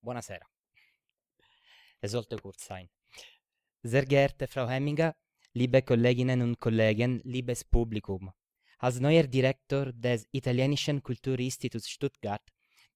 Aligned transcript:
Buonasera. 0.00 0.46
Es 2.00 2.12
sollte 2.12 2.36
kurz 2.36 2.66
sein. 2.66 2.88
Sehr 3.82 4.04
geehrte 4.04 4.46
Frau 4.46 4.68
Hemminger, 4.68 5.14
liebe 5.52 5.82
Kolleginnen 5.82 6.42
und 6.42 6.58
Kollegen, 6.58 7.20
liebes 7.24 7.64
Publikum. 7.64 8.32
Als 8.78 8.98
neuer 9.00 9.26
Direktor 9.26 9.92
des 9.92 10.26
Italienischen 10.32 11.02
Kulturinstituts 11.02 11.88
Stuttgart 11.90 12.42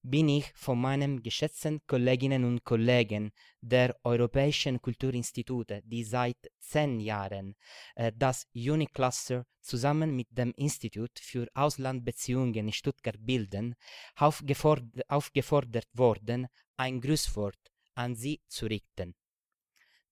bin 0.01 0.29
ich 0.29 0.51
von 0.55 0.79
meinen 0.79 1.23
geschätzten 1.23 1.81
Kolleginnen 1.87 2.43
und 2.43 2.63
Kollegen 2.63 3.31
der 3.59 3.95
Europäischen 4.03 4.79
Kulturinstitute, 4.79 5.81
die 5.83 6.03
seit 6.03 6.37
zehn 6.59 6.99
Jahren 6.99 7.55
äh, 7.95 8.11
das 8.15 8.47
Unicluster 8.53 9.45
zusammen 9.61 10.15
mit 10.15 10.27
dem 10.29 10.53
Institut 10.57 11.19
für 11.19 11.47
Auslandbeziehungen 11.55 12.67
in 12.67 12.71
Stuttgart 12.71 13.17
bilden, 13.19 13.75
aufgefordert, 14.15 15.09
aufgefordert 15.09 15.87
worden, 15.93 16.47
ein 16.77 17.01
Grußwort 17.01 17.59
an 17.95 18.15
Sie 18.15 18.41
zu 18.47 18.65
richten. 18.65 19.15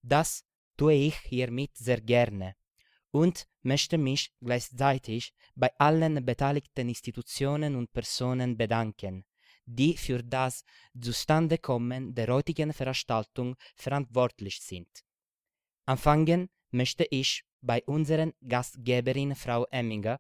Das 0.02 0.44
tue 0.78 0.94
ich 0.94 1.18
hiermit 1.20 1.78
sehr 1.78 2.02
gerne 2.02 2.56
und 3.12 3.48
möchte 3.62 3.98
mich 3.98 4.32
gleichzeitig 4.42 5.34
bei 5.56 5.72
allen 5.78 6.26
beteiligten 6.26 6.90
Institutionen 6.90 7.76
und 7.76 7.92
Personen 7.94 8.58
bedanken, 8.58 9.26
die 9.66 9.96
für 9.96 10.24
das 10.24 10.66
Zustandekommen 11.00 12.14
der 12.16 12.28
heutigen 12.28 12.74
Veranstaltung 12.74 13.56
verantwortlich 13.76 14.60
sind. 14.62 14.90
Anfangen 15.86 16.50
möchte 16.72 17.06
ich 17.06 17.44
bei 17.62 17.84
unseren 17.86 18.34
Gastgeberin 18.46 19.36
Frau 19.36 19.66
Emminger, 19.66 20.20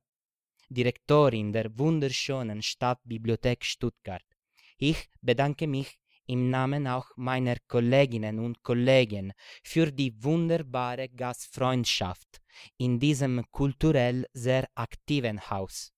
Direktorin 0.70 1.52
der 1.52 1.78
wunderschönen 1.78 2.62
Stadtbibliothek 2.62 3.66
Stuttgart. 3.66 4.24
Ich 4.78 5.10
bedanke 5.22 5.68
mich 5.68 6.00
im 6.26 6.50
Namen 6.50 6.88
auch 6.88 7.08
meiner 7.16 7.56
Kolleginnen 7.68 8.40
und 8.40 8.64
Kollegen 8.64 9.34
für 9.64 9.92
die 9.92 10.14
wunderbare 10.24 11.10
Gastfreundschaft 11.10 12.42
in 12.78 13.00
diesem 13.00 13.44
kulturell 13.52 14.26
sehr 14.34 14.68
aktiven 14.76 15.50
Haus. 15.50 15.92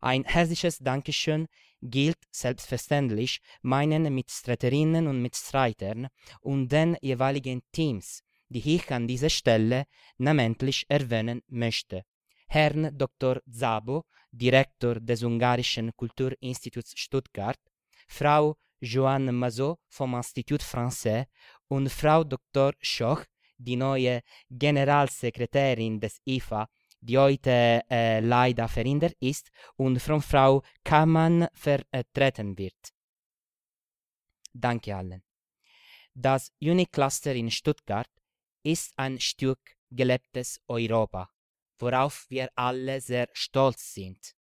Ein 0.00 0.24
herzliches 0.24 0.78
Dankeschön 0.78 1.46
gilt 1.80 2.18
selbstverständlich 2.30 3.40
meinen 3.62 4.12
Mitstreiterinnen 4.14 5.06
und 5.06 5.22
Mitstreitern 5.22 6.08
und 6.40 6.70
den 6.70 6.96
jeweiligen 7.00 7.62
Teams, 7.72 8.22
die 8.48 8.76
ich 8.76 8.90
an 8.90 9.06
dieser 9.06 9.30
Stelle 9.30 9.84
namentlich 10.18 10.84
erwähnen 10.88 11.42
möchte. 11.48 12.02
Herrn 12.48 12.96
Dr. 12.96 13.40
Zabo, 13.48 14.04
Direktor 14.30 14.96
des 15.00 15.22
Ungarischen 15.22 15.90
Kulturinstituts 15.96 16.92
Stuttgart, 16.96 17.58
Frau 18.08 18.56
Joanne 18.82 19.32
Mazot 19.32 19.78
vom 19.88 20.14
Institut 20.14 20.62
Français 20.62 21.26
und 21.68 21.88
Frau 21.90 22.24
Dr. 22.24 22.72
Schoch, 22.80 23.24
die 23.56 23.76
neue 23.76 24.22
Generalsekretärin 24.50 26.00
des 26.00 26.20
IFA 26.26 26.68
die 27.02 27.18
heute 27.18 27.82
äh, 27.90 28.20
leider 28.20 28.68
verhindert 28.68 29.16
ist 29.18 29.50
und 29.76 30.00
von 30.00 30.22
Frau 30.22 30.62
Kammann 30.84 31.48
vertreten 31.52 32.56
wird. 32.56 32.94
Danke 34.54 34.94
allen. 34.94 35.22
Das 36.14 36.52
Unicluster 36.60 37.34
in 37.34 37.50
Stuttgart 37.50 38.08
ist 38.62 38.92
ein 38.96 39.18
Stück 39.18 39.76
gelebtes 39.90 40.60
Europa, 40.68 41.28
worauf 41.78 42.26
wir 42.28 42.50
alle 42.54 43.00
sehr 43.00 43.28
stolz 43.32 43.94
sind. 43.94 44.34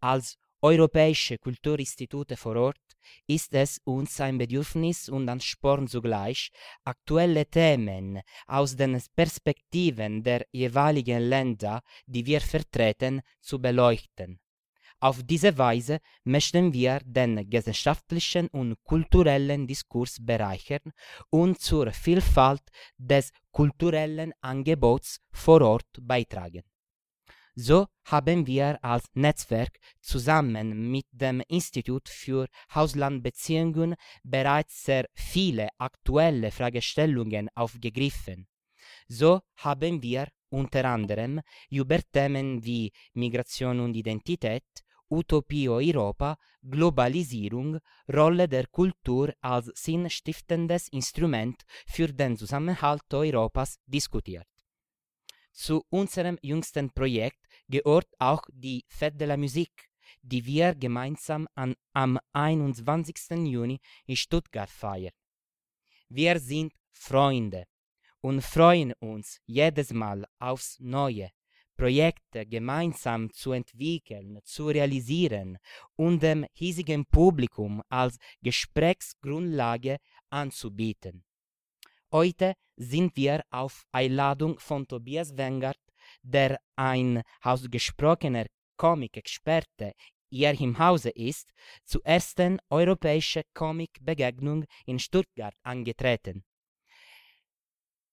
Als 0.00 0.38
europäische 0.62 1.38
Kulturinstitute 1.38 2.36
vor 2.36 2.56
Ort 2.56 2.80
ist 3.26 3.54
es 3.54 3.80
uns 3.84 4.20
ein 4.20 4.38
Bedürfnis 4.38 5.08
und 5.08 5.28
ein 5.28 5.40
Sporn 5.40 5.88
zugleich, 5.88 6.50
aktuelle 6.84 7.46
Themen 7.46 8.20
aus 8.46 8.76
den 8.76 9.00
Perspektiven 9.16 10.22
der 10.22 10.46
jeweiligen 10.52 11.22
Länder, 11.22 11.82
die 12.06 12.26
wir 12.26 12.40
vertreten, 12.40 13.22
zu 13.40 13.60
beleuchten. 13.60 14.38
Auf 15.02 15.22
diese 15.22 15.56
Weise 15.56 15.98
möchten 16.24 16.74
wir 16.74 17.00
den 17.04 17.48
gesellschaftlichen 17.48 18.48
und 18.48 18.76
kulturellen 18.84 19.66
Diskurs 19.66 20.18
bereichern 20.20 20.92
und 21.30 21.58
zur 21.58 21.90
Vielfalt 21.92 22.62
des 22.98 23.32
kulturellen 23.50 24.34
Angebots 24.42 25.20
vor 25.32 25.62
Ort 25.62 25.88
beitragen. 26.02 26.64
So 27.62 27.88
haben 28.04 28.46
wir 28.46 28.82
als 28.82 29.04
Netzwerk 29.12 29.78
zusammen 30.00 30.90
mit 30.90 31.04
dem 31.12 31.42
Institut 31.46 32.08
für 32.08 32.46
Auslandbeziehungen 32.72 33.96
bereits 34.22 34.84
sehr 34.84 35.04
viele 35.12 35.68
aktuelle 35.76 36.52
Fragestellungen 36.52 37.50
aufgegriffen. 37.54 38.48
So 39.08 39.42
haben 39.56 40.02
wir 40.02 40.28
unter 40.48 40.86
anderem 40.86 41.42
über 41.68 41.98
Themen 42.10 42.64
wie 42.64 42.92
Migration 43.12 43.80
und 43.80 43.94
Identität, 43.94 44.64
Utopie 45.10 45.68
Europa, 45.68 46.38
Globalisierung, 46.62 47.78
Rolle 48.10 48.48
der 48.48 48.68
Kultur 48.68 49.34
als 49.42 49.70
sinnstiftendes 49.74 50.88
Instrument 50.88 51.62
für 51.86 52.08
den 52.08 52.38
Zusammenhalt 52.38 53.12
Europas 53.12 53.76
diskutiert. 53.84 54.46
Zu 55.52 55.84
unserem 55.90 56.38
jüngsten 56.42 56.90
Projekt 56.90 57.39
gehört 57.70 58.08
auch 58.18 58.42
die 58.52 58.84
Fête 58.88 59.16
de 59.16 59.26
la 59.26 59.36
Musique, 59.36 59.88
die 60.22 60.44
wir 60.44 60.74
gemeinsam 60.74 61.46
an, 61.54 61.74
am 61.92 62.18
21. 62.32 63.46
Juni 63.46 63.78
in 64.06 64.16
Stuttgart 64.16 64.70
feiern. 64.70 65.12
Wir 66.08 66.40
sind 66.40 66.72
Freunde 66.90 67.64
und 68.20 68.42
freuen 68.42 68.92
uns 69.00 69.40
jedes 69.46 69.92
Mal 69.92 70.26
aufs 70.38 70.78
Neue, 70.80 71.30
Projekte 71.76 72.44
gemeinsam 72.44 73.32
zu 73.32 73.52
entwickeln, 73.52 74.40
zu 74.44 74.66
realisieren 74.66 75.56
und 75.96 76.22
dem 76.22 76.44
hiesigen 76.52 77.06
Publikum 77.06 77.82
als 77.88 78.18
Gesprächsgrundlage 78.42 79.96
anzubieten. 80.28 81.24
Heute 82.12 82.54
sind 82.76 83.16
wir 83.16 83.42
auf 83.50 83.84
Einladung 83.92 84.58
von 84.58 84.86
Tobias 84.86 85.36
Wengert 85.36 85.78
der 86.22 86.60
ein 86.76 87.22
ausgesprochener 87.42 88.46
Comic-Experte 88.76 89.94
hier 90.30 90.58
im 90.60 90.78
Hause 90.78 91.10
ist, 91.10 91.52
zur 91.84 92.04
ersten 92.04 92.58
europäischen 92.70 93.42
Comic-Begegnung 93.52 94.64
in 94.86 94.98
Stuttgart 94.98 95.54
angetreten. 95.62 96.44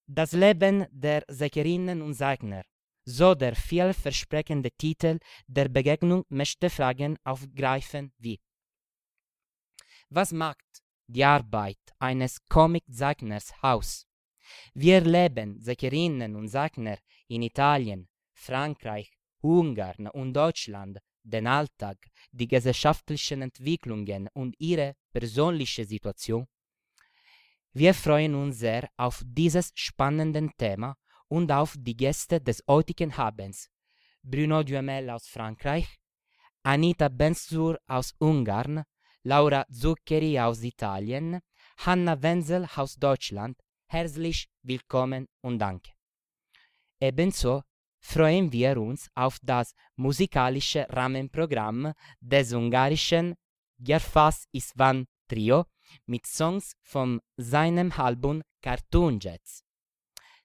Das 0.08 0.32
Leben 0.32 0.88
der 0.90 1.24
Säckerinnen 1.28 2.02
und 2.02 2.14
Säckner, 2.14 2.64
so 3.06 3.36
der 3.36 3.56
vielversprechende 3.56 4.72
Titel 4.72 5.20
der 5.48 5.70
Begegnung 5.70 6.24
möchte 6.30 6.70
Fragen 6.70 7.18
aufgreifen 7.24 8.14
wie 8.18 8.40
Was 10.10 10.32
macht 10.32 10.82
die 11.08 11.24
Arbeit 11.24 11.80
eines 12.00 12.44
Comic-Zeichners 12.50 13.54
aus? 13.62 14.08
Wir 14.74 14.96
erleben 14.96 15.60
Säckerinnen 15.60 16.36
und 16.36 16.48
Säckner 16.48 16.98
in 17.28 17.42
Italien, 17.42 18.08
Frankreich, 18.34 19.12
Ungarn 19.42 20.08
und 20.08 20.34
Deutschland 20.34 21.00
den 21.24 21.48
Alltag, 21.48 21.98
die 22.32 22.48
gesellschaftlichen 22.48 23.42
Entwicklungen 23.42 24.30
und 24.34 24.56
ihre 24.60 24.96
persönliche 25.12 25.86
Situation? 25.86 26.48
Wir 27.74 27.94
freuen 27.94 28.34
uns 28.36 28.60
sehr 28.60 28.90
auf 28.98 29.22
dieses 29.26 29.72
spannende 29.76 30.50
Thema 30.58 30.96
und 31.28 31.52
auf 31.52 31.76
die 31.78 31.96
Gäste 31.96 32.42
des 32.42 32.64
heutigen 32.68 33.14
Abends. 33.14 33.70
Bruno 34.24 34.64
Duhamel 34.64 35.10
aus 35.10 35.28
Frankreich, 35.28 35.88
Anita 36.64 37.10
Benzur 37.10 37.78
aus 37.88 38.14
Ungarn, 38.20 38.84
Laura 39.24 39.66
Zuccheri 39.70 40.40
aus 40.40 40.64
Italien, 40.64 41.40
Hanna 41.78 42.22
Wenzel 42.22 42.68
aus 42.76 42.96
Deutschland. 42.96 43.58
Herzlich 43.90 44.50
willkommen 44.64 45.28
und 45.42 45.60
danke. 45.60 45.92
Ebenso 47.00 47.64
freuen 48.02 48.52
wir 48.52 48.78
uns 48.78 49.10
auf 49.16 49.38
das 49.42 49.74
musikalische 49.96 50.86
Rahmenprogramm 50.90 51.94
des 52.20 52.52
ungarischen 52.52 53.36
Gerfas 53.80 54.44
Isvan 54.52 55.06
Trio 55.30 55.66
mit 56.06 56.26
Songs 56.26 56.74
von 56.82 57.22
seinem 57.38 57.94
Album 57.94 58.42
Cartoon 58.62 59.20
Jets. 59.22 59.64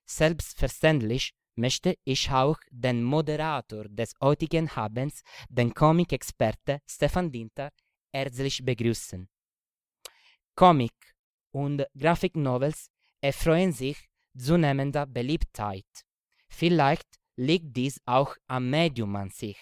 Selbstverständlich 0.04 1.32
möchte 1.56 1.96
ich 2.04 2.30
auch 2.30 2.58
den 2.70 3.02
Moderator 3.02 3.88
des 3.88 4.14
heutigen 4.20 4.68
Abends, 4.68 5.22
den 5.48 5.74
Comic-Experte 5.74 6.78
Stefan 6.88 7.32
Dinter, 7.32 7.70
herzlich 8.12 8.64
begrüßen. 8.64 9.28
Comic 10.54 10.94
und 11.50 11.84
Graphic 11.98 12.36
Novels 12.36 12.88
erfreuen 13.22 13.72
sich 13.72 13.96
zunehmender 14.36 15.06
Beliebtheit. 15.06 15.86
Vielleicht 16.48 17.08
liegt 17.36 17.74
dies 17.76 18.00
auch 18.04 18.36
am 18.46 18.68
Medium 18.68 19.16
an 19.16 19.30
sich. 19.30 19.58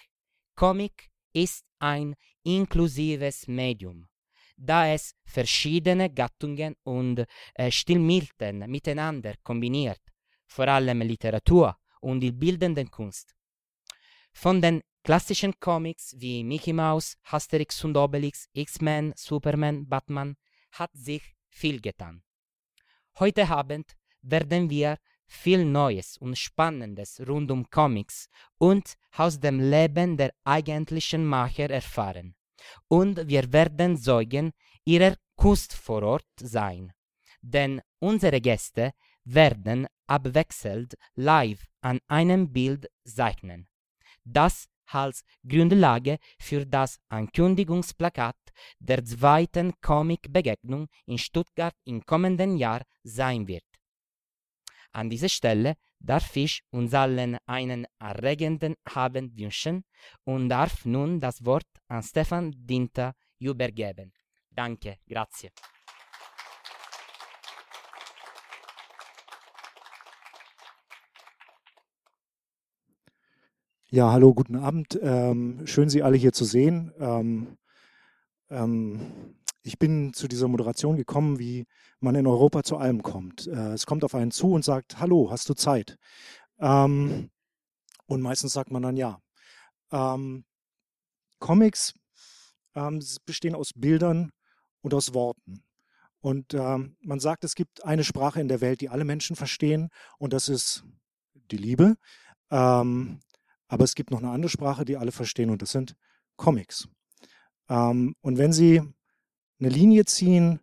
Comic 0.55 1.09
ist 1.33 1.63
ein 1.79 2.15
inklusives 2.43 3.47
Medium, 3.47 4.07
da 4.57 4.87
es 4.87 5.13
verschiedene 5.25 6.09
Gattungen 6.09 6.75
und 6.83 7.25
äh, 7.53 7.71
Stilmitteln 7.71 8.69
miteinander 8.69 9.35
kombiniert, 9.43 10.01
vor 10.47 10.67
allem 10.67 11.01
Literatur 11.01 11.77
und 12.01 12.19
die 12.19 12.31
bildende 12.31 12.85
Kunst. 12.85 13.33
Von 14.33 14.61
den 14.61 14.81
klassischen 15.03 15.53
Comics 15.59 16.15
wie 16.17 16.43
Mickey 16.43 16.73
Mouse, 16.73 17.15
Asterix 17.23 17.83
und 17.83 17.97
Obelix, 17.97 18.47
X-Men, 18.53 19.13
Superman, 19.15 19.87
Batman 19.87 20.35
hat 20.71 20.91
sich 20.93 21.35
viel 21.49 21.79
getan. 21.79 22.23
Heute 23.19 23.47
Abend 23.47 23.95
werden 24.21 24.69
wir 24.69 24.97
viel 25.27 25.63
Neues 25.65 26.17
und 26.17 26.37
Spannendes 26.37 27.21
rund 27.27 27.51
um 27.51 27.69
Comics 27.69 28.27
und 28.57 28.95
aus 29.15 29.39
dem 29.39 29.59
Leben 29.59 30.17
der 30.17 30.33
eigentlichen 30.43 31.25
Macher 31.25 31.69
erfahren. 31.69 32.35
Und 32.87 33.27
wir 33.27 33.51
werden 33.51 33.97
Zeugen 33.97 34.51
ihrer 34.83 35.15
Kunst 35.35 35.73
vor 35.73 36.03
Ort 36.03 36.27
sein. 36.39 36.93
Denn 37.41 37.81
unsere 37.99 38.39
Gäste 38.41 38.93
werden 39.23 39.87
abwechselnd 40.07 40.95
live 41.15 41.65
an 41.81 41.99
einem 42.07 42.51
Bild 42.51 42.89
zeichnen. 43.03 43.67
Das 44.23 44.67
als 44.93 45.23
Grundlage 45.47 46.17
für 46.39 46.65
das 46.65 46.99
Ankündigungsplakat 47.09 48.35
der 48.79 49.03
zweiten 49.03 49.73
Comic-Begegnung 49.81 50.87
in 51.05 51.17
Stuttgart 51.17 51.75
im 51.85 52.05
kommenden 52.05 52.57
Jahr 52.57 52.81
sein 53.03 53.47
wird. 53.47 53.63
An 54.93 55.09
dieser 55.09 55.29
Stelle 55.29 55.75
darf 55.99 56.35
ich 56.35 56.63
uns 56.71 56.93
allen 56.93 57.37
einen 57.45 57.85
erregenden 57.99 58.75
Abend 58.83 59.37
wünschen 59.37 59.85
und 60.25 60.49
darf 60.49 60.85
nun 60.85 61.19
das 61.19 61.45
Wort 61.45 61.67
an 61.87 62.03
Stefan 62.03 62.51
Dinter 62.55 63.13
übergeben. 63.39 64.11
Danke, 64.49 64.97
grazie. 65.07 65.49
Ja, 73.93 74.09
hallo, 74.13 74.33
guten 74.33 74.55
Abend. 74.55 74.97
Ähm, 75.01 75.67
schön, 75.67 75.89
Sie 75.89 76.01
alle 76.01 76.15
hier 76.15 76.31
zu 76.31 76.45
sehen. 76.45 76.93
Ähm, 76.97 77.57
ähm, 78.49 79.35
ich 79.63 79.79
bin 79.79 80.13
zu 80.13 80.29
dieser 80.29 80.47
Moderation 80.47 80.95
gekommen, 80.95 81.39
wie 81.39 81.65
man 81.99 82.15
in 82.15 82.25
Europa 82.25 82.63
zu 82.63 82.77
allem 82.77 83.03
kommt. 83.03 83.47
Äh, 83.47 83.73
es 83.73 83.85
kommt 83.85 84.05
auf 84.05 84.15
einen 84.15 84.31
zu 84.31 84.53
und 84.53 84.63
sagt, 84.63 85.01
hallo, 85.01 85.29
hast 85.29 85.49
du 85.49 85.55
Zeit? 85.55 85.97
Ähm, 86.57 87.31
und 88.05 88.21
meistens 88.21 88.53
sagt 88.53 88.71
man 88.71 88.81
dann 88.81 88.95
ja. 88.95 89.19
Ähm, 89.91 90.45
Comics 91.39 91.93
ähm, 92.75 93.03
bestehen 93.25 93.55
aus 93.55 93.73
Bildern 93.75 94.31
und 94.79 94.93
aus 94.93 95.13
Worten. 95.13 95.65
Und 96.21 96.53
man 96.53 97.19
sagt, 97.19 97.43
es 97.43 97.55
gibt 97.55 97.83
eine 97.83 98.05
Sprache 98.05 98.39
in 98.39 98.47
der 98.47 98.61
Welt, 98.61 98.79
die 98.79 98.89
alle 98.89 99.05
Menschen 99.05 99.35
verstehen, 99.35 99.89
und 100.19 100.33
das 100.33 100.49
ist 100.49 100.85
die 101.33 101.57
Liebe. 101.57 101.95
Ähm, 102.51 103.19
aber 103.71 103.85
es 103.85 103.95
gibt 103.95 104.11
noch 104.11 104.19
eine 104.19 104.29
andere 104.29 104.49
Sprache, 104.49 104.83
die 104.83 104.97
alle 104.97 105.13
verstehen 105.13 105.49
und 105.49 105.61
das 105.61 105.71
sind 105.71 105.95
Comics. 106.35 106.89
Ähm, 107.69 108.15
und 108.19 108.37
wenn 108.37 108.51
Sie 108.51 108.81
eine 109.59 109.69
Linie 109.69 110.03
ziehen, 110.03 110.59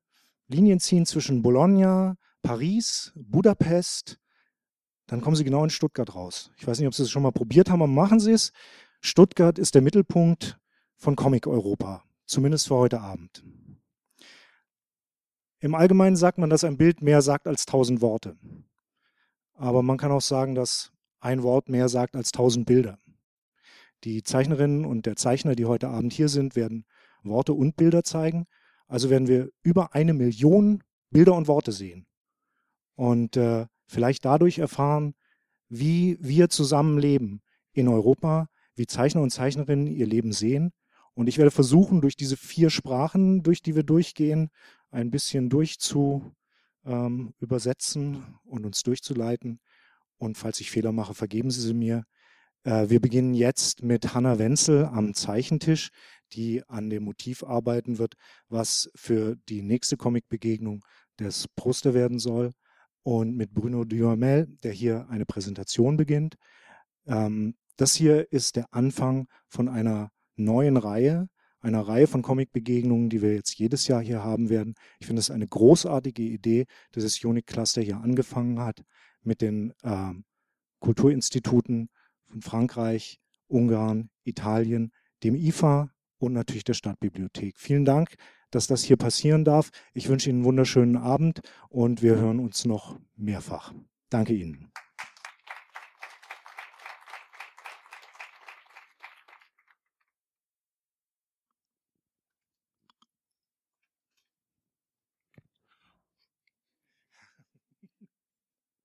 Linien 0.47 0.79
ziehen 0.79 1.07
zwischen 1.07 1.41
Bologna, 1.41 2.17
Paris, 2.43 3.13
Budapest, 3.15 4.19
dann 5.07 5.23
kommen 5.23 5.37
Sie 5.37 5.45
genau 5.45 5.65
in 5.65 5.71
Stuttgart 5.71 6.15
raus. 6.15 6.53
Ich 6.59 6.67
weiß 6.67 6.79
nicht, 6.79 6.87
ob 6.87 6.95
Sie 6.95 7.03
es 7.03 7.11
schon 7.11 7.23
mal 7.23 7.33
probiert 7.33 7.71
haben, 7.71 7.81
aber 7.81 7.91
machen 7.91 8.21
Sie 8.21 8.33
es. 8.33 8.53
Stuttgart 9.01 9.59
ist 9.59 9.75
der 9.75 9.81
Mittelpunkt 9.81 10.59
von 10.97 11.17
Comic 11.17 11.47
Europa, 11.47 12.05
zumindest 12.27 12.69
für 12.69 12.77
heute 12.77 13.01
Abend. 13.01 13.43
Im 15.61 15.75
Allgemeinen 15.75 16.17
sagt 16.17 16.37
man, 16.37 16.51
dass 16.51 16.63
ein 16.63 16.77
Bild 16.77 17.01
mehr 17.01 17.23
sagt 17.23 17.47
als 17.47 17.65
tausend 17.65 18.03
Worte. 18.03 18.37
Aber 19.55 19.83
man 19.83 19.97
kann 19.97 20.13
auch 20.13 20.21
sagen, 20.21 20.55
dass 20.55 20.93
ein 21.21 21.43
Wort 21.43 21.69
mehr 21.69 21.89
sagt 21.89 22.17
als 22.17 22.33
tausend 22.33 22.67
Bilder. 22.67 22.99
Die 24.05 24.23
Zeichnerinnen 24.23 24.85
und 24.85 25.07
der 25.07 25.17
Zeichner, 25.17 25.55
die 25.55 25.65
heute 25.65 25.89
Abend 25.89 26.13
hier 26.13 26.29
sind, 26.29 26.55
werden 26.55 26.85
Worte 27.23 27.53
und 27.53 27.77
Bilder 27.77 28.05
zeigen. 28.05 28.47
Also 28.87 29.11
werden 29.11 29.29
wir 29.29 29.51
über 29.63 29.95
eine 29.95 30.15
Million 30.15 30.83
Bilder 31.11 31.35
und 31.35 31.49
Worte 31.49 31.73
sehen. 31.73 32.07
Und 32.95 33.37
äh, 33.37 33.67
vielleicht 33.87 34.25
dadurch 34.25 34.59
erfahren, 34.59 35.15
wie 35.69 36.17
wir 36.21 36.49
zusammenleben 36.49 37.43
in 37.73 37.89
Europa, 37.89 38.49
wie 38.75 38.87
Zeichner 38.87 39.23
und 39.23 39.31
Zeichnerinnen 39.31 39.87
ihr 39.87 40.07
Leben 40.07 40.33
sehen. 40.33 40.73
Und 41.15 41.29
ich 41.29 41.39
werde 41.39 41.51
versuchen, 41.51 42.01
durch 42.01 42.17
diese 42.17 42.37
vier 42.37 42.71
Sprachen, 42.71 43.43
durch 43.43 43.63
die 43.63 43.75
wir 43.75 43.83
durchgehen, 43.83 44.51
ein 44.91 45.11
bisschen 45.11 45.51
durchzu 45.51 46.33
ähm, 46.85 47.35
übersetzen 47.41 48.39
und 48.45 48.65
uns 48.65 48.83
durchzuleiten, 48.83 49.61
und 50.19 50.37
falls 50.37 50.61
ich 50.61 50.71
Fehler 50.71 50.93
mache, 50.93 51.15
vergeben 51.15 51.51
Sie 51.51 51.61
sie 51.61 51.75
mir. 51.75 52.05
Äh, 52.65 52.91
wir 52.91 53.01
beginnen 53.01 53.35
jetzt 53.35 53.83
mit 53.83 54.15
Hanna 54.15 54.39
Wenzel 54.39 54.85
am 54.87 55.15
Zeichentisch, 55.15 55.91
die 56.33 56.63
an 56.69 56.91
dem 56.91 57.05
Motiv 57.05 57.43
arbeiten 57.43 57.99
wird, 57.99 58.15
was 58.49 58.91
für 58.95 59.37
die 59.49 59.63
nächste 59.63 59.97
Comic-Begegnung 59.97 60.85
des 61.19 61.49
Poster 61.57 61.95
werden 61.95 62.19
soll. 62.19 62.53
Und 63.03 63.37
mit 63.37 63.55
Bruno 63.55 63.85
Duhamel, 63.85 64.49
der 64.63 64.73
hier 64.73 65.09
eine 65.09 65.25
Präsentation 65.25 65.97
beginnt. 65.97 66.37
Ähm, 67.07 67.55
das 67.77 67.95
hier 67.95 68.31
ist 68.33 68.57
der 68.57 68.67
Anfang 68.73 69.29
von 69.49 69.69
einer 69.69 70.11
neuen 70.37 70.77
Reihe, 70.77 71.29
einer 71.61 71.81
Reihe 71.83 72.07
von 72.07 72.23
Comic-Begegnungen, 72.23 73.09
die 73.09 73.23
wir 73.23 73.35
jetzt 73.35 73.55
jedes 73.59 73.89
Jahr 73.89 74.03
hier 74.03 74.23
haben 74.23 74.51
werden. 74.51 74.75
Ich 74.99 75.07
finde 75.07 75.21
es 75.21 75.31
eine 75.31 75.47
großartige 75.47 76.23
Idee, 76.23 76.67
dass 76.93 77.05
das 77.05 77.25
Unique 77.25 77.47
Cluster 77.47 77.81
hier 77.81 77.99
angefangen 77.99 78.61
hat 78.61 78.83
mit 79.29 79.41
den 79.41 79.73
äh, 79.83 80.13
Kulturinstituten 80.81 81.91
von 82.25 82.43
Frankreich, 82.43 83.21
Ungarn, 83.47 84.11
Italien, 84.25 84.93
dem 85.23 85.35
IFA 85.35 85.91
und 86.19 86.33
natürlich 86.33 86.65
der 86.65 86.75
Stadtbibliothek. 86.75 87.59
Vielen 87.59 87.85
Dank, 87.85 88.17
dass 88.51 88.67
das 88.67 88.83
hier 88.83 88.97
passieren 88.97 89.45
darf. 89.45 89.71
Ich 89.95 90.09
wünsche 90.09 90.31
Ihnen 90.31 90.41
einen 90.41 90.47
wunderschönen 90.47 90.97
Abend 90.97 91.41
und 91.69 92.03
wir 92.03 92.17
hören 92.17 92.41
uns 92.41 92.65
noch 92.65 92.99
mehrfach. 93.17 93.73
Danke 94.11 94.35
Ihnen. 94.35 94.71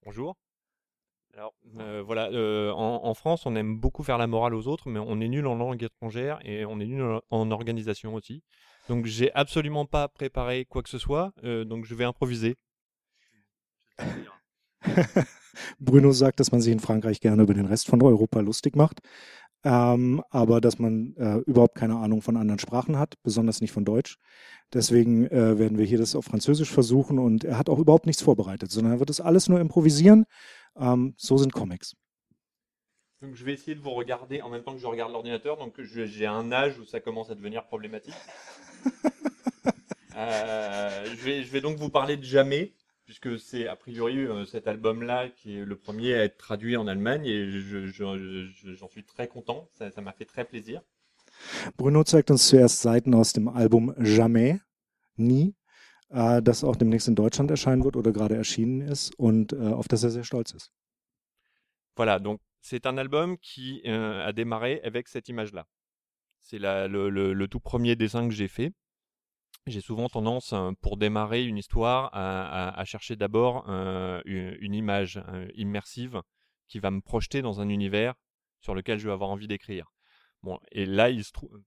Bonjour. 0.05 0.36
Alors 1.33 1.53
euh, 1.79 2.03
voilà, 2.05 2.29
euh, 2.31 2.72
en, 2.74 3.13
France, 3.13 3.45
on 3.45 3.55
aime 3.55 3.79
beaucoup 3.79 4.03
faire 4.03 4.17
la 4.17 4.27
morale 4.27 4.53
aux 4.53 4.67
autres, 4.67 4.89
mais 4.89 5.00
on 5.00 5.22
est 5.22 5.29
nul 5.29 5.48
en 5.48 5.55
langue 5.55 5.81
étrangère 5.81 6.39
et 6.43 6.65
on 6.65 6.79
est 6.79 6.86
nul 6.86 7.19
en, 7.29 7.51
organisation 7.51 8.13
aussi. 8.13 8.43
Donc 8.89 9.05
j'ai 9.05 9.33
absolument 9.33 9.86
pas 9.86 10.10
préparé 10.10 10.65
quoi 10.65 10.83
que 10.83 10.89
ce 10.89 10.98
soit, 10.98 11.31
euh, 11.43 11.63
donc 11.63 11.86
je 11.86 11.95
vais 11.95 12.03
improviser. 12.03 12.55
Bruno 15.79 16.12
sagt, 16.12 16.39
dass 16.39 16.51
man 16.51 16.62
sich 16.62 16.74
in 16.74 16.79
Frankreich 16.79 17.22
gerne 17.22 17.43
über 17.43 17.53
den 17.53 17.65
Rest 17.65 17.88
von 17.88 18.01
Europa 18.01 18.41
lustig 18.41 18.75
macht, 18.75 19.00
ähm, 19.63 20.22
aber 20.29 20.62
dass 20.62 20.79
man 20.79 21.15
äh, 21.15 21.38
überhaupt 21.46 21.75
keine 21.75 21.96
Ahnung 21.98 22.22
von 22.22 22.38
anderen 22.38 22.60
Sprachen 22.60 22.98
hat, 22.98 23.15
besonders 23.24 23.62
nicht 23.62 23.72
von 23.72 23.86
Deutsch. 23.86 24.17
Deswegen 24.74 25.27
äh, 25.27 25.58
werden 25.60 25.77
wir 25.77 25.86
hier 25.86 25.98
das 25.98 26.15
auf 26.15 26.25
Französisch 26.25 26.72
versuchen 26.72 27.20
und 27.20 27.43
er 27.43 27.58
hat 27.58 27.70
auch 27.70 27.79
überhaupt 27.79 28.05
nichts 28.05 28.22
vorbereitet, 28.22 28.72
sondern 28.72 28.93
er 28.93 29.00
wird 29.00 29.10
das 29.10 29.22
alles 29.22 29.48
nur 29.48 29.60
improvisieren. 29.60 30.25
Ähm, 30.75 31.13
so 31.17 31.38
sind 31.38 31.53
Comics. 31.53 31.96
Donc 33.22 33.36
je 33.36 33.46
vais 33.46 33.53
essayer 33.53 33.75
de 33.75 33.82
vous 33.82 33.93
regarder 33.93 34.41
en 34.41 34.50
même 34.50 34.63
temps 34.63 34.74
que 34.74 34.82
je 34.82 34.88
regarde 34.88 35.13
l'ordinateur, 35.13 35.55
donc 35.58 35.82
j'ai 35.82 36.25
un 36.25 36.51
âge 36.51 36.77
où 36.77 36.84
ça 36.84 37.00
commence 37.00 37.29
à 37.29 37.36
devenir 37.36 37.65
problématique. 37.65 38.13
euh, 40.17 41.05
je, 41.05 41.24
vais, 41.24 41.43
je 41.43 41.50
vais 41.50 41.62
donc 41.62 41.77
vous 41.77 41.89
parler 41.89 42.17
de 42.17 42.24
Jamais, 42.24 42.74
puisque 43.05 43.39
c'est 43.39 43.67
a 43.67 43.75
priori 43.75 44.17
euh, 44.19 44.45
cet 44.45 44.67
album-là 44.67 45.29
qui 45.29 45.57
est 45.57 45.65
le 45.65 45.77
premier 45.77 46.13
à 46.13 46.24
être 46.24 46.38
traduit 46.38 46.77
en 46.77 46.88
Allemagne 46.88 47.25
et 47.25 47.51
j'en 47.51 48.17
je, 48.17 48.50
je, 48.51 48.86
suis 48.89 49.03
très 49.03 49.27
content, 49.27 49.69
ça 49.72 50.01
m'a 50.01 50.13
fait 50.13 50.25
très 50.25 50.45
plaisir. 50.45 50.81
Bruno 51.77 52.03
zeigt 52.03 52.31
uns 52.31 52.48
zuerst 52.48 52.81
Seiten 52.81 53.13
aus 53.13 53.33
dem 53.33 53.48
Album 53.48 53.93
Jamais, 53.98 54.60
nie, 55.17 55.55
äh, 56.10 56.41
das 56.41 56.63
auch 56.63 56.75
demnächst 56.75 57.07
in 57.07 57.15
Deutschland 57.15 57.50
erscheinen 57.51 57.83
wird 57.83 57.95
oder 57.95 58.12
gerade 58.12 58.36
erschienen 58.36 58.81
ist 58.81 59.17
und 59.17 59.53
äh, 59.53 59.57
auf 59.57 59.88
das 59.88 60.03
er 60.03 60.12
sehr 60.12 60.24
stolz 60.24 60.51
ist. 60.51 60.72
Voilà, 61.95 62.19
donc 62.19 62.39
c'est 62.62 62.86
un 62.88 62.98
album 62.98 63.38
qui 63.38 63.81
euh, 63.86 64.25
a 64.25 64.31
démarré 64.31 64.81
avec 64.83 65.07
cette 65.07 65.27
image-là. 65.29 65.67
C'est 66.41 66.60
le, 66.60 66.88
le, 66.88 67.33
le, 67.33 67.48
tout 67.48 67.60
premier 67.60 67.95
dessin 67.95 68.27
que 68.27 68.33
j'ai 68.33 68.48
fait. 68.48 68.74
J'ai 69.65 69.82
souvent 69.82 70.10
tendance, 70.10 70.51
hein, 70.51 70.74
pour 70.82 70.98
démarrer 70.98 71.46
une 71.46 71.58
histoire, 71.58 72.10
à, 72.13 72.70
à, 72.70 72.79
à 72.79 72.86
chercher 72.86 73.15
d'abord 73.15 73.65
euh, 73.70 74.22
une, 74.25 74.58
une, 74.60 74.74
image 74.74 75.24
euh, 75.29 75.48
immersive 75.55 76.22
qui 76.67 76.79
va 76.79 76.91
me 76.91 77.00
projeter 77.00 77.41
dans 77.41 77.62
un 77.62 77.70
univers 77.70 78.13
sur 78.60 78.75
lequel 78.75 79.00
je 79.00 79.08
vais 79.08 79.13
avoir 79.13 79.29
envie 79.29 79.48
d'écrire. 79.48 79.93
Bon, 80.41 80.60
et 80.72 80.86
là, 80.86 81.10
il 81.10 81.24
se 81.24 81.32
trouve. 81.32 81.58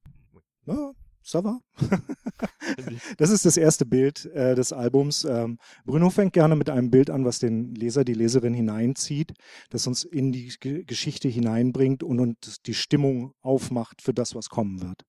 Oh, 0.67 0.93
ça 1.23 1.41
va. 1.41 1.59
das 3.19 3.31
ist 3.31 3.47
das 3.47 3.57
erste 3.57 3.87
Bild 3.87 4.26
äh, 4.26 4.55
des 4.55 4.73
Albums. 4.73 5.25
Ähm, 5.25 5.59
Bruno 5.85 6.11
fängt 6.11 6.35
gerne 6.35 6.55
mit 6.55 6.69
einem 6.69 6.91
Bild 6.91 7.09
an, 7.09 7.25
was 7.25 7.38
den 7.38 7.75
Leser, 7.75 8.05
die 8.05 8.15
Leserin 8.15 8.53
hineinzieht, 8.53 9.33
das 9.71 9.87
uns 9.87 10.05
in 10.05 10.33
die 10.33 10.53
Geschichte 10.59 11.29
hineinbringt 11.29 12.03
und, 12.03 12.21
und 12.21 12.67
die 12.67 12.75
Stimmung 12.75 13.33
aufmacht 13.41 14.03
für 14.03 14.12
das, 14.12 14.35
was 14.35 14.50
kommen 14.50 14.83
wird. 14.83 15.05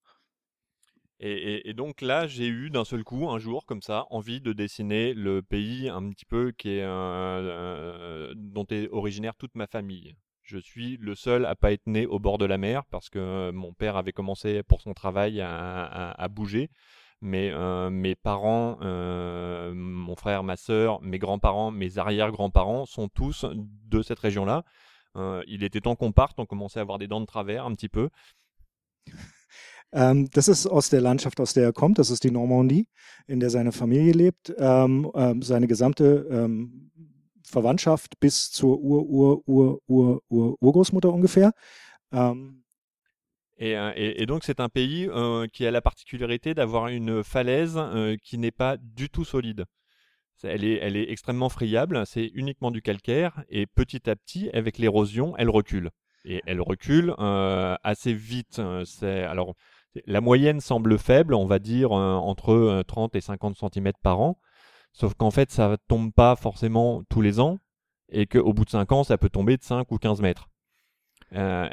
Et, 1.19 1.74
donc 1.74 2.01
là, 2.01 2.27
j'ai 2.27 2.47
eu 2.47 2.69
d'un 2.69 2.86
seul 2.86 3.03
coup, 3.03 3.29
un 3.29 3.39
jour, 3.39 3.65
comme 3.65 3.81
ça, 3.81 4.05
envie 4.12 4.39
de 4.39 4.53
dessiner 4.53 5.13
le 5.15 5.41
pays 5.41 5.89
un 5.89 6.09
petit 6.09 6.25
peu 6.25 6.51
qui 6.51 6.69
est, 6.69 6.83
euh, 6.83 6.88
euh, 6.89 8.33
dont 8.36 8.67
est 8.69 8.88
originaire 8.91 9.36
toute 9.36 9.55
ma 9.55 9.65
famille. 9.65 10.15
Je 10.43 10.59
suis 10.59 10.97
le 10.97 11.15
seul 11.15 11.45
à 11.45 11.55
pas 11.55 11.71
être 11.71 11.88
né 11.88 12.05
au 12.05 12.19
bord 12.19 12.38
de 12.38 12.45
la 12.45 12.57
mer 12.57 12.86
parce 12.86 13.09
que 13.09 13.51
mon 13.51 13.74
père 13.74 13.97
avait 13.97 14.13
commencé 14.13 14.63
pour 14.63 14.81
son 14.81 14.93
travail 14.93 15.41
à, 15.41 16.27
bouger. 16.29 16.69
Mais 17.21 17.50
euh, 17.51 17.89
mes 17.89 18.15
parents, 18.15 18.77
mon 18.79 20.15
frère, 20.15 20.43
ma 20.43 20.55
sœur, 20.55 21.01
mes 21.01 21.17
grands-parents, 21.19 21.71
mes 21.71 21.97
arrière-grands-parents 21.97 22.86
sont 22.86 23.09
tous 23.09 23.45
de 23.55 24.01
cette 24.03 24.19
région-là. 24.19 24.63
Il 25.47 25.63
était 25.63 25.81
temps 25.81 25.95
qu'on 25.95 26.12
parte, 26.12 26.39
on 26.39 26.45
commençait 26.45 26.79
à 26.79 26.83
avoir 26.83 27.00
des 27.00 27.07
dents 27.07 27.21
de 27.21 27.25
travers 27.25 27.65
un 27.65 27.74
petit 27.74 27.89
peu. 27.89 28.09
Ähm, 29.94 30.29
das 30.32 30.48
ist 30.48 30.67
aus 30.67 30.89
der 30.89 31.01
Landschaft, 31.01 31.39
aus 31.39 31.53
der 31.53 31.74
er 31.74 32.32
Normandie, 32.32 32.88
in 33.27 33.39
der 33.39 33.50
seine 33.50 33.72
Familie 33.72 34.12
lebt. 34.13 34.53
Ähm, 34.58 35.10
et, 43.60 44.25
donc 44.27 44.44
c'est 44.44 44.60
un 44.60 44.70
pays 44.70 45.08
euh, 45.08 45.48
qui 45.48 45.65
a 45.65 45.72
la 45.72 45.82
particularité 45.82 46.53
d'avoir 46.53 46.89
une 46.89 47.24
falaise 47.24 47.75
euh, 47.77 48.15
qui 48.22 48.38
n'est 48.38 48.51
pas 48.51 48.77
du 48.77 49.10
tout 49.10 49.25
solide. 49.25 49.65
Elle 50.44 50.63
est, 50.63 51.10
extrêmement 51.10 51.50
friable, 51.50 52.06
c'est 52.06 52.29
uniquement 52.36 52.70
du 52.70 52.84
calcaire 52.84 53.44
et 53.50 53.65
petit 53.65 54.08
à 54.08 54.15
petit, 54.15 54.51
avec 54.51 54.77
l'érosion, 54.77 55.36
elle 55.38 55.50
recule. 55.50 55.89
Et 56.25 56.44
elle 56.46 56.62
recule 56.62 57.15
euh, 57.17 57.75
assez 57.84 58.13
vite. 58.13 58.62
La 60.06 60.22
moyenne 60.22 60.60
semble 60.60 60.98
faible, 60.98 61.34
on 61.34 61.46
va 61.46 61.60
dire 61.60 61.92
euh, 61.92 62.16
entre 62.16 62.84
30 62.88 63.16
et 63.16 63.22
50 63.22 63.56
cm 63.56 63.92
par 64.01 64.20
an. 64.20 64.39
Sauf 64.94 65.13
qu'en 65.13 65.32
fait, 65.32 65.51
ça 65.51 65.70
ne 65.70 65.75
tombe 65.88 66.12
pas 66.12 66.36
forcément 66.36 67.04
tous 67.10 67.22
les 67.22 67.39
ans 67.39 67.58
et 68.10 68.25
qu'au 68.25 68.54
bout 68.54 68.66
de 68.66 68.70
5 68.70 68.92
ans, 68.92 69.04
ça 69.04 69.18
peut 69.18 69.30
tomber 69.30 69.58
de 69.58 69.63
5 69.63 69.92
ou 69.92 69.98
15 69.98 70.22
mètres. 70.22 70.50
Euh... 71.34 71.70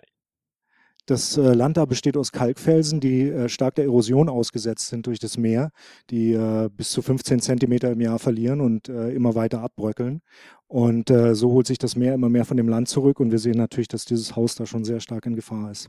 Das 1.07 1.37
äh, 1.37 1.52
Land 1.52 1.78
besteht 1.87 2.16
aus 2.16 2.33
Kalkfelsen, 2.33 2.99
die 2.99 3.28
äh, 3.28 3.50
stark 3.50 3.75
der 3.75 3.85
Erosion 3.85 4.31
ausgesetzt 4.31 4.88
sind 4.88 5.07
durch 5.07 5.19
das 5.19 5.37
Meer, 5.37 5.71
die 6.09 6.33
äh, 6.33 6.71
bis 6.75 6.90
zu 6.90 7.02
15 7.02 7.40
Zentimeter 7.40 7.93
im 7.93 8.00
Jahr 8.00 8.19
verlieren 8.19 8.62
und 8.62 8.88
immer 8.88 9.35
weiter 9.35 9.61
abbröckeln. 9.61 10.23
Und 10.66 11.09
so 11.09 11.52
holt 11.52 11.66
sich 11.66 11.78
das 11.78 11.95
Meer 11.95 12.14
immer 12.14 12.28
mehr 12.28 12.45
von 12.45 12.57
dem 12.57 12.69
Land 12.69 12.88
zurück 12.88 13.21
und 13.21 13.31
wir 13.31 13.38
sehen 13.38 13.57
natürlich, 13.57 13.87
dass 13.87 14.04
dieses 14.04 14.35
Haus 14.35 14.57
da 14.57 14.66
schon 14.66 14.85
sehr 14.85 14.99
stark 14.99 15.26
in 15.26 15.37
Gefahr 15.37 15.71
ist. 15.71 15.88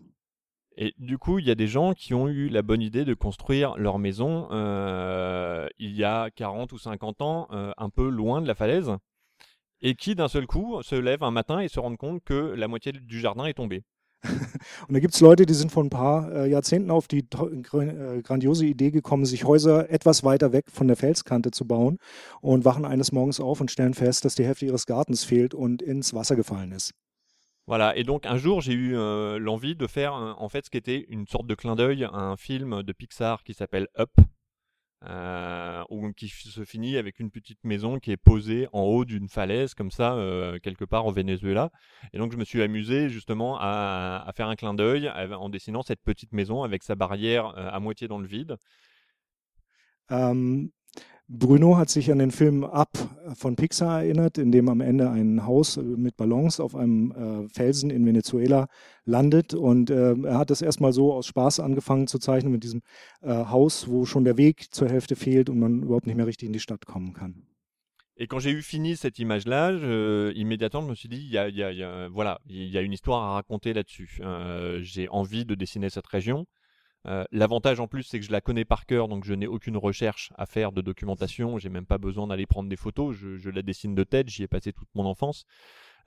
Et 0.78 0.94
du 0.98 1.18
coup, 1.18 1.40
il 1.40 1.46
y 1.46 1.52
a 1.52 1.56
des 1.56 1.68
gens 1.68 1.94
qui 1.94 2.14
ont 2.14 2.28
eu 2.28 2.50
la 2.50 2.62
bonne 2.62 2.82
idée 2.82 3.06
de 3.06 3.14
construire 3.14 3.78
leur 3.78 3.98
maison 3.98 4.50
euh, 4.52 5.68
il 5.80 5.96
y 5.96 6.04
a 6.04 6.30
40 6.32 6.74
ou 6.74 6.78
50 6.78 7.22
ans, 7.22 7.48
euh, 7.52 7.72
un 7.78 7.90
peu 7.90 8.10
loin 8.10 8.42
de 8.42 8.48
la 8.48 8.56
falaise, 8.56 8.92
et 9.82 9.96
qui 9.96 10.16
d'un 10.16 10.28
seul 10.28 10.48
coup 10.48 10.82
se 10.84 10.96
lèvent 10.96 11.24
un 11.24 11.32
matin 11.32 11.60
et 11.60 11.70
se 11.70 11.80
rendent 11.80 11.98
compte 11.98 12.24
que 12.26 12.34
la 12.34 12.68
moitié 12.68 12.92
du 12.92 13.20
jardin 13.20 13.46
est 13.46 13.54
tombée. 13.54 13.84
Und 14.88 14.94
da 14.94 15.00
gibt 15.00 15.14
es 15.14 15.22
Leute, 15.22 15.46
die 15.46 15.54
sind 15.54 15.72
vor 15.72 15.84
ein 15.84 15.90
paar 15.90 16.32
äh, 16.32 16.50
Jahrzehnten 16.50 16.90
auf 16.90 17.08
die 17.08 17.20
äh, 17.20 18.22
grandiose 18.22 18.66
Idee 18.66 18.92
gekommen, 18.92 19.26
sich 19.26 19.46
Häuser 19.46 19.90
etwas 19.90 20.24
weiter 20.24 20.52
weg 20.52 20.66
von 20.72 20.88
der 20.88 20.98
Felskante 20.98 21.52
zu 21.52 21.66
bauen 21.66 22.00
und 22.42 22.66
wachen 22.66 22.86
eines 22.86 23.12
Morgens 23.12 23.40
auf 23.40 23.62
und 23.62 23.72
stellen 23.72 23.94
fest, 23.94 24.26
dass 24.26 24.36
die 24.36 24.46
Hälfte 24.46 24.66
ihres 24.66 24.88
Gartens 24.88 25.24
fehlt 25.24 25.54
und 25.54 25.82
ins 25.82 26.14
Wasser 26.14 26.36
gefallen 26.36 26.72
ist. 26.72 26.92
Voilà, 27.68 27.98
et 27.98 28.04
donc 28.04 28.28
un 28.28 28.38
jour 28.38 28.62
j'ai 28.62 28.74
eu 28.74 28.96
euh, 28.96 29.40
l'envie 29.40 29.76
de 29.76 29.88
faire 29.88 30.14
en 30.14 30.50
fait 30.50 30.66
ce 30.66 30.70
qui 30.70 30.78
était 30.78 31.06
une 31.10 31.26
sorte 31.26 31.48
de 31.48 31.56
clin 31.56 31.76
d'œil 31.76 32.04
à 32.04 32.14
un 32.14 32.38
film 32.38 32.84
de 32.84 32.94
Pixar 32.94 33.44
qui 33.44 33.56
s'appelle 33.56 33.88
Up, 33.98 34.12
euh, 35.04 35.84
qui 36.16 36.28
se 36.30 36.64
finit 36.64 36.96
avec 36.98 37.20
une 37.20 37.32
petite 37.32 37.64
maison 37.64 37.98
qui 37.98 38.12
est 38.12 38.18
posée 38.18 38.68
en 38.72 38.82
haut 38.82 39.04
d'une 39.04 39.28
falaise 39.30 39.74
comme 39.74 39.90
ça 39.90 40.14
euh, 40.14 40.60
quelque 40.60 40.86
part 40.86 41.08
au 41.08 41.12
Venezuela. 41.12 41.72
Et 42.14 42.20
donc 42.20 42.32
je 42.32 42.38
me 42.38 42.46
suis 42.46 42.62
amusé 42.62 43.10
justement 43.10 43.58
à, 43.60 44.32
faire 44.36 44.48
un 44.48 44.56
clin 44.56 44.76
d'œil 44.76 45.10
en 45.10 45.50
dessinant 45.50 45.82
cette 45.82 46.04
petite 46.04 46.34
maison 46.34 46.62
avec 46.62 46.84
sa 46.84 46.94
barrière 46.94 47.48
à 47.58 47.80
moitié 47.80 48.08
dans 48.08 48.20
le 48.20 48.28
vide. 48.28 48.58
Bruno 51.28 51.76
hat 51.76 51.90
sich 51.90 52.12
an 52.12 52.20
den 52.20 52.30
Film 52.30 52.64
Up 52.64 52.92
von 53.34 53.56
Pixar 53.56 54.04
erinnert, 54.04 54.38
in 54.38 54.52
dem 54.52 54.70
am 54.70 54.80
Ende 54.80 55.10
ein 55.10 55.46
Haus 55.48 55.78
mit 55.78 56.18
Ballons 56.18 56.60
auf 56.60 56.76
einem 56.76 57.12
äh, 57.12 57.50
Felsen 57.50 57.90
in 57.90 58.06
Venezuela 58.06 58.68
landet. 59.06 59.56
Und 59.56 59.90
äh, 59.90 60.14
er 60.14 60.38
hat 60.38 60.52
das 60.52 60.62
erstmal 60.62 60.94
so 60.94 61.14
aus 61.14 61.26
Spaß 61.26 61.62
angefangen 61.62 62.06
zu 62.06 62.20
zeichnen 62.20 62.52
mit 62.52 62.64
diesem 62.64 62.82
äh, 63.22 63.30
Haus, 63.30 63.88
wo 63.88 64.06
schon 64.06 64.24
der 64.24 64.38
Weg 64.38 64.72
zur 64.72 64.88
Hälfte 64.88 65.16
fehlt 65.16 65.50
und 65.50 65.58
man 65.58 65.82
überhaupt 65.82 66.06
nicht 66.06 66.16
mehr 66.16 66.28
richtig 66.28 66.46
in 66.46 66.54
die 66.54 66.60
Stadt 66.60 66.86
kommen 66.86 67.14
kann. 67.14 67.48
Et 68.18 68.30
quand 68.30 68.40
j'ai 68.40 68.54
eu 68.54 68.62
fini 68.62 68.96
cette 68.96 69.20
image-là, 69.20 69.72
immédiatement 70.32 70.84
je 70.84 70.88
me 70.90 70.96
suis 70.96 71.10
dit, 71.10 71.18
il 71.18 71.32
y 71.32 71.38
a, 71.38 71.50
y 71.50 71.62
a, 71.62 71.72
y 71.72 71.84
a, 71.84 72.08
voilà, 72.08 72.40
il 72.46 72.70
y 72.70 72.78
a 72.78 72.82
une 72.82 72.94
histoire 72.94 73.22
à 73.24 73.34
raconter 73.34 73.74
là-dessus. 73.74 74.20
Euh, 74.22 74.80
j'ai 74.82 75.10
envie 75.10 75.44
de 75.44 75.54
dessiner 75.54 75.90
cette 75.90 76.08
région. 76.08 76.46
Euh, 77.06 77.24
l'avantage 77.32 77.80
en 77.80 77.88
plus, 77.88 78.04
c'est 78.04 78.20
que 78.20 78.26
je 78.26 78.32
la 78.32 78.42
connais 78.42 78.66
par 78.66 78.86
cœur, 78.86 79.08
donc 79.08 79.26
je 79.26 79.34
n'ai 79.34 79.48
aucune 79.48 79.78
recherche 79.78 80.32
à 80.38 80.46
faire 80.46 80.72
de 80.72 80.82
documentation. 80.82 81.58
J'ai 81.58 81.70
même 81.70 81.86
pas 81.86 81.98
besoin 81.98 82.28
d'aller 82.28 82.46
prendre 82.46 82.70
des 82.70 82.76
photos. 82.76 83.16
Je, 83.16 83.50
la 83.50 83.62
dessine 83.62 83.96
de 83.96 84.04
tête. 84.04 84.30
J'y 84.30 84.44
ai 84.44 84.48
passé 84.48 84.74
toute 84.74 84.90
mon 84.96 85.06
enfance. 85.06 85.46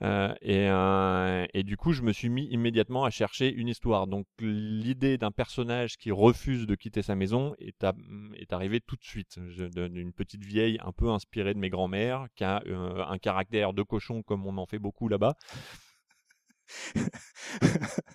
Euh, 0.01 0.33
euh, 0.45 1.45
et, 1.53 1.63
du 1.63 1.75
coup, 1.75 1.91
je 1.91 2.01
me 2.01 2.13
suis 2.13 2.29
mis 2.29 2.45
immédiatement 2.47 3.03
à 3.03 3.09
chercher 3.09 3.51
une 3.51 3.67
histoire. 3.67 4.07
Donc, 4.07 4.27
l'idée 4.39 5.17
d'un 5.17 5.31
personnage 5.31 5.97
qui 5.97 6.11
refuse 6.11 6.67
de 6.67 6.75
quitter 6.75 7.01
sa 7.01 7.15
maison 7.15 7.53
est, 7.59 7.83
arrivée 8.53 8.81
tout 8.81 8.95
de 8.95 9.03
suite. 9.03 9.39
D'une 9.39 10.13
petite 10.13 10.43
vieille 10.43 10.79
un 10.83 10.91
peu 10.91 11.09
inspirée 11.09 11.53
de 11.53 11.59
mes 11.59 11.69
grands-mères, 11.69 12.27
qui 12.35 12.43
a 12.43 12.61
un 12.65 13.17
caractère 13.17 13.73
de 13.73 13.83
cochon 13.83 14.21
comme 14.23 14.45
on 14.45 14.57
en 14.57 14.65
fait 14.65 14.79
beaucoup 14.79 15.07
là-bas. 15.07 15.35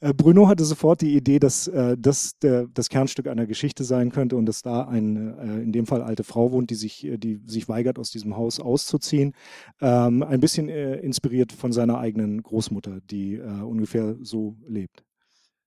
Äh, 0.00 0.14
Bruno 0.14 0.48
hatte 0.48 0.64
sofort 0.64 1.02
die 1.02 1.14
Idee, 1.14 1.38
dass 1.38 1.68
äh, 1.68 1.96
das 1.98 2.38
der, 2.38 2.66
das 2.72 2.88
Kernstück 2.88 3.26
einer 3.28 3.46
Geschichte 3.46 3.84
sein 3.84 4.10
könnte 4.10 4.36
und 4.36 4.46
dass 4.46 4.62
da 4.62 4.84
eine, 4.84 5.36
äh, 5.38 5.62
in 5.62 5.72
dem 5.72 5.86
Fall 5.86 6.02
alte 6.02 6.24
Frau 6.24 6.52
wohnt, 6.52 6.70
die 6.70 6.74
sich, 6.74 7.04
äh, 7.04 7.18
die 7.18 7.40
sich 7.46 7.68
weigert, 7.68 7.98
aus 7.98 8.10
diesem 8.10 8.36
Haus 8.36 8.60
auszuziehen. 8.60 9.34
Ähm, 9.80 10.22
ein 10.22 10.40
bisschen 10.40 10.68
äh, 10.68 10.96
inspiriert 10.96 11.52
von 11.52 11.72
seiner 11.72 11.98
eigenen 11.98 12.42
Großmutter, 12.42 13.00
die 13.10 13.34
äh, 13.34 13.42
ungefähr 13.42 14.16
so 14.22 14.56
lebt. 14.66 15.04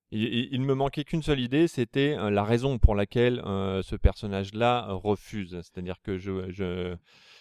Il, 0.10 0.54
il, 0.54 0.62
me 0.62 0.76
manquait 0.76 1.06
qu'une 1.06 1.24
seule 1.24 1.40
idée, 1.40 1.68
c'était 1.68 2.16
la 2.16 2.44
raison 2.44 2.78
pour 2.78 2.94
laquelle 2.94 3.42
ce 3.84 3.96
personnage-là 3.96 4.92
refuse. 4.92 5.60
C'est-à-dire 5.62 5.96
que 6.04 6.20
je, 6.20 6.52
je 6.52 6.96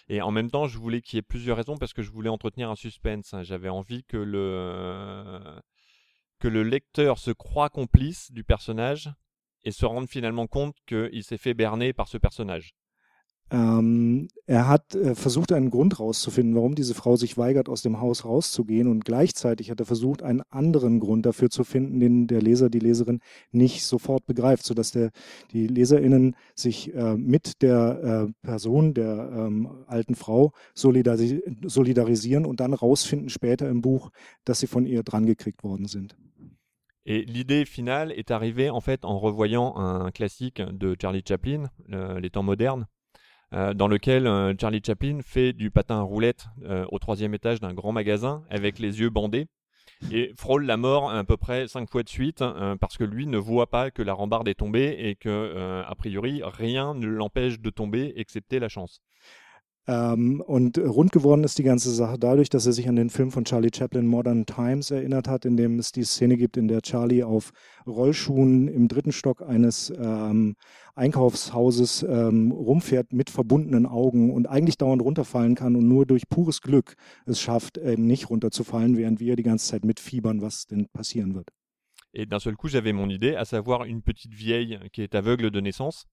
et 0.09 0.21
en 0.21 0.31
même 0.31 0.51
temps, 0.51 0.67
je 0.67 0.77
voulais 0.77 1.01
qu'il 1.01 1.17
y 1.17 1.19
ait 1.19 1.23
plusieurs 1.23 1.57
raisons 1.57 1.77
parce 1.77 1.93
que 1.93 2.01
je 2.01 2.11
voulais 2.11 2.29
entretenir 2.29 2.69
un 2.69 2.75
suspense. 2.75 3.33
J'avais 3.43 3.69
envie 3.69 4.03
que 4.03 4.17
le, 4.17 5.39
que 6.39 6.47
le 6.47 6.63
lecteur 6.63 7.17
se 7.17 7.31
croit 7.31 7.69
complice 7.69 8.31
du 8.31 8.43
personnage 8.43 9.09
et 9.63 9.71
se 9.71 9.85
rende 9.85 10.09
finalement 10.09 10.47
compte 10.47 10.75
qu'il 10.85 11.23
s'est 11.23 11.37
fait 11.37 11.53
berner 11.53 11.93
par 11.93 12.07
ce 12.07 12.17
personnage. 12.17 12.75
Ähm, 13.51 14.29
er 14.45 14.67
hat 14.67 14.95
äh, 14.95 15.15
versucht, 15.15 15.51
einen 15.51 15.69
Grund 15.69 15.99
rauszufinden, 15.99 16.55
warum 16.55 16.75
diese 16.75 16.93
Frau 16.93 17.15
sich 17.15 17.37
weigert, 17.37 17.69
aus 17.69 17.81
dem 17.81 18.01
Haus 18.01 18.25
rauszugehen. 18.25 18.87
Und 18.87 19.05
gleichzeitig 19.05 19.69
hat 19.69 19.79
er 19.79 19.85
versucht, 19.85 20.23
einen 20.23 20.41
anderen 20.49 20.99
Grund 20.99 21.25
dafür 21.25 21.49
zu 21.49 21.63
finden, 21.63 21.99
den 21.99 22.27
der 22.27 22.41
Leser, 22.41 22.69
die 22.69 22.79
Leserin 22.79 23.19
nicht 23.51 23.85
sofort 23.85 24.25
begreift, 24.25 24.65
sodass 24.65 24.91
der, 24.91 25.11
die 25.51 25.67
LeserInnen 25.67 26.35
sich 26.55 26.93
äh, 26.93 27.15
mit 27.15 27.61
der 27.61 28.27
äh, 28.27 28.45
Person, 28.45 28.93
der 28.93 29.31
ähm, 29.33 29.69
alten 29.87 30.15
Frau, 30.15 30.51
solidarisi 30.73 31.43
solidarisieren 31.65 32.45
und 32.45 32.59
dann 32.59 32.73
rausfinden 32.73 33.29
später 33.29 33.69
im 33.69 33.81
Buch, 33.81 34.09
dass 34.45 34.59
sie 34.59 34.67
von 34.67 34.85
ihr 34.85 35.03
drangekriegt 35.03 35.63
worden 35.63 35.85
sind. 35.85 36.15
Et 37.05 37.25
l'idée 37.25 37.65
finale 37.65 38.13
est 38.13 38.31
arrivée 38.31 38.69
en 38.69 38.79
fait 38.79 39.03
en 39.03 39.19
revoyant 39.19 39.75
un 39.75 40.09
classique 40.11 40.61
de 40.61 40.95
Charlie 40.99 41.23
Chaplin, 41.27 41.69
le, 41.85 42.19
Les 42.19 42.29
temps 42.29 42.43
modernes, 42.43 42.85
Euh, 43.53 43.73
dans 43.73 43.87
lequel 43.87 44.25
euh, 44.25 44.53
Charlie 44.59 44.81
Chaplin 44.83 45.19
fait 45.23 45.53
du 45.53 45.69
patin 45.69 45.99
à 45.99 46.01
roulette 46.01 46.47
euh, 46.63 46.85
au 46.91 46.97
troisième 46.97 47.35
étage 47.35 47.59
d'un 47.59 47.73
grand 47.73 47.91
magasin 47.91 48.43
avec 48.49 48.79
les 48.79 48.99
yeux 48.99 49.11
bandés 49.11 49.45
et 50.11 50.33
frôle 50.35 50.65
la 50.65 50.75
mort 50.75 51.11
à 51.11 51.23
peu 51.23 51.37
près 51.37 51.67
cinq 51.67 51.89
fois 51.89 52.01
de 52.01 52.09
suite 52.09 52.43
parce 52.81 52.97
que 52.97 53.03
lui 53.03 53.25
ne 53.25 53.37
voit 53.37 53.69
pas 53.69 53.89
que 53.91 54.01
la 54.01 54.13
rambarde 54.13 54.47
est 54.49 54.55
tombée 54.55 54.95
et 54.97 55.15
que 55.15 55.83
a 55.87 55.95
priori 55.95 56.41
rien 56.43 56.93
ne 56.93 57.07
l'empêche 57.07 57.61
de 57.61 57.69
tomber 57.69 58.11
excepté 58.17 58.59
la 58.59 58.67
chance. 58.67 59.01
Ähm, 59.85 60.41
und 60.41 60.77
rund 60.77 61.11
geworden 61.11 61.43
ist 61.43 61.57
die 61.57 61.63
ganze 61.63 61.91
Sache 61.91 62.17
dadurch, 62.17 62.49
dass 62.49 62.65
er 62.65 62.71
sich 62.71 62.87
an 62.87 62.95
den 62.95 63.09
Film 63.09 63.31
von 63.31 63.43
Charlie 63.43 63.71
Chaplin 63.73 64.07
Modern 64.07 64.45
Times 64.45 64.91
erinnert 64.91 65.27
hat, 65.27 65.43
in 65.43 65.57
dem 65.57 65.77
es 65.77 65.91
die 65.91 66.05
Szene 66.05 66.37
gibt, 66.37 66.55
in 66.55 66.69
der 66.69 66.81
Charlie 66.81 67.23
auf 67.23 67.51
Rollschuhen 67.85 68.69
im 68.69 68.87
dritten 68.87 69.11
Stock 69.11 69.41
eines 69.41 69.91
ähm, 69.97 70.55
Einkaufshauses 70.95 72.03
ähm, 72.03 72.51
rumfährt 72.51 73.11
mit 73.11 73.29
verbundenen 73.29 73.85
Augen 73.85 74.31
und 74.31 74.47
eigentlich 74.47 74.77
dauernd 74.77 75.01
runterfallen 75.01 75.55
kann 75.55 75.75
und 75.75 75.87
nur 75.87 76.05
durch 76.05 76.29
pures 76.29 76.61
Glück 76.61 76.95
es 77.25 77.41
schafft, 77.41 77.77
eben 77.77 78.05
nicht 78.05 78.29
runterzufallen, 78.29 78.95
während 78.95 79.19
wir 79.19 79.35
die 79.35 79.43
ganze 79.43 79.67
Zeit 79.67 79.83
mitfiebern, 79.83 80.41
was 80.41 80.65
denn 80.65 80.87
passieren 80.93 81.35
wird. 81.35 81.49
Et 82.15 82.29
d'un 82.29 82.39
seul 82.39 82.55
coup, 82.55 82.69
j'avais 82.69 82.93
mon 82.93 83.09
idée, 83.09 83.35
à 83.35 83.43
savoir 83.43 83.85
une 83.85 84.03
petite 84.03 84.35
vieille 84.35 84.79
qui 84.91 85.01
est 85.01 85.15
aveugle 85.15 85.49
de 85.49 85.59
naissance, 85.59 86.05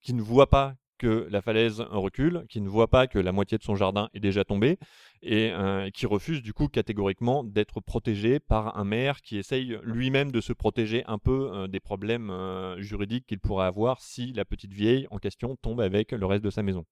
qui 0.00 0.14
ne 0.14 0.22
voit 0.22 0.48
pas 0.48 0.76
que 1.02 1.26
la 1.32 1.42
falaise 1.42 1.80
recule, 1.80 2.44
qui 2.48 2.60
ne 2.60 2.68
voit 2.68 2.86
pas 2.86 3.08
que 3.08 3.18
la 3.18 3.32
moitié 3.32 3.58
de 3.58 3.64
son 3.64 3.74
jardin 3.74 4.08
est 4.14 4.20
déjà 4.20 4.44
tombée 4.44 4.78
et 5.20 5.50
euh, 5.50 5.90
qui 5.90 6.06
refuse 6.06 6.42
du 6.42 6.52
coup 6.52 6.68
catégoriquement 6.68 7.42
d'être 7.42 7.80
protégé 7.80 8.38
par 8.38 8.78
un 8.78 8.84
maire 8.84 9.20
qui 9.20 9.36
essaye 9.36 9.76
lui-même 9.82 10.30
de 10.30 10.40
se 10.40 10.52
protéger 10.52 11.02
un 11.08 11.18
peu 11.18 11.50
euh, 11.52 11.66
des 11.66 11.80
problèmes 11.80 12.30
euh, 12.30 12.80
juridiques 12.80 13.26
qu'il 13.26 13.40
pourrait 13.40 13.66
avoir 13.66 14.00
si 14.00 14.32
la 14.32 14.44
petite 14.44 14.72
vieille 14.72 15.08
en 15.10 15.18
question 15.18 15.56
tombe 15.56 15.80
avec 15.80 16.12
le 16.12 16.24
reste 16.24 16.44
de 16.44 16.50
sa 16.50 16.62
maison. 16.62 16.84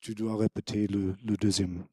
tu 0.00 0.16
dois 0.16 0.36
répéter 0.36 0.88
le, 0.88 1.14
deuxième. 1.36 1.84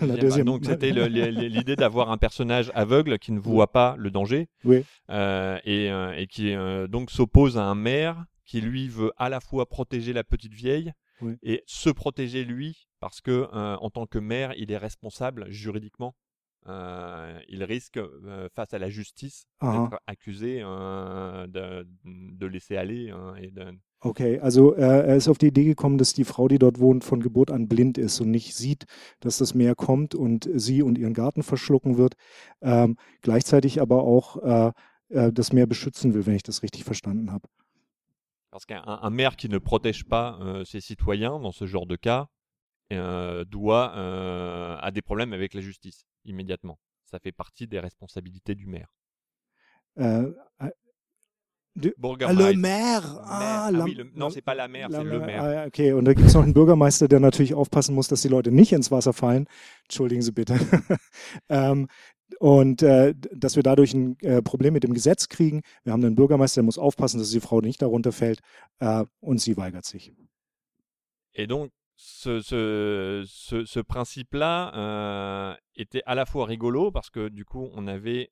La 0.00 0.16
deuxième. 0.16 0.46
donc 0.46 0.64
c'était 0.64 0.92
l'idée 0.92 1.76
d'avoir 1.76 2.10
un 2.10 2.16
personnage 2.16 2.72
aveugle 2.74 3.18
qui 3.18 3.32
ne 3.32 3.38
voit 3.38 3.70
pas 3.70 3.96
le 3.98 4.10
danger 4.10 4.48
oui. 4.64 4.82
et, 5.10 5.90
et, 6.16 6.26
qui 6.26 6.54
donc 6.88 7.10
s'oppose 7.10 7.58
à 7.58 7.64
un 7.64 7.74
maire 7.74 8.24
qui 8.44 8.60
lui 8.60 8.88
veut 8.88 9.12
à 9.16 9.28
la 9.28 9.40
fois 9.40 9.68
protéger 9.68 10.12
la 10.12 10.24
petite 10.24 10.54
vieille 10.54 10.92
et 11.42 11.62
se 11.66 11.88
protéger 11.88 12.44
lui 12.44 12.88
parce 12.98 13.20
que 13.20 13.30
euh, 13.30 13.76
en 13.76 13.90
tant 13.90 14.06
que 14.06 14.18
maire, 14.18 14.52
il 14.56 14.70
est 14.70 14.78
responsable 14.78 15.50
juridiquement. 15.50 16.14
Euh, 16.68 17.40
il 17.48 17.64
risque 17.64 17.96
euh, 17.96 18.48
face 18.54 18.72
à 18.72 18.78
la 18.78 18.88
justice 18.88 19.46
ah. 19.58 19.72
d'être 19.72 20.00
accusé 20.06 20.60
de, 20.60 21.86
de, 22.04 22.46
laisser 22.46 22.76
aller 22.76 23.12
et 23.40 23.50
de, 23.50 23.76
Okay, 24.04 24.40
also 24.40 24.74
äh, 24.74 24.80
er 24.80 25.16
ist 25.16 25.28
auf 25.28 25.38
die 25.38 25.46
Idee 25.46 25.64
gekommen, 25.64 25.96
dass 25.96 26.12
die 26.12 26.24
Frau, 26.24 26.48
die 26.48 26.58
dort 26.58 26.80
wohnt, 26.80 27.04
von 27.04 27.20
Geburt 27.20 27.52
an 27.52 27.68
blind 27.68 27.98
ist 27.98 28.20
und 28.20 28.32
nicht 28.32 28.54
sieht, 28.56 28.84
dass 29.20 29.38
das 29.38 29.54
Meer 29.54 29.76
kommt 29.76 30.16
und 30.16 30.48
sie 30.54 30.82
und 30.82 30.98
ihren 30.98 31.14
Garten 31.14 31.44
verschlucken 31.44 31.98
wird. 31.98 32.14
Ähm, 32.62 32.96
gleichzeitig 33.20 33.80
aber 33.80 34.02
auch 34.02 34.42
äh, 34.42 34.72
äh 35.10 35.32
das 35.32 35.52
Meer 35.52 35.68
beschützen 35.68 36.14
will, 36.14 36.26
wenn 36.26 36.34
ich 36.34 36.42
das 36.42 36.64
richtig 36.64 36.82
verstanden 36.82 37.30
habe. 37.30 37.48
Parce 38.52 38.66
qu'un 38.66 39.10
maire 39.10 39.36
qui 39.36 39.48
ne 39.48 39.56
protège 39.56 40.04
pas 40.04 40.38
euh, 40.42 40.62
ses 40.64 40.82
citoyens 40.82 41.40
dans 41.40 41.52
ce 41.52 41.66
genre 41.66 41.86
de 41.86 41.96
cas 41.96 42.28
euh, 42.92 43.46
doit 43.46 43.96
euh, 43.96 44.76
a 44.78 44.90
des 44.90 45.00
problèmes 45.00 45.32
avec 45.32 45.54
la 45.54 45.62
justice 45.62 46.04
immédiatement. 46.26 46.78
Ça 47.06 47.18
fait 47.18 47.32
partie 47.32 47.66
des 47.66 47.80
responsabilités 47.80 48.54
du 48.54 48.66
maire. 48.66 48.94
Euh, 49.98 50.30
de, 51.74 51.94
ah, 52.20 52.32
le 52.34 52.52
Maire. 52.54 53.18
Ah, 53.24 53.70
ah 53.72 53.82
oui, 53.82 53.94
le, 53.94 54.10
non, 54.14 54.28
c'est 54.28 54.42
pas 54.42 54.54
la 54.54 54.68
Mer, 54.68 54.88
c'est 54.90 55.02
le 55.02 55.20
Maire. 55.20 55.42
Ah, 55.42 55.66
okay, 55.66 55.92
und 55.92 56.04
da 56.04 56.12
gibt 56.12 56.28
es 56.28 56.34
noch 56.34 56.42
einen 56.42 56.52
Bürgermeister, 56.52 57.08
der 57.08 57.20
natürlich 57.20 57.54
aufpassen 57.54 57.94
muss, 57.94 58.08
dass 58.08 58.20
die 58.20 58.28
Leute 58.28 58.52
nicht 58.52 58.72
ins 58.72 58.90
Wasser 58.90 59.14
fallen. 59.14 59.46
Entschuldigen 59.84 60.20
Sie 60.20 60.32
bitte. 60.32 60.58
ähm, 61.48 61.88
und 62.38 62.82
äh, 62.82 63.14
dass 63.32 63.56
wir 63.56 63.62
dadurch 63.62 63.94
ein 63.94 64.18
äh, 64.20 64.42
Problem 64.42 64.72
mit 64.72 64.84
dem 64.84 64.94
Gesetz 64.94 65.28
kriegen. 65.28 65.62
Wir 65.84 65.92
haben 65.92 66.04
einen 66.04 66.14
Bürgermeister, 66.14 66.60
der 66.60 66.64
muss 66.64 66.78
aufpassen, 66.78 67.18
dass 67.18 67.30
die 67.30 67.40
Frau 67.40 67.60
nicht 67.60 67.82
darunter 67.82 68.12
fällt 68.12 68.40
äh, 68.80 69.04
und 69.20 69.40
sie 69.40 69.56
weigert 69.56 69.84
sich. 69.84 70.12
Et 71.34 71.46
donc, 71.46 71.70
ce, 71.96 72.40
ce, 72.40 73.24
ce, 73.26 73.64
ce 73.64 73.80
principe-là 73.80 74.72
euh, 74.74 75.56
était 75.74 76.02
à 76.04 76.14
la 76.14 76.26
fois 76.26 76.46
rigolo 76.46 76.90
parce 76.90 77.10
que 77.10 77.28
du 77.28 77.44
coup, 77.44 77.70
on 77.72 77.86
avait 77.86 78.30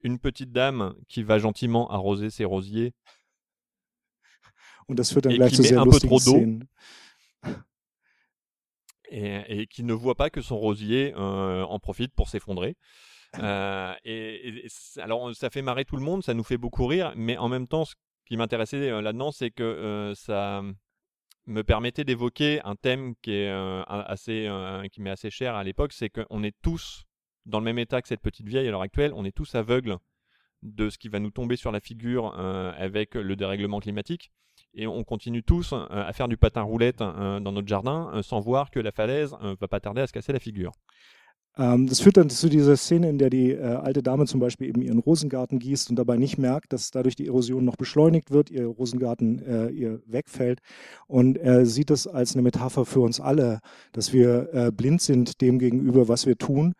une 0.00 0.18
petite 0.18 0.52
dame 0.52 0.94
qui 1.08 1.22
va 1.22 1.38
gentiment 1.38 1.90
arroser 1.90 2.30
ses 2.30 2.44
rosiers. 2.44 2.92
Und 4.86 4.98
das 4.98 5.12
führt 5.12 5.24
dann 5.24 5.34
gleich 5.34 5.54
zu 5.54 5.62
sehr 5.62 5.82
lustigen 5.84 6.18
Szenen. 6.18 6.68
Et, 9.10 9.66
qui 9.66 9.84
ne 9.84 9.92
voit 9.92 10.14
pas 10.14 10.30
que 10.30 10.40
son 10.40 10.58
rosier 10.58 11.12
euh, 11.16 11.62
en 11.64 11.78
profite 11.78 12.14
pour 12.14 12.28
s'effondrer. 12.28 12.76
Euh, 13.42 13.92
et, 14.04 14.68
alors 14.98 15.34
ça 15.34 15.50
fait 15.50 15.60
marrer 15.60 15.84
tout 15.84 15.96
le 15.96 16.04
monde, 16.04 16.22
ça 16.22 16.34
nous 16.34 16.44
fait 16.44 16.56
beaucoup 16.56 16.86
rire, 16.86 17.12
mais 17.16 17.36
en 17.36 17.48
même 17.48 17.66
temps, 17.66 17.84
ce 17.84 17.96
qui 18.26 18.36
m'intéressait 18.36 18.88
euh, 18.88 19.02
là-dedans, 19.02 19.32
c'est 19.32 19.50
que 19.50 20.12
ça 20.14 20.62
me 21.46 21.64
permettait 21.64 22.04
d'évoquer 22.04 22.60
un 22.62 22.76
thème 22.76 23.16
qui 23.22 23.32
est 23.32 23.50
assez, 23.88 24.48
qui 24.92 25.00
m'est 25.02 25.10
assez 25.10 25.30
cher 25.30 25.56
à 25.56 25.64
l'époque, 25.64 25.92
c'est 25.92 26.10
qu'on 26.10 26.44
est 26.44 26.54
tous 26.62 27.02
dans 27.44 27.58
le 27.58 27.64
même 27.64 27.80
état 27.80 28.00
que 28.00 28.06
cette 28.06 28.22
petite 28.22 28.46
vieille 28.46 28.68
à 28.68 28.70
l'heure 28.70 28.82
actuelle, 28.82 29.10
on 29.16 29.24
est 29.24 29.34
tous 29.34 29.56
aveugles 29.56 29.96
de 30.62 30.88
ce 30.88 30.96
qui 30.96 31.08
va 31.08 31.18
nous 31.18 31.32
tomber 31.32 31.56
sur 31.56 31.72
la 31.72 31.80
figure 31.80 32.38
avec 32.38 33.16
le 33.16 33.34
dérèglement 33.34 33.80
climatique 33.80 34.30
et 34.74 34.86
on 34.86 35.04
continue 35.04 35.42
tous 35.42 35.72
euh, 35.72 35.86
à 35.90 36.12
faire 36.12 36.28
du 36.28 36.36
patin 36.36 36.62
roulette 36.62 37.00
euh, 37.00 37.40
dans 37.40 37.52
notre 37.52 37.68
jardin 37.68 38.10
euh, 38.14 38.22
sans 38.22 38.40
voir 38.40 38.70
que 38.70 38.80
la 38.80 38.92
falaise 38.92 39.36
va 39.60 39.68
pas 39.68 39.80
tarder 39.80 40.02
à 40.02 40.06
se 40.06 40.12
casser 40.12 40.32
la 40.32 40.38
figure. 40.38 40.72
Ähm, 41.56 41.86
das 41.86 42.00
führt 42.00 42.16
dann 42.16 42.30
zu 42.30 42.48
dieser 42.48 42.76
Szene, 42.76 43.08
in 43.08 43.18
der 43.18 43.30
die 43.30 43.52
äh, 43.52 43.62
alte 43.62 44.02
Dame 44.02 44.26
zum 44.26 44.40
Beispiel 44.40 44.68
eben 44.68 44.82
ihren 44.82 44.98
Rosengarten 44.98 45.60
gießt 45.60 45.88
und 45.90 45.96
dabei 45.96 46.16
nicht 46.16 46.36
merkt, 46.36 46.72
dass 46.72 46.90
dadurch 46.90 47.14
die 47.14 47.26
Erosion 47.28 47.64
noch 47.64 47.76
beschleunigt 47.76 48.32
wird, 48.32 48.50
ihr 48.50 48.66
Rosengarten 48.66 49.40
äh, 49.46 49.68
ihr 49.68 50.02
wegfällt. 50.06 50.58
Und 51.06 51.38
er 51.38 51.64
sieht 51.64 51.90
das 51.90 52.08
als 52.08 52.34
eine 52.34 52.42
Metapher 52.42 52.84
für 52.84 53.00
uns 53.00 53.20
alle, 53.20 53.60
dass 53.92 54.12
wir 54.12 54.52
äh, 54.52 54.72
blind 54.72 55.00
sind 55.00 55.40
dem 55.40 55.60
gegenüber, 55.60 56.08
was 56.08 56.26
wir 56.26 56.36
tun, 56.36 56.74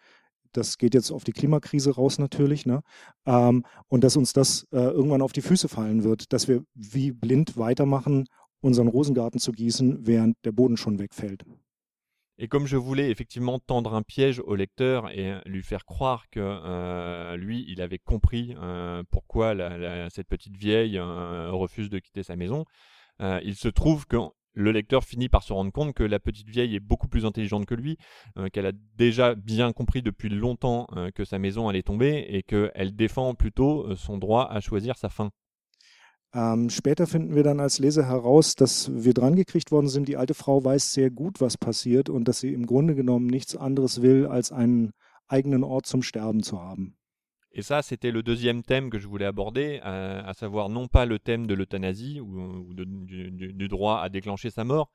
das 0.56 0.78
geht 0.78 0.94
jetzt 0.94 1.10
auf 1.10 1.24
die 1.24 1.32
Klimakrise 1.32 1.94
raus 1.94 2.18
natürlich, 2.18 2.66
ne? 2.66 2.82
Ähm, 3.26 3.64
und 3.88 4.04
dass 4.04 4.16
uns 4.16 4.32
das 4.32 4.66
äh, 4.72 4.78
irgendwann 4.78 5.22
auf 5.22 5.32
die 5.32 5.42
Füße 5.42 5.68
fallen 5.68 6.04
wird, 6.04 6.32
dass 6.32 6.48
wir 6.48 6.64
wie 6.74 7.12
blind 7.12 7.56
weitermachen, 7.56 8.26
unseren 8.60 8.88
Rosengarten 8.88 9.40
zu 9.40 9.52
gießen, 9.52 10.06
während 10.06 10.36
der 10.44 10.52
Boden 10.52 10.76
schon 10.76 10.98
wegfällt. 10.98 11.44
Et 12.36 12.48
comme 12.48 12.66
je 12.66 12.76
voulais 12.76 13.10
effectivement 13.10 13.60
tendre 13.60 13.94
un 13.94 14.02
piège 14.02 14.40
au 14.40 14.56
lecteur 14.56 15.08
et 15.10 15.40
lui 15.46 15.62
faire 15.62 15.84
croire 15.84 16.28
que 16.30 16.40
euh, 16.40 17.36
lui, 17.36 17.64
il 17.68 17.80
avait 17.80 18.00
compris 18.00 18.56
euh, 18.60 19.04
pourquoi 19.10 19.54
la, 19.54 19.78
la, 19.78 20.10
cette 20.10 20.26
petite 20.26 20.56
vieille 20.56 20.98
euh, 20.98 21.52
refuse 21.52 21.90
de 21.90 22.00
quitter 22.00 22.24
sa 22.24 22.34
maison, 22.34 22.64
euh, 23.20 23.40
il 23.44 23.54
se 23.54 23.68
trouve 23.68 24.06
que 24.06 24.16
le 24.54 24.72
lecteur 24.72 25.04
finit 25.04 25.28
par 25.28 25.42
se 25.42 25.52
rendre 25.52 25.72
compte 25.72 25.94
que 25.94 26.02
la 26.02 26.18
petite 26.18 26.48
vieille 26.48 26.74
est 26.74 26.80
beaucoup 26.80 27.08
plus 27.08 27.24
intelligente 27.24 27.66
que 27.66 27.74
lui, 27.74 27.98
euh, 28.38 28.48
qu'elle 28.48 28.66
a 28.66 28.72
déjà 28.96 29.34
bien 29.34 29.72
compris 29.72 30.02
depuis 30.02 30.28
longtemps 30.28 30.86
euh, 30.96 31.10
que 31.10 31.24
sa 31.24 31.38
maison 31.38 31.68
allait 31.68 31.82
tomber 31.82 32.24
et 32.28 32.42
qu'elle 32.42 32.94
défend 32.94 33.34
plutôt 33.34 33.86
euh, 33.86 33.96
son 33.96 34.18
droit 34.18 34.48
à 34.50 34.60
choisir 34.60 34.96
sa 34.96 35.08
fin. 35.08 35.30
Ähm, 36.34 36.68
später 36.68 37.06
finden 37.06 37.36
wir 37.36 37.44
dann 37.44 37.60
als 37.60 37.78
Leser 37.78 38.08
heraus, 38.08 38.56
dass 38.56 38.90
wir 38.92 39.14
drangekriegt 39.14 39.70
worden 39.70 39.88
sind, 39.88 40.08
die 40.08 40.16
alte 40.16 40.34
Frau 40.34 40.64
weiß 40.64 40.92
sehr 40.92 41.10
gut, 41.10 41.40
was 41.40 41.56
passiert 41.56 42.08
und 42.08 42.26
dass 42.26 42.40
sie 42.40 42.52
im 42.52 42.66
Grunde 42.66 42.96
genommen 42.96 43.26
nichts 43.26 43.54
anderes 43.54 44.02
will, 44.02 44.26
als 44.26 44.50
einen 44.50 44.92
eigenen 45.28 45.62
Ort 45.62 45.86
zum 45.86 46.02
Sterben 46.02 46.42
zu 46.42 46.60
haben. 46.60 46.96
Et 47.56 47.62
ça, 47.62 47.82
c'était 47.82 48.10
le 48.10 48.24
deuxième 48.24 48.64
thème 48.64 48.90
que 48.90 48.98
je 48.98 49.06
voulais 49.06 49.24
aborder, 49.24 49.80
euh, 49.84 50.20
à, 50.24 50.34
savoir 50.34 50.68
non 50.68 50.88
pas 50.88 51.06
le 51.06 51.20
thème 51.20 51.46
de 51.46 51.54
l'euthanasie 51.54 52.20
ou, 52.20 52.74
du, 52.74 53.68
droit 53.68 54.00
à 54.00 54.08
déclencher 54.08 54.50
sa 54.50 54.64
mort, 54.64 54.90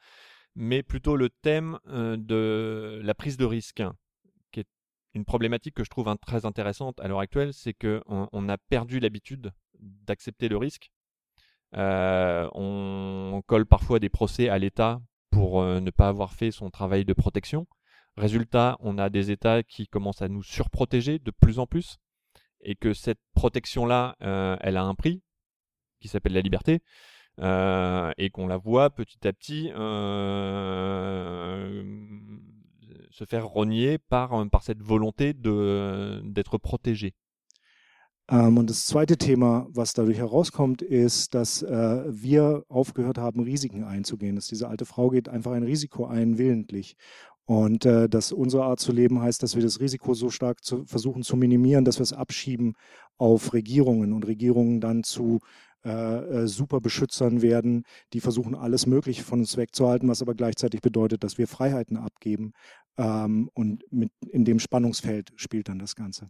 mais 0.55 0.83
plutôt 0.83 1.15
le 1.15 1.29
thème 1.29 1.79
euh, 1.87 2.17
de 2.17 2.99
la 3.01 3.13
prise 3.13 3.37
de 3.37 3.45
risque, 3.45 3.81
qui 4.51 4.59
est 4.59 4.67
une 5.13 5.23
problématique 5.23 5.73
que 5.73 5.85
je 5.85 5.89
trouve 5.89 6.13
très 6.17 6.45
intéressante 6.45 6.99
à 6.99 7.07
l'heure 7.07 7.21
actuelle, 7.21 7.53
c'est 7.53 7.73
qu'on 7.73 8.27
on 8.29 8.49
a 8.49 8.57
perdu 8.57 8.99
l'habitude 8.99 9.53
d'accepter 9.79 10.49
le 10.49 10.57
risque. 10.57 10.91
Euh, 11.75 12.49
on, 12.55 13.41
colle 13.47 13.67
parfois 13.67 13.99
des 13.99 14.09
procès 14.09 14.49
à 14.49 14.59
l'État 14.59 14.99
pour 15.31 15.63
ne 15.63 15.91
pas 15.91 16.09
avoir 16.09 16.33
fait 16.33 16.51
son 16.51 16.69
travail 16.69 17.05
de 17.05 17.13
protection. 17.13 17.67
Résultat, 18.17 18.75
on 18.81 18.97
a 18.97 19.09
des 19.09 19.31
États 19.31 19.63
qui 19.63 19.87
commencent 19.87 20.21
à 20.21 20.27
nous 20.27 20.43
surprotéger 20.43 21.19
de 21.19 21.31
plus 21.31 21.57
en 21.57 21.65
plus 21.65 21.99
et 22.61 22.75
que 22.75 22.93
cette 22.93 23.19
protection-là, 23.33 24.15
euh, 24.21 24.57
elle 24.61 24.77
a 24.77 24.83
un 24.83 24.95
prix 24.95 25.21
qui 25.99 26.07
s'appelle 26.07 26.33
la 26.33 26.41
liberté, 26.41 26.81
euh, 27.39 28.11
et 28.17 28.29
qu'on 28.29 28.47
la 28.47 28.57
voit 28.57 28.89
petit 28.89 29.27
à 29.27 29.33
petit 29.33 29.71
euh, 29.75 30.63
se 33.11 33.25
faire 33.25 33.47
rogner 33.47 33.97
par, 33.97 34.49
par 34.49 34.63
cette 34.63 34.81
volonté 34.81 35.33
d'être 35.33 36.57
protégé. 36.57 37.13
Ähm, 38.31 38.57
und 38.59 38.69
das 38.69 38.85
zweite 38.85 39.17
Thema, 39.17 39.67
was 39.71 39.93
dadurch 39.93 40.17
herauskommt, 40.17 40.81
ist, 40.83 41.33
dass 41.33 41.63
äh, 41.63 42.03
wir 42.07 42.63
aufgehört 42.69 43.17
haben, 43.17 43.39
Risiken 43.39 43.83
einzugehen. 43.83 44.35
Dass 44.35 44.47
diese 44.47 44.67
alte 44.67 44.85
Frau 44.85 45.09
geht 45.09 45.29
einfach 45.29 45.53
ein 45.53 45.63
Risiko 45.63 46.05
ein, 46.05 46.37
willentlich. 46.37 46.95
Und 47.49 47.83
äh, 47.83 48.07
dass 48.07 48.31
unsere 48.31 48.63
Art 48.63 48.79
zu 48.79 48.91
leben 48.91 49.23
heißt, 49.23 49.41
dass 49.41 49.55
wir 49.55 49.63
das 49.63 49.79
Risiko 49.79 50.13
so 50.13 50.29
stark 50.29 50.63
zu, 50.63 50.85
versuchen 50.85 51.23
zu 51.23 51.35
minimieren, 51.35 51.83
dass 51.83 51.97
wir 51.97 52.03
es 52.03 52.13
abschieben 52.13 52.75
auf 53.17 53.53
Regierungen 53.53 54.13
und 54.13 54.27
Regierungen 54.27 54.79
dann 54.79 55.01
zu 55.03 55.39
äh, 55.83 55.89
äh, 56.43 56.47
super 56.47 56.79
werden, 56.83 57.85
die 58.13 58.19
versuchen, 58.19 58.53
alles 58.53 58.85
Mögliche 58.85 59.23
von 59.23 59.39
uns 59.39 59.57
wegzuhalten, 59.57 60.07
was 60.07 60.21
aber 60.21 60.35
gleichzeitig 60.35 60.81
bedeutet, 60.81 61.23
dass 61.23 61.39
wir 61.39 61.47
Freiheiten 61.47 61.97
abgeben. 61.97 62.51
Ähm, 62.99 63.49
und 63.55 63.83
mit, 63.91 64.11
in 64.29 64.45
dem 64.45 64.59
Spannungsfeld 64.59 65.31
spielt 65.35 65.69
dann 65.69 65.79
das 65.79 65.95
Ganze. 65.95 66.29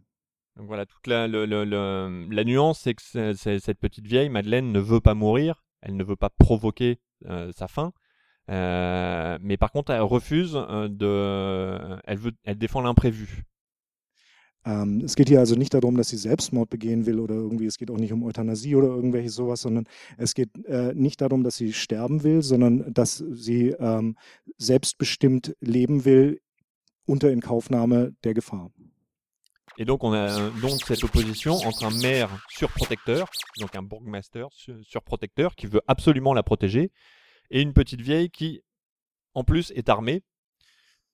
Donc 0.56 0.70
voilà, 0.70 0.86
toute 0.86 1.06
la, 1.06 1.28
le, 1.28 1.46
le, 1.46 1.66
le, 1.66 2.30
la 2.32 2.44
nuance, 2.46 2.80
c'est 2.82 2.94
que 2.94 3.34
cette 3.34 3.80
petite 3.80 4.08
vieille, 4.08 4.30
Madeleine, 4.30 4.72
ne 4.72 4.80
veut 4.80 5.02
pas 5.02 5.16
mourir, 5.16 5.66
elle 5.82 5.98
ne 5.98 6.04
veut 6.06 6.16
pas 6.16 6.30
provoquer 6.30 7.02
euh, 7.26 7.52
sa 7.52 7.68
fin, 7.68 7.92
euh, 8.50 9.38
mais 9.42 9.58
par 9.58 9.72
contre, 9.72 9.92
elle 9.92 10.02
refuse 10.02 10.56
euh, 10.56 10.88
de, 10.90 12.00
elle 12.06 12.18
veut, 12.18 12.32
elle 12.44 12.58
défend 12.58 12.82
l'imprévu. 12.82 13.44
Ähm, 14.66 15.02
es 15.06 15.16
geht 15.16 15.30
hier 15.30 15.40
also 15.40 15.56
nicht 15.56 15.74
darum, 15.74 15.96
dass 15.96 16.10
sie 16.10 16.18
Selbstmord 16.18 16.70
begehen 16.70 17.06
will 17.06 17.20
oder 17.20 17.36
irgendwie, 17.36 17.66
es 17.66 17.78
geht 17.78 17.92
auch 17.92 17.98
nicht 17.98 18.12
um 18.12 18.24
Euthanasie 18.24 18.76
oder 18.76 18.88
irgendwelches 18.88 19.36
sowas, 19.36 19.62
sondern 19.62 19.86
es 20.18 20.34
geht 20.34 20.50
äh, 20.66 20.94
nicht 20.94 21.22
darum, 21.22 21.44
dass 21.44 21.56
sie 21.56 21.74
sterben 21.74 22.24
will, 22.24 22.42
sondern 22.42 22.92
dass 22.94 23.18
sie 23.18 23.70
ähm, 23.80 24.18
selbstbestimmt 24.58 25.56
leben 25.62 26.04
will 26.04 26.42
unter 27.06 27.32
Inkaufnahme 27.32 28.14
der 28.24 28.34
Gefahr. 28.34 28.72
Et 29.78 29.86
donc, 29.86 30.04
on 30.04 30.12
a 30.12 30.28
euh, 30.28 30.50
donc 30.62 30.82
cette 30.86 31.06
opposition 31.06 31.54
entre 31.66 31.86
un 31.86 32.02
maire 32.02 32.30
surprotecteur, 32.50 33.30
donc 33.62 33.76
un 33.78 33.82
bourgmester 33.82 34.46
surprotecteur 34.84 35.56
qui 35.56 35.68
veut 35.68 35.82
absolument 35.88 36.34
la 36.34 36.44
protéger, 36.44 36.92
et 37.52 37.62
une 37.62 37.74
petite 37.74 38.02
vieille 38.02 38.30
qui, 38.30 38.64
en 39.34 39.44
plus, 39.44 39.72
est 39.76 39.90
armée 39.90 40.24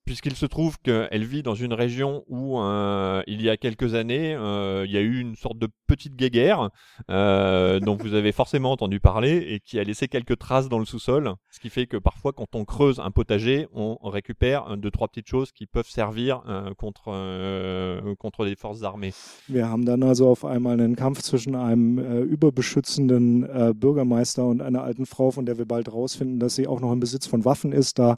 puisqu'il 0.06 0.36
se 0.36 0.46
trouve 0.46 0.78
qu'elle 0.80 1.26
vit 1.26 1.44
dans 1.44 1.56
une 1.56 1.74
région 1.74 2.24
où 2.28 2.60
euh, 2.60 3.22
il 3.28 3.42
y 3.42 3.50
a 3.50 3.58
quelques 3.58 3.96
années, 3.96 4.36
euh, 4.36 4.86
il 4.86 4.92
y 4.92 4.98
a 4.98 5.02
eu 5.02 5.20
une 5.20 5.36
sorte 5.36 5.58
de 5.58 5.68
petite 5.88 6.16
guéguerre 6.16 6.70
euh, 7.10 7.80
dont 7.80 7.96
vous 7.96 8.14
avez 8.14 8.32
forcément 8.32 8.72
entendu 8.72 9.00
parler 9.00 9.38
et 9.50 9.60
qui 9.60 9.80
a 9.80 9.84
laissé 9.84 10.08
quelques 10.08 10.38
traces 10.38 10.70
dans 10.70 10.80
le 10.80 10.86
sous-sol, 10.86 11.34
ce 11.50 11.60
qui 11.60 11.70
fait 11.70 11.88
que 11.88 11.98
parfois 11.98 12.34
quand 12.34 12.56
on 12.56 12.66
creuse 12.66 13.00
un 13.00 13.12
potager, 13.12 13.68
on 13.74 13.98
récupère 14.04 14.78
deux 14.78 14.92
trois 14.92 15.08
petites 15.08 15.28
choses 15.28 15.52
qui 15.52 15.66
peuvent 15.66 15.90
servir 15.90 16.44
euh, 16.48 16.74
contre 16.76 17.06
euh, 17.08 18.16
contre 18.16 18.46
des 18.46 18.56
forces 18.56 18.84
armées. 18.84 19.14
Wir 19.48 19.70
haben 19.70 19.86
dann 19.86 20.04
also 20.04 20.30
auf 20.30 20.46
einmal 20.46 20.80
einen 20.80 20.96
Kampf 20.96 21.22
zwischen 21.22 21.56
einem 21.56 21.98
äh, 21.98 22.22
überbeschützenden 22.22 23.44
äh, 23.44 23.74
Bürgermeister 23.74 24.46
und 24.46 24.62
einer 24.62 24.84
alten 24.84 25.06
Frau, 25.06 25.32
von 25.32 25.46
der 25.46 25.58
wir 25.58 25.66
bald 25.66 25.92
rausfinden, 25.92 26.40
dass 26.40 26.56
sie 26.56 26.68
auch 26.68 26.80
noch 26.82 26.92
im 26.92 27.00
Besitz 27.00 27.28
von 27.28 27.46
Waffen 27.46 27.72
ist, 27.72 28.00
da 28.00 28.18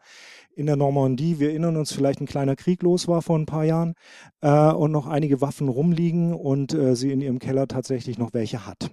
in 0.57 0.65
der 0.65 0.75
Normandie, 0.75 1.39
wir 1.39 1.49
erinnern 1.49 1.77
uns 1.77 1.93
vielleicht, 1.93 2.19
ein 2.19 2.25
kleiner 2.25 2.55
Krieg 2.55 2.81
los 2.81 3.07
war 3.07 3.21
vor 3.21 3.37
ein 3.37 3.45
paar 3.45 3.63
Jahren 3.63 3.93
äh, 4.41 4.71
und 4.71 4.91
noch 4.91 5.05
einige 5.05 5.39
Waffen 5.39 5.69
rumliegen 5.69 6.33
und 6.33 6.73
äh, 6.73 6.95
sie 6.95 7.11
in 7.11 7.21
ihrem 7.21 7.37
Keller 7.37 7.67
tatsächlich 7.67 8.17
noch 8.17 8.33
welche 8.33 8.65
hat. 8.65 8.89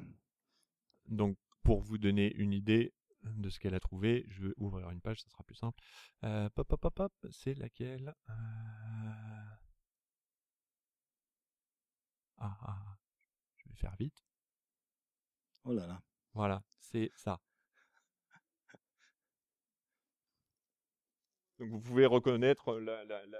Donc, 1.06 1.38
pour 1.62 1.80
vous 1.80 1.96
donner 1.96 2.30
une 2.30 2.52
idée 2.52 2.92
de 3.22 3.48
ce 3.48 3.58
qu'elle 3.58 3.74
a 3.74 3.80
trouvé, 3.80 4.26
je 4.28 4.42
vais 4.42 4.54
ouvrir 4.58 4.90
une 4.90 5.00
page, 5.00 5.22
ça 5.22 5.30
sera 5.30 5.42
plus 5.42 5.56
simple. 5.56 5.78
Euh, 6.22 6.50
pop, 6.50 6.68
pop, 6.68 6.80
pop, 6.80 6.94
pop, 6.94 7.12
c'est 7.30 7.54
laquelle 7.54 8.14
euh... 8.28 8.32
ah, 12.36 12.58
ah, 12.60 12.98
je 13.56 13.70
vais 13.70 13.76
faire 13.76 13.96
vite. 13.98 14.22
Oh 15.64 15.72
là 15.72 15.86
là. 15.86 16.02
Voilà, 16.34 16.62
c'est 16.78 17.10
ça. 17.16 17.40
Donc 21.58 21.70
vous 21.70 21.80
pouvez 21.80 22.06
reconnaître 22.06 22.74
la, 22.78 23.04
la, 23.04 23.26
la, 23.26 23.38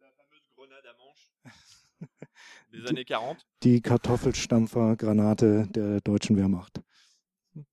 la 0.00 0.10
fameuse 0.16 0.46
grenade 0.56 0.84
à 0.86 0.96
manche 0.98 1.32
des 2.72 2.86
années 2.88 3.04
40. 3.04 3.46
Die 3.62 3.80
Kartoffelstampfer-Granate 3.80 5.70
der 5.70 6.00
deutschen 6.00 6.36
Wehrmacht. 6.36 6.80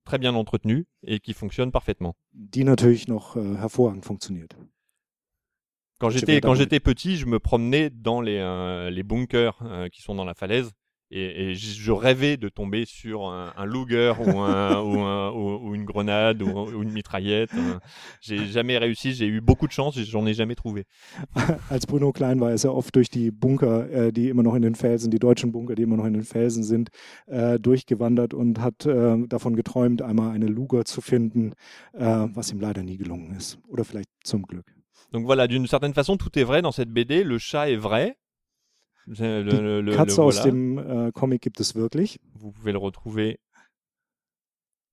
Très 0.06 0.18
bien 0.18 0.36
entretenue 0.36 0.86
et 1.04 1.20
qui 1.20 1.34
fonctionne 1.34 1.72
parfaitement. 1.72 2.16
Die 2.34 2.64
natürlich 2.64 3.08
noch 3.08 3.36
äh, 3.36 3.56
hervorragend 3.58 4.04
funktioniert. 4.06 4.56
Quand 6.00 6.10
j'étais 6.12 6.42
quand 6.42 6.54
j'étais 6.56 6.80
petit, 6.80 7.18
je 7.18 7.26
me 7.26 7.40
promenais 7.40 7.90
dans 7.90 8.22
les, 8.22 8.38
euh, 8.38 8.90
les 8.92 9.04
bunkers 9.04 9.58
euh, 9.64 9.90
qui 9.90 10.02
sont 10.02 10.14
dans 10.14 10.26
la 10.26 10.36
falaise 10.36 10.72
et, 11.12 11.52
et, 11.52 11.56
je 11.56 11.92
rêvais 11.92 12.38
de 12.38 12.50
tomber 12.50 12.86
sur 12.86 13.28
un, 13.28 13.54
un 13.56 13.66
Luger 13.66 14.14
ou, 14.20 14.40
un, 14.40 14.82
ou, 14.82 15.00
un, 15.00 15.32
ou, 15.32 15.76
une 15.76 15.86
grenade 15.86 16.42
ou, 16.42 16.50
ou 16.50 16.84
une 16.84 16.92
mitraillette. 16.92 17.52
J'ai 18.22 18.46
jamais 18.46 18.78
réussi, 18.78 19.14
j'ai 19.14 19.28
eu 19.28 19.42
beaucoup 19.42 19.68
de 19.68 19.72
chance, 19.72 19.98
j'en 19.98 20.26
ai 20.26 20.34
jamais 20.34 20.56
trouvé. 20.56 20.86
Als 21.70 21.86
Bruno 21.86 22.12
klein 22.12 22.40
war, 22.40 22.52
ist 22.54 22.66
er 22.66 22.76
oft 22.76 22.96
durch 22.96 23.10
die 23.10 23.32
Bunker, 23.32 23.90
äh, 23.90 24.12
die 24.12 24.30
immer 24.30 24.44
noch 24.44 24.56
in 24.56 24.62
den 24.62 24.76
Felsen, 24.76 25.12
die 25.12 25.20
deutschen 25.20 25.52
Bunker, 25.52 25.76
die 25.76 25.84
immer 25.84 25.98
noch 25.98 26.06
in 26.06 26.14
den 26.14 26.24
Felsen 26.24 26.64
sind, 26.64 26.90
äh, 27.28 27.60
durchgewandert 27.60 28.34
und 28.34 28.60
hat 28.60 28.86
äh, 28.86 29.18
davon 29.28 29.56
geträumt, 29.56 30.02
einmal 30.02 30.32
eine 30.32 30.48
Luger 30.48 30.86
zu 30.86 31.02
finden, 31.02 31.54
was 31.94 32.52
ihm 32.52 32.60
leider 32.60 32.84
nie 32.84 32.98
gelungen 32.98 33.36
ist. 33.36 33.60
Oder 33.68 33.84
vielleicht 33.84 34.10
zum 34.24 34.44
Glück. 34.44 34.66
Donc 35.12 35.26
voilà, 35.26 35.48
d'une 35.48 35.68
certaine 35.68 35.94
façon, 35.94 36.18
tout 36.18 36.38
est 36.38 36.44
vrai 36.44 36.62
dans 36.62 36.72
cette 36.72 36.90
BD. 36.90 37.24
Le 37.24 37.40
chat 37.40 37.70
est 37.70 37.78
vrai, 37.78 38.18
Le, 39.08 39.42
le, 39.42 39.82
le, 39.82 39.96
Katze 39.96 40.22
aus 40.22 40.42
dem 40.42 40.78
äh, 40.78 41.12
Comic 41.14 41.42
gibt 41.42 41.62
es 41.62 41.76
wirklich. 41.76 42.20
Vous 42.34 42.52
pouvez 42.52 42.74
le 42.74 42.78
retrouver. 42.78 43.40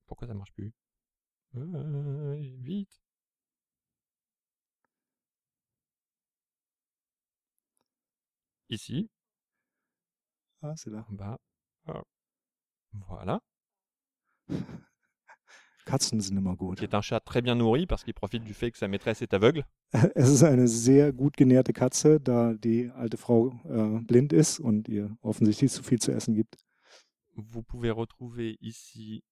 Pourquoi 0.07 0.29
ça 0.29 0.35
marche 0.35 0.53
plus? 0.53 0.73
Euh, 1.57 2.37
Vite. 2.61 3.03
Ici. 8.69 9.11
Ah, 10.63 10.75
c'est 10.77 10.91
là. 10.91 11.05
Bah. 11.11 11.39
Voilà. 12.93 13.41
Katzen 15.85 16.21
sind 16.21 16.37
immer 16.37 16.57
gut. 16.57 16.79
Qui 16.79 16.85
est 16.85 16.95
un 16.95 17.03
chat 17.03 17.21
très 17.21 17.43
bien 17.43 17.55
nourri 17.55 17.87
parce 17.87 18.05
qu'il 18.05 18.15
profite 18.15 18.45
du 18.45 18.55
fait 18.55 18.71
que 18.71 18.79
sa 18.79 18.89
maîtresse 18.89 19.23
est 19.23 19.35
aveugle. 19.35 19.65
Es 20.15 20.31
ist 20.31 20.43
eine 20.43 20.67
sehr 20.67 21.13
gut 21.13 21.37
genährte 21.37 21.73
Katze, 21.73 22.21
da 22.21 22.55
die 22.55 22.91
alte 22.91 23.17
Frau 23.17 23.53
äh, 23.65 24.01
blind 24.01 24.33
ist 24.33 24.61
und 24.61 24.89
ihr 24.89 25.17
offensichtlich 25.23 25.73
zu 25.73 25.83
viel 25.83 26.01
zu 26.01 26.13
essen 26.13 26.35
gibt. 26.35 26.57
Vous 27.37 27.63
pouvez 27.63 27.91
retrouver 27.91 28.55
ici 28.61 29.23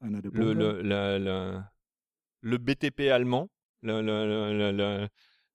einer 0.00 0.20
der 0.20 0.30
le, 0.32 0.52
le, 0.52 0.82
le, 1.18 1.64
le, 2.42 2.58
BTP 2.58 3.10
allemand, 3.12 3.48
le, 3.82 4.02
le, 4.02 4.72
le, 4.72 5.08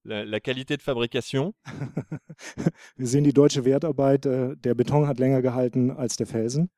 la, 0.05 0.23
la 0.23 0.39
qualité 0.39 0.77
de 0.77 0.81
fabrication. 0.81 1.53
Wir 2.97 3.07
sehen 3.07 3.23
die 3.23 3.33
deutsche 3.33 3.65
Wertarbeit. 3.65 4.25
Äh, 4.25 4.55
der 4.57 4.75
Beton 4.75 5.07
hat 5.07 5.19
länger 5.19 5.41
gehalten 5.41 5.91
als 5.91 6.15
der 6.15 6.27
Felsen. 6.27 6.69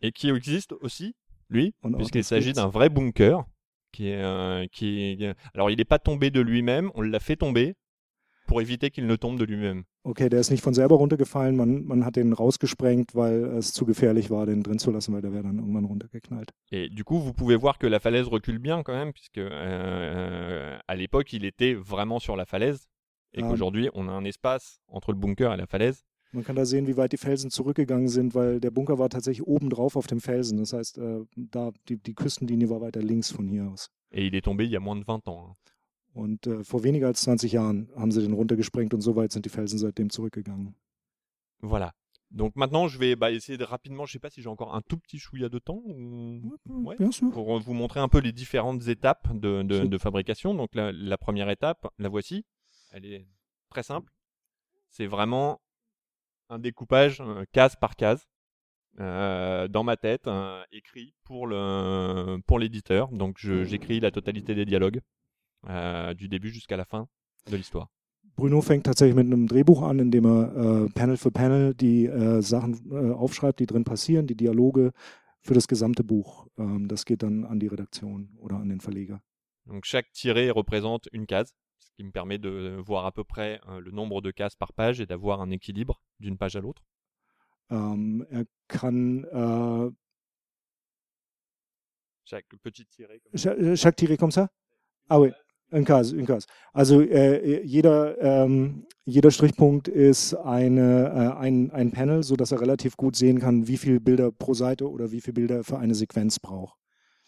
Et 0.00 0.12
qui 0.12 0.30
existe 0.30 0.72
aussi, 0.72 1.14
lui, 1.48 1.74
puisqu'il 1.96 2.24
s'agit 2.24 2.52
d'un 2.52 2.68
vrai 2.68 2.88
bunker. 2.88 3.44
Qui 3.92 4.08
est, 4.08 4.22
euh, 4.22 4.66
qui 4.70 5.00
est... 5.00 5.34
Alors, 5.52 5.68
il 5.68 5.76
n'est 5.76 5.84
pas 5.84 5.98
tombé 5.98 6.30
de 6.30 6.40
lui-même, 6.40 6.92
on 6.94 7.00
l'a 7.00 7.18
fait 7.18 7.34
tomber 7.34 7.74
pour 8.46 8.60
éviter 8.60 8.90
qu'il 8.90 9.06
ne 9.06 9.16
tombe 9.16 9.36
de 9.36 9.44
lui-même. 9.44 9.82
Okay, 10.02 10.30
der 10.30 10.40
ist 10.40 10.50
nicht 10.50 10.62
von 10.62 10.72
selber 10.72 10.96
runtergefallen, 10.96 11.56
man, 11.56 11.84
man 11.84 12.06
hat 12.06 12.16
den 12.16 12.32
rausgesprengt, 12.32 13.14
weil 13.14 13.44
es 13.58 13.74
zu 13.74 13.84
gefährlich 13.84 14.30
war, 14.30 14.46
den 14.46 14.62
drin 14.62 14.78
zu 14.78 14.90
lassen, 14.90 15.12
weil 15.12 15.20
der 15.20 15.32
wäre 15.32 15.42
dann 15.42 15.58
irgendwann 15.58 15.84
runtergeknallt. 15.84 16.52
Et 16.70 16.88
du 16.88 17.04
coup, 17.04 17.22
vous 17.22 17.34
pouvez 17.34 17.56
voir 17.56 17.78
que 17.78 17.86
la 17.86 18.00
falaise 18.00 18.28
recule 18.28 18.58
bien 18.58 18.82
quand 18.82 18.94
même, 18.94 19.12
puisque 19.12 19.38
euh, 19.38 20.78
à 20.86 20.94
l'époque, 20.96 21.34
il 21.34 21.44
était 21.44 21.74
vraiment 21.74 22.18
sur 22.18 22.34
la 22.34 22.46
falaise, 22.46 22.88
et 23.34 23.42
ah. 23.42 23.48
qu'aujourd'hui, 23.48 23.90
on 23.92 24.08
a 24.08 24.12
un 24.12 24.24
espace 24.24 24.80
entre 24.88 25.12
le 25.12 25.18
bunker 25.18 25.52
et 25.52 25.56
la 25.58 25.66
falaise. 25.66 26.02
Man 26.32 26.44
kann 26.44 26.54
da 26.54 26.64
sehen, 26.64 26.86
wie 26.86 26.96
weit 26.96 27.12
die 27.12 27.16
Felsen 27.16 27.50
zurückgegangen 27.50 28.08
sind, 28.08 28.34
weil 28.36 28.60
der 28.60 28.70
Bunker 28.70 28.98
war 28.98 29.08
tatsächlich 29.08 29.46
oben 29.46 29.68
drauf 29.68 29.96
auf 29.96 30.06
dem 30.06 30.20
Felsen. 30.20 30.58
Das 30.58 30.72
heißt, 30.72 30.98
äh, 30.98 31.24
da 31.36 31.72
die, 31.88 31.96
die 31.96 32.14
Küstenlinie 32.14 32.70
war 32.70 32.80
weiter 32.80 33.02
links 33.02 33.32
von 33.32 33.48
hier 33.48 33.68
aus. 33.68 33.90
Et 34.12 34.26
il 34.26 34.34
est 34.34 34.44
tombé 34.44 34.64
il 34.64 34.70
y 34.70 34.76
a 34.76 34.80
moins 34.80 34.96
de 34.96 35.04
20 35.04 35.28
ans. 35.28 35.56
Und 36.12 36.46
äh, 36.46 36.64
vor 36.64 36.82
weniger 36.82 37.06
als 37.06 37.22
20 37.22 37.52
Jahren 37.52 37.88
haben 37.96 38.10
sie 38.10 38.20
den 38.20 38.32
runtergesprengt 38.32 38.94
und 38.94 39.00
so 39.00 39.14
weit 39.16 39.32
sind 39.32 39.44
die 39.44 39.50
Felsen 39.50 39.78
seitdem 39.78 40.10
zurückgegangen. 40.10 40.74
Voilà. 41.62 41.92
Donc 42.30 42.54
maintenant, 42.54 42.88
je 42.88 42.98
vais 42.98 43.16
bah, 43.16 43.32
essayer 43.32 43.58
de 43.58 43.64
rapidement, 43.64 44.06
je 44.06 44.12
sais 44.12 44.18
pas 44.20 44.30
si 44.30 44.40
j'ai 44.40 44.48
encore 44.48 44.74
un 44.74 44.82
tout 44.82 44.98
petit 44.98 45.18
chouïa 45.18 45.48
de 45.48 45.58
temps, 45.58 45.82
ou... 45.84 46.56
ouais, 46.68 46.96
bien 46.96 47.10
sûr. 47.10 47.30
pour 47.30 47.58
vous 47.58 47.74
montrer 47.74 47.98
un 47.98 48.08
peu 48.08 48.18
les 48.18 48.32
différentes 48.32 48.86
étapes 48.86 49.36
de, 49.36 49.62
de, 49.62 49.84
de 49.84 49.98
fabrication. 49.98 50.54
Donc 50.54 50.74
la, 50.74 50.92
la, 50.92 51.18
première 51.18 51.50
étape, 51.50 51.88
la 51.98 52.08
voici. 52.08 52.44
Elle 52.92 53.04
est 53.04 53.26
très 53.68 53.82
simple. 53.82 54.12
C'est 54.90 55.06
vraiment 55.06 55.60
un 56.50 56.58
découpage 56.58 57.20
euh, 57.20 57.44
case 57.52 57.76
par 57.76 57.96
case 57.96 58.28
euh, 58.98 59.68
dans 59.68 59.84
ma 59.84 59.96
tête, 59.96 60.26
euh, 60.26 60.62
écrit 60.72 61.14
pour 61.24 61.46
le 61.46 62.38
pour 62.46 62.58
l'éditeur. 62.58 63.08
Donc 63.08 63.38
j'écris 63.38 64.00
la 64.00 64.10
totalité 64.10 64.54
des 64.54 64.66
dialogues. 64.66 65.00
Äh, 65.66 66.14
du 66.14 66.28
Début 66.28 66.50
jusqu'à 66.52 66.76
la 66.76 66.84
fin 66.84 67.08
de 67.50 67.56
l'histoire. 67.56 67.88
Bruno 68.36 68.62
fängt 68.62 68.84
tatsächlich 68.84 69.16
mit 69.16 69.26
einem 69.26 69.46
Drehbuch 69.46 69.82
an, 69.82 69.98
in 69.98 70.10
dem 70.10 70.24
er 70.24 70.84
äh, 70.86 70.88
Panel 70.90 71.16
für 71.16 71.30
Panel 71.30 71.74
die 71.74 72.06
äh, 72.06 72.40
Sachen 72.40 72.74
äh, 72.90 73.12
aufschreibt, 73.12 73.58
die 73.60 73.66
drin 73.66 73.84
passieren, 73.84 74.26
die 74.26 74.36
Dialoge 74.36 74.92
für 75.42 75.54
das 75.54 75.68
gesamte 75.68 76.04
Buch. 76.04 76.46
Ähm, 76.56 76.88
das 76.88 77.04
geht 77.04 77.22
dann 77.22 77.44
an 77.44 77.60
die 77.60 77.66
Redaktion 77.66 78.36
oder 78.38 78.56
an 78.56 78.68
den 78.68 78.80
Verleger. 78.80 79.20
Donc 79.66 79.84
chaque 79.84 80.10
tiré 80.12 80.50
représente 80.50 81.08
une 81.12 81.26
case. 81.26 81.52
ce 81.78 81.90
qui 81.96 82.04
me 82.04 82.12
permet 82.12 82.38
de 82.38 82.80
voir 82.84 83.04
à 83.06 83.12
peu 83.12 83.24
près 83.24 83.60
euh, 83.68 83.80
le 83.80 83.90
nombre 83.90 84.20
de 84.20 84.30
cases 84.30 84.54
par 84.54 84.72
page 84.72 85.00
et 85.00 85.06
d'avoir 85.06 85.40
un 85.40 85.50
équilibre 85.50 86.00
d'une 86.18 86.38
page 86.38 86.56
à 86.56 86.60
l'autre. 86.60 86.82
Ähm, 87.70 88.26
er 88.30 88.46
kann 88.68 89.24
äh, 89.24 89.90
Chaque 92.24 92.46
petit 92.62 92.86
tiré. 92.86 93.20
comme 93.20 93.76
chaque 93.76 93.96
tiré 93.96 94.16
comme 94.16 94.30
ça? 94.30 94.48
Ah 95.08 95.18
oui, 95.20 95.30
une 95.72 95.84
case, 95.84 96.12
une 96.12 96.26
case. 96.26 96.46
Also 96.72 97.00
äh, 97.00 97.62
jeder, 97.64 98.16
ähm, 98.20 98.84
jeder 99.04 99.30
Strichpunkt 99.30 99.88
ist 99.88 100.34
eine, 100.34 101.34
äh, 101.36 101.38
ein, 101.38 101.70
ein 101.70 101.90
Panel, 101.92 102.22
sodass 102.22 102.52
er 102.52 102.60
relativ 102.60 102.96
gut 102.96 103.16
sehen 103.16 103.38
kann, 103.40 103.66
wie 103.66 103.76
viele 103.76 104.00
Bilder 104.00 104.30
pro 104.32 104.54
Seite 104.54 104.88
oder 104.90 105.10
wie 105.12 105.20
viele 105.20 105.34
Bilder 105.34 105.56
er 105.56 105.64
für 105.64 105.78
eine 105.78 105.94
Sequenz 105.94 106.38
braucht. 106.38 106.76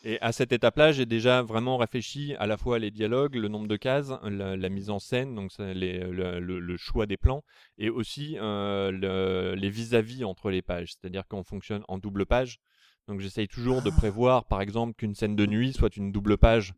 Et 0.05 0.21
à 0.21 0.33
cette 0.33 0.51
étape-là, 0.53 0.91
j'ai 0.91 1.07
déjà 1.07 1.43
vraiment 1.43 1.77
réfléchi 1.77 2.35
à 2.41 2.49
la 2.49 2.57
fois 2.57 2.81
les 2.81 2.91
dialogues, 2.91 3.37
le 3.37 3.47
nombre 3.47 3.69
de 3.69 3.77
cases, 3.77 4.11
la, 4.25 4.57
la 4.57 4.69
mise 4.69 4.91
en 4.91 4.99
scène, 4.99 5.37
donc 5.37 5.53
les- 5.59 6.01
le, 6.01 6.41
le- 6.41 6.59
le 6.59 6.77
choix 6.77 7.07
des 7.07 7.17
plans, 7.17 7.45
et 7.79 7.89
aussi 7.89 8.37
euh, 8.41 8.91
le- 8.91 9.55
les 9.55 9.71
vis-à-vis 9.71 10.25
entre 10.25 10.51
les 10.51 10.61
pages. 10.61 10.95
C'est-à-dire 10.95 11.29
qu'on 11.29 11.45
fonctionne 11.45 11.85
en 11.87 11.99
double 11.99 12.27
page. 12.27 12.59
Donc 13.07 13.21
j'essaye 13.21 13.47
toujours 13.47 13.81
de 13.83 13.91
Ah. 13.93 13.97
prévoir, 13.97 14.45
par 14.47 14.61
exemple, 14.61 14.95
qu'une 14.95 15.15
scène 15.15 15.37
de 15.37 15.47
nuit 15.47 15.73
soit 15.73 15.97
une 15.97 16.11
double 16.11 16.37
page 16.37 16.73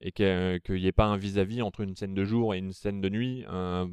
et 0.00 0.12
qu'il 0.12 0.60
n'y 0.76 0.86
ait 0.86 0.92
pas 0.92 1.06
un 1.06 1.16
vis-à-vis 1.16 1.62
entre 1.62 1.80
une 1.80 1.96
scène 1.96 2.14
de 2.14 2.24
jour 2.24 2.54
et 2.54 2.58
une 2.58 2.72
scène 2.72 3.00
de 3.00 3.08
nuit. 3.08 3.44
Euh, 3.48 3.86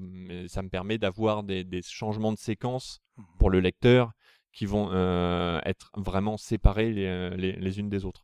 ça 0.48 0.62
me 0.62 0.70
permet 0.70 0.98
d'avoir 0.98 1.44
des, 1.44 1.64
des 1.64 1.82
changements 1.84 2.32
de 2.34 2.38
séquence 2.38 3.00
pour 3.40 3.50
le 3.50 3.60
lecteur 3.60 4.12
qui 4.54 4.66
vont 4.66 4.90
euh, 4.92 5.60
être 5.66 5.90
vraiment 5.98 6.38
séparés 6.38 6.92
les- 6.92 7.32
les- 7.36 7.56
les 7.60 7.80
unes 7.80 7.90
des 7.90 8.06
autres. 8.06 8.24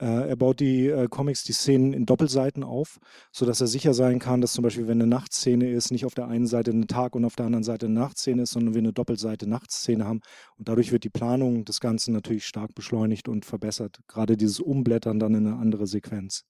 Äh, 0.00 0.28
er 0.30 0.36
baut 0.36 0.58
die 0.58 0.88
äh, 0.88 1.06
Comics, 1.08 1.44
die 1.44 1.52
Szenen 1.52 1.92
in 1.92 2.04
Doppelseiten 2.04 2.64
auf, 2.64 2.98
sodass 3.30 3.60
er 3.60 3.68
sicher 3.68 3.94
sein 3.94 4.18
kann, 4.18 4.40
dass 4.40 4.52
zum 4.52 4.62
Beispiel, 4.64 4.88
wenn 4.88 5.00
eine 5.00 5.06
Nachtszene 5.06 5.70
ist, 5.70 5.92
nicht 5.92 6.04
auf 6.04 6.14
der 6.14 6.26
einen 6.26 6.48
Seite 6.48 6.72
eine 6.72 6.88
Tag- 6.88 7.14
und 7.14 7.24
auf 7.24 7.36
der 7.36 7.46
anderen 7.46 7.62
Seite 7.62 7.86
eine 7.86 7.94
Nachtszene 7.94 8.42
ist, 8.42 8.50
sondern 8.50 8.74
wir 8.74 8.80
eine 8.80 8.92
Doppelseite 8.92 9.48
Nachtszene 9.48 10.04
haben. 10.04 10.20
Und 10.58 10.68
dadurch 10.68 10.90
wird 10.90 11.04
die 11.04 11.10
Planung 11.10 11.64
des 11.64 11.78
Ganzen 11.78 12.12
natürlich 12.12 12.44
stark 12.44 12.74
beschleunigt 12.74 13.28
und 13.28 13.44
verbessert. 13.44 14.00
Gerade 14.08 14.36
dieses 14.36 14.58
Umblättern 14.58 15.20
dann 15.20 15.34
in 15.36 15.46
eine 15.46 15.56
andere 15.58 15.86
Sequenz. 15.86 16.42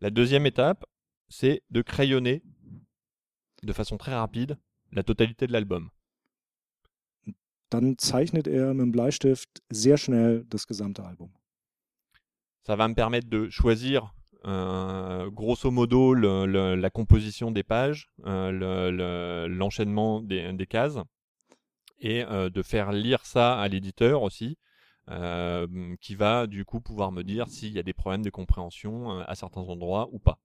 La 0.00 0.10
deuxième 0.10 0.46
étape, 0.46 0.84
c'est 1.28 1.62
de 1.70 1.82
crayonner 1.82 2.42
de 3.62 3.72
façon 3.72 3.96
très 3.96 4.14
rapide 4.14 4.58
la 4.92 5.02
totalité 5.02 5.46
de 5.46 5.52
l'album. 5.52 5.90
Dann 7.70 7.96
zeichnet 7.98 8.46
er 8.46 8.74
mit 8.74 8.80
dem 8.84 8.92
Bleistift 8.92 9.48
sehr 9.70 9.96
schnell 9.96 10.44
das 10.48 10.66
gesamte 10.68 11.02
Album. 11.02 11.30
Ça 12.62 12.76
va 12.76 12.86
me 12.86 12.94
permettre 12.94 13.28
de 13.28 13.48
choisir 13.50 14.14
euh, 14.44 15.28
grosso 15.30 15.72
modo 15.72 16.14
le- 16.14 16.46
le- 16.46 16.76
la 16.76 16.90
composition 16.90 17.50
des 17.50 17.64
pages, 17.64 18.08
euh, 18.24 18.52
le- 18.52 18.90
le- 18.92 19.48
l'enchaînement 19.48 20.22
des, 20.22 20.52
des 20.52 20.66
cases, 20.66 20.98
et 21.98 22.22
euh, 22.24 22.48
de 22.50 22.62
faire 22.62 22.92
lire 22.92 23.26
ça 23.26 23.58
à 23.58 23.66
l'éditeur 23.66 24.22
aussi, 24.22 24.58
qui 26.00 26.14
va 26.14 26.46
du 26.46 26.64
coup 26.64 26.80
pouvoir 26.80 27.12
me 27.12 27.22
dire 27.22 27.48
s'il 27.48 27.72
y 27.72 27.78
a 27.78 27.82
des 27.82 27.92
problèmes 27.92 28.22
de 28.22 28.30
compréhension 28.30 29.12
euh, 29.12 29.24
à 29.26 29.34
certains 29.34 29.62
endroits 29.62 30.08
ou 30.12 30.18
pas. 30.18 30.38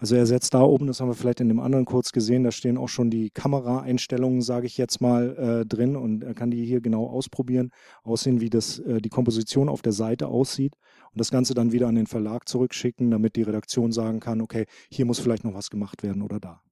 Also 0.00 0.14
er 0.14 0.26
setzt 0.26 0.54
da 0.54 0.60
oben, 0.62 0.86
das 0.86 1.00
haben 1.00 1.08
wir 1.08 1.14
vielleicht 1.14 1.40
in 1.40 1.48
dem 1.48 1.58
anderen 1.58 1.84
kurz 1.84 2.12
gesehen, 2.12 2.44
da 2.44 2.52
stehen 2.52 2.78
auch 2.78 2.88
schon 2.88 3.10
die 3.10 3.30
Kameraeinstellungen, 3.30 4.42
sage 4.42 4.66
ich 4.66 4.78
jetzt 4.78 5.00
mal, 5.00 5.36
äh, 5.36 5.66
drin 5.66 5.96
und 5.96 6.22
er 6.22 6.34
kann 6.34 6.52
die 6.52 6.64
hier 6.64 6.80
genau 6.80 7.06
ausprobieren, 7.08 7.72
aussehen, 8.04 8.40
wie 8.40 8.48
das, 8.48 8.78
äh, 8.78 9.00
die 9.00 9.08
Komposition 9.08 9.68
auf 9.68 9.82
der 9.82 9.90
Seite 9.92 10.28
aussieht 10.28 10.76
und 11.10 11.18
das 11.18 11.32
Ganze 11.32 11.52
dann 11.54 11.72
wieder 11.72 11.88
an 11.88 11.96
den 11.96 12.06
Verlag 12.06 12.48
zurückschicken, 12.48 13.10
damit 13.10 13.34
die 13.34 13.42
Redaktion 13.42 13.90
sagen 13.90 14.20
kann, 14.20 14.40
okay, 14.40 14.66
hier 14.88 15.04
muss 15.04 15.18
vielleicht 15.18 15.42
noch 15.42 15.54
was 15.54 15.68
gemacht 15.68 16.04
werden 16.04 16.22
oder 16.22 16.38
da. 16.38 16.62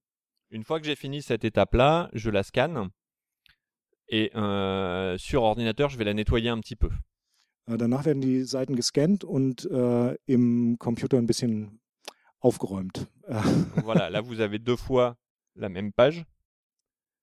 Une 0.49 0.63
fois 0.63 0.79
que 0.79 0.87
j'ai 0.87 0.95
fini 0.95 1.21
cette 1.21 1.43
étape-là, 1.45 2.09
je 2.13 2.31
la 2.31 2.45
scanne 2.45 2.91
et 4.09 4.31
euh, 4.37 5.17
sur 5.19 5.43
ordinateur, 5.43 5.89
je 5.91 5.99
vais 5.99 6.05
la 6.05 6.15
nettoyer 6.15 6.51
un 6.51 6.61
petit 6.61 6.77
peu. 6.77 6.91
Äh, 7.69 7.77
danach 7.77 8.05
werden 8.05 8.21
die 8.21 8.45
Seiten 8.45 8.77
gescannt 8.77 9.25
und 9.25 9.69
äh, 9.71 10.17
im 10.27 10.79
Computer 10.79 11.19
ein 11.19 11.27
bisschen 11.27 11.81
aufgeräumt. 12.41 13.09
Voilà, 13.83 14.09
là 14.11 14.21
vous 14.21 14.41
avez 14.41 14.59
deux 14.59 14.77
fois 14.77 15.17
la 15.57 15.69
même 15.69 15.93
page, 15.93 16.25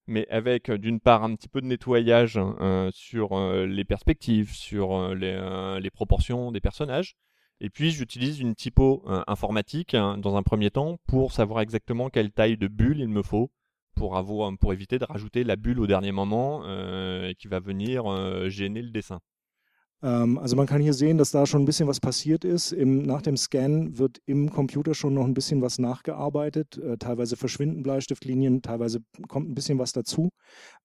mais 0.08 0.28
avec 0.30 0.70
euh, 0.70 0.78
d'une 0.78 1.00
part 1.00 1.24
un 1.24 1.36
petit 1.36 1.48
peu 1.48 1.62
de 1.62 1.68
nettoyage 1.68 2.38
euh, 2.38 2.90
sur 2.94 3.34
euh, 3.34 3.66
les 3.66 3.86
perspectives, 3.86 4.54
sur 4.54 5.16
les, 5.16 5.80
les 5.82 5.92
proportions 5.92 6.52
des 6.52 6.62
personnages. 6.62 7.16
Et 7.62 7.70
puis 7.70 7.92
j'utilise 7.92 8.40
une 8.40 8.56
typo 8.56 9.06
informatique 9.28 9.94
hein, 9.94 10.18
dans 10.18 10.36
un 10.36 10.44
premier 10.44 10.70
temps 10.70 10.98
pour 11.08 11.32
savoir 11.32 11.62
exactement 11.62 12.10
quelle 12.10 12.32
taille 12.32 12.58
de 12.58 12.68
bulle 12.68 13.00
il 13.00 13.08
me 13.08 13.22
faut 13.22 13.52
pour, 13.96 14.18
avoir, 14.18 14.52
pour 14.58 14.74
éviter 14.74 15.00
de 15.00 15.06
rajouter 15.06 15.44
la 15.44 15.56
bulle 15.56 15.80
au 15.80 15.88
dernier 15.88 16.12
moment 16.12 16.64
et 16.66 17.36
qui 17.36 17.48
va 17.48 17.60
venir 17.60 18.06
euh, 18.06 18.50
gêner 18.50 18.82
le 18.82 18.92
dessin. 18.92 19.20
Ähm, 20.04 20.38
also 20.38 20.56
man 20.56 20.68
kann 20.68 20.82
hier 20.82 20.94
sehen, 20.94 21.18
dass 21.18 21.32
da 21.32 21.46
schon 21.46 21.64
ein 21.64 21.66
bisschen 21.66 21.88
was 21.88 22.02
passiert 22.02 22.44
ist. 22.44 22.74
Im, 22.74 23.04
nach 23.04 23.22
dem 23.22 23.38
Scan 23.38 23.98
wird 23.98 24.22
im 24.26 24.52
Computer 24.52 24.94
schon 24.94 25.14
noch 25.14 25.26
ein 25.26 25.34
bisschen 25.34 25.62
was 25.62 25.80
nachgearbeitet. 25.80 26.78
Äh, 26.78 26.98
teilweise 26.98 27.38
verschwinden 27.38 27.84
Bleistiftlinien, 27.84 28.62
teilweise 28.62 29.00
kommt 29.30 29.50
ein 29.50 29.56
bisschen 29.56 29.80
was 29.80 29.94
dazu. 29.94 30.30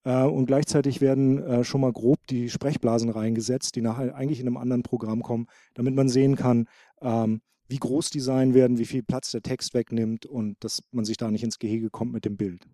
Äh, 0.04 0.22
und 0.22 0.46
gleichzeitig 0.46 1.00
werden 1.00 1.42
äh, 1.42 1.64
schon 1.64 1.80
mal 1.80 1.92
grob 1.92 2.18
die 2.28 2.48
Sprechblasen 2.48 3.10
reingesetzt, 3.10 3.74
die 3.74 3.82
nachher 3.82 4.14
eigentlich 4.14 4.40
in 4.40 4.46
einem 4.46 4.56
anderen 4.56 4.84
Programm 4.84 5.22
kommen, 5.22 5.46
damit 5.74 5.94
man 5.94 6.08
sehen 6.08 6.36
kann, 6.36 6.66
ähm, 7.02 7.40
wie 7.68 7.78
groß 7.78 8.10
die 8.10 8.20
sein 8.20 8.54
werden, 8.54 8.78
wie 8.78 8.86
viel 8.86 9.02
Platz 9.02 9.32
der 9.32 9.42
Text 9.42 9.74
wegnimmt 9.74 10.26
und 10.26 10.56
dass 10.60 10.80
man 10.92 11.04
sich 11.04 11.16
da 11.16 11.30
nicht 11.30 11.44
ins 11.44 11.58
Gehege 11.58 11.90
kommt 11.90 12.12
mit 12.12 12.24
dem 12.24 12.36
Bild. 12.36 12.64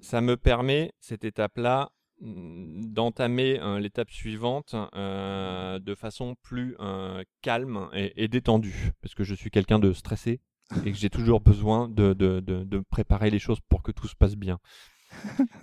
Ça 0.00 0.20
me 0.20 0.36
permet, 0.36 0.92
cette 1.00 1.24
étape-là, 1.24 1.90
mm, 2.20 2.86
d'entamer 2.92 3.60
euh, 3.60 3.78
l'étape 3.80 4.10
suivante 4.10 4.74
euh, 4.94 5.78
de 5.78 5.94
façon 5.94 6.36
plus 6.42 6.76
euh, 6.80 7.22
calme 7.42 7.88
et, 7.94 8.24
et 8.24 8.28
détendue, 8.28 8.92
parce 9.02 9.14
que 9.14 9.24
je 9.24 9.34
suis 9.34 9.50
quelqu'un 9.50 9.78
de 9.78 9.92
stressé 9.92 10.40
et 10.84 10.92
que 10.92 10.98
j'ai 10.98 11.10
toujours 11.10 11.40
besoin 11.40 11.88
de, 11.88 12.12
de, 12.12 12.40
de, 12.40 12.62
de 12.64 12.78
préparer 12.90 13.30
les 13.30 13.38
choses 13.40 13.58
pour 13.68 13.82
que 13.82 13.90
tout 13.92 14.06
se 14.06 14.14
passe 14.14 14.36
bien. 14.36 14.58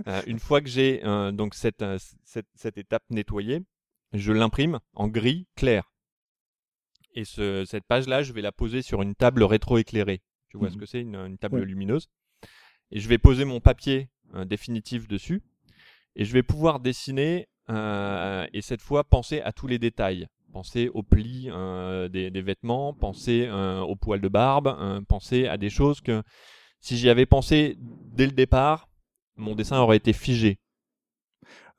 Euh, 0.08 0.22
une 0.28 0.40
fois 0.40 0.60
que 0.62 0.68
j'ai 0.68 1.00
donc 1.34 1.54
cette, 1.56 1.84
cette, 2.26 2.48
cette 2.56 2.78
étape 2.78 3.04
nettoyée, 3.10 3.62
je 4.14 4.34
l'imprime 4.34 4.80
en 4.94 5.08
gris 5.08 5.48
clair. 5.56 5.92
Et 7.14 7.24
ce, 7.26 7.66
cette 7.66 7.86
page-là, 7.86 8.22
je 8.22 8.34
vais 8.34 8.42
la 8.42 8.52
poser 8.52 8.82
sur 8.82 9.02
une 9.02 9.16
table 9.16 9.44
rétroéclairée. 9.44 10.22
Tu 10.50 10.58
vois 10.58 10.70
ce 10.70 10.76
Mhm. 10.76 10.80
que 10.82 10.86
c'est, 10.86 11.02
une, 11.02 11.16
une 11.16 11.38
table 11.38 11.60
Ouais. 11.60 11.66
lumineuse? 11.66 12.10
Et 12.92 13.00
je 13.00 13.08
vais 13.10 13.18
poser 13.18 13.44
mon 13.46 13.60
papier 13.60 14.10
définitif 14.46 15.08
dessus. 15.08 15.42
Et 16.16 16.26
je 16.26 16.34
vais 16.34 16.44
pouvoir 16.44 16.80
dessiner 16.80 17.48
euh, 17.70 18.48
et 18.54 18.62
cette 18.62 18.82
fois 18.82 19.04
penser 19.04 19.42
à 19.42 19.52
tous 19.52 19.68
les 19.68 19.80
détails. 19.80 20.28
Penser 20.54 20.90
aux 20.94 21.04
plis 21.04 21.50
euh, 21.50 22.08
des, 22.08 22.32
des 22.32 22.42
vêtements, 22.42 22.94
penser 22.94 23.46
euh, 23.48 23.82
aux 23.82 23.96
poils 23.96 24.22
de 24.22 24.28
barbe, 24.28 25.06
penser 25.08 25.48
à 25.48 25.58
des 25.58 25.70
choses 25.70 26.02
que 26.02 26.24
si 26.80 26.98
j'y 26.98 27.10
avais 27.10 27.26
pensé 27.26 27.78
dès 27.80 28.26
le 28.26 28.32
départ, 28.32 28.90
mon 29.36 29.56
dessin 29.56 29.80
aurait 29.80 29.98
été 29.98 30.14
figé. 30.14 30.60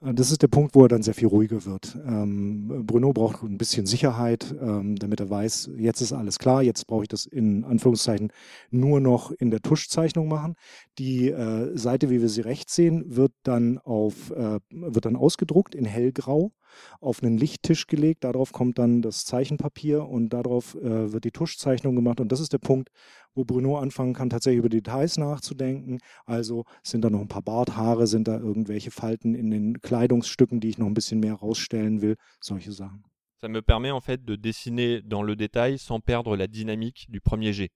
Äh, 0.04 0.14
Das 0.14 0.30
ist 0.30 0.42
der 0.42 0.48
Punkt, 0.48 0.74
wo 0.74 0.82
er 0.82 0.88
dann 0.88 1.02
sehr 1.02 1.14
viel 1.14 1.28
ruhiger 1.28 1.64
wird. 1.64 1.96
Ähm, 2.06 2.84
Bruno 2.86 3.12
braucht 3.12 3.42
ein 3.42 3.58
bisschen 3.58 3.86
Sicherheit, 3.86 4.54
ähm, 4.60 4.96
damit 4.96 5.20
er 5.20 5.30
weiß, 5.30 5.70
jetzt 5.76 6.00
ist 6.00 6.12
alles 6.12 6.38
klar, 6.38 6.62
jetzt 6.62 6.86
brauche 6.86 7.02
ich 7.02 7.08
das 7.08 7.26
in 7.26 7.64
Anführungszeichen 7.64 8.32
nur 8.70 9.00
noch 9.00 9.30
in 9.32 9.50
der 9.50 9.60
Tuschzeichnung 9.60 10.28
machen. 10.28 10.54
Die 10.98 11.30
äh, 11.30 11.76
Seite, 11.76 12.10
wie 12.10 12.20
wir 12.20 12.28
sie 12.28 12.42
rechts 12.42 12.74
sehen, 12.74 13.04
wird 13.06 13.32
dann 13.42 13.78
auf, 13.78 14.30
äh, 14.30 14.60
wird 14.70 15.04
dann 15.04 15.16
ausgedruckt 15.16 15.74
in 15.74 15.84
hellgrau 15.84 16.52
auf 17.00 17.22
einen 17.22 17.38
Lichttisch 17.38 17.86
gelegt. 17.86 18.24
Darauf 18.24 18.52
kommt 18.52 18.78
dann 18.78 19.02
das 19.02 19.24
Zeichenpapier 19.24 20.06
und 20.06 20.30
darauf 20.30 20.74
äh, 20.76 21.12
wird 21.12 21.24
die 21.24 21.30
Tuschzeichnung 21.30 21.94
gemacht. 21.94 22.20
Und 22.20 22.32
das 22.32 22.40
ist 22.40 22.52
der 22.52 22.58
Punkt, 22.58 22.90
wo 23.34 23.44
Bruno 23.44 23.78
anfangen 23.78 24.14
kann, 24.14 24.30
tatsächlich 24.30 24.58
über 24.58 24.68
Details 24.68 25.16
nachzudenken. 25.18 25.98
Also 26.26 26.64
sind 26.82 27.04
da 27.04 27.10
noch 27.10 27.20
ein 27.20 27.28
paar 27.28 27.42
Barthaare, 27.42 28.06
sind 28.06 28.28
da 28.28 28.38
irgendwelche 28.38 28.90
Falten 28.90 29.34
in 29.34 29.50
den 29.50 29.80
Kleidungsstücken, 29.80 30.60
die 30.60 30.70
ich 30.70 30.78
noch 30.78 30.86
ein 30.86 30.94
bisschen 30.94 31.20
mehr 31.20 31.34
rausstellen 31.34 32.02
will, 32.02 32.16
solche 32.40 32.72
Sachen. 32.72 33.04
Ça 33.40 33.48
me 33.48 33.62
permet 33.62 33.92
en 33.92 34.00
fait 34.00 34.24
de 34.24 34.34
dessiner 34.34 35.00
dans 35.00 35.22
le 35.22 35.36
détail 35.36 35.78
sans 35.78 36.00
perdre 36.00 36.36
la 36.36 36.48
dynamique 36.48 37.06
du 37.08 37.20
premier 37.20 37.52
jet. 37.52 37.70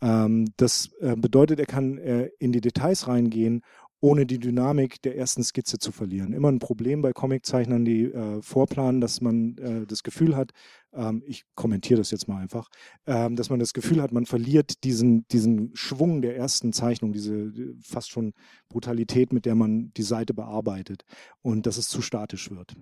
Ähm, 0.00 0.46
das 0.56 0.90
äh, 1.00 1.16
bedeutet, 1.16 1.58
er 1.58 1.66
kann 1.66 1.98
äh, 1.98 2.30
in 2.38 2.52
die 2.52 2.60
Details 2.60 3.08
reingehen, 3.08 3.62
ohne 4.00 4.26
die 4.26 4.38
Dynamik 4.38 5.00
der 5.02 5.16
ersten 5.16 5.42
Skizze 5.42 5.78
zu 5.78 5.92
verlieren. 5.92 6.32
Immer 6.32 6.50
ein 6.50 6.58
Problem 6.58 7.02
bei 7.02 7.12
Comiczeichnern, 7.12 7.84
die 7.84 8.04
äh, 8.04 8.42
vorplanen, 8.42 9.00
dass 9.00 9.20
man 9.20 9.56
äh, 9.58 9.86
das 9.86 10.02
Gefühl 10.02 10.36
hat, 10.36 10.52
ähm, 10.92 11.22
ich 11.26 11.44
kommentiere 11.54 11.98
das 11.98 12.10
jetzt 12.10 12.28
mal 12.28 12.40
einfach, 12.40 12.68
ähm, 13.06 13.36
dass 13.36 13.50
man 13.50 13.58
das 13.58 13.72
Gefühl 13.72 14.02
hat, 14.02 14.12
man 14.12 14.26
verliert 14.26 14.84
diesen, 14.84 15.26
diesen 15.28 15.74
Schwung 15.74 16.22
der 16.22 16.36
ersten 16.36 16.72
Zeichnung, 16.72 17.12
diese 17.12 17.52
fast 17.80 18.10
schon 18.10 18.32
Brutalität, 18.68 19.32
mit 19.32 19.46
der 19.46 19.54
man 19.54 19.92
die 19.96 20.02
Seite 20.02 20.34
bearbeitet 20.34 21.04
und 21.42 21.66
dass 21.66 21.78
es 21.78 21.88
zu 21.88 22.02
statisch 22.02 22.50
wird. 22.50 22.74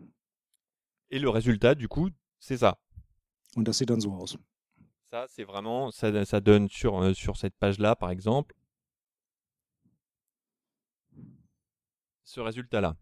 Et 1.10 1.20
le 1.20 1.28
résultat, 1.28 1.74
du 1.74 1.86
coup, 1.86 2.10
c'est 2.40 2.58
ça. 2.58 2.76
Und 3.54 3.68
das 3.68 3.78
sieht 3.78 3.90
dann 3.90 4.00
so 4.00 4.12
aus. 4.14 4.36
ça, 5.14 5.26
c'est 5.28 5.44
vraiment, 5.44 5.92
ça, 5.92 6.24
ça 6.24 6.40
donne 6.40 6.68
sur, 6.68 7.00
euh, 7.00 7.14
sur 7.14 7.36
cette 7.36 7.54
page-là, 7.60 7.94
par 7.94 8.10
exemple, 8.10 8.52
ce 12.24 12.40
résultat-là? 12.40 12.96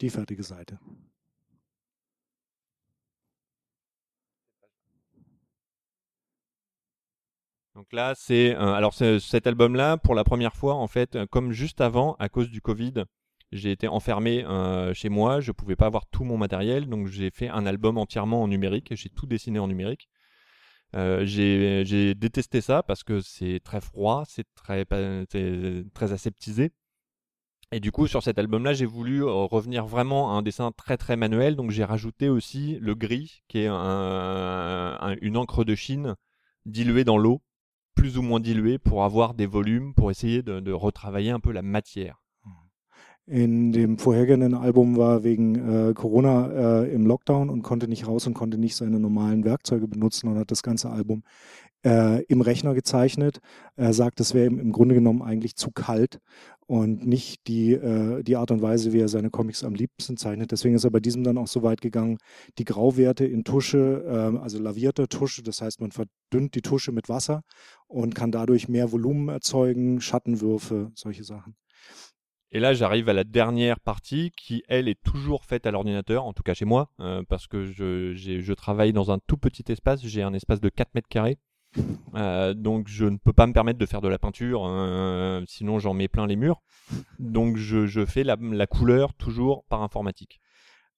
Die 0.00 0.08
fertige 0.08 0.42
Seite. 0.42 0.74
Donc 7.74 7.92
là, 7.92 8.14
c'est 8.16 8.54
euh, 8.56 8.74
alors 8.74 8.92
cet 8.94 9.46
album-là, 9.46 9.96
pour 9.96 10.14
la 10.14 10.24
première 10.24 10.54
fois, 10.54 10.74
en 10.74 10.86
fait, 10.86 11.16
euh, 11.16 11.26
comme 11.26 11.52
juste 11.52 11.80
avant, 11.80 12.14
à 12.18 12.28
cause 12.28 12.50
du 12.50 12.60
Covid, 12.60 13.04
j'ai 13.52 13.70
été 13.70 13.88
enfermé 13.88 14.44
euh, 14.44 14.92
chez 14.92 15.08
moi, 15.08 15.40
je 15.40 15.52
pouvais 15.52 15.76
pas 15.76 15.86
avoir 15.86 16.06
tout 16.06 16.24
mon 16.24 16.36
matériel, 16.36 16.88
donc 16.88 17.06
j'ai 17.06 17.30
fait 17.30 17.48
un 17.48 17.66
album 17.66 17.96
entièrement 17.96 18.42
en 18.42 18.48
numérique, 18.48 18.94
j'ai 18.94 19.08
tout 19.08 19.26
dessiné 19.26 19.58
en 19.58 19.68
numérique. 19.68 20.08
Euh, 20.96 21.24
j'ai 21.24 22.14
détesté 22.14 22.60
ça 22.60 22.82
parce 22.82 23.04
que 23.04 23.20
c'est 23.20 23.60
très 23.62 23.80
froid, 23.80 24.24
c'est 24.26 24.46
très 24.54 24.84
très 24.84 26.12
aseptisé. 26.12 26.72
Et 27.72 27.78
du 27.80 27.92
coup, 27.92 28.08
sur 28.08 28.22
cet 28.22 28.38
album-là, 28.38 28.72
j'ai 28.72 28.84
voulu 28.86 29.22
euh, 29.24 29.30
revenir 29.30 29.86
vraiment 29.86 30.32
à 30.32 30.38
un 30.38 30.42
dessin 30.42 30.72
très 30.72 30.96
très 30.96 31.16
manuel, 31.16 31.54
donc 31.54 31.70
j'ai 31.70 31.84
rajouté 31.84 32.28
aussi 32.28 32.78
le 32.80 32.94
gris, 32.96 33.42
qui 33.48 33.60
est 33.60 33.66
un- 33.68 34.98
un- 35.00 35.16
une 35.20 35.36
encre 35.36 35.64
de 35.64 35.74
Chine 35.76 36.16
diluée 36.66 37.04
dans 37.04 37.18
l'eau 37.18 37.42
plus 37.94 38.18
ou 38.18 38.22
moins 38.22 38.40
dilué 38.40 38.78
pour 38.78 39.04
avoir 39.04 39.34
des 39.34 39.46
volumes, 39.46 39.94
pour 39.94 40.10
essayer 40.10 40.42
de 40.42 40.72
retravailler 40.72 41.30
un 41.30 41.40
peu 41.40 41.52
la 41.52 41.62
matière. 41.62 42.19
In 43.30 43.70
dem 43.70 43.96
vorhergehenden 43.96 44.54
Album 44.54 44.96
war 44.96 45.22
wegen 45.22 45.54
äh, 45.90 45.94
Corona 45.94 46.82
äh, 46.82 46.92
im 46.92 47.06
Lockdown 47.06 47.48
und 47.48 47.62
konnte 47.62 47.86
nicht 47.86 48.08
raus 48.08 48.26
und 48.26 48.34
konnte 48.34 48.58
nicht 48.58 48.74
seine 48.74 48.98
normalen 48.98 49.44
Werkzeuge 49.44 49.86
benutzen 49.86 50.26
und 50.28 50.36
hat 50.36 50.50
das 50.50 50.64
ganze 50.64 50.90
Album 50.90 51.22
äh, 51.84 52.24
im 52.24 52.40
Rechner 52.40 52.74
gezeichnet. 52.74 53.38
Er 53.76 53.92
sagt, 53.92 54.18
es 54.18 54.34
wäre 54.34 54.46
ihm 54.46 54.58
im 54.58 54.72
Grunde 54.72 54.96
genommen 54.96 55.22
eigentlich 55.22 55.54
zu 55.54 55.70
kalt 55.70 56.18
und 56.66 57.06
nicht 57.06 57.46
die, 57.46 57.74
äh, 57.74 58.24
die 58.24 58.34
Art 58.34 58.50
und 58.50 58.62
Weise, 58.62 58.92
wie 58.92 58.98
er 58.98 59.06
seine 59.06 59.30
Comics 59.30 59.62
am 59.62 59.74
liebsten 59.74 60.16
zeichnet. 60.16 60.50
Deswegen 60.50 60.74
ist 60.74 60.82
er 60.82 60.90
bei 60.90 60.98
diesem 60.98 61.22
dann 61.22 61.38
auch 61.38 61.46
so 61.46 61.62
weit 61.62 61.80
gegangen, 61.82 62.18
die 62.58 62.64
Grauwerte 62.64 63.26
in 63.26 63.44
Tusche, 63.44 64.04
äh, 64.08 64.38
also 64.38 64.58
lavierte 64.58 65.06
Tusche, 65.06 65.44
das 65.44 65.62
heißt, 65.62 65.80
man 65.80 65.92
verdünnt 65.92 66.56
die 66.56 66.62
Tusche 66.62 66.90
mit 66.90 67.08
Wasser 67.08 67.42
und 67.86 68.16
kann 68.16 68.32
dadurch 68.32 68.68
mehr 68.68 68.90
Volumen 68.90 69.28
erzeugen, 69.28 70.00
Schattenwürfe, 70.00 70.90
solche 70.96 71.22
Sachen. 71.22 71.54
Et 72.52 72.58
là, 72.58 72.74
j'arrive 72.74 73.08
à 73.08 73.12
la 73.12 73.22
dernière 73.22 73.78
partie 73.78 74.32
qui, 74.36 74.64
elle, 74.68 74.88
est 74.88 75.00
toujours 75.02 75.44
faite 75.44 75.66
à 75.66 75.70
l'ordinateur, 75.70 76.24
en 76.24 76.32
tout 76.32 76.42
cas 76.42 76.54
chez 76.54 76.64
moi, 76.64 76.90
euh, 76.98 77.22
parce 77.28 77.46
que 77.46 77.64
je, 77.64 78.52
travaille 78.54 78.92
dans 78.92 79.12
un 79.12 79.18
tout 79.26 79.36
petit 79.36 79.64
espace, 79.70 80.04
j'ai 80.04 80.22
un 80.22 80.34
espace 80.34 80.60
de 80.60 80.68
4 80.68 80.94
mètres 80.94 81.08
carrés. 81.08 81.38
Euh, 82.16 82.52
donc 82.52 82.88
je 82.88 83.04
ne 83.04 83.16
peux 83.16 83.32
pas 83.32 83.46
me 83.46 83.52
permettre 83.52 83.78
de 83.78 83.86
faire 83.86 84.00
de 84.00 84.08
la 84.08 84.18
peinture, 84.18 84.66
euh, 84.66 85.44
sinon 85.46 85.78
j'en 85.78 85.94
mets 85.94 86.08
plein 86.08 86.26
les 86.26 86.34
murs. 86.34 86.60
Donc 87.20 87.56
je, 87.56 87.86
je 87.86 88.04
fais 88.04 88.24
la, 88.24 88.36
la 88.40 88.66
couleur 88.66 89.14
toujours 89.14 89.64
par 89.68 89.82
informatique. 89.82 90.40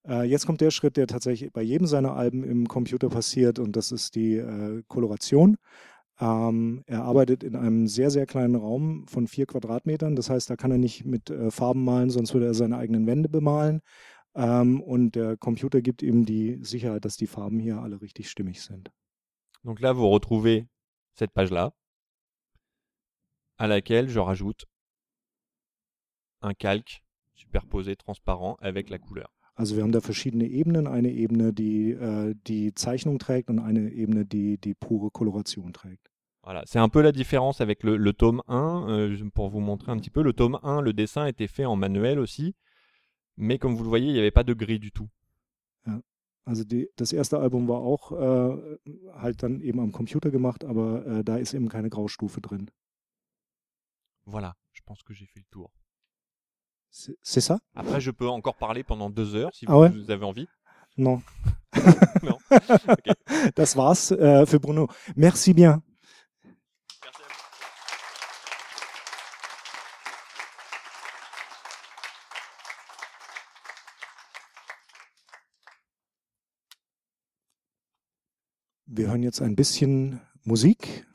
Äh, 0.08 0.24
jetzt 0.24 0.46
kommt 0.46 0.60
der 0.60 0.70
Schritt, 0.70 0.96
der 0.96 1.06
tatsächlich 1.06 1.52
bei 1.52 1.62
jedem 1.62 1.86
seiner 1.86 2.16
Alben 2.16 2.42
im 2.42 2.66
Computer 2.66 3.08
passiert 3.08 3.58
und 3.58 3.76
das 3.76 3.92
ist 3.92 4.14
die 4.14 4.36
äh, 4.36 4.82
Koloration. 4.88 5.58
Ähm, 6.22 6.84
er 6.86 7.02
arbeitet 7.02 7.42
in 7.42 7.56
einem 7.56 7.88
sehr, 7.88 8.08
sehr 8.12 8.26
kleinen 8.26 8.54
Raum 8.54 9.08
von 9.08 9.26
vier 9.26 9.46
Quadratmetern. 9.46 10.14
Das 10.14 10.30
heißt, 10.30 10.48
da 10.48 10.54
kann 10.54 10.70
er 10.70 10.78
nicht 10.78 11.04
mit 11.04 11.30
äh, 11.30 11.50
Farben 11.50 11.82
malen, 11.84 12.10
sonst 12.10 12.32
würde 12.32 12.46
er 12.46 12.54
seine 12.54 12.76
eigenen 12.76 13.08
Wände 13.08 13.28
bemalen. 13.28 13.80
Ähm, 14.36 14.80
und 14.80 15.16
der 15.16 15.36
Computer 15.36 15.82
gibt 15.82 16.00
ihm 16.00 16.24
die 16.24 16.62
Sicherheit, 16.62 17.04
dass 17.04 17.16
die 17.16 17.26
Farben 17.26 17.58
hier 17.58 17.78
alle 17.78 18.00
richtig 18.00 18.30
stimmig 18.30 18.62
sind. 18.62 18.92
Donc 19.64 19.80
là, 19.80 19.92
vous 19.92 20.08
retrouvez 20.08 20.68
cette 21.14 21.32
page-là, 21.32 21.72
à 23.58 23.66
laquelle 23.66 24.08
je 24.08 24.20
rajoute 24.20 24.66
un 26.40 26.54
calque 26.54 27.02
superposé 27.34 27.96
transparent 27.96 28.56
avec 28.60 28.90
la 28.90 28.98
couleur. 28.98 29.28
Also 29.54 29.74
wir 29.74 29.82
haben 29.82 29.92
da 29.92 30.00
verschiedene 30.00 30.46
Ebenen. 30.46 30.86
Eine 30.86 31.10
Ebene, 31.10 31.52
die 31.52 31.90
äh, 31.90 32.34
die 32.46 32.74
Zeichnung 32.74 33.18
trägt 33.18 33.50
und 33.50 33.58
eine 33.58 33.90
Ebene, 33.90 34.24
die 34.24 34.58
die 34.58 34.74
pure 34.74 35.10
Koloration 35.10 35.72
trägt. 35.72 36.11
Voilà, 36.44 36.62
c'est 36.66 36.78
un 36.80 36.88
peu 36.88 37.00
la 37.02 37.12
différence 37.12 37.60
avec 37.60 37.82
le, 37.84 37.96
le 37.96 38.12
tome 38.12 38.42
1. 38.48 38.86
euh, 38.88 39.30
pour 39.34 39.48
vous 39.48 39.60
montrer 39.60 39.92
un 39.92 39.96
petit 39.98 40.10
peu, 40.10 40.22
le 40.22 40.32
tome 40.32 40.58
1, 40.62 40.80
le 40.80 40.92
dessin 40.92 41.26
était 41.26 41.46
fait 41.46 41.64
en 41.64 41.76
manuel 41.76 42.18
aussi, 42.18 42.56
mais 43.36 43.58
comme 43.58 43.74
vous 43.76 43.84
le 43.84 43.88
voyez, 43.88 44.08
il 44.08 44.12
n'y 44.12 44.18
avait 44.18 44.32
pas 44.32 44.42
de 44.44 44.52
gris 44.54 44.78
du 44.80 44.90
tout. 44.92 45.08
Also 46.44 46.64
die, 46.64 46.88
das 46.96 47.12
erste 47.12 47.38
Album 47.38 47.68
war 47.68 47.78
auch 47.82 48.10
äh, 48.10 48.78
halt 49.14 49.44
dann 49.44 49.60
eben 49.60 49.78
am 49.78 49.92
Computer 49.92 50.32
gemacht, 50.32 50.64
aber 50.64 51.06
äh, 51.06 51.22
da 51.22 51.36
ist 51.36 51.54
eben 51.54 51.68
keine 51.68 51.88
Graustufe 51.88 52.40
drin. 52.40 52.68
Voilà, 54.26 54.54
je 54.72 54.80
pense 54.84 55.04
que 55.04 55.14
j'ai 55.14 55.26
fait 55.26 55.38
le 55.38 55.46
tour. 55.52 55.70
C'est 56.90 57.40
ça? 57.40 57.60
Après, 57.76 58.00
je 58.00 58.10
peux 58.10 58.28
encore 58.28 58.56
parler 58.56 58.82
pendant 58.82 59.08
deux 59.08 59.36
heures 59.36 59.54
si 59.54 59.66
Ah 59.68 59.74
vous, 59.74 59.80
ouais? 59.82 59.90
vous 59.90 60.10
avez 60.10 60.24
envie. 60.24 60.48
Non. 60.96 61.22
Non. 62.24 62.38
Ok. 62.88 63.14
Das 63.54 63.76
war's 63.76 64.10
äh, 64.10 64.44
für 64.44 64.58
Bruno. 64.58 64.88
Merci 65.14 65.54
bien. 65.54 65.80
Wir 78.94 79.08
hören 79.08 79.22
jetzt 79.22 79.40
ein 79.40 79.56
bisschen 79.56 80.20
Musik. 80.44 81.06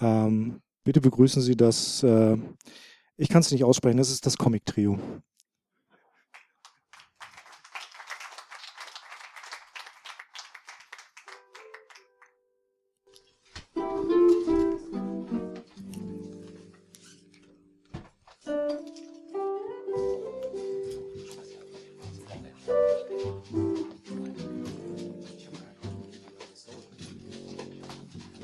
Ähm, 0.00 0.60
bitte 0.84 1.00
begrüßen 1.00 1.40
Sie 1.40 1.56
das, 1.56 2.02
äh, 2.02 2.36
ich 3.16 3.30
kann 3.30 3.40
es 3.40 3.50
nicht 3.50 3.64
aussprechen, 3.64 3.96
das 3.96 4.10
ist 4.10 4.26
das 4.26 4.36
Comic 4.36 4.66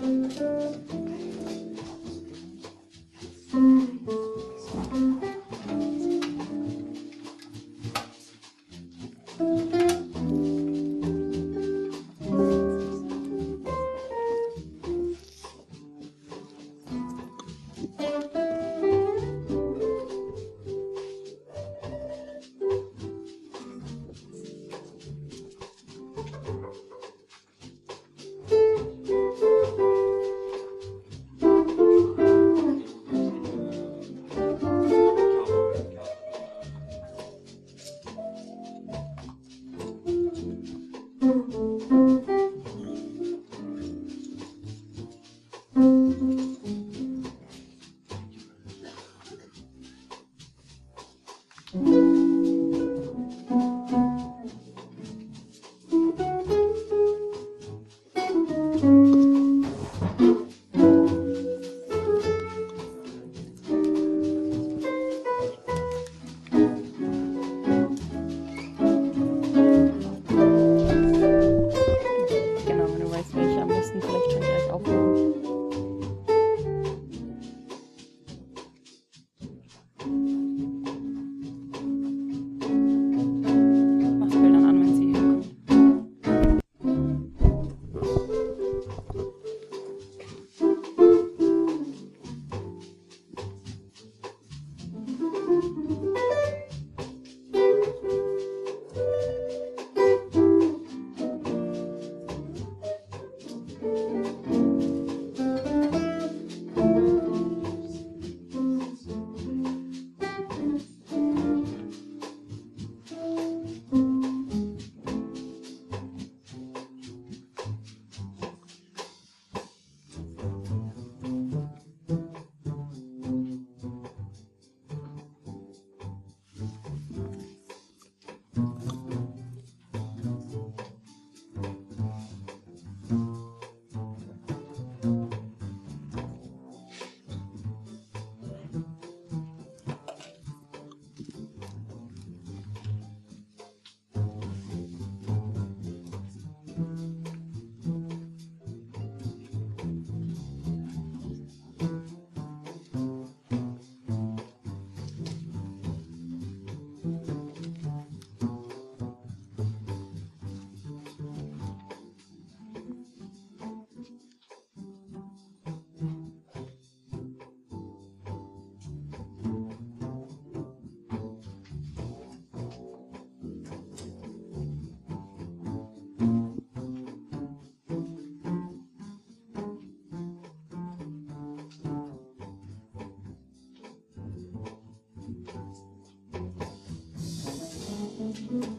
Música 0.01 0.90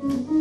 Mm-hmm. 0.04 0.41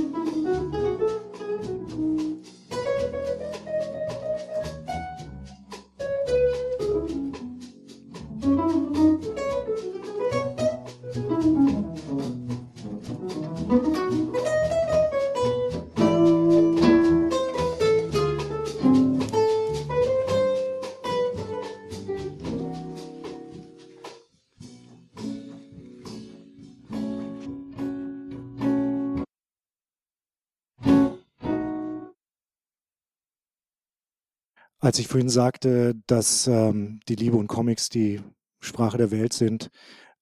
Als 34.82 34.98
ich 34.98 35.08
vorhin 35.08 35.28
sagte, 35.28 35.94
dass 36.06 36.46
ähm, 36.46 37.00
die 37.06 37.14
Liebe 37.14 37.36
und 37.36 37.48
Comics 37.48 37.90
die 37.90 38.22
Sprache 38.60 38.96
der 38.96 39.10
Welt 39.10 39.34
sind, 39.34 39.70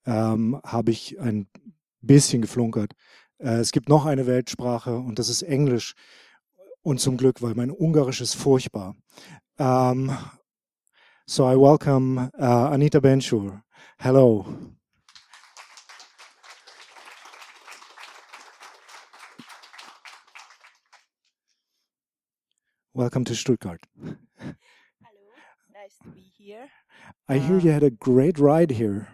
ähm, 0.05 0.61
habe 0.65 0.91
ich 0.91 1.21
ein 1.21 1.47
bisschen 2.01 2.43
geflunkert. 2.43 2.93
Äh, 3.39 3.59
es 3.59 3.71
gibt 3.71 3.89
noch 3.89 4.05
eine 4.05 4.27
Weltsprache 4.27 4.99
und 4.99 5.21
das 5.21 5.29
ist 5.29 5.43
Englisch. 5.43 5.95
Und 6.83 6.99
zum 6.99 7.17
Glück, 7.17 7.41
weil 7.41 7.55
mein 7.55 7.71
Ungarisch 7.71 8.21
ist 8.21 8.35
furchtbar. 8.35 8.97
Um, 9.59 10.11
so 11.25 11.49
I 11.49 11.55
welcome 11.55 12.31
uh, 12.37 12.73
Anita 12.73 12.99
Benchur. 12.99 13.63
Hello. 13.97 14.45
Welcome 22.93 23.25
to 23.25 23.35
Stuttgart. 23.35 23.81
Here. 26.49 26.71
I 27.29 27.39
hear 27.39 27.59
Uh, 27.59 27.61
you 27.61 27.71
had 27.71 27.83
a 27.85 27.91
great 27.91 28.39
ride 28.39 28.71
here. 28.73 29.09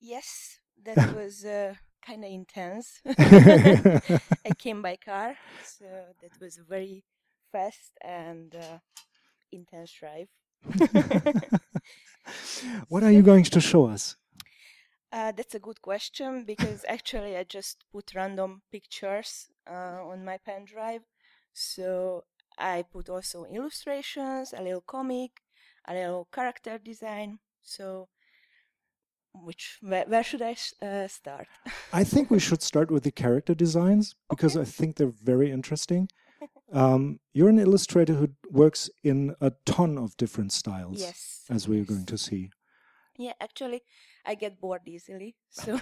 Yes, 0.00 0.58
that 0.84 1.00
was 1.08 1.44
uh, 1.44 1.74
kind 2.04 2.24
of 2.24 2.30
intense. 2.30 3.00
I 4.44 4.52
came 4.58 4.82
by 4.82 4.96
car, 4.96 5.36
so 5.62 5.84
that 6.20 6.32
was 6.40 6.58
a 6.58 6.62
very 6.64 7.04
fast 7.52 7.98
and 8.02 8.54
uh, 8.54 8.78
intense 9.52 9.92
drive. 9.92 10.28
what 12.88 13.02
are 13.02 13.10
you 13.12 13.22
going 13.22 13.44
to 13.44 13.60
show 13.60 13.86
us? 13.86 14.16
Uh, 15.12 15.32
that's 15.32 15.54
a 15.54 15.58
good 15.60 15.80
question 15.82 16.44
because 16.44 16.84
actually 16.88 17.36
I 17.36 17.44
just 17.44 17.84
put 17.92 18.14
random 18.14 18.62
pictures 18.70 19.48
uh, 19.68 20.00
on 20.04 20.24
my 20.24 20.38
pen 20.38 20.64
drive. 20.64 21.02
So 21.52 22.24
I 22.58 22.82
put 22.82 23.08
also 23.08 23.44
illustrations, 23.44 24.52
a 24.56 24.62
little 24.62 24.82
comic, 24.82 25.42
a 25.90 25.94
little 25.94 26.28
character 26.32 26.78
design. 26.78 27.38
So 27.62 28.08
which 29.34 29.78
where, 29.80 30.04
where 30.06 30.24
should 30.24 30.42
I 30.42 30.56
uh, 30.82 31.08
start? 31.08 31.46
I 31.92 32.04
think 32.04 32.30
we 32.30 32.38
should 32.38 32.62
start 32.62 32.90
with 32.90 33.04
the 33.04 33.12
character 33.12 33.54
designs 33.54 34.14
because 34.30 34.56
Okay. 34.56 34.62
I 34.62 34.64
think 34.64 34.96
they're 34.96 35.18
very 35.22 35.50
interesting. 35.50 36.08
Um, 36.72 37.18
you're 37.34 37.48
an 37.48 37.58
illustrator 37.58 38.14
who 38.14 38.28
works 38.48 38.88
in 39.02 39.34
a 39.40 39.50
ton 39.66 39.98
of 39.98 40.16
different 40.16 40.52
styles, 40.52 41.00
yes. 41.00 41.44
as 41.50 41.66
we're 41.66 41.80
yes. 41.80 41.88
going 41.88 42.06
to 42.06 42.16
see. 42.16 42.50
Yeah, 43.20 43.34
actually, 43.38 43.82
I 44.24 44.34
get 44.34 44.58
bored 44.60 44.88
easily. 44.88 45.36
So 45.50 45.80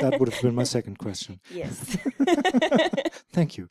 That 0.00 0.18
would 0.18 0.32
have 0.32 0.42
been 0.42 0.56
my 0.56 0.64
second 0.64 0.98
question. 0.98 1.40
yes. 1.48 1.96
Thank 3.32 3.56
you. 3.56 3.68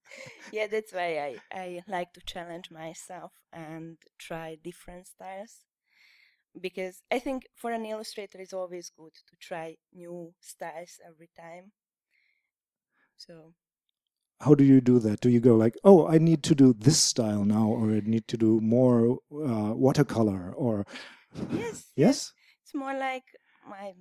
yeah, 0.52 0.66
that's 0.66 0.92
why 0.92 1.18
I, 1.28 1.36
I 1.52 1.82
like 1.86 2.12
to 2.14 2.20
challenge 2.22 2.70
myself 2.70 3.32
and 3.52 3.98
try 4.18 4.56
different 4.62 5.06
styles. 5.08 5.66
Because 6.60 7.02
I 7.10 7.18
think 7.18 7.44
for 7.54 7.70
an 7.72 7.84
illustrator, 7.84 8.38
it's 8.40 8.54
always 8.54 8.90
good 8.96 9.12
to 9.14 9.36
try 9.40 9.76
new 9.92 10.32
styles 10.40 10.98
every 11.06 11.28
time. 11.38 11.72
So, 13.18 13.54
How 14.40 14.54
do 14.54 14.64
you 14.64 14.80
do 14.80 14.98
that? 15.00 15.20
Do 15.20 15.28
you 15.30 15.40
go 15.40 15.56
like, 15.56 15.76
oh, 15.84 16.06
I 16.08 16.18
need 16.18 16.42
to 16.44 16.54
do 16.54 16.72
this 16.72 16.98
style 17.00 17.44
now, 17.44 17.66
or 17.68 17.90
I 17.90 18.00
need 18.04 18.28
to 18.28 18.36
do 18.36 18.60
more 18.60 19.18
uh, 19.32 19.74
watercolor, 19.74 20.52
or 20.56 20.86
yes. 21.50 21.86
yes? 21.96 22.32
It's 22.62 22.74
more 22.74 22.94
like 22.94 23.24
my, 23.68 23.92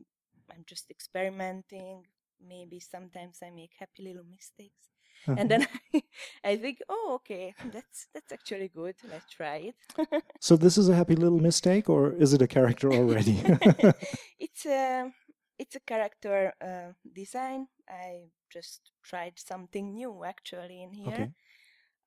I'm 0.52 0.64
just 0.66 0.90
experimenting. 0.90 2.04
Maybe 2.46 2.80
sometimes 2.80 3.40
I 3.44 3.50
make 3.50 3.72
happy 3.80 4.04
little 4.04 4.26
mistakes. 4.30 4.90
And 5.26 5.50
then 5.50 5.68
I, 5.94 6.04
I 6.44 6.58
think, 6.58 6.80
oh, 6.88 7.14
okay, 7.16 7.54
that's 7.74 8.08
that's 8.14 8.32
actually 8.32 8.70
good. 8.70 8.96
Let's 9.10 9.30
try 9.30 9.74
it. 9.74 10.24
so 10.40 10.56
this 10.56 10.78
is 10.78 10.90
a 10.90 10.96
happy 10.96 11.16
little 11.24 11.40
mistake, 11.40 11.90
or 11.90 12.14
is 12.14 12.34
it 12.34 12.42
a 12.42 12.48
character 12.48 12.94
already? 12.94 13.42
it's 14.40 14.66
a 14.66 15.12
it's 15.60 15.76
a 15.76 15.80
character 15.82 16.54
uh, 16.62 16.94
design. 17.14 17.68
I 17.90 18.30
just 18.50 18.92
tried 19.04 19.34
something 19.38 19.94
new 19.94 20.24
actually 20.24 20.84
in 20.84 20.94
here. 20.94 21.14
okay. 21.14 21.32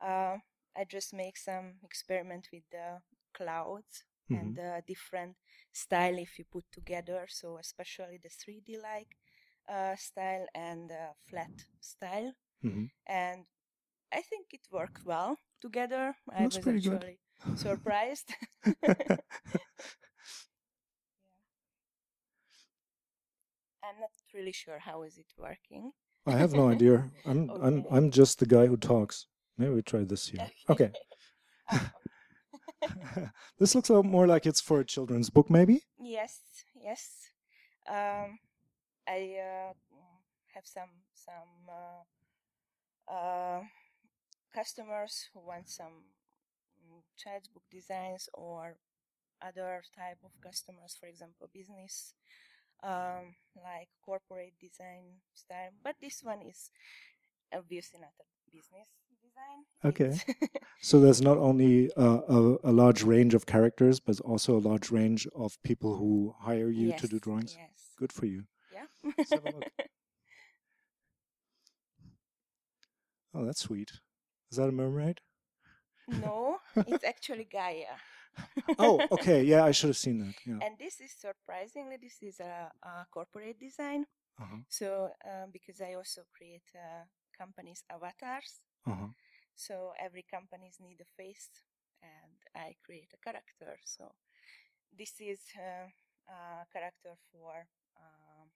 Uh, 0.01 0.37
I 0.77 0.85
just 0.89 1.12
make 1.12 1.37
some 1.37 1.75
experiment 1.83 2.49
with 2.53 2.62
the 2.71 3.03
clouds 3.35 4.05
Mhm. 4.31 4.39
and 4.39 4.55
the 4.57 4.83
different 4.87 5.37
style 5.72 6.18
if 6.18 6.39
you 6.39 6.45
put 6.51 6.64
together. 6.72 7.26
So 7.28 7.59
especially 7.59 8.18
the 8.22 8.31
3D 8.31 8.78
like 8.83 9.16
uh, 9.68 9.97
style 9.97 10.47
and 10.55 10.91
the 10.91 11.11
flat 11.28 11.53
style. 11.81 12.33
Mhm. 12.62 12.91
And 13.07 13.47
I 14.12 14.22
think 14.22 14.49
it 14.53 14.66
worked 14.72 15.05
well 15.05 15.39
together. 15.61 16.14
I 16.33 16.47
Looks 16.47 16.57
was 16.57 16.66
pretty 16.66 16.81
good. 16.81 17.05
actually 17.05 17.20
surprised. 17.55 18.35
I'm 23.83 24.01
not 24.01 24.11
really 24.35 24.53
sure 24.53 24.78
how 24.78 25.03
is 25.03 25.18
it 25.18 25.33
working. 25.37 25.93
I 26.26 26.33
have 26.37 26.55
no 26.55 26.68
idea. 26.68 27.11
I'm 27.26 27.51
I'm 27.61 27.87
I'm 27.91 28.11
just 28.11 28.39
the 28.39 28.47
guy 28.47 28.66
who 28.66 28.76
talks. 28.76 29.26
Maybe 29.59 29.72
we 29.74 29.83
try 29.83 30.05
this 30.05 30.28
here. 30.28 30.51
Okay. 30.68 30.93
Ah, 31.68 31.93
this 33.59 33.74
looks 33.74 33.89
a 33.89 33.95
lot 33.95 34.05
more 34.05 34.26
like 34.26 34.47
it's 34.47 34.61
for 34.61 34.81
a 34.81 34.85
children's 34.85 35.31
book, 35.31 35.51
maybe. 35.51 35.83
yes, 36.01 36.41
yes. 36.74 37.31
Um, 37.89 38.39
I 39.09 39.37
uh, 39.41 39.72
have 40.55 40.66
some 40.66 40.91
some 41.14 41.68
uh, 41.68 43.12
uh, 43.12 43.62
customers 44.55 45.28
who 45.33 45.41
want 45.41 45.68
some 45.68 46.05
mm, 46.78 47.03
child's 47.16 47.49
book 47.49 47.64
designs 47.70 48.28
or 48.35 48.76
other 49.43 49.83
type 49.97 50.18
of 50.24 50.31
customers, 50.41 50.97
for 50.99 51.07
example, 51.07 51.49
business, 51.53 52.14
um, 52.83 53.35
like 53.57 53.89
corporate 54.05 54.55
design 54.61 55.20
style. 55.35 55.72
But 55.83 55.97
this 56.01 56.20
one 56.22 56.43
is 56.43 56.70
obviously 57.53 58.01
not 58.01 58.14
a 58.20 58.24
business. 58.53 58.89
Okay. 59.84 60.18
So 60.82 60.99
there's 60.99 61.20
not 61.20 61.36
only 61.36 61.91
uh, 61.95 62.20
a, 62.26 62.57
a 62.64 62.72
large 62.72 63.03
range 63.03 63.34
of 63.34 63.45
characters, 63.45 64.01
but 64.01 64.18
also 64.20 64.57
a 64.57 64.64
large 64.70 64.91
range 64.91 65.28
of 65.36 65.62
people 65.62 65.97
who 65.97 66.34
hire 66.41 66.70
you 66.70 66.95
to 66.97 67.07
do 67.07 67.18
drawings. 67.18 67.55
Yes. 67.59 67.93
Good 67.99 68.12
for 68.12 68.24
you. 68.24 68.45
Yeah. 68.72 68.86
Let's 69.18 69.30
have 69.30 69.45
a 69.45 69.51
look. 69.51 69.68
Oh, 73.32 73.45
that's 73.45 73.61
sweet. 73.61 73.93
Is 74.51 74.57
that 74.59 74.68
a 74.68 74.72
mermaid? 74.72 75.20
no, 76.09 76.59
it's 76.88 77.05
actually 77.05 77.45
Gaia. 77.45 77.95
Oh, 78.78 79.01
okay. 79.12 79.43
Yeah, 79.43 79.64
I 79.64 79.70
should 79.72 79.91
have 79.91 79.97
seen 79.97 80.18
that. 80.18 80.34
Yeah. 80.47 80.59
And 80.66 80.78
this 80.78 81.01
is 81.01 81.12
surprisingly, 81.12 81.97
this 82.01 82.18
is 82.22 82.41
a, 82.41 82.70
a 82.82 83.07
corporate 83.12 83.59
design. 83.61 84.07
Uh-huh. 84.41 84.57
So 84.68 85.11
um, 85.24 85.51
because 85.53 85.80
I 85.80 85.95
also 85.95 86.22
create 86.36 86.62
uh, 86.74 87.05
companies 87.36 87.84
avatars. 87.91 88.61
Uh-huh. 88.86 89.09
So 89.67 89.93
every 90.01 90.25
companies 90.37 90.79
need 90.81 91.01
a 91.01 91.11
face, 91.21 91.51
and 92.03 92.39
I 92.57 92.77
create 92.85 93.13
a 93.15 93.23
character. 93.27 93.79
So 93.85 94.13
this 94.99 95.15
is 95.21 95.41
uh, 95.59 95.89
a 96.33 96.67
character 96.73 97.15
for 97.33 97.67
um, 97.97 98.49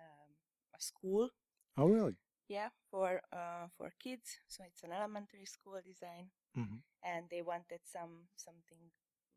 um, 0.00 0.30
a 0.74 0.80
school. 0.80 1.30
Oh, 1.76 1.86
really? 1.88 2.16
Yeah, 2.48 2.68
for 2.90 3.20
uh, 3.32 3.68
for 3.76 3.92
kids. 4.02 4.38
So 4.48 4.64
it's 4.66 4.82
an 4.82 4.92
elementary 4.92 5.46
school 5.46 5.80
design, 5.84 6.30
hmm 6.54 6.82
and 7.04 7.26
they 7.30 7.42
wanted 7.42 7.80
some 7.84 8.28
something 8.36 8.90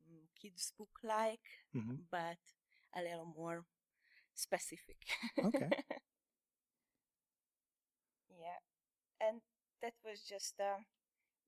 mm, 0.08 0.26
kids 0.42 0.74
book 0.78 1.00
like, 1.04 1.46
hmm 1.74 1.96
but 2.12 2.40
a 2.96 3.02
little 3.02 3.34
more 3.38 3.66
specific. 4.36 4.98
Okay. 5.44 5.74
yeah, 8.30 8.60
and 9.22 9.42
that 9.82 9.94
was 10.06 10.22
just 10.22 10.60
a 10.60 10.76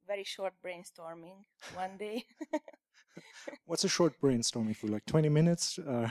very 0.07 0.23
short 0.23 0.53
brainstorming 0.65 1.45
one 1.73 1.97
day. 1.97 2.25
What's 3.65 3.84
a 3.84 3.89
short 3.89 4.19
brainstorming 4.21 4.75
for? 4.75 4.88
Like 4.88 5.05
20 5.05 5.29
minutes? 5.29 5.79
Uh, 5.79 6.09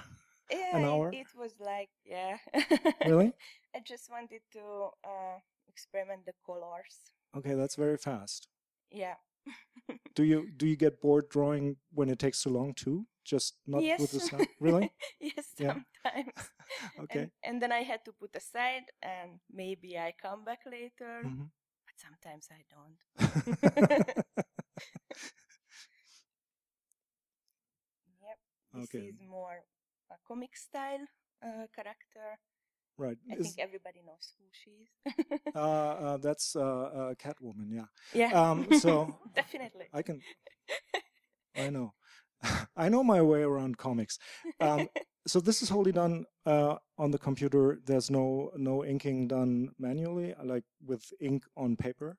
yeah, 0.51 0.77
An 0.77 0.83
it- 0.83 0.87
hour? 0.87 1.11
It, 1.13 1.27
was 1.39 1.55
like 1.61 1.91
yeah. 2.05 2.37
really? 3.07 3.33
I 3.77 3.81
just 3.85 4.11
wanted 4.11 4.43
to 4.53 4.61
uh, 5.05 5.39
experiment 5.69 6.27
the 6.27 6.33
colors. 6.45 6.97
Okay, 7.37 7.55
that's 7.55 7.77
very 7.77 7.97
fast. 7.97 8.49
Yeah. 8.91 9.15
Do 10.15 10.23
you 10.25 10.51
do 10.57 10.67
you 10.69 10.77
get 10.77 11.01
bored 11.01 11.29
drawing 11.31 11.77
when 11.93 12.09
it 12.11 12.19
takes 12.19 12.43
too 12.43 12.51
long 12.51 12.75
too? 12.75 13.07
Just 13.25 13.57
not 13.67 13.83
yes. 13.83 13.99
with 14.01 14.13
the? 14.13 14.47
Really? 14.61 14.93
yes, 15.21 15.47
Yeah. 15.59 15.75
sometimes. 16.05 16.33
Okay. 17.01 17.21
And, 17.21 17.31
and 17.45 17.63
then 17.63 17.73
I 17.73 17.83
had 17.83 18.05
to 18.05 18.13
put 18.13 18.37
aside, 18.37 18.83
and 19.03 19.41
maybe 19.51 19.97
I 19.99 20.13
come 20.21 20.45
back 20.45 20.61
later, 20.67 21.23
Mhm. 21.25 21.49
but 21.49 21.62
sometimes 21.97 22.49
I 22.51 22.65
don't. 22.71 22.99
Yep. 28.23 28.39
This 28.75 28.85
Okay. 28.85 28.99
is 28.99 29.15
more 29.21 29.65
a 30.11 30.17
comic 30.27 30.57
style 30.57 31.07
uh, 31.43 31.67
character. 31.75 32.39
right. 32.99 33.19
I 33.31 33.37
Is, 33.37 33.47
think 33.47 33.59
everybody 33.59 34.03
knows 34.05 34.33
who 34.39 34.45
she 34.53 34.71
is. 34.71 35.53
uh, 35.55 35.59
uh, 35.59 36.17
that's 36.19 36.57
uh, 36.57 36.61
uh, 36.61 37.15
Catwoman. 37.15 37.69
Yeah. 37.71 37.87
yeah. 38.13 38.33
Um, 38.33 38.69
so 38.73 39.15
definitely. 39.35 39.91
I 39.93 40.03
can. 40.03 40.23
I 41.57 41.71
know. 41.71 41.95
I 42.77 42.89
know 42.89 43.05
my 43.05 43.23
way 43.23 43.43
around 43.43 43.79
comics. 43.79 44.19
Um, 44.61 44.89
so 45.27 45.41
this 45.41 45.63
is 45.63 45.69
wholly 45.69 45.93
done 45.93 46.27
uh, 46.47 46.77
on 46.99 47.11
the 47.11 47.19
computer. 47.19 47.81
There's 47.85 48.11
no 48.11 48.51
no 48.57 48.85
inking 48.85 49.29
done 49.29 49.71
manually, 49.79 50.35
like 50.43 50.65
with 50.85 51.13
ink 51.21 51.45
on 51.57 51.77
paper. 51.77 52.17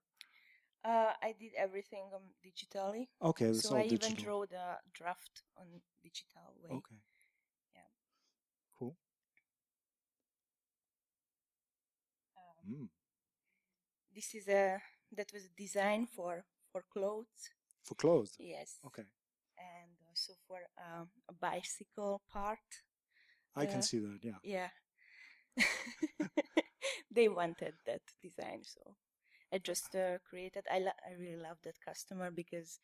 Uh, 0.85 1.13
I 1.21 1.33
did 1.39 1.53
everything 1.57 2.03
um, 2.13 2.21
digitally. 2.45 3.07
Okay, 3.21 3.45
it's 3.45 3.61
so 3.63 3.75
I 3.75 3.83
digital. 3.83 4.09
even 4.09 4.23
draw 4.23 4.45
the 4.45 4.77
draft 4.93 5.43
on 5.57 5.65
digital 6.03 6.53
way. 6.61 6.71
Okay. 6.77 6.95
Yeah. 7.73 7.87
Cool. 8.77 8.95
Um, 12.37 12.73
Mm. 12.75 12.89
This 14.15 14.35
is 14.35 14.47
a 14.47 14.79
that 15.17 15.31
was 15.33 15.45
a 15.45 15.49
design 15.57 16.07
for 16.07 16.45
for 16.71 16.83
clothes. 16.93 17.49
For 17.83 17.95
clothes. 17.95 18.35
Yes. 18.39 18.79
Okay. 18.85 19.03
And 19.57 19.97
also 20.13 20.33
for 20.47 20.59
um, 20.77 21.09
a 21.29 21.33
bicycle 21.33 22.21
part. 22.31 22.59
I 23.55 23.65
can 23.65 23.81
Uh, 23.81 23.83
see 23.83 23.99
that. 23.99 24.19
Yeah. 24.23 24.39
Yeah. 24.43 24.69
they 27.11 27.27
wanted 27.29 27.73
that 27.85 28.01
design, 28.21 28.61
so 28.63 28.95
I 29.53 29.59
just 29.59 29.95
uh, 29.95 30.17
created. 30.29 30.65
I 30.71 30.79
lo- 30.79 30.99
I 31.07 31.13
really 31.19 31.37
love 31.41 31.57
that 31.63 31.79
customer 31.85 32.31
because 32.31 32.79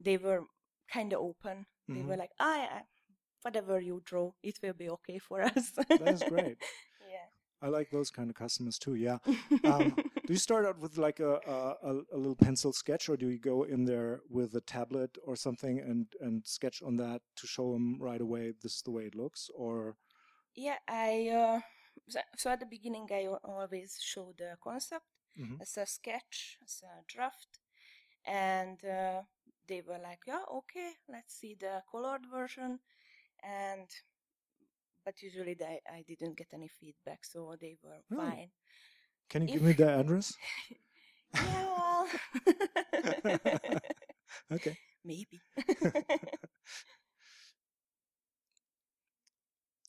they 0.00 0.18
were 0.18 0.44
kind 0.92 1.12
of 1.12 1.20
open. 1.20 1.66
They 1.92 2.02
were 2.02 2.16
Mhm. 2.16 2.18
like, 2.18 2.32
"I, 2.38 2.68
I 2.72 2.82
whatever 3.42 3.80
you 3.80 4.02
draw, 4.04 4.32
it 4.42 4.58
will 4.62 4.74
be 4.74 4.90
okay 4.90 5.18
for 5.18 5.42
us." 5.50 5.72
That 5.98 6.08
is 6.08 6.24
great. 6.24 6.58
yeah. 7.00 7.28
I 7.62 7.68
like 7.68 7.90
those 7.90 8.10
kind 8.10 8.30
of 8.30 8.36
customers 8.36 8.78
too. 8.78 8.94
Yeah. 8.94 9.18
Um, 9.64 9.98
do 10.26 10.32
you 10.32 10.38
start 10.38 10.66
out 10.66 10.78
with 10.78 10.96
like 10.98 11.20
a, 11.20 11.34
a 11.82 11.92
a 12.12 12.16
little 12.16 12.36
pencil 12.36 12.72
sketch, 12.72 13.08
or 13.08 13.16
do 13.16 13.28
you 13.28 13.38
go 13.38 13.64
in 13.64 13.84
there 13.84 14.20
with 14.30 14.54
a 14.54 14.60
tablet 14.60 15.18
or 15.24 15.36
something 15.36 15.78
and 15.80 16.06
and 16.20 16.46
sketch 16.46 16.82
on 16.82 16.96
that 16.96 17.22
to 17.36 17.46
show 17.46 17.72
them 17.72 17.98
right 18.00 18.20
away 18.20 18.52
this 18.62 18.76
is 18.76 18.82
the 18.82 18.90
way 18.92 19.04
it 19.04 19.14
looks? 19.14 19.50
Or 19.54 19.96
Yeah, 20.54 20.78
I 20.88 21.28
uh, 21.30 21.60
so, 22.08 22.20
so 22.36 22.50
at 22.50 22.60
the 22.60 22.66
beginning 22.66 23.08
I 23.12 23.26
always 23.44 23.98
show 24.00 24.32
the 24.36 24.56
concept 24.62 25.04
Mhm. 25.36 25.60
as 25.60 25.76
a 25.76 25.86
sketch, 25.86 26.58
as 26.64 26.82
a 26.84 27.02
draft, 27.06 27.60
and 28.24 28.84
uh, 28.84 29.22
they 29.68 29.82
were 29.82 29.98
like, 29.98 30.20
"Yeah, 30.26 30.44
okay, 30.50 30.92
let's 31.08 31.34
see 31.34 31.56
the 31.58 31.82
colored 31.90 32.26
version," 32.30 32.80
and 33.42 33.88
but 35.08 35.22
usually 35.22 35.54
they, 35.54 35.80
I 35.90 36.04
didn't 36.06 36.36
get 36.36 36.48
any 36.52 36.68
feedback, 36.68 37.24
so 37.24 37.56
they 37.58 37.78
were 37.82 38.02
Really? 38.10 38.30
fine. 38.30 38.50
can 39.30 39.42
you 39.42 39.54
give 39.54 39.62
me 39.62 39.72
the 39.72 39.88
address? 40.00 40.34
Yeah, 41.34 41.66
well, 41.76 42.08
Okay. 44.52 44.76
maybe. 45.04 45.40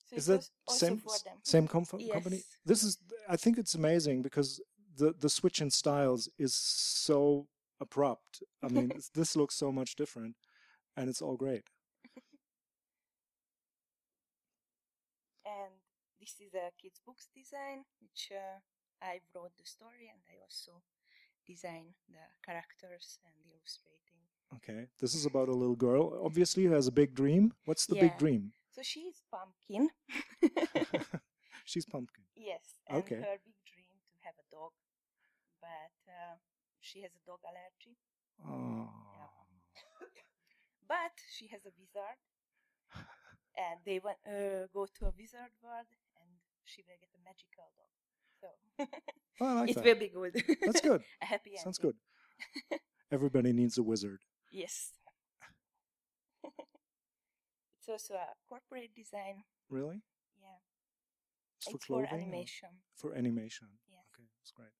so 0.09 0.15
Is 0.15 0.25
that 0.27 0.47
same 0.69 1.01
same 1.43 1.67
com- 1.67 1.85
company? 1.85 2.37
Yes. 2.37 2.43
This 2.65 2.83
is 2.83 2.97
I 3.29 3.37
think 3.37 3.57
it's 3.57 3.75
amazing 3.75 4.21
because 4.21 4.61
the 4.97 5.13
the 5.23 5.29
switch 5.29 5.61
in 5.61 5.69
styles 5.71 6.29
is 6.37 6.53
so 6.55 7.47
abrupt. 7.79 8.43
I 8.63 8.67
mean, 8.67 8.91
this 9.13 9.35
looks 9.35 9.55
so 9.55 9.71
much 9.71 9.95
different, 9.95 10.35
and 10.97 11.09
it's 11.09 11.21
all 11.21 11.37
great. 11.37 11.63
And 15.49 15.73
this 16.19 16.33
is 16.45 16.53
a 16.53 16.69
kids 16.81 16.99
books 17.05 17.27
design 17.35 17.79
which 18.01 18.29
uh, 18.43 18.59
i 19.01 19.19
wrote 19.33 19.55
the 19.57 19.65
story 19.75 20.05
and 20.13 20.21
i 20.31 20.35
also 20.45 20.73
design 21.47 21.87
the 22.15 22.23
characters 22.45 23.19
and 23.25 23.33
illustrating 23.49 24.21
Okay, 24.57 24.87
this 24.99 25.13
is 25.13 25.25
about 25.27 25.47
a 25.47 25.53
little 25.61 25.75
girl, 25.75 26.03
obviously 26.25 26.63
who 26.65 26.71
has 26.73 26.87
a 26.87 26.91
big 26.91 27.13
dream. 27.13 27.53
What's 27.65 27.85
the 27.85 27.93
big 27.95 28.13
Yeah. 28.13 28.17
dream? 28.23 28.43
so 28.75 28.81
she's 28.81 29.21
pumpkin 29.29 29.89
She's 31.71 31.85
pumpkin. 31.85 32.23
yes 32.35 32.65
and 32.89 32.97
Okay. 32.99 33.21
her 33.21 33.37
big 33.45 33.57
dream 33.69 33.93
to 34.11 34.17
have 34.25 34.33
a 34.41 34.47
dog 34.49 34.73
but 35.61 35.93
uh, 36.09 36.35
she 36.81 37.01
has 37.05 37.11
a 37.13 37.23
dog 37.29 37.39
allergy 37.49 37.93
Oh. 38.41 38.89
but 40.87 41.13
she 41.35 41.45
has 41.53 41.61
a 41.65 41.73
wizard 41.77 42.17
and 43.59 43.79
they 43.85 43.99
want 43.99 44.17
uh, 44.25 44.65
go 44.73 44.87
to 44.87 45.01
a 45.07 45.13
wizard 45.19 45.51
world 45.61 45.89
and 46.21 46.29
she 46.63 46.81
will 46.87 46.95
get 47.03 47.11
a 47.13 47.21
magical 47.27 47.67
dog 47.75 47.91
so 48.39 48.47
Oh, 49.41 49.45
I 49.45 49.53
like 49.61 49.69
it 49.71 49.75
that. 49.75 49.85
will 49.85 49.99
be 49.99 50.09
good 50.09 50.33
That's 50.65 50.81
good. 50.81 51.01
a 51.21 51.25
happy 51.25 51.51
Sounds 51.57 51.77
good. 51.77 51.95
Everybody 53.11 53.51
needs 53.53 53.77
a 53.77 53.83
wizard. 53.83 54.21
Yes. 54.51 54.91
it's 57.79 57.89
also 57.89 58.13
a 58.15 58.27
corporate 58.47 58.91
design. 58.95 59.43
Really? 59.69 60.01
Yeah. 60.39 60.59
It's 61.57 61.67
for 61.67 61.75
it's 61.77 61.85
for 61.85 61.93
clothing. 62.05 62.11
or- 62.11 62.21
animation. 62.21 62.69
For 62.95 63.15
animation. 63.15 63.67
Yes. 63.89 63.99
Okay, 64.15 64.27
that's 64.39 64.51
great. 64.51 64.75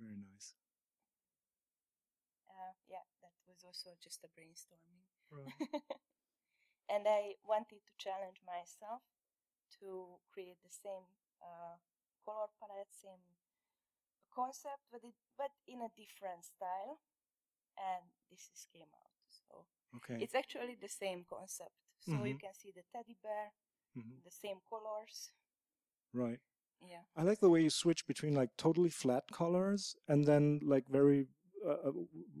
Very 0.00 0.16
nice. 0.16 0.54
Uh, 2.48 2.72
yeah, 2.88 3.04
that 3.20 3.32
was 3.46 3.59
also 3.70 3.94
just 4.02 4.24
a 4.26 4.30
brainstorming. 4.34 5.06
Right. 5.30 5.54
and 6.90 7.06
I 7.06 7.38
wanted 7.46 7.80
to 7.86 7.92
challenge 7.98 8.42
myself 8.42 9.02
to 9.80 10.18
create 10.32 10.58
the 10.62 10.70
same 10.74 11.06
uh, 11.42 11.78
color 12.26 12.50
palette, 12.58 12.90
same 12.90 13.22
concept, 14.34 14.82
but 14.90 15.02
it, 15.04 15.14
but 15.38 15.52
in 15.68 15.82
a 15.82 15.90
different 15.96 16.44
style. 16.44 17.00
And 17.78 18.04
this 18.30 18.50
is 18.52 18.66
came 18.72 18.90
out. 18.92 19.14
So 19.30 19.66
Okay. 19.96 20.22
it's 20.22 20.34
actually 20.34 20.76
the 20.80 20.88
same 20.90 21.24
concept. 21.28 21.74
So 22.00 22.24
you 22.24 22.34
Mhm. 22.34 22.40
can 22.40 22.54
see 22.54 22.72
the 22.72 22.84
teddy 22.92 23.16
bear, 23.22 23.52
Mhm. 23.96 24.22
the 24.24 24.30
same 24.30 24.60
colors. 24.68 25.32
Right. 26.12 26.40
Yeah. 26.82 27.04
I 27.16 27.22
like 27.22 27.40
the 27.40 27.50
way 27.50 27.62
you 27.62 27.70
switch 27.70 28.06
between 28.06 28.34
like 28.34 28.56
totally 28.56 28.90
flat 28.90 29.24
colors 29.32 29.96
and 30.08 30.24
then 30.26 30.60
like 30.62 30.88
very 30.88 31.28
uh, 31.66 31.88
uh, 31.88 31.92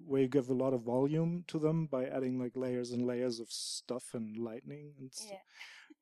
where 0.06 0.22
you 0.22 0.28
give 0.28 0.48
a 0.50 0.54
lot 0.54 0.72
of 0.72 0.82
volume 0.82 1.44
to 1.48 1.58
them 1.58 1.86
by 1.86 2.06
adding 2.06 2.38
like 2.38 2.56
layers 2.56 2.90
and 2.92 3.06
layers 3.06 3.40
of 3.40 3.50
stuff 3.50 4.14
and 4.14 4.36
lightning 4.36 4.92
and 4.98 5.12
st- 5.12 5.40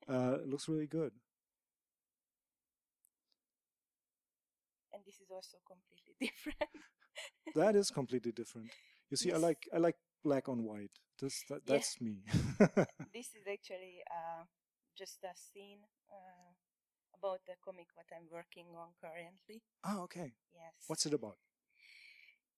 Yeah. 0.08 0.14
uh, 0.14 0.32
it 0.42 0.48
looks 0.48 0.68
really 0.68 0.86
good. 0.86 1.12
and 4.92 5.02
this 5.06 5.16
is 5.20 5.30
also 5.30 5.58
completely 5.66 6.14
different. 6.20 6.70
That 7.54 7.76
is 7.76 7.90
completely 7.90 8.32
different. 8.32 8.70
You 9.10 9.16
see, 9.16 9.32
I 9.32 9.36
like 9.36 9.68
I 9.72 9.78
like 9.78 9.96
black 10.24 10.48
on 10.48 10.64
white. 10.64 10.92
This 11.20 11.42
that, 11.48 11.62
Yeah. 11.66 11.74
that's 11.74 12.00
me. 12.00 12.22
this 13.14 13.28
is 13.34 13.46
actually 13.50 14.02
uh, 14.10 14.44
just 14.96 15.18
a 15.24 15.34
scene 15.34 15.80
uh, 16.10 16.50
about 17.18 17.40
the 17.46 17.54
comic 17.64 17.86
what 17.94 18.06
I'm 18.14 18.28
working 18.30 18.66
on 18.76 18.88
currently. 19.00 19.62
oh, 19.84 20.02
okay. 20.04 20.34
Yes. 20.54 20.74
What's 20.86 21.06
it 21.06 21.14
about? 21.14 21.36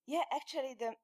Yeah, 0.07 0.25
actually, 0.33 0.75
the 0.79 0.95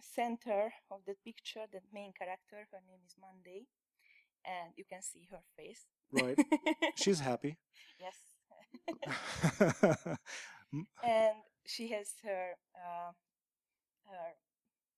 center 0.00 0.72
of 0.90 1.00
the 1.06 1.14
picture, 1.24 1.66
the 1.70 1.80
main 1.92 2.12
character, 2.12 2.68
her 2.70 2.82
name 2.86 3.00
is 3.04 3.14
Monday, 3.20 3.66
and 4.44 4.72
you 4.76 4.84
can 4.88 5.02
see 5.02 5.26
her 5.30 5.42
face. 5.56 5.86
Right. 6.12 6.38
She's 6.96 7.20
happy. 7.20 7.58
yes, 8.00 8.16
and 11.04 11.36
she 11.66 11.88
has 11.92 12.16
her 12.24 12.56
uh, 12.74 13.12
her 14.08 14.28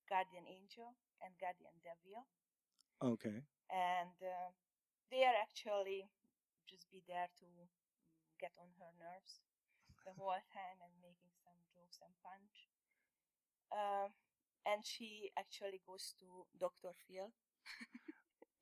guardian 0.08 0.46
angel 0.46 0.94
and 1.22 1.34
guardian 1.40 1.74
devil, 1.82 2.26
okay. 3.02 3.42
and 3.70 4.16
uh, 4.22 4.50
they 5.10 5.22
are 5.26 5.34
actually 5.34 6.10
just 6.68 6.86
be 6.90 7.02
there 7.06 7.28
to 7.42 7.46
get 8.40 8.54
on 8.58 8.70
her 8.78 8.92
nerves 8.98 9.42
the 10.06 10.14
whole 10.16 10.40
time 10.54 10.78
and 10.80 10.94
making 11.02 11.34
some 11.42 11.58
jokes 11.74 12.00
and 12.00 12.14
punch. 12.22 12.69
Um, 13.72 14.10
and 14.66 14.84
she 14.84 15.30
actually 15.38 15.80
goes 15.86 16.14
to 16.20 16.26
Dr. 16.58 16.92
Phil. 17.06 17.32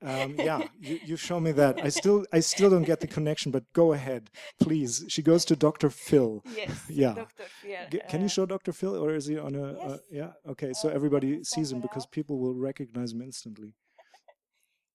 Um, 0.03 0.35
yeah, 0.39 0.69
you, 0.81 1.01
you 1.03 1.17
show 1.17 1.41
me 1.41 1.53
that. 1.53 1.79
I 1.83 1.89
still 1.89 2.25
I 2.33 2.41
still 2.41 2.71
don't 2.71 2.85
get 2.85 3.01
the 3.01 3.07
connection, 3.09 3.51
but 3.51 3.65
go 3.73 3.93
ahead, 3.93 4.31
please. 4.61 5.05
She 5.09 5.23
goes 5.23 5.45
to 5.47 5.57
Dr. 5.57 5.91
Phil. 5.91 6.43
Yes, 6.45 6.85
Yeah. 6.89 7.15
Dr. 7.15 7.49
Phil. 7.61 7.87
G- 7.91 8.01
Can 8.09 8.21
you 8.21 8.27
uh, 8.27 8.29
show 8.29 8.47
Dr. 8.47 8.73
Phil, 8.73 8.95
or 8.97 9.15
is 9.15 9.27
he 9.27 9.39
on 9.39 9.55
a? 9.57 9.65
Uh, 9.73 9.99
yeah. 10.11 10.33
Okay. 10.49 10.73
So 10.73 10.89
Uh, 10.89 10.93
everybody 10.93 11.43
sees 11.45 11.73
him 11.73 11.81
because 11.81 12.07
people 12.07 12.39
will 12.39 12.55
recognize 12.55 13.13
him 13.13 13.23
instantly. 13.23 13.73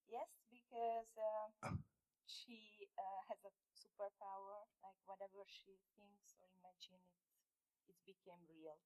Yes, 0.08 0.28
because 0.50 1.10
um, 1.18 1.84
she 2.26 2.88
uh, 2.98 3.20
has 3.28 3.40
a 3.44 3.52
superpower. 3.76 4.64
Like 4.82 4.96
whatever 5.06 5.44
she 5.48 5.76
thinks 5.96 6.36
or 6.40 6.46
imagines, 6.60 7.04
it, 7.28 7.92
it 7.92 7.98
became 8.06 8.40
real. 8.48 8.76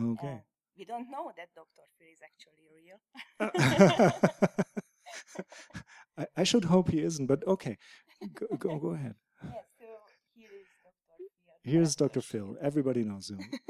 Okay. 0.00 0.28
And 0.28 0.40
we 0.76 0.84
don't 0.84 1.10
know 1.10 1.30
that 1.36 1.48
Dr. 1.54 1.84
Phil 1.98 2.08
is 2.08 2.20
actually 2.24 2.66
real. 2.74 2.98
I, 6.18 6.26
I 6.36 6.44
should 6.44 6.64
hope 6.64 6.90
he 6.90 7.00
isn't, 7.02 7.26
but 7.26 7.46
okay. 7.46 7.76
Go 8.34 8.46
go, 8.56 8.78
go 8.78 8.90
ahead. 8.90 9.14
yes, 9.44 9.64
so 9.78 9.86
here 10.34 10.50
is 10.60 10.66
Dr. 10.82 11.16
Phil. 11.16 11.72
Here's 11.72 11.96
Dr. 11.96 12.20
Phil. 12.20 12.56
Everybody 12.60 13.04
knows 13.04 13.30
him. 13.30 13.38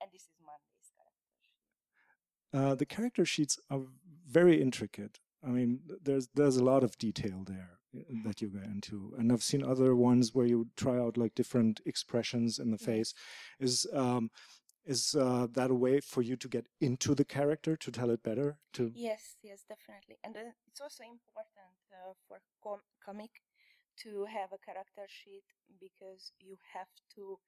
and 0.00 0.10
this 0.12 0.22
is 0.22 0.38
Monday's 0.44 0.90
character. 2.52 2.70
Uh, 2.70 2.74
the 2.74 2.86
character 2.86 3.24
sheets 3.24 3.58
are 3.70 3.82
very 4.28 4.60
intricate. 4.60 5.18
I 5.46 5.50
mean, 5.50 5.80
there's 6.02 6.28
there's 6.34 6.56
a 6.56 6.64
lot 6.64 6.82
of 6.82 6.98
detail 6.98 7.44
there 7.46 7.78
uh, 7.85 7.85
that 8.24 8.40
you 8.40 8.48
go 8.48 8.60
into, 8.62 9.14
and 9.18 9.32
I've 9.32 9.42
seen 9.42 9.64
other 9.64 9.94
ones 9.94 10.34
where 10.34 10.46
you 10.46 10.68
try 10.76 10.98
out 10.98 11.16
like 11.16 11.34
different 11.34 11.80
expressions 11.86 12.58
in 12.58 12.70
the 12.70 12.78
face. 12.78 13.14
Is 13.60 13.86
um, 13.92 14.30
is 14.84 15.14
uh, 15.18 15.46
that 15.52 15.70
a 15.70 15.74
way 15.74 16.00
for 16.00 16.22
you 16.22 16.36
to 16.36 16.48
get 16.48 16.66
into 16.80 17.14
the 17.14 17.24
character 17.24 17.76
to 17.76 17.90
tell 17.90 18.10
it 18.10 18.22
better? 18.22 18.58
To 18.74 18.92
Yes, 18.94 19.34
yes, 19.42 19.64
definitely. 19.68 20.18
And 20.24 20.36
uh, 20.36 20.52
it's 20.68 20.80
also 20.80 21.02
important 21.02 21.74
uh, 21.92 22.12
for 22.26 22.38
com- 22.62 22.86
comic 23.04 23.42
to 24.02 24.26
have 24.26 24.52
a 24.52 24.58
character 24.58 25.06
sheet 25.08 25.44
because 25.80 26.32
you 26.38 26.56
have 26.74 26.88
to 27.16 27.38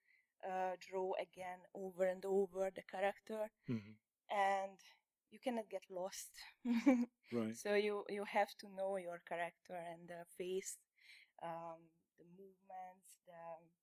uh, 0.44 0.74
draw 0.80 1.12
again 1.20 1.60
over 1.74 2.04
and 2.04 2.24
over 2.24 2.70
the 2.74 2.82
character 2.90 3.50
Mhm. 3.68 3.94
and 4.30 4.78
you 5.30 5.38
cannot 5.38 5.68
get 5.70 5.82
lost. 5.90 6.30
right. 7.32 7.56
So 7.56 7.74
you, 7.74 8.04
you 8.08 8.24
have 8.24 8.50
to 8.60 8.66
know 8.76 8.96
your 8.96 9.20
character 9.28 9.74
and 9.76 10.08
the 10.08 10.24
face, 10.36 10.76
um, 11.42 11.80
the 12.18 12.24
movements, 12.38 13.18
the 13.26 13.40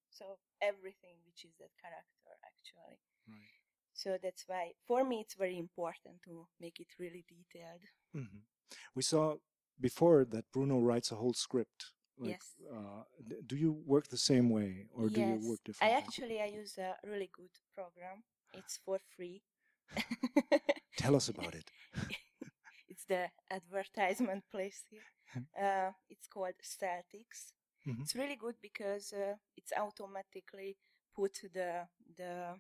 so 0.10 0.38
everything 0.62 1.18
which 1.26 1.44
is 1.46 1.54
that 1.60 1.72
character 1.82 2.32
actually. 2.46 3.00
Right. 3.28 3.50
So 3.94 4.18
that's 4.22 4.44
why 4.48 4.72
for 4.88 5.04
me 5.04 5.22
it's 5.22 5.36
very 5.36 5.58
important 5.58 6.22
to 6.26 6.48
make 6.60 6.80
it 6.80 6.88
really 7.00 7.26
detailed. 7.28 7.84
hmm 8.14 8.42
We 8.96 9.02
saw 9.04 9.36
before 9.80 10.26
that 10.26 10.46
Bruno 10.52 10.80
writes 10.80 11.12
a 11.12 11.16
whole 11.16 11.34
script. 11.34 11.92
Like, 12.18 12.30
Yes. 12.32 12.56
Uh, 12.76 13.04
d- 13.28 13.42
do 13.46 13.56
you 13.56 13.72
work 13.86 14.08
the 14.08 14.18
same 14.32 14.50
way, 14.50 14.88
or 14.94 15.10
do 15.10 15.22
you 15.22 15.36
work 15.50 15.60
differently? 15.66 15.96
I 15.96 16.00
actually 16.02 16.42
I 16.42 16.46
use 16.62 16.78
a 16.78 16.96
really 17.04 17.30
good 17.34 17.52
program. 17.76 18.24
It's 18.54 18.78
for 18.86 19.00
free. 19.16 19.42
Tell 20.98 21.16
us 21.16 21.30
about 21.30 21.56
it. 21.56 21.70
it's 22.90 23.06
the 23.06 23.28
advertisement 23.52 24.44
place 24.52 24.84
here. 24.90 25.08
Uh, 25.60 25.92
it's 26.10 26.28
called 26.28 26.56
Celtx. 26.64 27.54
Mhm. 27.86 28.06
It's 28.06 28.16
really 28.16 28.36
good 28.36 28.56
because 28.62 29.14
uh, 29.14 29.36
it's 29.58 29.72
automatically 29.78 30.78
put 31.16 31.34
the 31.54 31.88
the 32.18 32.56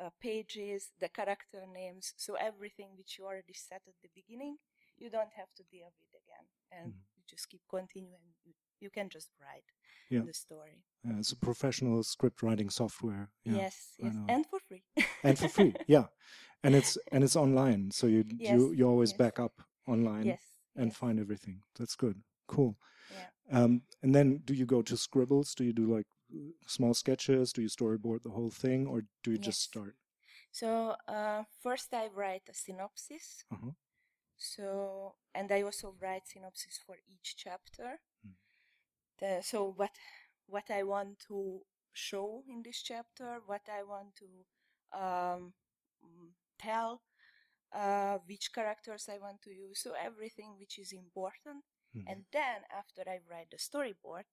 uh, 0.00 0.10
pages, 0.20 0.90
the 1.00 1.08
character 1.08 1.64
names, 1.72 2.14
so 2.16 2.34
everything 2.34 2.88
which 2.96 3.18
you 3.18 3.24
already 3.26 3.54
set 3.54 3.82
at 3.86 3.94
the 4.02 4.08
beginning, 4.14 4.56
you 4.98 5.10
don't 5.10 5.32
have 5.36 5.52
to 5.56 5.62
deal 5.70 5.90
with 5.98 6.12
again, 6.22 6.46
and 6.72 6.92
Mhm. 6.92 7.04
you 7.16 7.22
just 7.28 7.48
keep 7.48 7.62
continuing. 7.68 8.34
You, 8.80 8.90
can 8.90 9.08
just 9.08 9.30
write 9.40 9.64
Yeah. 10.10 10.22
the 10.26 10.32
story. 10.34 10.84
Uh, 11.06 11.18
it's 11.18 11.32
a 11.32 11.36
professional 11.36 12.02
script 12.02 12.42
writing 12.42 12.70
software. 12.70 13.30
Yeah. 13.44 13.56
yes, 13.56 13.94
yes, 13.98 14.14
and 14.28 14.46
for 14.46 14.60
free. 14.68 14.84
and 15.22 15.38
for 15.38 15.48
free. 15.48 15.74
Yeah, 15.86 16.06
and 16.62 16.74
it's 16.74 16.98
and 17.12 17.24
it's 17.24 17.36
online, 17.36 17.90
so 17.90 18.06
you 18.06 18.24
Yes, 18.38 18.52
you 18.52 18.72
you 18.72 18.88
always 18.88 19.10
yes. 19.12 19.18
back 19.18 19.38
up 19.38 19.62
online 19.86 20.26
yes, 20.26 20.42
and 20.74 20.94
find 20.94 21.18
everything. 21.20 21.62
That's 21.78 21.96
good. 21.96 22.22
Cool. 22.48 22.76
Yeah. 23.10 23.28
Um, 23.58 23.82
and 24.02 24.14
then 24.14 24.42
do 24.44 24.54
you 24.54 24.66
go 24.66 24.82
to 24.82 24.96
scribbles? 24.96 25.54
Do 25.54 25.64
you 25.64 25.72
do 25.72 25.86
like 25.96 26.06
small 26.66 26.94
sketches? 26.94 27.52
Do 27.52 27.62
you 27.62 27.68
storyboard 27.68 28.22
the 28.22 28.30
whole 28.30 28.50
thing, 28.50 28.86
or 28.86 29.02
do 29.22 29.30
you 29.30 29.38
just 29.38 29.62
start? 29.62 29.94
So 30.50 30.96
uh, 31.08 31.44
first 31.62 31.92
I 31.92 32.08
write 32.14 32.48
a 32.48 32.54
synopsis. 32.54 33.44
Uh-huh. 33.52 33.72
So 34.36 35.14
and 35.34 35.50
I 35.52 35.62
also 35.62 35.94
write 36.00 36.26
synopsis 36.26 36.80
for 36.84 36.96
each 37.06 37.36
chapter. 37.36 38.00
The, 39.18 39.40
so 39.42 39.72
what 39.76 39.90
what 40.46 40.70
I 40.70 40.82
want 40.84 41.18
to 41.28 41.60
show 41.92 42.42
in 42.48 42.62
this 42.62 42.82
chapter, 42.82 43.40
what 43.46 43.62
I 43.68 43.82
want 43.82 44.14
to 44.16 44.28
um, 44.96 45.52
mm, 46.04 46.30
tell, 46.58 47.02
uh, 47.74 48.18
which 48.28 48.52
characters 48.54 49.08
I 49.08 49.18
want 49.18 49.42
to 49.42 49.50
use. 49.50 49.80
So 49.82 49.92
everything 49.94 50.56
which 50.58 50.78
is 50.78 50.92
important. 50.92 51.64
Mhm. 51.96 52.04
And 52.06 52.24
then 52.32 52.62
after 52.70 53.02
I 53.08 53.18
write 53.28 53.50
the 53.50 53.56
storyboard, 53.58 54.26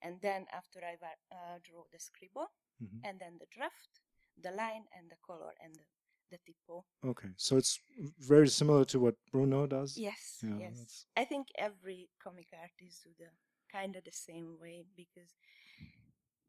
and 0.00 0.20
then 0.20 0.46
after 0.52 0.80
I 0.84 0.96
uh, 1.30 1.58
draw 1.62 1.84
the 1.92 1.98
scribble, 1.98 2.48
Mhm. 2.80 3.00
and 3.04 3.20
then 3.20 3.38
the 3.38 3.46
draft, 3.50 4.00
the 4.36 4.50
line 4.50 4.86
and 4.96 5.10
the 5.10 5.16
color 5.26 5.52
and 5.60 5.74
the, 5.76 5.84
the 6.30 6.38
typo. 6.38 6.84
Okay, 7.04 7.32
so 7.36 7.56
it's 7.56 7.78
very 8.18 8.48
similar 8.48 8.84
to 8.86 8.98
what 8.98 9.16
Bruno 9.30 9.66
does. 9.66 9.96
Yes, 9.98 10.40
Yeah, 10.42 10.58
yes. 10.58 10.76
that's- 10.78 11.06
I 11.16 11.24
think 11.26 11.48
every 11.54 12.08
comic 12.18 12.48
artist 12.52 13.04
do 13.04 13.14
the 13.18 13.30
kind 13.72 13.96
of 13.96 14.04
the 14.04 14.12
same 14.12 14.56
way 14.60 14.84
because 14.96 15.30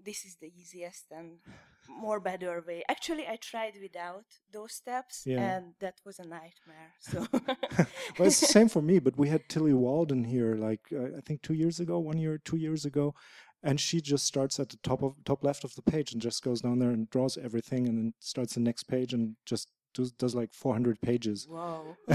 this 0.03 0.25
is 0.25 0.35
the 0.41 0.51
easiest 0.59 1.05
and 1.11 1.39
more 1.87 2.19
better 2.19 2.63
way. 2.65 2.83
Actually, 2.89 3.25
I 3.27 3.37
tried 3.37 3.73
without 3.81 4.25
those 4.51 4.73
steps, 4.73 5.23
Yeah. 5.25 5.39
and 5.57 5.73
that 5.79 5.95
was 6.05 6.19
a 6.19 6.23
nightmare. 6.23 6.93
So 6.99 7.27
well, 8.17 8.27
it's 8.27 8.39
the 8.41 8.47
same 8.47 8.69
for 8.75 8.81
me, 8.81 8.99
but 8.99 9.17
we 9.17 9.29
had 9.29 9.47
Tillie 9.49 9.73
Walden 9.73 10.23
here, 10.25 10.55
like 10.55 10.81
uh, 10.91 11.17
I 11.17 11.21
think 11.25 11.41
two 11.41 11.53
years 11.53 11.79
ago, 11.79 11.99
one 11.99 12.17
year, 12.17 12.37
two 12.37 12.57
years 12.57 12.85
ago, 12.85 13.13
and 13.61 13.79
she 13.79 14.01
just 14.01 14.25
starts 14.25 14.59
at 14.59 14.69
the 14.69 14.77
top 14.83 15.03
of 15.03 15.15
top 15.23 15.43
left 15.43 15.63
of 15.63 15.73
the 15.75 15.81
page 15.81 16.11
and 16.13 16.21
just 16.21 16.43
goes 16.43 16.61
down 16.61 16.79
there 16.79 16.91
and 16.91 17.09
draws 17.09 17.37
everything, 17.37 17.87
and 17.87 17.97
then 17.97 18.13
starts 18.19 18.53
the 18.55 18.59
next 18.59 18.83
page 18.83 19.13
and 19.13 19.35
just 19.45 19.69
does, 19.93 20.11
does 20.11 20.35
like 20.35 20.53
400 20.53 20.99
pages. 21.01 21.47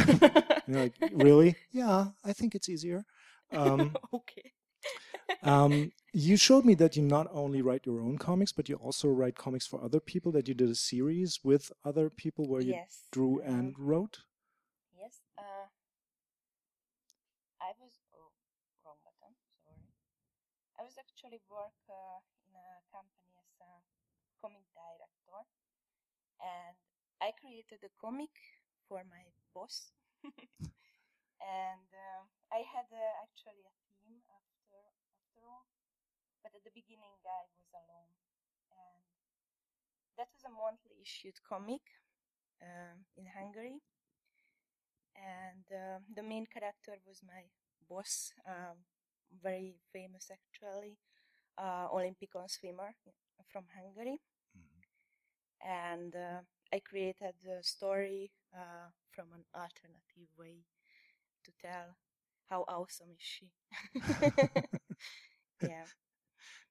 You're 0.67 0.81
like, 0.83 0.95
really? 1.13 1.57
Yeah, 1.71 2.09
I 2.25 2.33
think 2.33 2.55
it's 2.55 2.69
easier. 2.69 3.05
Um, 3.53 3.97
okay. 4.13 4.53
Um, 5.43 5.93
you 6.13 6.37
showed 6.37 6.65
me 6.65 6.75
that 6.75 6.97
you 6.97 7.03
not 7.03 7.29
only 7.33 7.63
write 7.63 7.87
your 7.87 8.01
own 8.01 8.19
comics, 8.19 8.53
but 8.53 8.69
you 8.69 8.77
also 8.77 9.09
write 9.09 9.37
comics 9.37 9.67
for 9.67 9.83
other 9.83 10.01
people. 10.01 10.33
That 10.33 10.49
you 10.49 10.55
did 10.55 10.71
a 10.71 10.75
series 10.75 11.41
with 11.45 11.73
other 11.85 12.11
people 12.11 12.49
where 12.49 12.63
you 12.63 12.73
yes. 12.73 13.05
drew 13.13 13.43
um, 13.43 13.49
and 13.49 13.75
wrote. 13.79 14.21
Yes. 14.97 15.21
Uh, 15.37 15.69
I 17.61 17.73
was 17.79 18.01
oh, 18.15 18.33
wrong 18.85 18.97
button. 19.05 19.35
Sorry. 19.65 19.93
I 20.81 20.83
was 20.83 20.97
actually 20.99 21.41
work 21.51 21.77
uh, 21.89 22.19
in 22.49 22.57
a 22.57 22.69
company 22.89 23.37
as 23.37 23.53
a 23.61 23.73
comic 24.41 24.65
director, 24.73 25.45
and 26.41 26.77
I 27.21 27.37
created 27.37 27.85
a 27.85 27.93
comic 28.01 28.33
for 28.89 29.05
my 29.05 29.29
boss. 29.53 29.93
and 31.45 31.89
uh, 31.93 32.23
I 32.51 32.65
had 32.65 32.89
uh, 32.91 33.23
actually 33.23 33.63
a 33.63 33.75
team 34.01 34.19
after 34.33 34.81
after 35.39 35.47
all, 35.47 35.67
but 36.49 36.57
at 36.57 36.65
the 36.65 36.73
beginning 36.73 37.13
I 37.29 37.45
was 37.45 37.69
alone, 37.77 38.13
and 38.73 39.05
that 40.17 40.29
was 40.35 40.45
a 40.45 40.51
monthly 40.51 40.97
issued 41.01 41.41
comic 41.49 41.83
um 42.63 43.05
in 43.17 43.27
Hungary 43.27 43.81
and 45.17 45.65
uh, 45.73 45.99
the 46.15 46.23
main 46.23 46.47
character 46.47 46.95
was 47.07 47.21
my 47.27 47.43
boss, 47.89 48.33
um, 48.47 48.77
very 49.43 49.77
famous 49.93 50.31
actually, 50.33 50.97
uh, 51.59 51.89
Olympic 51.93 52.31
swimmer 52.49 52.95
from 53.53 53.65
Hungary. 53.77 54.19
And 55.65 56.15
uh, 56.15 56.41
I 56.73 56.81
created 56.81 57.35
the 57.45 57.59
story 57.63 58.31
uh, 58.55 58.91
from 59.13 59.27
an 59.35 59.45
alternative 59.55 60.29
way 60.39 60.65
to 61.45 61.53
tell 61.63 61.97
how 62.51 62.65
awesome 62.69 63.09
is 63.13 63.21
she. 63.21 63.51
yeah. 65.61 65.87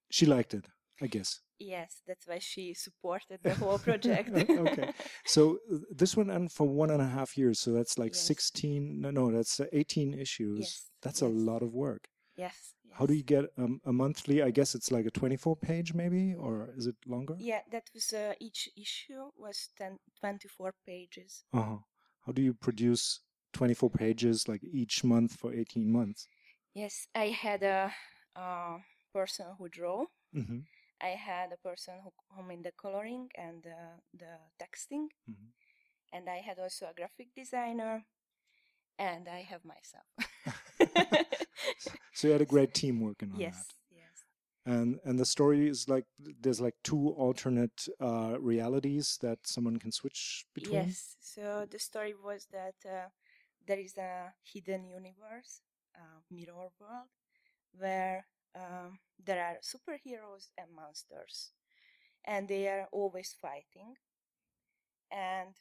She 0.10 0.26
liked 0.26 0.54
it, 0.54 0.66
I 1.02 1.08
guess. 1.08 1.42
Yes, 1.60 2.02
that's 2.08 2.28
why 2.28 2.38
she 2.40 2.74
supported 2.76 3.40
the 3.42 3.56
whole 3.56 3.80
project. 3.80 4.30
okay. 4.50 4.92
So 5.26 5.58
uh, 5.74 5.78
this 5.90 6.16
went 6.16 6.30
on 6.32 6.48
for 6.50 6.68
one 6.68 6.92
and 6.92 7.02
a 7.02 7.08
half 7.08 7.36
years. 7.38 7.60
So 7.60 7.72
that's 7.72 7.98
like 7.98 8.14
Yes. 8.14 8.22
16, 8.22 9.02
no, 9.02 9.10
no, 9.10 9.32
that's 9.32 9.60
uh, 9.60 9.66
18 9.74 10.14
issues. 10.14 10.60
Yes, 10.60 10.84
That's 11.02 11.22
a 11.22 11.28
lot 11.28 11.64
of 11.64 11.74
work. 11.74 12.08
yes. 12.36 12.74
How 12.94 13.06
do 13.06 13.14
you 13.14 13.24
get 13.24 13.46
um, 13.58 13.80
a 13.86 13.92
monthly? 13.94 14.42
I 14.42 14.50
guess 14.50 14.74
it's 14.74 14.92
like 14.92 15.06
a 15.06 15.12
24 15.12 15.56
page 15.58 15.94
maybe, 15.94 16.34
or 16.34 16.70
is 16.76 16.88
it 16.88 16.96
longer? 17.06 17.36
Yeah, 17.38 17.62
that 17.72 17.84
was 17.94 18.12
uh, 18.14 18.34
each 18.40 18.70
issue 18.76 19.30
was 19.36 19.70
10, 19.78 19.98
24 20.20 20.74
pages. 20.86 21.44
Uh-huh. 21.54 21.78
How 22.26 22.32
do 22.32 22.42
you 22.42 22.54
produce 22.56 23.20
24 23.54 23.90
pages 23.92 24.48
like 24.48 24.64
each 24.64 25.04
month 25.04 25.34
for 25.34 25.54
18 25.54 25.92
months? 25.92 26.28
Yes, 26.74 27.08
I 27.14 27.28
had 27.28 27.62
a, 27.64 27.94
uh 28.36 28.78
person 29.20 29.48
who 29.58 29.68
draw. 29.70 30.06
hmm 30.34 30.60
I 31.02 31.10
had 31.30 31.52
a 31.54 31.58
person 31.70 31.96
who, 32.04 32.12
who 32.34 32.44
made 32.44 32.64
the 32.64 32.72
coloring 32.72 33.30
and 33.36 33.66
uh, 33.68 33.98
the 34.14 34.34
texting, 34.62 35.08
Mhm. 35.28 35.52
and 36.12 36.30
I 36.30 36.38
had 36.38 36.60
also 36.60 36.88
a 36.90 36.94
graphic 36.94 37.28
designer, 37.36 38.06
and 39.00 39.28
I 39.30 39.42
have 39.44 39.64
myself. 39.66 40.06
So 42.14 42.28
you 42.28 42.34
had 42.34 42.42
a 42.42 42.46
great 42.46 42.74
team 42.74 43.00
working 43.02 43.32
on 43.34 43.46
yes, 43.46 43.52
that. 43.52 43.68
yes, 43.92 44.26
And 44.66 45.00
and 45.06 45.20
the 45.20 45.26
story 45.26 45.68
is 45.68 45.88
like 45.90 46.06
there's 46.20 46.62
like 46.62 46.76
two 46.84 47.10
alternate 47.10 47.88
uh, 48.02 48.38
realities 48.40 49.18
that 49.22 49.40
someone 49.48 49.78
can 49.78 49.92
switch 49.92 50.46
between. 50.54 50.96
yes. 50.96 51.16
So 51.22 51.66
the 51.70 51.80
story 51.80 52.14
was 52.16 52.48
that 52.52 52.76
uh, 52.86 53.10
there 53.68 53.80
is 53.80 53.98
a 53.98 54.34
hidden 54.44 54.88
universe, 54.88 55.62
uh, 55.96 56.20
mirror 56.32 56.70
world, 56.80 57.10
where 57.78 58.26
um, 58.58 59.00
there 59.24 59.44
are 59.44 59.58
superheroes 59.64 60.50
and 60.58 60.68
monsters, 60.76 61.52
and 62.26 62.48
they 62.48 62.68
are 62.70 62.88
always 62.92 63.36
fighting. 63.42 63.96
and 65.12 65.54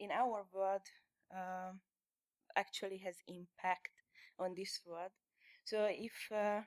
in 0.00 0.10
our 0.10 0.46
world 0.52 0.82
um, 1.34 1.80
actually 2.56 2.98
has 2.98 3.16
impact 3.28 3.90
on 4.38 4.54
this 4.56 4.80
world. 4.86 5.12
So 5.64 5.88
if 5.90 6.14
uh, 6.34 6.62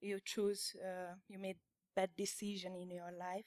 you 0.00 0.20
choose, 0.24 0.72
uh, 0.82 1.14
you 1.28 1.38
made 1.38 1.58
bad 1.96 2.10
decision 2.16 2.74
in 2.76 2.90
your 2.90 3.12
life, 3.18 3.46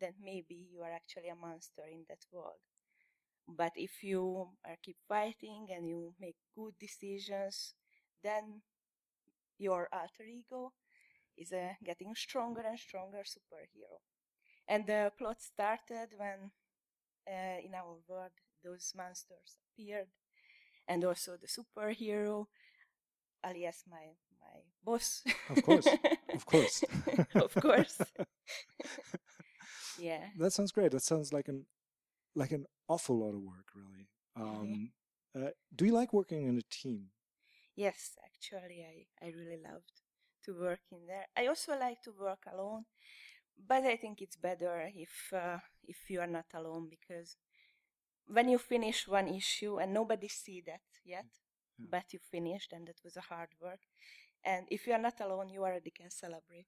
then 0.00 0.14
maybe 0.22 0.66
you 0.72 0.82
are 0.82 0.92
actually 0.92 1.28
a 1.28 1.36
monster 1.36 1.82
in 1.90 2.04
that 2.08 2.24
world. 2.32 2.60
But 3.48 3.72
if 3.76 4.02
you 4.04 4.48
keep 4.82 4.96
fighting 5.08 5.68
and 5.74 5.88
you 5.88 6.14
make 6.20 6.36
good 6.56 6.74
decisions, 6.80 7.74
then 8.22 8.62
your 9.58 9.88
alter 9.92 10.24
ego 10.24 10.72
is 11.36 11.52
a 11.52 11.76
getting 11.84 12.14
stronger 12.14 12.62
and 12.62 12.78
stronger 12.78 13.22
superhero. 13.24 14.00
And 14.68 14.86
the 14.86 15.12
plot 15.16 15.40
started 15.40 16.08
when 16.16 16.50
uh, 17.28 17.58
in 17.64 17.74
our 17.74 17.96
world 18.08 18.32
those 18.64 18.92
monsters 18.96 19.58
appeared, 19.72 20.08
and 20.88 21.04
also 21.04 21.36
the 21.36 21.46
superhero, 21.46 22.46
alias 23.44 23.84
my 23.88 24.14
my 24.40 24.60
boss. 24.84 25.22
Of 25.50 25.62
course, 25.62 25.86
of 26.34 26.46
course, 26.46 26.84
of 27.34 27.54
course. 27.54 28.00
yeah. 29.98 30.24
That 30.38 30.52
sounds 30.52 30.72
great. 30.72 30.92
That 30.92 31.02
sounds 31.02 31.32
like 31.32 31.48
an 31.48 31.66
like 32.34 32.52
an 32.52 32.66
awful 32.88 33.18
lot 33.18 33.34
of 33.34 33.42
work, 33.42 33.68
really. 33.74 34.08
Um, 34.36 34.90
uh, 35.34 35.50
do 35.74 35.86
you 35.86 35.92
like 35.92 36.12
working 36.12 36.46
in 36.46 36.58
a 36.58 36.62
team? 36.70 37.06
Yes, 37.74 38.16
actually, 38.24 38.84
I, 38.84 39.26
I 39.26 39.28
really 39.30 39.58
loved 39.62 39.92
to 40.46 40.52
work 40.60 40.80
in 40.92 41.06
there. 41.06 41.26
I 41.36 41.46
also 41.48 41.78
like 41.78 42.02
to 42.02 42.12
work 42.12 42.44
alone, 42.52 42.84
but 43.68 43.84
I 43.84 43.96
think 43.96 44.22
it's 44.22 44.36
better 44.36 44.90
if 44.94 45.32
uh, 45.32 45.58
if 45.88 46.10
you 46.10 46.20
are 46.20 46.26
not 46.30 46.46
alone 46.54 46.88
because 46.90 47.36
when 48.26 48.48
you 48.48 48.58
finish 48.58 49.06
one 49.08 49.28
issue 49.28 49.78
and 49.78 49.92
nobody 49.94 50.28
see 50.28 50.62
that 50.66 50.82
yet, 51.04 51.26
Yeah. 51.78 51.86
but 51.90 52.12
you 52.12 52.18
finished 52.30 52.72
and 52.72 52.86
that 52.88 53.00
was 53.04 53.16
a 53.16 53.20
hard 53.20 53.50
work. 53.60 53.80
And 54.44 54.66
if 54.70 54.86
you 54.86 54.92
are 54.94 55.02
not 55.02 55.20
alone, 55.20 55.48
you 55.50 55.62
already 55.64 55.90
can 55.90 56.10
celebrate. 56.10 56.66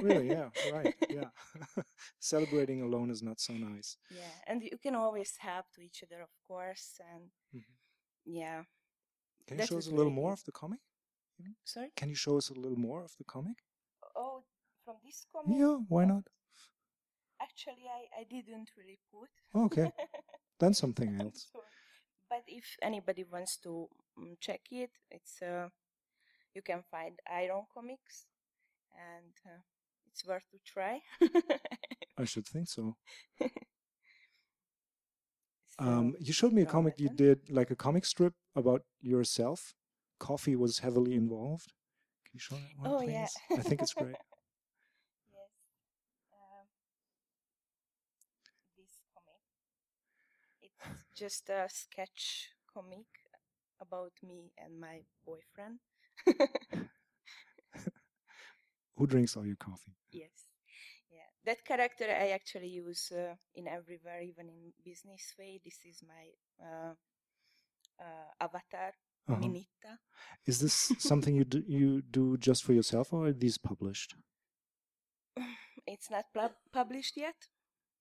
really? 0.00 0.28
Yeah. 0.30 0.50
Right. 0.64 0.94
Yeah. 1.08 1.30
Celebrating 2.20 2.82
alone 2.82 3.10
is 3.10 3.22
not 3.22 3.40
so 3.40 3.54
nice. 3.54 3.96
Yeah, 4.10 4.34
and 4.46 4.62
you 4.62 4.78
can 4.82 4.94
always 4.94 5.36
help 5.38 5.66
to 5.74 5.80
each 5.82 6.02
other, 6.04 6.22
of 6.22 6.30
course, 6.46 7.00
and 7.14 7.30
Mhm. 7.54 7.76
yeah. 8.24 8.64
Can 9.46 9.56
you 9.56 9.62
That 9.62 9.68
show 9.68 9.78
us 9.78 9.86
a 9.86 9.94
little 9.94 10.12
more 10.12 10.32
of 10.32 10.44
the 10.44 10.52
comic? 10.52 10.80
Sorry. 11.64 11.90
Can 11.96 12.08
you 12.08 12.14
show 12.14 12.36
us 12.36 12.50
a 12.50 12.54
little 12.54 12.78
more 12.78 13.02
of 13.04 13.12
the 13.18 13.24
comic? 13.24 13.56
Oh, 14.16 14.44
from 14.84 14.96
this 15.04 15.26
comic. 15.32 15.58
Yeah. 15.58 15.76
Why 15.88 16.04
not? 16.04 16.24
Actually, 17.40 17.86
I 17.88 18.20
I 18.20 18.24
didn't 18.24 18.70
really 18.76 18.98
put. 19.12 19.30
Okay. 19.54 19.90
Then 20.60 20.74
something 20.74 21.20
else. 21.20 21.48
But 22.28 22.44
if 22.46 22.76
anybody 22.82 23.24
wants 23.24 23.56
to 23.64 23.88
mm, 24.18 24.36
check 24.40 24.60
it, 24.70 24.90
it's 25.10 25.40
uh, 25.42 25.68
you 26.54 26.62
can 26.62 26.82
find 26.90 27.18
Iron 27.30 27.64
Comics, 27.74 28.26
and 28.94 29.32
uh, 29.46 29.60
it's 30.08 30.24
worth 30.26 30.44
to 30.52 30.58
try. 30.64 31.00
I 32.18 32.24
should 32.24 32.46
think 32.46 32.68
so. 32.68 32.96
So, 35.78 35.84
Um, 35.84 36.14
you 36.20 36.32
showed 36.32 36.52
me 36.52 36.62
a 36.62 36.66
comic 36.66 36.98
you 36.98 37.08
did, 37.08 37.48
like 37.48 37.70
a 37.70 37.76
comic 37.76 38.04
strip 38.04 38.34
about 38.54 38.82
yourself. 39.00 39.74
Coffee 40.20 40.56
was 40.56 40.78
heavily 40.80 41.14
involved. 41.16 41.72
Can 42.24 42.32
you 42.34 42.40
show 42.40 42.56
that 42.56 42.78
one, 42.78 42.94
oh 42.94 43.02
please? 43.04 43.14
yeah, 43.14 43.28
I 43.58 43.62
think 43.62 43.82
it's 43.82 43.94
great. 43.94 44.16
yes. 45.32 45.50
Um, 46.32 46.66
this 48.78 49.02
comic. 49.14 49.42
It's 50.62 51.04
just 51.16 51.50
a 51.50 51.68
sketch 51.68 52.50
comic 52.72 53.06
about 53.80 54.12
me 54.22 54.52
and 54.58 54.80
my 54.80 55.02
boyfriend. 55.26 55.80
Who 58.96 59.06
drinks 59.06 59.36
all 59.36 59.46
your 59.46 59.56
coffee? 59.56 59.96
Yes. 60.12 60.46
Yeah. 61.10 61.28
That 61.44 61.64
character 61.64 62.04
I 62.10 62.30
actually 62.30 62.68
use 62.68 63.12
uh, 63.12 63.34
in 63.54 63.68
everywhere, 63.68 64.22
even 64.22 64.48
in 64.48 64.72
business 64.84 65.34
way. 65.38 65.60
This 65.64 65.78
is 65.84 66.02
my 66.06 66.66
uh, 66.66 66.94
uh, 68.00 68.28
avatar, 68.40 68.92
Uh-huh. 69.28 69.40
Minita. 69.40 69.98
Is 70.46 70.58
this 70.60 70.74
something 70.98 71.34
you 71.34 71.44
do, 71.44 71.62
you 71.66 72.02
do 72.02 72.36
just 72.38 72.64
for 72.64 72.72
yourself, 72.72 73.12
or 73.12 73.26
are 73.26 73.32
these 73.32 73.58
published? 73.58 74.16
It's 75.86 76.10
not 76.10 76.24
pub- 76.34 76.60
published 76.72 77.16
yet, 77.16 77.34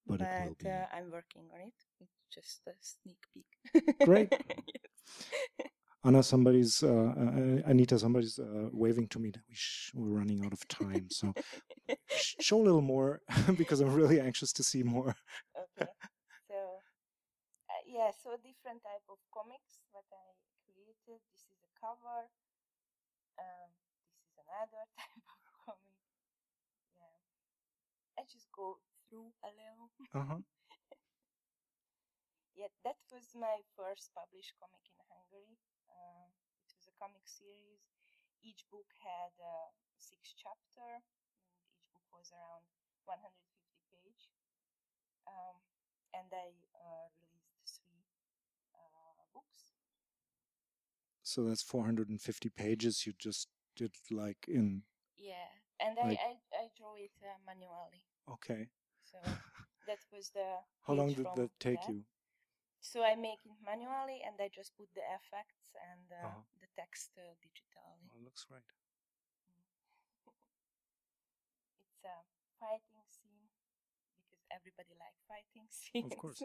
But 0.05 0.19
but, 0.19 0.27
it 0.27 0.45
will 0.47 0.55
be. 0.59 0.69
uh, 0.69 0.85
I'm 0.93 1.11
working 1.11 1.49
on 1.53 1.61
it. 1.61 1.73
It's 2.01 2.19
just 2.33 2.61
a 2.67 2.73
sneak 2.81 3.17
peek. 3.33 3.49
Great. 4.05 4.33
Yes. 4.73 5.67
Anna, 6.05 6.23
somebody's 6.23 6.81
uh, 6.81 7.11
uh, 7.17 7.61
Anita, 7.69 7.99
somebody's 7.99 8.39
uh, 8.39 8.69
waving 8.71 9.07
to 9.09 9.19
me 9.19 9.31
that 9.31 9.41
we 9.49 9.55
sh- 9.55 9.91
we're 9.93 10.17
running 10.19 10.45
out 10.45 10.53
of 10.53 10.65
time. 10.67 11.07
So 11.09 11.33
sh- 12.07 12.35
show 12.39 12.61
a 12.61 12.65
little 12.67 12.81
more 12.81 13.21
because 13.57 13.81
I'm 13.81 13.93
really 13.93 14.19
anxious 14.21 14.53
to 14.53 14.63
see 14.63 14.83
more. 14.83 15.13
okay. 15.57 15.91
So 16.47 16.55
uh, 17.73 17.83
yeah, 17.85 18.11
so 18.23 18.29
different 18.37 18.79
type 18.83 19.03
of 19.09 19.17
comics 19.33 19.81
what 19.91 20.05
I 20.13 20.23
created. 21.09 21.25
This 21.33 21.49
is 21.49 21.57
a 21.65 21.71
cover. 21.73 22.29
Um, 23.41 23.69
this 24.13 24.21
is 24.29 24.37
another 24.45 24.85
type 24.97 25.25
of 25.25 25.41
comic. 25.65 25.97
Yeah, 27.01 27.17
I 28.21 28.29
just 28.29 28.45
go 28.53 28.77
through 29.09 29.33
a 29.41 29.49
little. 29.49 29.89
Uh-huh. 30.13 30.41
Yeah, 32.59 32.67
that 32.83 32.99
was 33.07 33.23
my 33.39 33.63
first 33.79 34.11
published 34.11 34.51
comic 34.59 34.83
in 34.91 34.99
Hungary. 35.07 35.55
Uh, 35.87 36.27
it 36.59 36.75
was 36.75 36.91
a 36.91 36.95
comic 36.99 37.23
series. 37.23 37.87
Each 38.43 38.67
book 38.67 38.91
had 38.99 39.31
uh, 39.39 39.71
six 39.95 40.35
chapter, 40.35 40.99
and 41.55 41.63
each 41.71 41.87
book 41.95 42.03
was 42.11 42.35
around 42.35 42.67
150 43.07 43.31
page. 43.95 44.27
Um, 45.23 45.55
and 46.11 46.27
I 46.35 46.51
uh, 46.75 47.07
released 47.23 47.79
three 47.79 48.11
uh, 48.75 49.23
books. 49.31 49.71
So 51.29 51.43
that's 51.45 51.61
450 51.61 52.49
pages. 52.49 53.05
You 53.05 53.13
just 53.17 53.47
did 53.75 53.93
like 54.09 54.47
in 54.47 54.83
Yeah, 55.17 55.49
and 55.79 55.95
Like- 55.97 56.17
I, 56.19 56.31
I 56.31 56.63
I 56.63 56.65
draw 56.77 56.95
it 56.95 57.13
uh, 57.21 57.37
manually. 57.45 58.03
okay. 58.27 58.69
So 59.03 59.17
that 59.87 60.01
was 60.11 60.29
the. 60.33 60.47
How 60.87 60.93
long 60.93 61.13
did 61.13 61.25
that 61.35 61.51
take 61.59 61.81
that. 61.85 61.93
you? 61.93 62.03
So 62.81 63.03
I 63.03 63.15
make 63.15 63.41
it 63.45 63.57
manually, 63.61 64.21
and 64.25 64.35
I 64.41 64.49
just 64.49 64.75
put 64.77 64.89
the 64.95 65.05
effects 65.19 65.75
and 65.91 66.05
uh, 66.11 66.27
Uh-huh. 66.27 66.43
the 66.61 66.67
text 66.81 67.11
uh, 67.17 67.21
digitally. 67.45 68.09
Oh, 68.09 68.17
it 68.17 68.23
looks 68.23 68.43
great. 68.49 68.65
It's 71.79 72.03
a 72.05 72.15
fighting 72.59 73.03
scene 73.11 73.49
because 74.17 74.41
everybody 74.49 74.95
like 74.97 75.17
fighting 75.27 75.67
scenes. 75.69 76.05
Of 76.13 76.17
course. 76.17 76.41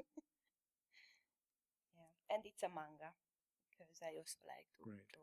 yeah, 1.96 2.10
and 2.30 2.42
it's 2.44 2.62
a 2.62 2.68
manga 2.68 3.14
because 3.78 4.00
I 4.02 4.16
also 4.16 4.38
like 4.46 4.68
to 4.78 4.84
Great. 4.84 5.06
draw. 5.12 5.22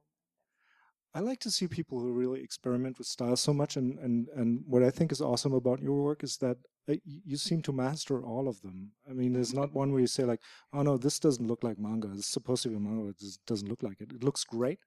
I 1.13 1.19
like 1.19 1.39
to 1.41 1.51
see 1.51 1.67
people 1.67 1.99
who 1.99 2.13
really 2.13 2.41
experiment 2.41 2.97
with 2.97 3.07
style 3.07 3.35
so 3.35 3.53
much, 3.53 3.75
and 3.75 3.99
and 3.99 4.29
and 4.29 4.63
what 4.65 4.83
I 4.83 4.89
think 4.89 5.11
is 5.11 5.21
awesome 5.21 5.53
about 5.53 5.81
your 5.81 6.01
work 6.01 6.23
is 6.23 6.37
that 6.37 6.57
uh, 6.89 6.95
you 7.03 7.37
seem 7.37 7.61
to 7.63 7.73
master 7.73 8.23
all 8.23 8.47
of 8.47 8.61
them. 8.61 8.91
I 9.09 9.13
mean, 9.13 9.33
there's 9.33 9.53
not 9.53 9.73
one 9.73 9.91
where 9.91 9.99
you 10.01 10.07
say 10.07 10.23
like, 10.23 10.41
"Oh 10.71 10.83
no, 10.83 10.97
this 10.97 11.19
doesn't 11.19 11.47
look 11.47 11.63
like 11.63 11.77
manga. 11.77 12.09
It's 12.15 12.27
supposed 12.27 12.63
to 12.63 12.69
be 12.69 12.79
manga, 12.79 13.11
but 13.11 13.21
it 13.21 13.37
doesn't 13.45 13.67
look 13.67 13.83
like 13.83 13.99
it. 13.99 14.11
It 14.13 14.23
looks 14.23 14.43
great." 14.45 14.79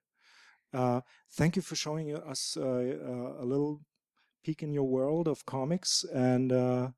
Uh, 0.73 1.01
thank 1.33 1.55
you 1.55 1.61
for 1.61 1.75
showing 1.75 2.15
us 2.15 2.57
uh, 2.59 2.63
uh, 2.63 3.43
a 3.43 3.45
little 3.45 3.81
peek 4.43 4.63
in 4.63 4.73
your 4.73 4.83
world 4.87 5.27
of 5.27 5.45
comics, 5.45 6.03
and 6.13 6.51
uh, 6.51 6.89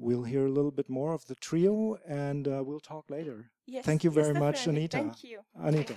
we'll 0.00 0.24
hear 0.24 0.46
a 0.46 0.50
little 0.50 0.70
bit 0.70 0.88
more 0.88 1.12
of 1.12 1.26
the 1.26 1.34
trio, 1.34 1.98
and 2.08 2.48
uh, 2.48 2.62
we'll 2.64 2.80
talk 2.80 3.10
later. 3.10 3.50
Yes, 3.66 3.84
Thank 3.84 4.02
you 4.02 4.10
yes, 4.10 4.26
very 4.26 4.38
much. 4.38 4.66
Anita. 4.66 4.96
Thank 4.96 5.22
you. 5.22 5.40
Anita. 5.54 5.94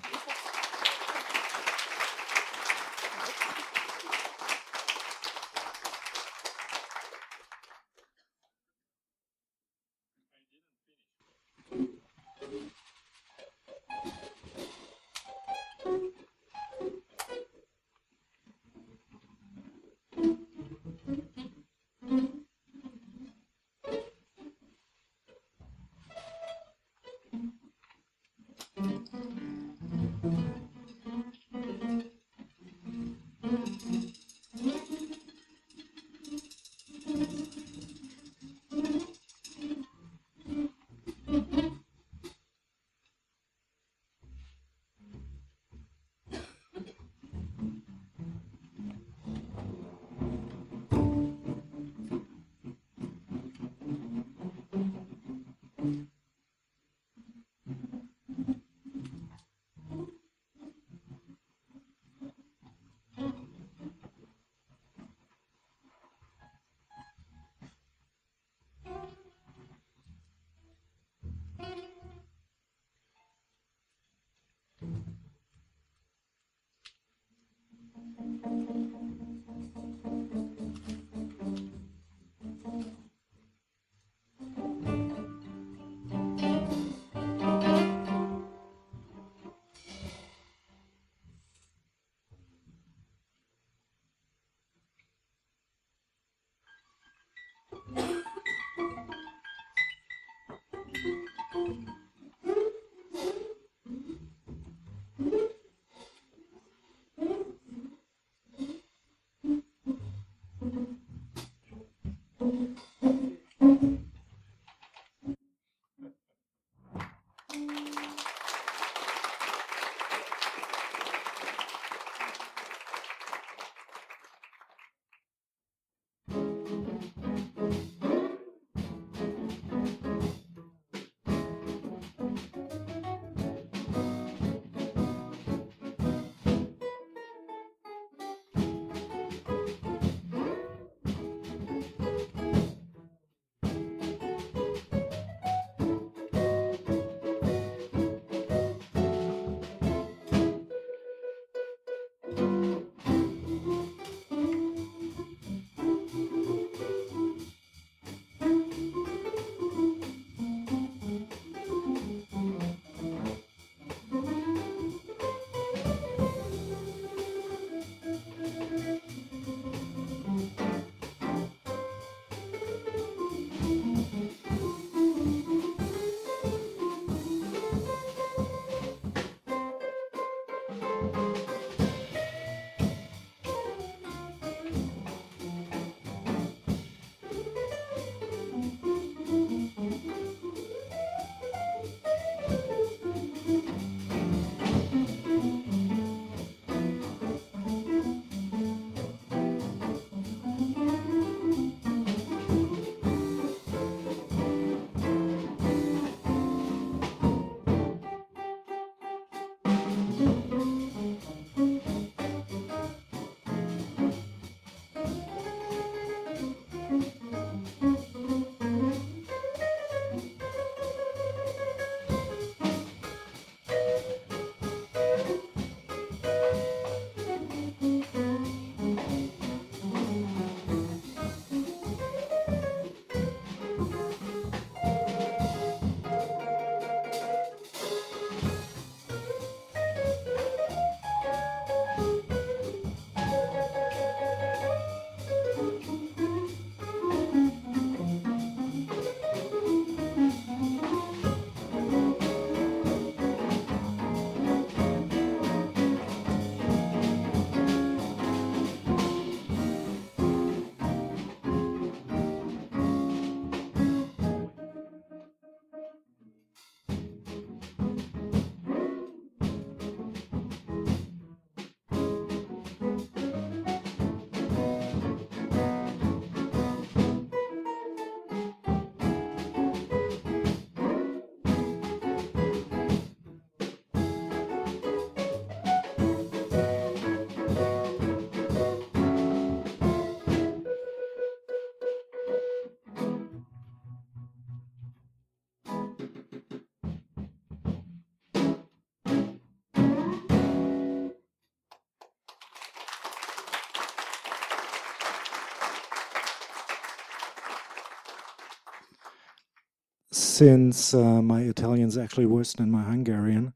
Since 310.34 310.96
uh, 310.96 311.22
my 311.22 311.42
Italian 311.42 311.88
is 311.90 311.96
actually 311.96 312.26
worse 312.26 312.54
than 312.54 312.72
my 312.72 312.82
Hungarian, 312.82 313.54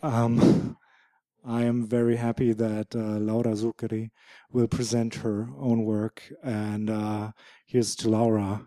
um, 0.00 0.76
I 1.44 1.62
am 1.64 1.88
very 1.88 2.14
happy 2.14 2.52
that 2.52 2.94
uh, 2.94 3.18
Laura 3.18 3.50
Zuccheri 3.54 4.12
will 4.52 4.68
present 4.68 5.16
her 5.16 5.48
own 5.58 5.82
work. 5.84 6.22
And 6.44 6.88
uh, 6.88 7.32
here's 7.66 7.96
to 7.96 8.08
Laura. 8.10 8.62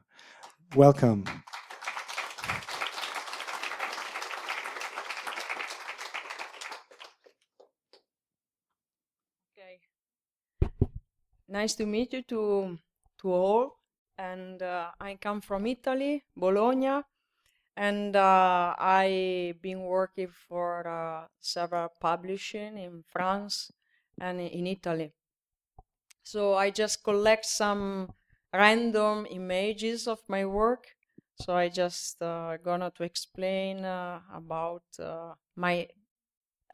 Welcome. 0.75 1.23
Okay. 9.57 9.79
Nice 11.47 11.75
to 11.75 11.85
meet 11.85 12.11
you 12.11 12.23
to 12.23 12.77
to 13.21 13.31
all. 13.31 13.79
And 14.17 14.61
uh, 14.61 14.91
I 14.99 15.15
come 15.15 15.39
from 15.39 15.65
Italy, 15.65 16.25
Bologna, 16.35 17.03
and 17.77 18.15
uh, 18.15 18.75
I've 18.79 19.61
been 19.61 19.83
working 19.83 20.29
for 20.29 20.87
uh, 20.87 21.27
several 21.39 21.89
publishing 22.01 22.77
in 22.77 23.03
France 23.03 23.71
and 24.19 24.41
in 24.41 24.67
Italy. 24.67 25.13
So 26.23 26.53
I 26.55 26.69
just 26.69 27.03
collect 27.03 27.45
some 27.45 28.13
random 28.53 29.25
images 29.29 30.07
of 30.07 30.19
my 30.27 30.45
work. 30.45 30.95
So 31.41 31.55
I 31.55 31.69
just 31.69 32.21
uh, 32.21 32.57
gonna 32.57 32.91
to 32.91 33.03
explain 33.03 33.85
uh, 33.85 34.21
about 34.31 34.83
uh, 34.99 35.35
my 35.55 35.87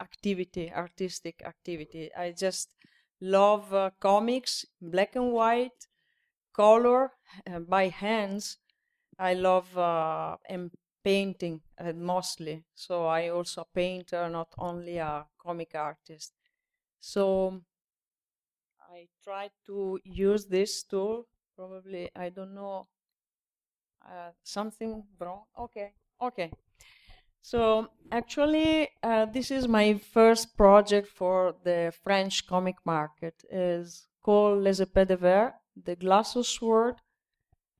activity, 0.00 0.72
artistic 0.72 1.42
activity. 1.44 2.12
I 2.14 2.32
just 2.32 2.74
love 3.20 3.74
uh, 3.74 3.90
comics, 4.00 4.66
black 4.80 5.16
and 5.16 5.32
white, 5.32 5.88
color 6.54 7.12
by 7.68 7.88
hands. 7.88 8.58
I 9.18 9.34
love 9.34 9.76
uh, 9.78 10.38
and 10.48 10.72
painting 11.04 11.60
uh, 11.78 11.92
mostly. 11.92 12.64
So 12.74 13.06
I 13.06 13.28
also 13.28 13.60
a 13.60 13.66
painter, 13.74 14.28
not 14.28 14.48
only 14.58 14.98
a 14.98 15.26
comic 15.38 15.72
artist. 15.74 16.32
So 17.00 17.60
I 18.80 19.08
try 19.22 19.50
to 19.66 20.00
use 20.04 20.46
this 20.46 20.82
tool. 20.82 21.26
Probably 21.56 22.10
I 22.16 22.30
don't 22.30 22.54
know 22.54 22.88
uh, 24.04 24.30
something 24.42 25.04
wrong. 25.20 25.42
Okay, 25.58 25.92
okay. 26.20 26.50
So 27.42 27.88
actually, 28.10 28.88
uh, 29.02 29.26
this 29.26 29.50
is 29.50 29.68
my 29.68 29.98
first 29.98 30.56
project 30.56 31.08
for 31.08 31.54
the 31.62 31.92
French 32.02 32.46
comic 32.46 32.76
market. 32.86 33.34
is 33.50 34.08
called 34.22 34.62
Les 34.62 34.80
Épées 34.80 35.06
de 35.06 35.16
Verre, 35.16 35.52
the 35.84 35.94
Glass 35.94 36.34
Sword, 36.46 36.96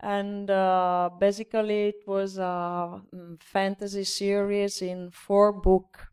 and 0.05 0.51
uh, 0.51 1.11
basically 1.19 1.89
it 1.89 2.03
was 2.07 2.39
a 2.39 3.01
um, 3.13 3.39
fantasy 3.41 4.05
series 4.05 4.83
in 4.83 5.11
four 5.11 5.53
book, 5.53 6.09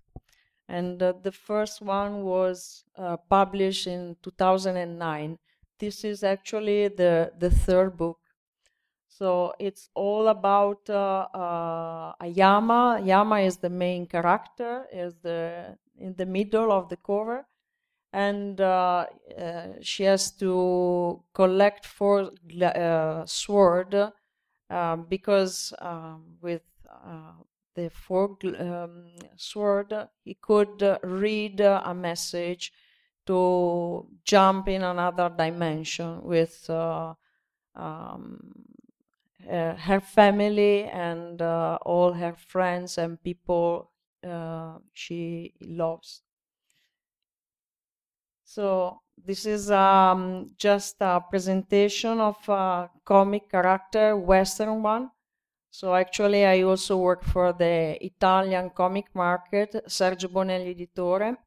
and 0.68 1.04
uh, 1.04 1.14
the 1.22 1.32
first 1.32 1.82
one 1.82 2.24
was 2.24 2.84
uh, 2.98 3.18
published 3.30 3.88
in 3.88 4.16
2009. 4.24 5.38
This 5.80 6.04
is 6.04 6.24
actually 6.24 6.88
the 6.88 7.32
the 7.38 7.52
third 7.52 7.98
book 7.98 8.22
so 9.22 9.54
it's 9.60 9.88
all 9.94 10.30
about 10.30 10.90
uh, 10.90 11.28
uh, 11.34 12.14
Yama. 12.26 13.02
Yama 13.06 13.40
is 13.42 13.58
the 13.58 13.70
main 13.70 14.08
character, 14.08 14.88
is 14.92 15.14
the 15.22 15.78
in 16.00 16.16
the 16.16 16.26
middle 16.26 16.72
of 16.72 16.90
the 16.90 16.98
cover, 16.98 17.46
and 18.14 18.60
uh, 18.60 19.06
uh 19.38 19.68
she 19.82 20.04
has 20.04 20.32
to 20.32 21.24
collect 21.34 21.86
four 21.86 22.32
uh, 22.62 23.26
sword 23.26 23.96
um, 24.70 25.06
because 25.10 25.74
um, 25.80 26.38
with 26.42 26.64
uh, 26.90 27.34
the 27.76 27.90
four 27.90 28.38
um, 28.60 29.06
sword 29.38 29.94
he 30.24 30.34
could 30.36 31.00
read 31.04 31.60
a 31.62 31.94
message 31.94 32.74
to 33.26 34.08
jump 34.26 34.68
in 34.68 34.84
another 34.84 35.30
dimension 35.30 36.22
with. 36.24 36.70
Um, 36.70 37.18
uh, 39.50 39.76
her 39.76 40.00
family 40.00 40.84
and 40.84 41.42
uh, 41.42 41.78
all 41.82 42.14
her 42.14 42.36
friends 42.48 42.98
and 42.98 43.22
people 43.24 43.92
uh, 44.28 44.78
she 44.94 45.54
loves. 45.62 46.22
So 48.54 49.00
this 49.16 49.46
is 49.46 49.72
um, 49.72 50.48
just 50.58 50.98
a 51.00 51.22
presentation 51.22 52.20
of 52.20 52.36
a 52.50 52.90
comic 53.06 53.50
character, 53.50 54.18
Western 54.18 54.84
one. 54.84 55.10
So 55.70 55.96
actually, 55.96 56.46
I 56.46 56.64
also 56.64 56.98
work 56.98 57.24
for 57.24 57.54
the 57.54 57.98
Italian 58.06 58.72
comic 58.72 59.06
market, 59.16 59.72
Sergio 59.88 60.28
Bonelli 60.28 60.76
Editore. 60.76 61.38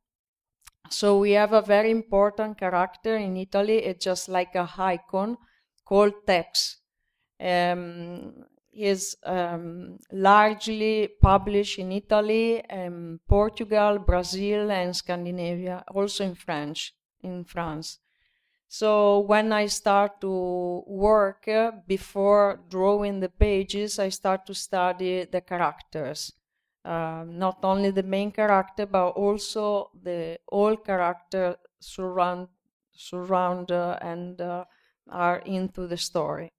So 0.88 1.18
we 1.18 1.32
have 1.32 1.52
a 1.52 1.60
very 1.60 1.90
important 1.90 2.56
character 2.56 3.16
in 3.18 3.36
Italy. 3.36 3.84
It's 3.84 4.02
just 4.02 4.30
like 4.30 4.54
a 4.54 4.66
icon 4.78 5.36
called 5.84 6.14
Tex 6.26 6.78
um, 7.38 8.32
is 8.74 9.16
um, 9.24 9.98
largely 10.12 11.08
published 11.20 11.78
in 11.78 11.92
Italy, 11.92 12.62
and 12.68 13.20
Portugal, 13.26 13.98
Brazil, 13.98 14.70
and 14.70 14.94
Scandinavia, 14.94 15.84
also 15.94 16.24
in 16.24 16.34
French, 16.34 16.94
in 17.22 17.44
France. 17.44 17.98
So 18.68 19.20
when 19.20 19.52
I 19.52 19.66
start 19.66 20.20
to 20.22 20.82
work, 20.86 21.46
uh, 21.46 21.72
before 21.86 22.60
drawing 22.68 23.20
the 23.20 23.28
pages, 23.28 23.98
I 23.98 24.08
start 24.08 24.46
to 24.46 24.54
study 24.54 25.24
the 25.24 25.40
characters. 25.40 26.32
Uh, 26.84 27.24
not 27.26 27.58
only 27.62 27.90
the 27.90 28.02
main 28.02 28.32
character, 28.32 28.86
but 28.86 29.10
also 29.10 29.90
the 30.02 30.38
all 30.48 30.76
character 30.76 31.56
surround 31.80 32.48
surround 32.96 33.70
uh, 33.70 33.98
and 34.02 34.40
uh, 34.40 34.64
are 35.10 35.38
into 35.38 35.86
the 35.86 35.96
story. 35.96 36.52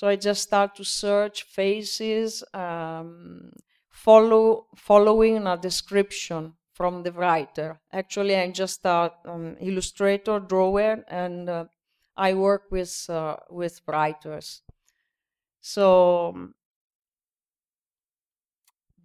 So 0.00 0.08
I 0.08 0.16
just 0.16 0.40
start 0.40 0.76
to 0.76 0.82
search 0.84 1.42
faces, 1.42 2.42
um, 2.54 3.52
follow 3.90 4.64
following 4.74 5.46
a 5.46 5.58
description 5.58 6.54
from 6.72 7.02
the 7.02 7.12
writer. 7.12 7.78
Actually, 7.92 8.34
I'm 8.34 8.54
just 8.54 8.86
an 8.86 9.10
um, 9.26 9.56
illustrator, 9.60 10.40
drawer, 10.40 11.04
and 11.06 11.50
uh, 11.50 11.64
I 12.16 12.32
work 12.32 12.70
with 12.70 13.10
uh, 13.10 13.36
with 13.50 13.82
writers. 13.86 14.62
So 15.60 16.48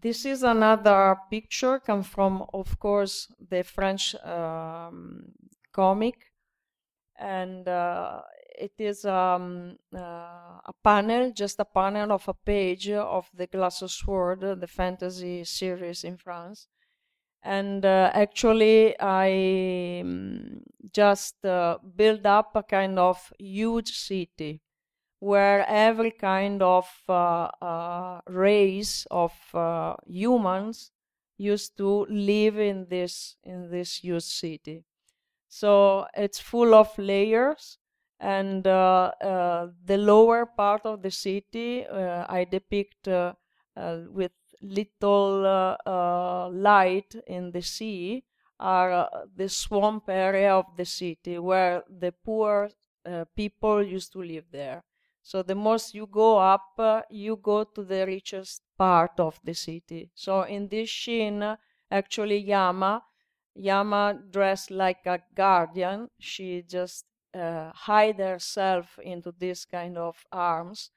this 0.01 0.23
is 0.25 0.43
another 0.43 1.17
picture, 1.29 1.77
come 1.79 2.03
from, 2.03 2.45
of 2.53 2.79
course, 2.79 3.27
the 3.49 3.65
French 3.65 4.15
um, 4.23 5.33
comic, 5.73 6.31
and 7.19 7.67
uh, 7.67 8.21
it 8.57 8.73
is 8.77 9.05
um, 9.05 9.77
uh, 9.93 10.59
a 10.65 10.73
panel, 10.83 11.31
just 11.31 11.59
a 11.59 11.65
panel 11.65 12.11
of 12.11 12.27
a 12.27 12.33
page 12.33 12.89
of 12.89 13.29
the 13.33 13.47
Glass 13.47 13.81
of 13.81 13.91
Sword, 13.91 14.41
the 14.41 14.67
fantasy 14.67 15.43
series 15.43 16.03
in 16.03 16.17
France. 16.17 16.67
And 17.43 17.85
uh, 17.85 18.11
actually, 18.13 18.99
I 18.99 20.01
um, 20.01 20.61
just 20.91 21.45
uh, 21.45 21.77
build 21.95 22.25
up 22.25 22.55
a 22.55 22.63
kind 22.63 22.97
of 22.97 23.31
huge 23.39 23.91
city 23.91 24.61
where 25.19 25.65
every 25.67 26.11
kind 26.11 26.61
of 26.61 26.87
uh, 27.07 27.49
uh, 27.61 28.21
race 28.27 29.07
of 29.11 29.33
uh, 29.53 29.95
humans 30.07 30.91
used 31.37 31.77
to 31.77 32.05
live 32.09 32.57
in 32.59 32.87
this 32.89 33.37
in 33.43 33.69
this 33.69 33.97
huge 33.97 34.23
city. 34.23 34.83
So 35.47 36.07
it's 36.15 36.39
full 36.39 36.73
of 36.73 36.97
layers 36.97 37.77
and 38.19 38.65
uh, 38.65 39.11
uh, 39.21 39.67
the 39.85 39.97
lower 39.97 40.45
part 40.45 40.85
of 40.85 41.01
the 41.01 41.11
city 41.11 41.85
uh, 41.85 42.25
I 42.29 42.45
depict 42.45 43.07
with 43.07 44.31
little 44.61 45.77
light 46.51 47.15
in 47.27 47.51
the 47.51 47.61
sea 47.61 48.23
are 48.59 49.09
the 49.35 49.49
swamp 49.49 50.09
area 50.09 50.53
of 50.53 50.65
the 50.77 50.85
city 50.85 51.37
where 51.37 51.83
the 51.89 52.11
poor 52.11 52.69
people 53.35 53.83
used 53.83 54.13
to 54.13 54.19
live 54.19 54.45
there. 54.51 54.83
So 55.21 55.41
the 55.41 55.55
most 55.55 55.95
you 55.95 56.05
go 56.05 56.37
up, 56.37 56.73
uh, 56.77 57.01
you 57.09 57.37
go 57.37 57.63
to 57.63 57.83
the 57.83 58.05
richest 58.05 58.61
part 58.77 59.19
of 59.19 59.39
the 59.43 59.55
city. 59.55 60.11
So 60.13 60.43
in 60.43 60.67
this 60.67 60.91
scene, 60.91 61.57
actually 61.89 62.37
Yama, 62.37 63.01
Yama 63.55 64.19
dressed 64.29 64.69
like 64.69 65.05
a 65.07 65.19
guardian. 65.33 66.09
She 66.19 66.61
just 66.61 67.05
uh, 67.35 67.71
hide 67.73 68.19
herself 68.19 68.97
into 69.03 69.31
this 69.37 69.65
kind 69.65 69.97
of 69.97 70.25
arms, 70.31 70.91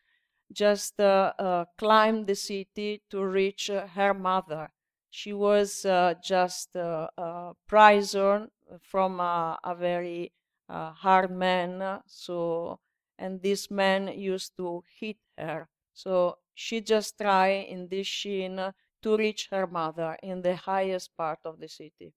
just 0.53 1.01
uh, 1.01 1.32
uh, 1.39 1.64
climb 1.76 2.24
the 2.26 2.34
city 2.34 3.03
to 3.11 3.24
reach 3.24 3.70
uh, 3.70 3.86
her 3.89 4.14
mother. 4.14 4.70
She 5.11 5.32
was 5.32 5.84
uh, 5.84 6.14
just 6.22 6.76
uh, 6.76 7.09
a 7.16 7.53
prisoner 7.66 8.49
from 8.82 9.20
a, 9.20 9.59
very 9.78 10.32
hard 10.70 11.30
man, 11.30 12.01
so 12.07 12.78
and 13.18 13.43
this 13.43 13.70
man 13.70 14.09
used 14.09 14.57
to 14.59 14.82
hit 15.01 15.16
her. 15.36 15.68
So 15.93 16.39
she 16.55 16.80
just 16.80 17.18
try 17.18 17.49
in 17.49 17.89
this 17.89 18.07
sheen 18.07 18.72
to 19.03 19.16
reach 19.16 19.49
her 19.51 19.66
mother 19.66 20.16
in 20.22 20.43
the 20.43 20.57
highest 20.57 21.16
part 21.16 21.41
of 21.45 21.59
the 21.59 21.68
city. 21.68 22.12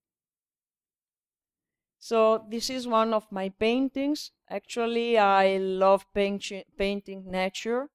So 2.02 2.44
this 2.50 2.72
is 2.72 2.88
one 2.88 3.14
of 3.14 3.32
my 3.32 3.50
paintings. 3.50 4.32
Actually, 4.50 5.20
I 5.20 5.58
love 5.58 6.12
paint 6.16 6.52
painting 6.76 7.30
nature 7.30 7.90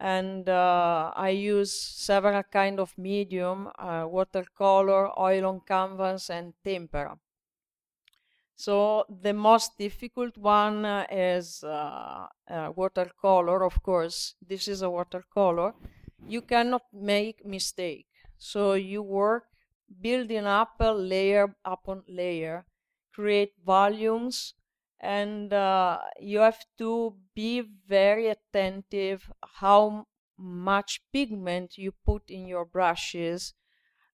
and 0.00 0.48
uh, 0.48 1.12
I 1.14 1.28
use 1.28 1.70
several 1.78 2.42
kind 2.44 2.80
of 2.80 2.96
medium, 2.96 3.68
uh, 3.78 4.06
watercolor, 4.08 5.10
oil 5.20 5.44
on 5.44 5.60
canvas, 5.60 6.30
and 6.30 6.54
tempera. 6.64 7.18
So 8.56 9.04
the 9.10 9.34
most 9.34 9.76
difficult 9.76 10.38
one 10.38 10.86
uh, 10.86 11.06
is 11.10 11.62
uh, 11.62 12.26
uh, 12.48 12.72
watercolor, 12.74 13.62
of 13.62 13.82
course. 13.82 14.36
This 14.40 14.68
is 14.68 14.80
a 14.80 14.88
watercolor. 14.88 15.74
You 16.26 16.40
cannot 16.40 16.84
make 16.94 17.44
mistake. 17.44 18.06
So 18.38 18.72
you 18.72 19.02
work 19.02 19.44
building 20.00 20.46
up 20.46 20.76
a 20.80 20.94
layer 20.94 21.54
upon 21.62 22.04
layer, 22.08 22.64
create 23.14 23.52
volumes, 23.64 24.54
and 25.00 25.52
uh, 25.52 25.98
you 26.18 26.40
have 26.40 26.64
to 26.78 27.14
be 27.34 27.62
very 27.86 28.28
attentive 28.28 29.30
how 29.42 30.06
much 30.36 31.00
pigment 31.12 31.78
you 31.78 31.92
put 32.04 32.28
in 32.28 32.46
your 32.46 32.64
brushes 32.64 33.54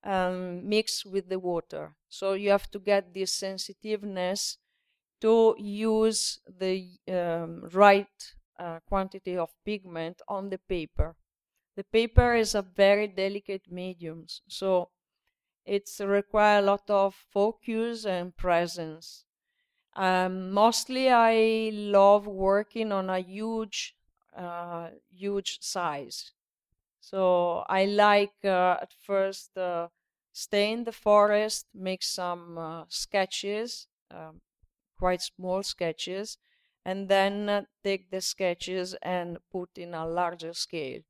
um, 0.05 0.68
mixed 0.68 1.07
with 1.07 1.28
the 1.28 1.38
water. 1.38 1.96
So 2.09 2.34
you 2.34 2.51
have 2.51 2.70
to 2.72 2.78
get 2.78 3.14
this 3.14 3.32
sensitiveness 3.32 4.59
to 5.20 5.55
use 5.59 6.40
the 6.46 6.88
um, 7.09 7.68
right 7.72 8.07
uh, 8.59 8.80
quantity 8.86 9.36
of 9.36 9.51
pigment 9.64 10.20
on 10.28 10.51
the 10.51 10.59
paper. 10.59 11.16
The 11.76 11.84
paper 11.84 12.34
is 12.34 12.55
a 12.55 12.62
very 12.62 13.07
delicate 13.07 13.70
medium, 13.70 14.26
so 14.48 14.90
it's 15.65 16.01
require 16.01 16.59
a 16.61 16.63
lot 16.63 16.89
of 16.91 17.15
focus 17.15 18.05
and 18.07 18.37
presence. 18.37 19.25
Um, 19.95 20.53
mostly, 20.53 21.11
I 21.11 21.71
love 21.75 22.27
working 22.27 22.93
on 22.93 23.11
a 23.11 23.21
huge, 23.21 23.97
uh, 24.37 24.91
huge 25.11 25.61
size. 25.63 26.33
So 27.01 27.65
I 27.69 27.85
like 27.87 28.45
uh, 28.45 28.79
at 28.83 28.93
first 28.93 29.57
uh, 29.59 29.89
stay 30.33 30.73
in 30.73 30.85
the 30.85 30.93
forest, 30.93 31.67
make 31.75 32.03
some 32.03 32.59
uh, 32.59 32.85
sketches, 32.89 33.89
um, 34.11 34.41
quite 34.99 35.23
small 35.23 35.63
sketches, 35.63 36.39
and 36.85 37.09
then 37.09 37.49
uh, 37.49 37.65
take 37.85 38.11
the 38.11 38.21
sketches 38.21 38.95
and 39.03 39.39
put 39.51 39.79
in 39.79 39.95
a 39.95 40.07
larger 40.07 40.55
scale. 40.55 41.03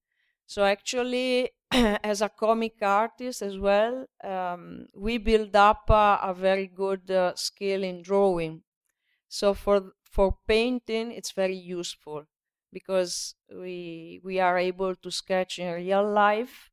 So 0.52 0.64
actually, 0.64 1.50
as 2.12 2.20
a 2.22 2.28
comic 2.28 2.76
artist 2.82 3.40
as 3.42 3.56
well, 3.58 4.06
um, 4.24 4.86
we 4.94 5.18
build 5.18 5.54
up 5.54 5.84
a 5.88 6.34
very 6.36 6.66
good 6.66 7.10
uh, 7.10 7.34
skill 7.36 7.82
in 7.84 8.02
drawing 8.02 8.62
so 9.28 9.54
for 9.54 9.92
for 10.04 10.28
painting, 10.46 11.12
it's 11.12 11.32
very 11.32 11.56
useful 11.80 12.26
because 12.72 13.34
we 13.50 14.20
we 14.24 14.40
are 14.40 14.58
able 14.58 14.94
to 14.96 15.10
sketch 15.10 15.58
in 15.58 15.72
real 15.74 16.06
life 16.26 16.70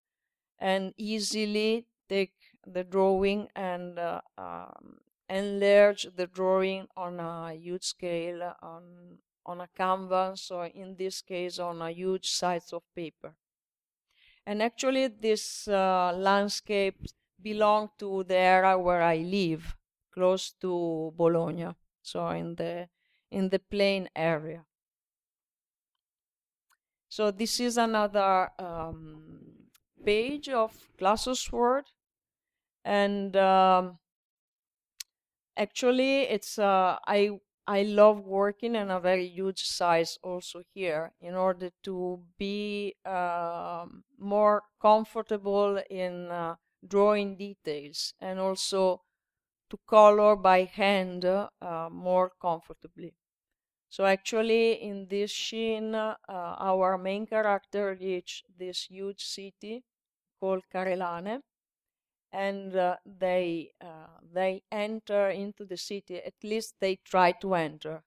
and 0.60 0.94
easily 0.98 1.88
take 2.10 2.36
the 2.66 2.84
drawing 2.84 3.50
and 3.56 4.00
uh, 4.00 4.22
um, 4.38 5.00
enlarge 5.30 6.04
the 6.16 6.28
drawing 6.28 6.88
on 6.98 7.20
a 7.20 7.54
huge 7.54 7.86
scale 7.86 8.54
on 8.62 9.20
on 9.46 9.62
a 9.62 9.70
canvas 9.76 10.52
or 10.52 10.66
in 10.68 10.96
this 10.98 11.22
case 11.22 11.60
on 11.60 11.82
a 11.82 11.92
huge 11.92 12.30
size 12.30 12.74
of 12.74 12.84
paper. 12.96 13.36
And 14.48 14.64
actually, 14.64 15.08
this 15.08 15.68
uh, 15.68 16.14
landscape 16.16 16.96
belong 17.42 17.90
to 18.00 18.24
the 18.24 18.38
area 18.38 18.78
where 18.80 19.04
I 19.04 19.18
live, 19.18 19.76
close 20.14 20.54
to 20.62 21.14
Bologna 21.16 21.76
so 22.08 22.30
in 22.30 22.56
the 22.56 22.88
in 23.30 23.50
the 23.50 23.60
plain 23.60 24.08
area. 24.16 24.64
So 27.10 27.32
this 27.32 27.60
is 27.60 27.78
another 27.78 28.50
um, 28.58 29.68
page 30.06 30.48
of 30.48 30.72
Sword, 31.36 31.86
and 32.86 33.36
um, 33.36 34.00
actually 35.58 36.22
it's 36.22 36.58
uh, 36.58 36.98
I 37.06 37.40
I 37.68 37.84
love 37.84 38.26
working 38.26 38.76
in 38.76 38.90
a 38.90 39.00
very 39.00 39.28
huge 39.28 39.64
size 39.64 40.18
also 40.24 40.64
here 40.74 41.12
in 41.20 41.36
order 41.36 41.70
to 41.84 42.24
be 42.38 42.96
uh, 43.06 43.86
more 44.18 44.64
comfortable 44.82 45.78
in 45.90 46.32
uh, 46.32 46.56
drawing 46.88 47.36
details 47.36 48.14
and 48.22 48.40
also 48.40 49.02
to 49.70 49.78
color 49.86 50.38
by 50.38 50.64
hand 50.64 51.26
uh, 51.26 51.90
more 51.92 52.32
comfortably. 52.42 53.14
So 53.90 54.06
actually 54.06 54.82
in 54.82 55.08
this 55.10 55.34
scene, 55.34 55.94
uh, 55.94 56.16
our 56.30 56.98
main 56.98 57.26
character 57.26 57.98
reach 58.00 58.44
this 58.58 58.84
huge 58.84 59.24
city 59.26 59.84
called 60.40 60.64
Carelane 60.74 61.42
and 62.32 62.76
uh, 62.76 62.98
they 63.06 63.72
uh, 63.82 64.20
they 64.34 64.64
enter 64.72 65.30
into 65.30 65.66
the 65.66 65.78
city 65.78 66.18
at 66.18 66.36
least 66.44 66.76
they 66.80 66.98
try 66.98 67.32
to 67.34 67.54
enter. 67.56 68.04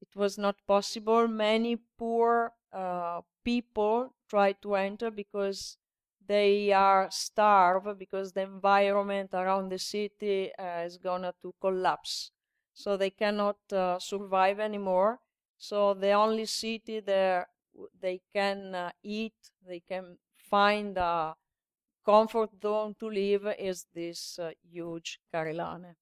It 0.00 0.14
was 0.16 0.36
not 0.38 0.56
possible. 0.66 1.28
Many 1.28 1.76
poor 1.76 2.52
uh, 2.72 3.22
people 3.44 4.14
try 4.28 4.52
to 4.52 4.74
enter 4.76 5.10
because 5.10 5.78
they 6.24 6.72
are 6.72 7.10
starved 7.10 7.98
because 7.98 8.32
the 8.32 8.42
environment 8.42 9.30
around 9.34 9.70
the 9.70 9.78
city 9.78 10.54
uh, 10.56 10.82
is 10.86 10.98
gonna 10.98 11.34
to 11.42 11.54
collapse. 11.60 12.30
So 12.74 12.96
they 12.96 13.10
cannot 13.10 13.58
uh, 13.72 13.98
survive 13.98 14.58
anymore. 14.60 15.20
So 15.58 15.94
the 15.94 16.12
only 16.12 16.46
city 16.46 17.00
there 17.00 17.48
they 18.00 18.20
can 18.34 18.74
uh, 18.74 18.90
eat 19.02 19.34
they 19.66 19.80
can 19.80 20.18
find 20.34 20.96
a 20.98 21.34
comfort 22.04 22.50
zone 22.62 22.94
to 22.98 23.08
live 23.08 23.46
is 23.58 23.86
this 23.94 24.38
uh, 24.38 24.50
huge 24.70 25.20
Carelane 25.32 25.94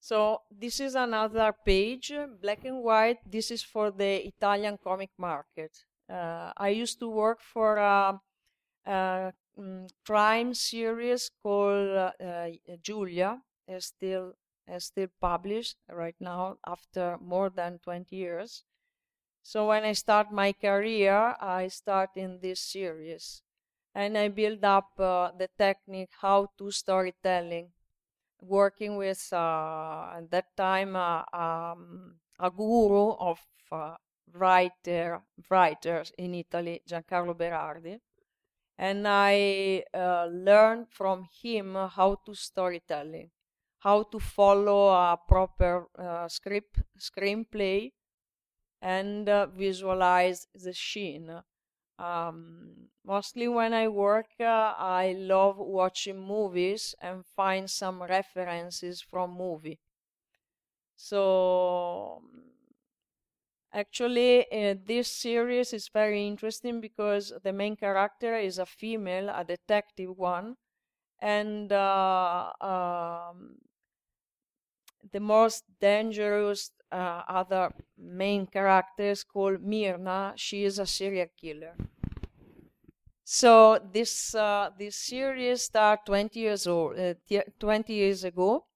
so 0.00 0.42
this 0.50 0.80
is 0.80 0.94
another 0.94 1.54
page 1.64 2.12
black 2.40 2.64
and 2.64 2.82
white 2.82 3.18
this 3.24 3.50
is 3.50 3.62
for 3.62 3.90
the 3.90 4.26
Italian 4.26 4.78
comic 4.82 5.10
market 5.18 5.84
uh, 6.12 6.52
I 6.56 6.68
used 6.68 6.98
to 7.00 7.08
work 7.08 7.40
for 7.40 7.76
a, 7.76 8.20
a 8.86 9.32
um, 9.58 9.86
crime 10.04 10.54
series 10.54 11.30
called 11.42 11.96
uh, 11.96 12.12
uh, 12.20 12.50
Giulia. 12.82 13.40
It's 13.66 13.86
still 13.86 14.34
is 14.68 14.84
still 14.84 15.08
published 15.20 15.76
right 15.90 16.14
now 16.20 16.56
after 16.66 17.18
more 17.20 17.50
than 17.50 17.78
20 17.82 18.14
years. 18.14 18.64
So 19.42 19.68
when 19.68 19.84
I 19.84 19.92
start 19.92 20.32
my 20.32 20.52
career, 20.52 21.34
I 21.40 21.68
start 21.68 22.10
in 22.16 22.38
this 22.40 22.60
series, 22.60 23.42
and 23.94 24.16
I 24.16 24.28
build 24.28 24.64
up 24.64 24.90
uh, 24.98 25.30
the 25.36 25.48
technique 25.58 26.10
how 26.20 26.48
to 26.58 26.70
storytelling, 26.70 27.72
working 28.40 28.96
with 28.96 29.28
uh, 29.32 30.14
at 30.18 30.30
that 30.30 30.56
time 30.56 30.96
uh, 30.96 31.24
um, 31.32 32.16
a 32.38 32.50
guru 32.50 33.12
of 33.18 33.38
writer 34.32 35.20
writers 35.50 36.12
in 36.18 36.34
Italy, 36.34 36.82
Giancarlo 36.88 37.34
Berardi, 37.34 37.98
and 38.78 39.06
I 39.06 39.84
uh, 39.94 40.26
learned 40.26 40.86
from 40.90 41.28
him 41.42 41.74
how 41.74 42.16
to 42.26 42.34
storytelling, 42.34 43.30
how 43.78 44.04
to 44.04 44.18
follow 44.20 44.88
a 44.88 45.18
proper 45.28 45.86
uh, 45.98 46.28
script 46.28 46.80
screenplay, 46.98 47.92
and 48.82 49.30
uh, 49.30 49.46
visualize 49.48 50.48
the 50.54 50.74
scene. 50.74 51.42
Um, 51.98 52.90
mostly 53.04 53.48
when 53.48 53.74
I 53.74 53.88
work, 53.88 54.28
uh, 54.40 54.74
I 54.78 55.14
love 55.18 55.58
watching 55.58 56.20
movies 56.20 56.94
and 57.00 57.26
find 57.26 57.70
some 57.70 58.02
references 58.02 59.02
from 59.02 59.32
movie. 59.36 59.80
So 60.96 62.22
Actually, 63.74 64.44
uh, 64.52 64.74
this 64.84 65.10
series 65.10 65.72
is 65.72 65.88
very 65.88 66.26
interesting 66.26 66.80
because 66.80 67.32
the 67.42 67.52
main 67.52 67.74
character 67.76 68.36
is 68.36 68.58
a 68.58 68.66
female, 68.66 69.30
a 69.30 69.44
detective 69.44 70.16
one, 70.18 70.56
and 71.20 71.72
uh, 71.72 72.52
um, 72.60 73.58
the 75.10 75.20
most 75.20 75.64
dangerous 75.80 76.70
uh, 76.90 77.22
other 77.28 77.72
main 77.96 78.46
character 78.46 79.04
is 79.04 79.24
called 79.24 79.62
Myrna. 79.62 80.34
She 80.36 80.64
is 80.64 80.78
a 80.78 80.86
serial 80.86 81.28
killer. 81.36 81.76
So 83.24 83.80
this 83.92 84.32
uh, 84.32 84.70
this 84.78 84.94
series 84.96 85.64
started 85.64 86.06
20 86.06 86.38
years 86.38 86.68
old, 86.68 86.96
uh, 86.96 87.14
20 87.58 87.94
years 87.94 88.22
ago, 88.22 88.68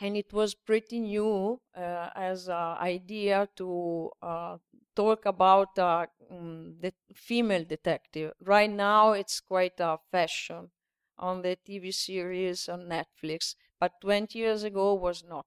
and 0.00 0.16
it 0.16 0.32
was 0.32 0.54
pretty 0.54 1.00
new 1.00 1.60
uh, 1.74 2.10
as 2.14 2.48
an 2.48 2.76
idea 2.78 3.48
to 3.56 4.10
uh, 4.22 4.58
talk 4.94 5.24
about 5.26 5.78
uh, 5.78 6.06
mm, 6.32 6.80
the 6.80 6.92
female 7.14 7.64
detective. 7.64 8.32
Right 8.40 8.70
now, 8.70 9.12
it's 9.12 9.40
quite 9.40 9.78
a 9.78 9.98
fashion 10.10 10.70
on 11.16 11.42
the 11.42 11.56
TV 11.56 11.92
series 11.92 12.68
on 12.68 12.88
Netflix, 12.88 13.54
but 13.84 14.00
20 14.00 14.38
years 14.38 14.62
ago 14.64 14.94
was 14.94 15.24
not. 15.24 15.46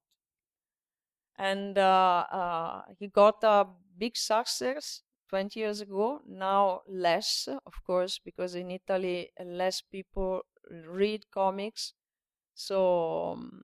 And 1.38 1.78
uh, 1.78 2.26
uh, 2.32 2.82
he 3.00 3.08
got 3.08 3.44
a 3.44 3.68
big 3.98 4.18
success 4.18 5.04
20 5.30 5.60
years 5.60 5.82
ago. 5.82 6.22
Now 6.28 6.82
less, 6.88 7.48
of 7.48 7.76
course, 7.86 8.20
because 8.20 8.56
in 8.56 8.72
Italy 8.72 9.32
less 9.44 9.82
people 9.82 10.42
read 10.86 11.30
comics. 11.32 11.94
So 12.56 13.34
um, 13.34 13.64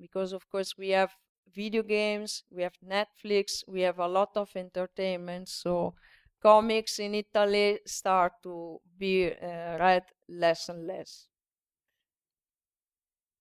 because 0.00 0.32
of 0.32 0.48
course 0.50 0.76
we 0.78 0.90
have 0.90 1.12
video 1.54 1.82
games, 1.82 2.44
we 2.50 2.62
have 2.62 2.76
Netflix, 2.84 3.64
we 3.68 3.82
have 3.82 3.98
a 4.00 4.08
lot 4.08 4.30
of 4.36 4.50
entertainment. 4.56 5.48
So 5.48 5.94
comics 6.42 6.98
in 7.00 7.14
Italy 7.14 7.80
start 7.86 8.34
to 8.44 8.80
be 8.98 9.32
uh, 9.32 9.78
read 9.78 10.04
less 10.28 10.68
and 10.68 10.86
less. 10.86 11.28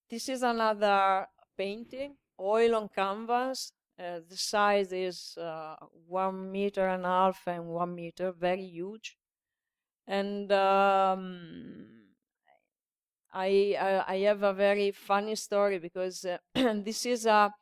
This 0.09 0.29
is 0.29 0.43
another 0.43 1.27
painting, 1.57 2.15
oil 2.39 2.75
on 2.75 2.89
canvas. 2.89 3.71
Uh, 3.99 4.19
the 4.29 4.37
size 4.37 4.91
is 4.91 5.37
uh, 5.37 5.75
one 6.07 6.51
meter 6.51 6.87
and 6.87 7.03
a 7.05 7.07
half 7.09 7.47
and 7.47 7.67
one 7.67 7.95
meter, 7.95 8.31
very 8.31 8.65
huge. 8.65 9.17
And 10.07 10.51
um, 10.51 11.87
I, 13.33 13.75
I, 13.79 14.13
I 14.13 14.17
have 14.19 14.43
a 14.43 14.53
very 14.53 14.91
funny 14.91 15.35
story 15.35 15.79
because 15.79 16.25
uh, 16.25 16.37
this 16.55 17.05
is 17.05 17.25
a 17.25 17.53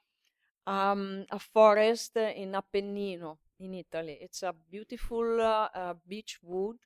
um, 0.68 1.26
a 1.32 1.40
forest 1.40 2.18
in 2.18 2.54
Appennino 2.54 3.38
in 3.60 3.74
Italy. 3.76 4.18
It's 4.22 4.44
a 4.44 4.54
beautiful 4.54 5.42
uh, 5.42 5.96
beech 6.08 6.40
wood, 6.44 6.78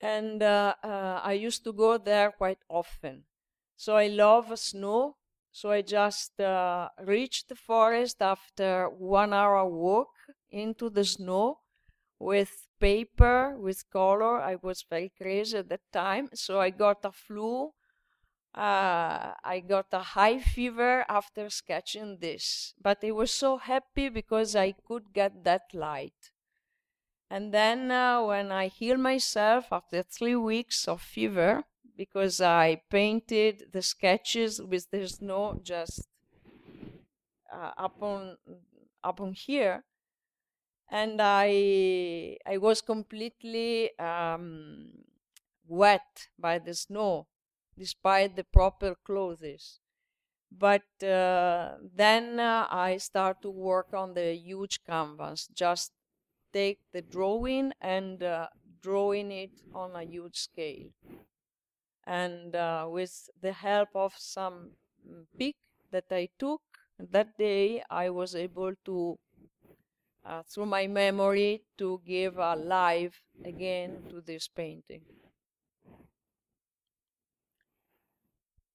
and 0.00 0.42
uh, 0.42 0.74
uh, 0.82 1.20
I 1.22 1.34
used 1.34 1.64
to 1.64 1.72
go 1.72 1.98
there 1.98 2.32
quite 2.32 2.58
often. 2.68 3.24
So 3.82 3.90
I 3.96 4.08
love 4.08 4.46
snow. 4.58 5.16
So 5.52 5.66
I 5.78 5.82
just 5.82 6.32
uh, 6.40 6.88
reached 7.14 7.48
the 7.48 7.56
forest 7.70 8.18
after 8.34 8.88
one 8.88 9.32
hour 9.32 9.64
walk 9.66 10.12
into 10.50 10.86
the 10.90 11.04
snow 11.04 11.46
with 12.18 12.52
paper, 12.80 13.56
with 13.58 13.80
color. 13.90 14.34
I 14.52 14.56
was 14.68 14.84
very 14.94 15.10
crazy 15.20 15.58
at 15.58 15.68
that 15.70 15.86
time. 15.92 16.28
So 16.34 16.60
I 16.60 16.70
got 16.70 17.04
a 17.04 17.12
flu 17.12 17.72
uh, 18.54 19.34
I 19.44 19.62
got 19.66 19.86
a 19.92 20.00
high 20.00 20.38
fever 20.40 21.04
after 21.08 21.48
sketching 21.50 22.18
this, 22.20 22.74
but 22.80 22.98
I 23.04 23.10
was 23.12 23.32
so 23.32 23.58
happy 23.58 24.08
because 24.08 24.56
I 24.56 24.72
could 24.72 25.12
get 25.12 25.44
that 25.44 25.62
light. 25.74 26.32
And 27.30 27.54
then 27.54 27.90
uh, 27.90 28.22
when 28.24 28.52
I 28.52 28.66
healed 28.68 29.00
myself 29.00 29.72
after 29.72 30.02
three 30.02 30.36
weeks 30.36 30.86
of 30.86 31.00
fever, 31.00 31.64
because 31.96 32.40
I 32.40 32.82
painted 32.90 33.72
the 33.72 33.82
sketches 33.82 34.60
with 34.62 34.90
the 34.90 35.08
snow 35.08 35.60
just 35.62 36.08
uh, 37.52 37.72
up 37.76 38.02
on 38.02 38.36
up 39.02 39.20
on 39.20 39.32
here, 39.32 39.84
and 40.90 41.20
I 41.22 42.38
I 42.46 42.56
was 42.58 42.80
completely 42.80 43.96
um, 43.98 45.04
wet 45.66 46.28
by 46.38 46.58
the 46.58 46.74
snow 46.74 47.28
despite 47.78 48.36
the 48.36 48.44
proper 48.44 48.94
clothes. 48.94 49.80
But 50.52 50.84
uh, 51.02 51.78
then 51.82 52.40
uh, 52.40 52.68
I 52.70 52.98
start 52.98 53.42
to 53.42 53.50
work 53.50 53.94
on 53.94 54.14
the 54.14 54.34
huge 54.36 54.84
canvas, 54.84 55.48
just 55.52 55.92
take 56.52 56.80
the 56.92 57.02
drawing 57.02 57.72
and 57.80 58.22
uh, 58.22 58.48
drawing 58.82 59.32
it 59.32 59.52
on 59.74 59.96
a 59.96 60.04
huge 60.04 60.36
scale. 60.38 60.90
And 62.10 62.56
uh, 62.56 62.88
with 62.90 63.30
the 63.40 63.52
help 63.52 63.90
of 63.94 64.12
some 64.18 64.72
mm, 65.08 65.26
pic 65.38 65.54
that 65.92 66.06
I 66.10 66.28
took 66.40 66.60
that 66.98 67.38
day, 67.38 67.84
I 67.88 68.10
was 68.10 68.34
able 68.34 68.72
to, 68.86 69.18
uh, 70.24 70.42
through 70.42 70.66
my 70.66 70.88
memory, 70.88 71.62
to 71.78 72.00
give 72.04 72.36
a 72.36 72.56
life 72.56 73.22
again 73.44 74.02
to 74.10 74.20
this 74.20 74.48
painting. 74.48 75.02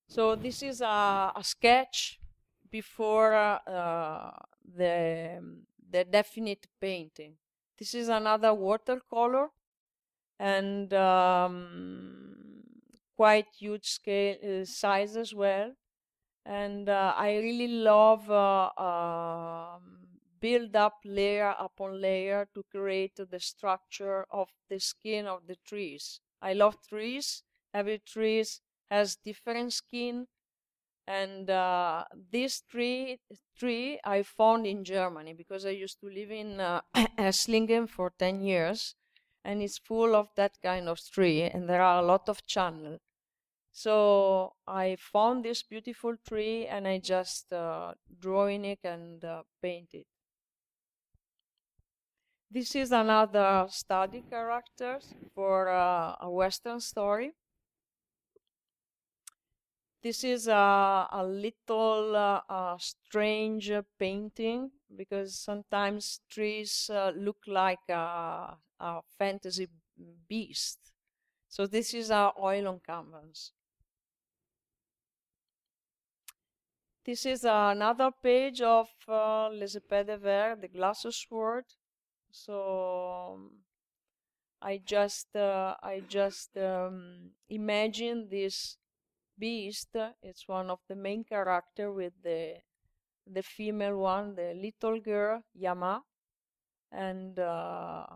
So 0.08 0.36
this 0.38 0.64
is 0.64 0.80
a, 0.80 1.34
a 1.36 1.44
sketch 1.44 2.20
before 2.72 3.34
uh, 3.34 4.32
the, 4.78 5.42
the 5.92 6.06
definite 6.06 6.68
painting. 6.80 7.34
This 7.78 7.94
is 7.94 8.08
another 8.08 8.54
watercolor 8.54 9.50
and 10.40 10.94
um, 10.94 12.25
quite 13.16 13.48
huge 13.58 13.86
scale 13.88 14.38
uh, 14.44 14.66
size 14.66 15.16
as 15.18 15.34
well. 15.34 15.74
And 16.46 16.90
uh, 16.90 17.14
I 17.18 17.38
really 17.38 17.68
love 17.68 18.30
uh, 18.30 18.72
um, 18.78 20.20
build 20.40 20.76
up 20.76 21.00
layer 21.06 21.56
upon 21.60 22.02
layer 22.02 22.48
to 22.54 22.64
create 22.72 23.16
the 23.18 23.40
structure 23.40 24.26
of 24.32 24.50
the 24.70 24.80
skin 24.80 25.26
of 25.28 25.48
the 25.48 25.56
trees. 25.66 26.22
I 26.42 26.54
love 26.54 26.78
trees. 26.88 27.44
Every 27.74 28.00
trees 28.00 28.62
has 28.92 29.16
different 29.18 29.74
skin 29.74 30.28
and 31.08 31.50
uh, 31.50 32.04
this 32.32 32.62
tree 32.62 33.20
tree 33.58 34.00
I 34.04 34.24
found 34.24 34.66
in 34.66 34.84
Germany 34.84 35.34
because 35.34 35.66
I 35.66 35.70
used 35.72 36.00
to 36.02 36.08
live 36.08 36.32
in 36.32 36.60
uh, 36.60 36.82
Esslingen 37.18 37.88
for 37.90 38.12
10 38.18 38.42
years 38.42 38.96
and 39.44 39.62
it's 39.62 39.78
full 39.78 40.16
of 40.16 40.30
that 40.36 40.58
kind 40.62 40.90
of 40.90 41.00
tree 41.00 41.44
and 41.44 41.70
there 41.70 41.82
are 41.82 42.02
a 42.02 42.06
lot 42.06 42.28
of 42.30 42.46
channel 42.46 43.00
so 43.76 44.54
I 44.66 44.96
found 44.96 45.44
this 45.44 45.62
beautiful 45.62 46.16
tree 46.26 46.66
and 46.66 46.88
I 46.88 47.00
just 47.00 47.52
uh, 47.52 47.94
drawing 48.22 48.64
it 48.64 48.80
and 48.86 49.24
uh, 49.24 49.44
paint 49.62 49.90
it 49.94 50.08
this 52.50 52.74
is 52.74 52.94
another 52.94 53.68
study 53.70 54.24
characters 54.30 55.14
for 55.34 55.68
uh, 55.68 56.16
a 56.22 56.32
western 56.32 56.80
story 56.80 57.34
this 60.06 60.24
is 60.24 60.48
a, 60.48 61.08
a 61.12 61.26
little 61.26 62.16
uh, 62.16 62.40
uh, 62.48 62.78
strange 62.78 63.72
painting 63.98 64.70
because 64.96 65.36
sometimes 65.36 66.22
trees 66.30 66.92
uh, 66.94 67.12
look 67.18 67.38
like 67.48 67.80
a, 67.90 68.56
a, 68.80 69.02
fantasy 69.18 69.68
beast. 70.30 70.78
So 71.50 71.66
this 71.66 71.96
is 71.96 72.12
our 72.12 72.34
oil 72.40 72.68
on 72.68 72.82
canvas. 72.86 73.52
This 77.06 77.26
is 77.28 77.44
another 77.46 78.10
page 78.12 78.62
of 78.62 78.90
uh, 79.08 79.50
Les 79.50 79.74
de 79.74 79.80
the 80.60 80.68
glass 80.68 81.06
sword. 81.12 81.66
So 82.32 83.36
um, 83.36 83.52
I 84.60 84.82
just 84.84 85.36
uh, 85.36 85.76
I 85.84 86.02
just 86.08 86.58
um, 86.58 87.30
imagine 87.48 88.28
this 88.30 88.78
Beast 89.38 89.96
It's 90.24 90.48
one 90.48 90.70
of 90.72 90.80
the 90.90 90.96
main 90.96 91.24
character 91.24 91.92
with 91.92 92.14
the 92.24 92.56
the 93.28 93.44
female 93.44 93.98
one, 93.98 94.36
the 94.36 94.54
little 94.56 95.00
girl 95.00 95.44
Yama, 95.54 96.02
and 96.92 97.38
uh, 97.38 98.08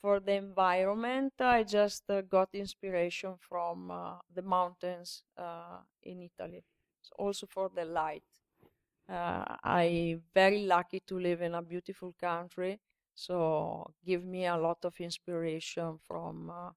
for 0.00 0.20
the 0.20 0.34
environment, 0.34 1.32
I 1.40 1.64
just 1.64 2.08
uh, 2.10 2.22
got 2.22 2.50
inspiration 2.54 3.36
from 3.40 3.90
uh, 3.90 4.18
the 4.32 4.42
mountains 4.42 5.24
uh, 5.36 5.80
in 6.02 6.20
Italy. 6.20 6.64
So 7.04 7.12
also 7.18 7.46
for 7.46 7.70
the 7.74 7.84
light, 7.84 8.24
uh, 9.08 9.44
I 9.64 10.18
very 10.34 10.64
lucky 10.64 11.00
to 11.08 11.18
live 11.18 11.42
in 11.42 11.54
a 11.54 11.62
beautiful 11.62 12.14
country, 12.20 12.80
so 13.14 13.86
give 14.04 14.24
me 14.24 14.46
a 14.46 14.56
lot 14.56 14.84
of 14.84 14.94
inspiration 15.00 15.98
from 16.08 16.50
uh, 16.50 16.70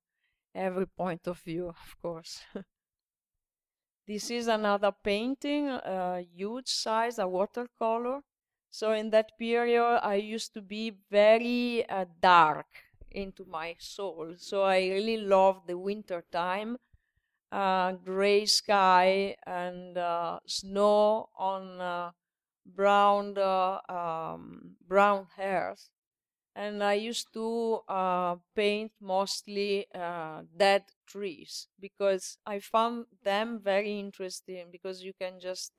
every 0.55 0.87
point 0.87 1.27
of 1.27 1.39
view, 1.39 1.69
of 1.85 1.95
course. 2.01 2.41
This 4.07 4.31
is 4.31 4.47
another 4.47 4.91
painting, 4.91 5.67
a 5.67 6.21
huge 6.33 6.67
size, 6.69 7.19
a 7.19 7.27
watercolor. 7.27 8.21
So 8.71 8.91
in 8.93 9.09
that 9.11 9.37
period, 9.37 9.99
I 10.01 10.15
used 10.15 10.53
to 10.55 10.61
be 10.61 10.91
very 11.11 11.87
uh, 11.89 12.05
dark 12.21 12.67
into 13.11 13.45
my 13.45 13.75
soul. 13.79 14.33
So 14.37 14.63
I 14.63 14.79
really 14.87 15.17
loved 15.17 15.67
the 15.67 15.77
winter 15.77 16.23
time, 16.31 16.77
uh, 17.51 17.93
gray 17.93 18.45
sky 18.45 19.35
and 19.45 19.97
uh, 19.97 20.39
snow 20.45 21.29
on 21.37 21.81
uh, 21.81 22.11
brown 22.65 23.37
uh, 23.37 23.79
um, 23.89 24.75
brown 24.87 25.27
hairs 25.35 25.89
and 26.55 26.83
I 26.83 26.93
used 26.93 27.33
to 27.33 27.81
uh, 27.87 28.35
paint 28.55 28.91
mostly 28.99 29.87
uh, 29.93 30.41
dead 30.57 30.83
trees 31.07 31.67
because 31.79 32.37
I 32.45 32.59
found 32.59 33.05
them 33.23 33.61
very 33.63 33.99
interesting 33.99 34.67
because 34.71 35.03
you 35.03 35.13
can 35.13 35.39
just 35.39 35.73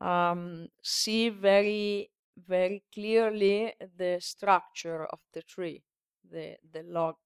um, 0.00 0.68
see 0.82 1.28
very 1.28 2.10
very 2.46 2.82
clearly 2.94 3.74
the 3.96 4.18
structure 4.20 5.04
of 5.06 5.18
the 5.32 5.42
tree, 5.42 5.82
the, 6.30 6.56
the 6.72 6.82
log. 6.84 7.16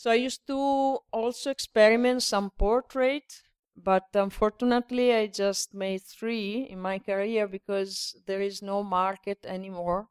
So 0.00 0.10
I 0.10 0.14
used 0.14 0.46
to 0.46 1.00
also 1.12 1.50
experiment 1.50 2.22
some 2.22 2.52
portrait, 2.56 3.42
but 3.76 4.04
unfortunately 4.14 5.12
I 5.12 5.26
just 5.26 5.74
made 5.74 6.00
three 6.00 6.66
in 6.70 6.80
my 6.80 6.98
career 6.98 7.46
because 7.46 8.16
there 8.24 8.40
is 8.40 8.62
no 8.62 8.82
market 8.82 9.44
anymore. 9.44 10.08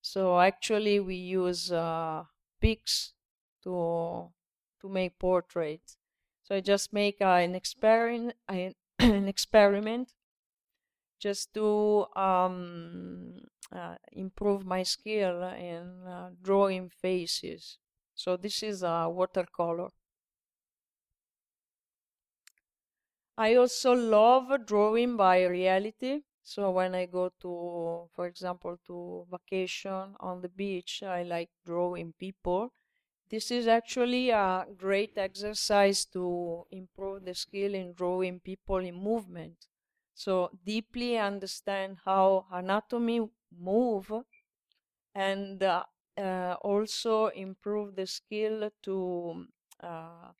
So 0.00 0.40
actually 0.40 1.00
we 1.00 1.16
use 1.16 1.70
uh, 1.70 2.24
pics 2.62 3.12
to 3.64 4.32
to 4.80 4.88
make 4.88 5.18
portraits. 5.18 5.98
So 6.42 6.54
I 6.54 6.62
just 6.62 6.90
make 6.90 7.20
uh, 7.20 7.44
an 7.44 7.54
experiment, 7.54 8.36
an 8.48 9.28
experiment, 9.28 10.14
just 11.18 11.52
to 11.52 12.06
um, 12.16 13.36
uh, 13.70 13.96
improve 14.12 14.64
my 14.64 14.82
skill 14.82 15.42
in 15.42 16.06
uh, 16.08 16.30
drawing 16.40 16.88
faces. 16.88 17.76
So 18.20 18.36
this 18.36 18.62
is 18.62 18.82
a 18.82 19.08
watercolor. 19.08 19.88
I 23.36 23.56
also 23.56 23.92
love 23.92 24.66
drawing 24.66 25.16
by 25.16 25.42
reality. 25.44 26.22
So 26.42 26.70
when 26.70 26.94
I 26.94 27.06
go 27.06 27.30
to, 27.40 28.08
for 28.14 28.26
example, 28.26 28.78
to 28.86 29.26
vacation 29.30 30.14
on 30.20 30.40
the 30.42 30.48
beach, 30.48 31.02
I 31.02 31.24
like 31.24 31.50
drawing 31.64 32.12
people. 32.12 32.72
This 33.30 33.50
is 33.50 33.66
actually 33.66 34.30
a 34.30 34.66
great 34.76 35.18
exercise 35.18 36.04
to 36.06 36.66
improve 36.70 37.24
the 37.24 37.34
skill 37.34 37.74
in 37.74 37.94
drawing 37.94 38.40
people 38.40 38.78
in 38.78 38.94
movement. 38.96 39.68
So 40.14 40.50
deeply 40.64 41.18
understand 41.18 41.98
how 42.04 42.46
anatomy 42.52 43.28
move 43.52 44.12
and 45.14 45.62
uh, 45.62 45.84
uh, 46.16 46.56
also 46.62 47.28
improve 47.28 47.96
the 47.96 48.06
skill 48.06 48.70
to 48.82 49.46
uh, 49.82 50.32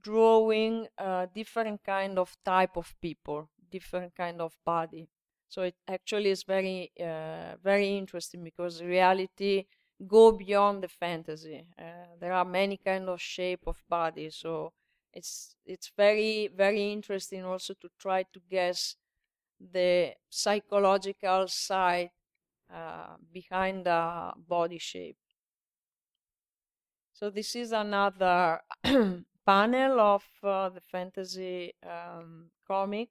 drawing 0.00 0.86
uh, 0.98 1.26
different 1.34 1.82
kind 1.84 2.18
of 2.18 2.36
type 2.44 2.76
of 2.76 2.94
people, 3.00 3.50
different 3.70 4.14
kind 4.14 4.40
of 4.40 4.56
body. 4.64 5.08
So 5.48 5.62
it 5.62 5.76
actually 5.88 6.30
is 6.30 6.44
very 6.44 6.92
uh, 7.00 7.56
very 7.62 7.96
interesting 7.98 8.44
because 8.44 8.82
reality 8.82 9.64
go 10.06 10.32
beyond 10.32 10.82
the 10.84 10.88
fantasy. 10.88 11.66
Uh, 11.78 12.14
there 12.20 12.32
are 12.32 12.44
many 12.44 12.76
kind 12.78 13.08
of 13.08 13.20
shape 13.20 13.62
of 13.66 13.82
body, 13.88 14.30
so 14.30 14.72
it's 15.12 15.56
it's 15.66 15.90
very 15.96 16.48
very 16.48 16.92
interesting 16.92 17.44
also 17.44 17.74
to 17.74 17.88
try 17.98 18.22
to 18.32 18.40
guess 18.48 18.96
the 19.60 20.14
psychological 20.30 21.46
side 21.48 22.10
uh, 22.72 23.16
behind 23.32 23.86
the 23.86 24.32
body 24.48 24.78
shape. 24.78 25.16
So 27.12 27.30
this 27.30 27.54
is 27.54 27.72
another 27.72 28.60
panel 29.46 30.00
of 30.00 30.24
uh, 30.42 30.68
the 30.70 30.80
fantasy 30.80 31.74
um, 31.84 32.50
comic. 32.66 33.10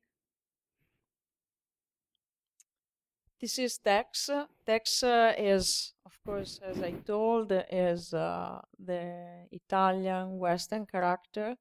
This 3.39 3.59
is 3.59 3.77
Tex. 3.77 4.29
Tex 4.65 5.03
uh, 5.03 5.33
is, 5.37 5.93
of 6.05 6.19
course, 6.25 6.59
as 6.63 6.81
I 6.81 6.91
told, 6.91 7.53
is 7.71 8.13
uh, 8.13 8.59
the 8.77 9.47
Italian 9.51 10.39
Western 10.39 10.85
character 10.85 11.55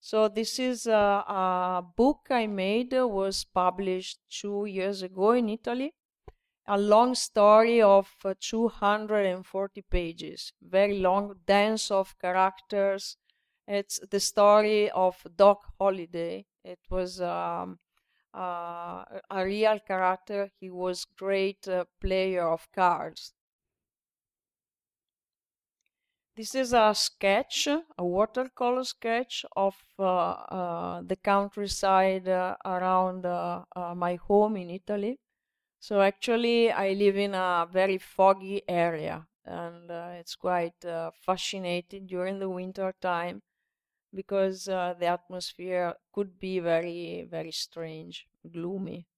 so 0.00 0.28
this 0.28 0.58
is 0.58 0.86
a, 0.86 1.24
a, 1.28 1.84
book 1.94 2.28
I 2.30 2.46
made, 2.46 2.92
was 2.94 3.44
published 3.44 4.18
two 4.30 4.64
years 4.64 5.02
ago 5.02 5.32
in 5.32 5.50
Italy. 5.50 5.92
A 6.72 6.78
long 6.78 7.16
story 7.16 7.82
of 7.82 8.08
uh, 8.24 8.32
240 8.38 9.82
pages, 9.90 10.52
very 10.62 11.00
long, 11.00 11.34
dense 11.44 11.90
of 11.90 12.16
characters. 12.20 13.16
It's 13.66 13.98
the 14.08 14.20
story 14.20 14.88
of 14.88 15.16
Doc 15.34 15.64
Holliday. 15.80 16.46
It 16.62 16.78
was 16.88 17.20
um, 17.20 17.80
uh, 18.32 19.04
a 19.28 19.44
real 19.44 19.80
character. 19.80 20.52
He 20.60 20.70
was 20.70 21.04
great 21.04 21.66
uh, 21.66 21.86
player 22.00 22.46
of 22.46 22.70
cards. 22.70 23.34
This 26.36 26.54
is 26.54 26.72
a 26.72 26.94
sketch, 26.94 27.66
a 27.66 28.04
watercolor 28.04 28.84
sketch 28.84 29.44
of 29.56 29.74
uh, 29.98 30.04
uh, 30.04 31.02
the 31.02 31.16
countryside 31.16 32.28
uh, 32.28 32.54
around 32.64 33.22
my 33.98 34.14
home 34.14 34.56
in 34.56 34.70
Italy. 34.70 35.18
So 35.80 36.00
actually, 36.00 36.70
I 36.70 36.92
live 36.92 37.16
in 37.16 37.34
a 37.34 37.66
very 37.68 37.98
foggy 37.98 38.62
area, 38.68 39.26
and 39.44 39.90
uh, 39.90 40.10
it's 40.14 40.36
quite 40.36 40.84
fascinating 41.12 42.06
during 42.06 42.38
the 42.38 42.48
winter 42.48 42.94
time 43.00 43.42
because 44.14 44.66
the 44.66 45.06
atmosphere 45.06 45.96
could 46.12 46.38
be 46.40 46.60
very, 46.60 47.24
very 47.24 47.52
strange, 47.52 48.28
gloomy. 48.50 49.08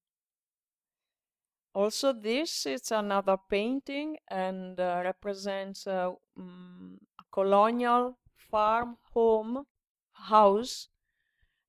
Also, 1.75 2.13
this 2.15 2.65
it's 2.65 2.91
another 2.91 3.37
painting 3.37 4.17
and 4.29 4.79
represents 4.79 5.87
um, 5.87 6.99
colonial 7.31 8.19
farm 8.37 8.97
home 9.13 9.67
house 10.13 10.89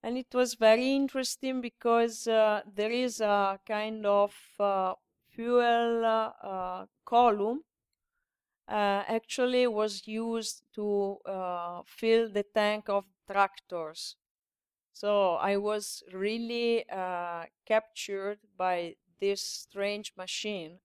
and 0.03 0.17
it 0.17 0.33
was 0.33 0.55
very 0.55 0.95
interesting 0.95 1.61
because 1.61 2.27
uh, 2.27 2.61
there 2.75 2.91
is 2.91 3.21
a 3.21 3.59
kind 3.65 4.05
of 4.05 4.35
uh, 4.59 4.93
fuel 5.29 6.05
uh, 6.05 6.85
column 7.05 7.63
uh, 8.67 9.03
actually 9.07 9.67
was 9.67 10.07
used 10.07 10.63
to 10.73 11.17
uh, 11.25 11.81
fill 11.85 12.29
the 12.29 12.43
tank 12.43 12.89
of 12.89 13.05
tractors. 13.29 14.15
So 14.93 15.35
i 15.35 15.57
was 15.57 16.03
really 16.13 16.89
uh, 16.89 17.45
captured 17.65 18.39
by 18.57 18.95
this 19.19 19.41
strange 19.41 20.13
machine 20.17 20.79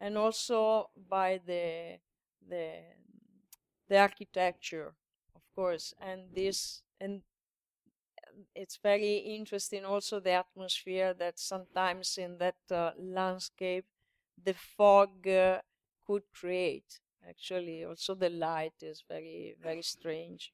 and 0.00 0.18
also 0.18 0.90
by 1.08 1.40
the 1.46 1.98
the 2.48 2.82
the 3.88 3.98
architecture, 3.98 4.94
of 5.34 5.42
course, 5.54 5.94
and 6.00 6.34
this 6.34 6.82
and 7.00 7.22
it's 8.54 8.78
very 8.82 9.16
interesting 9.16 9.84
also 9.84 10.20
the 10.20 10.32
atmosphere 10.32 11.14
that 11.14 11.38
sometimes 11.38 12.18
in 12.18 12.38
that 12.38 12.56
uh, 12.70 12.90
landscape 12.98 13.86
the 14.42 14.54
fog 14.54 15.26
uh, 15.28 15.60
could 16.06 16.22
create. 16.34 17.00
Actually 17.28 17.84
also 17.84 18.14
the 18.14 18.30
light 18.30 18.74
is 18.82 19.02
very 19.08 19.56
very 19.62 19.82
strange. 19.82 20.52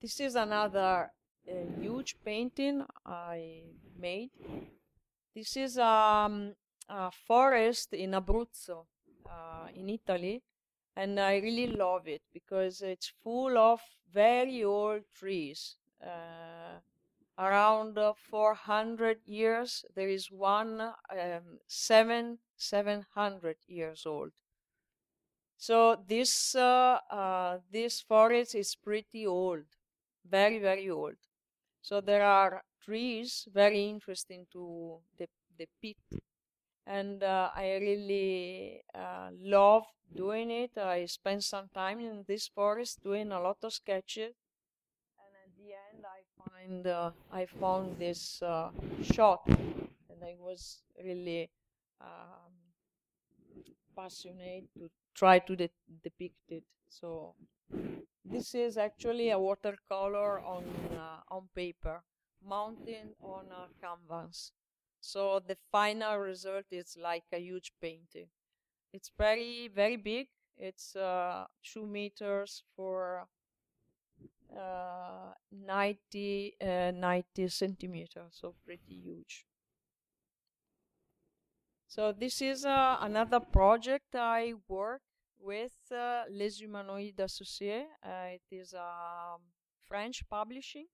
This 0.00 0.20
is 0.20 0.34
another 0.34 1.10
uh, 1.48 1.52
huge 1.80 2.16
painting 2.24 2.84
i 3.06 3.62
made. 3.98 4.30
This 5.34 5.56
is 5.56 5.78
um, 5.78 6.54
a 6.88 7.10
forest 7.10 7.92
in 7.94 8.10
abruzzo 8.12 8.86
uh, 9.26 9.68
in 9.74 9.88
italy 9.88 10.42
and 10.96 11.20
I 11.20 11.38
really 11.38 11.66
love 11.68 12.08
it 12.08 12.22
because 12.32 12.82
it's 12.82 13.12
full 13.22 13.58
of 13.58 13.80
very 14.12 14.64
old 14.64 15.02
trees. 15.14 15.76
Uh, 16.02 16.80
around 17.38 17.98
uh, 17.98 18.14
400 18.14 19.20
years, 19.26 19.84
there 19.94 20.08
is 20.08 20.30
one 20.30 20.80
um, 20.80 21.58
seven 21.68 22.38
700 22.56 23.58
years 23.68 24.06
old. 24.06 24.32
So 25.56 25.96
this 25.96 26.54
uh, 26.54 26.98
uh, 27.10 27.58
this 27.70 28.00
forest 28.02 28.54
is 28.54 28.74
pretty 28.76 29.26
old, 29.26 29.64
very 30.24 30.58
very 30.58 30.90
old. 30.90 31.16
So 31.82 32.00
there 32.00 32.24
are 32.24 32.64
trees 32.82 33.48
very 33.52 33.88
interesting 33.88 34.46
to 34.52 35.00
the 35.18 35.28
depict 35.58 36.14
and 36.86 37.22
uh, 37.22 37.50
I 37.54 37.76
really 37.80 38.82
uh, 38.94 39.30
love 39.40 39.84
doing 40.14 40.50
it. 40.50 40.76
I 40.78 41.06
spent 41.06 41.44
some 41.44 41.68
time 41.74 42.00
in 42.00 42.24
this 42.26 42.48
forest 42.48 43.02
doing 43.02 43.32
a 43.32 43.40
lot 43.40 43.58
of 43.62 43.72
sketches, 43.72 44.34
and 45.18 45.32
at 45.44 45.52
the 45.56 45.72
end, 45.74 46.04
I 46.06 46.20
find 46.42 46.86
uh, 46.86 47.10
I 47.32 47.46
found 47.46 47.98
this 47.98 48.42
uh, 48.42 48.70
shot, 49.02 49.42
and 49.48 50.22
I 50.24 50.34
was 50.38 50.82
really 51.02 51.50
um, 52.00 52.52
passionate 53.96 54.64
to 54.74 54.90
try 55.14 55.38
to 55.38 55.56
de- 55.56 55.70
depict 56.02 56.36
it. 56.50 56.64
So 56.88 57.34
this 58.24 58.54
is 58.54 58.76
actually 58.78 59.30
a 59.30 59.38
watercolor 59.38 60.40
on 60.40 60.64
uh, 60.96 61.20
on 61.34 61.48
paper, 61.54 62.02
mounted 62.44 63.14
on 63.22 63.46
a 63.52 63.68
canvas. 63.80 64.52
So 65.02 65.40
the 65.44 65.56
final 65.72 66.16
result 66.18 66.66
is 66.70 66.96
like 66.96 67.24
a 67.32 67.38
huge 67.38 67.72
painting. 67.80 68.28
It's 68.92 69.10
very, 69.18 69.68
very 69.68 69.96
big. 69.96 70.28
It's 70.56 70.94
uh, 70.94 71.46
two 71.64 71.86
meters 71.86 72.62
for 72.76 73.26
uh, 74.56 75.32
90, 75.50 76.54
uh, 76.60 76.92
90 76.94 77.48
centimeters, 77.48 78.30
so 78.30 78.54
pretty 78.64 78.94
huge. 79.02 79.44
So 81.88 82.12
this 82.12 82.40
is 82.40 82.64
uh, 82.64 82.98
another 83.00 83.40
project 83.40 84.14
I 84.14 84.54
work 84.68 85.02
with 85.40 85.74
uh, 85.90 86.22
Les 86.30 86.60
Humanoides 86.60 87.18
Associés. 87.18 87.86
Uh, 88.04 88.36
it 88.38 88.42
is 88.50 88.72
um, 88.72 89.40
French 89.84 90.22
publishing, 90.30 90.86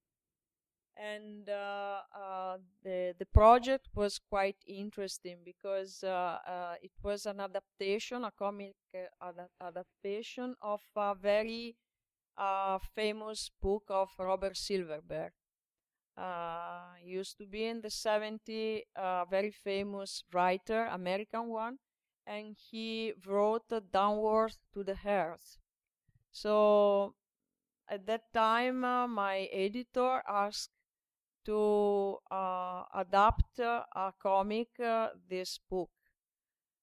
and 0.98 1.48
uh, 1.48 2.00
uh, 2.14 2.58
the 2.82 3.14
the 3.18 3.26
project 3.26 3.88
was 3.94 4.18
quite 4.18 4.56
interesting 4.66 5.38
because 5.44 6.02
uh, 6.04 6.38
uh, 6.46 6.74
it 6.82 6.92
was 7.02 7.26
an 7.26 7.40
adaptation, 7.40 8.24
a 8.24 8.32
comic 8.32 8.74
uh, 8.94 9.28
ad- 9.28 9.48
adaptation 9.60 10.54
of 10.60 10.80
a 10.96 11.14
very 11.14 11.76
uh, 12.38 12.78
famous 12.94 13.50
book 13.62 13.84
of 13.90 14.10
Robert 14.18 14.56
Silverberg. 14.56 15.32
Uh, 16.16 16.94
used 17.04 17.38
to 17.38 17.46
be 17.46 17.64
in 17.64 17.80
the 17.80 17.90
70s, 17.90 18.82
a 18.96 19.24
very 19.30 19.52
famous 19.52 20.24
writer, 20.32 20.86
American 20.86 21.48
one, 21.48 21.78
and 22.26 22.56
he 22.70 23.12
wrote 23.24 23.62
Downward 23.92 24.52
to 24.74 24.82
the 24.82 24.96
Earth. 25.06 25.58
So 26.32 27.14
at 27.88 28.06
that 28.06 28.32
time, 28.34 28.80
my 28.80 29.48
editor 29.52 30.22
asked 30.28 30.70
to 31.48 32.18
uh, 32.30 32.84
adapt 32.94 33.58
a 33.60 34.12
comic, 34.22 34.68
uh, 34.80 35.08
this 35.28 35.58
book. 35.70 35.90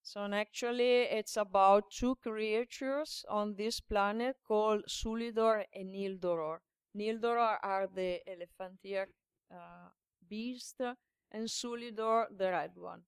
So 0.04 0.22
actually, 0.32 1.04
it's 1.20 1.36
about 1.38 1.92
two 1.92 2.16
creatures 2.16 3.26
on 3.30 3.56
this 3.56 3.80
planet 3.82 4.38
called 4.48 4.84
Sulidor 4.88 5.66
and 5.74 5.94
Nildoror. 5.94 6.60
Nildoror 6.96 7.58
are 7.64 7.88
the 7.88 8.22
elephantier 8.28 9.08
uh, 9.52 9.90
beast, 10.30 10.80
and 11.32 11.50
Sulidor 11.50 12.28
the 12.38 12.52
red 12.52 12.72
one. 12.76 13.02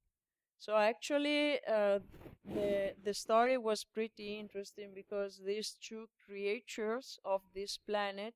So 0.59 0.75
actually, 0.75 1.59
uh, 1.67 1.99
the 2.45 2.95
the 3.03 3.13
story 3.13 3.57
was 3.57 3.83
pretty 3.85 4.39
interesting 4.39 4.93
because 4.93 5.41
these 5.45 5.77
two 5.81 6.07
creatures 6.25 7.19
of 7.25 7.41
this 7.53 7.77
planet 7.77 8.33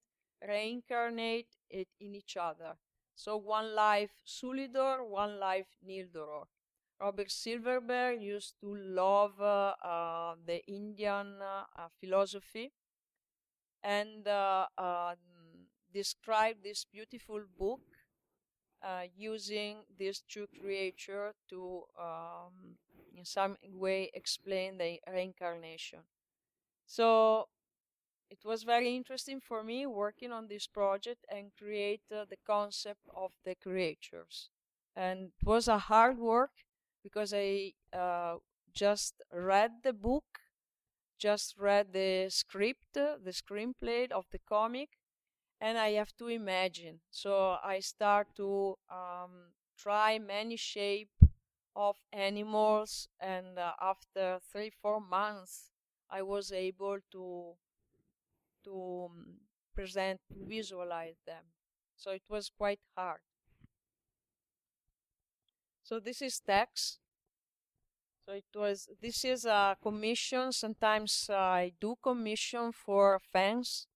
reincarnate 0.47 1.55
it 1.69 1.89
in 1.99 2.15
each 2.15 2.37
other. 2.37 2.77
So 3.15 3.37
one 3.37 3.75
life 3.75 4.11
Sulidor, 4.25 5.07
one 5.07 5.39
life 5.39 5.67
Nildoror. 5.87 6.45
Robert 6.99 7.31
Silverberg 7.31 8.21
used 8.21 8.55
to 8.61 8.75
love 8.75 9.39
uh, 9.41 9.73
uh, 9.83 10.35
the 10.45 10.63
Indian 10.67 11.39
uh, 11.41 11.87
philosophy 11.99 12.71
and 13.83 14.27
um, 14.27 15.15
described 15.93 16.63
this 16.63 16.85
beautiful 16.91 17.41
book 17.57 17.81
uh, 18.83 19.03
using 19.15 19.77
these 19.97 20.23
two 20.27 20.47
creatures 20.59 21.33
to, 21.49 21.83
um, 21.99 22.75
in 23.15 23.25
some 23.25 23.57
way, 23.73 24.09
explain 24.13 24.77
the 24.77 24.99
reincarnation. 25.11 25.99
So 26.87 27.47
it 28.31 28.39
was 28.45 28.63
very 28.63 28.95
interesting 28.95 29.41
for 29.41 29.63
me 29.63 29.85
working 29.85 30.31
on 30.31 30.47
this 30.47 30.67
project 30.67 31.25
and 31.29 31.51
create 31.59 32.01
uh, 32.11 32.25
the 32.29 32.37
concept 32.47 33.01
of 33.15 33.33
the 33.45 33.55
creatures. 33.55 34.49
And 34.95 35.31
it 35.39 35.45
was 35.45 35.67
a 35.67 35.77
hard 35.79 36.17
work 36.19 36.51
because 37.03 37.33
I 37.35 37.73
uh, 37.93 38.37
just 38.73 39.21
read 39.33 39.71
the 39.83 39.93
book, 39.93 40.25
just 41.19 41.57
read 41.57 41.93
the 41.93 42.27
script, 42.29 42.93
the 42.93 43.19
screenplay 43.31 44.11
of 44.11 44.25
the 44.31 44.39
comic, 44.39 44.89
and 45.61 45.77
I 45.77 45.91
have 45.93 46.15
to 46.17 46.27
imagine. 46.27 47.01
So 47.11 47.57
I 47.63 47.79
start 47.81 48.29
to 48.37 48.77
um, 48.91 49.53
try 49.77 50.19
many 50.19 50.57
shape 50.57 51.11
of 51.75 51.97
animals, 52.13 53.07
and 53.19 53.59
uh, 53.59 53.73
after 53.81 54.39
three 54.51 54.71
four 54.81 55.01
months, 55.01 55.71
I 56.09 56.21
was 56.23 56.51
able 56.51 56.99
to 57.11 57.55
to 58.65 59.09
um, 59.09 59.25
present 59.73 60.19
to 60.29 60.35
visualize 60.47 61.17
them. 61.25 61.43
So 61.95 62.11
it 62.11 62.23
was 62.29 62.51
quite 62.55 62.79
hard. 62.97 63.21
So 65.83 65.99
this 65.99 66.21
is 66.21 66.39
Tex. 66.39 66.99
So 68.25 68.33
it 68.33 68.45
was. 68.55 68.89
This 69.01 69.25
is 69.25 69.45
a 69.45 69.75
commission. 69.81 70.51
Sometimes 70.51 71.29
I 71.29 71.73
do 71.81 71.95
commission 72.01 72.71
for 72.71 73.19
fans 73.31 73.87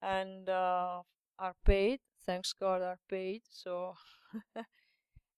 and 0.00 0.48
uh, 0.48 1.02
are 1.38 1.54
paid. 1.64 2.00
Thanks 2.24 2.52
God, 2.52 2.82
are 2.82 2.98
paid. 3.08 3.42
So, 3.50 3.94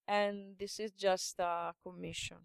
and 0.07 0.57
this 0.59 0.79
is 0.79 0.91
just 0.91 1.39
a 1.39 1.73
commission. 1.83 2.37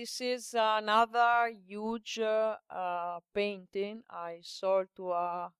This 0.00 0.18
is 0.22 0.54
another 0.54 1.52
huge 1.66 2.18
uh, 2.18 2.56
uh, 2.70 3.20
painting 3.34 4.02
I 4.08 4.38
sold 4.40 4.86
to 4.96 5.12
a, 5.12 5.52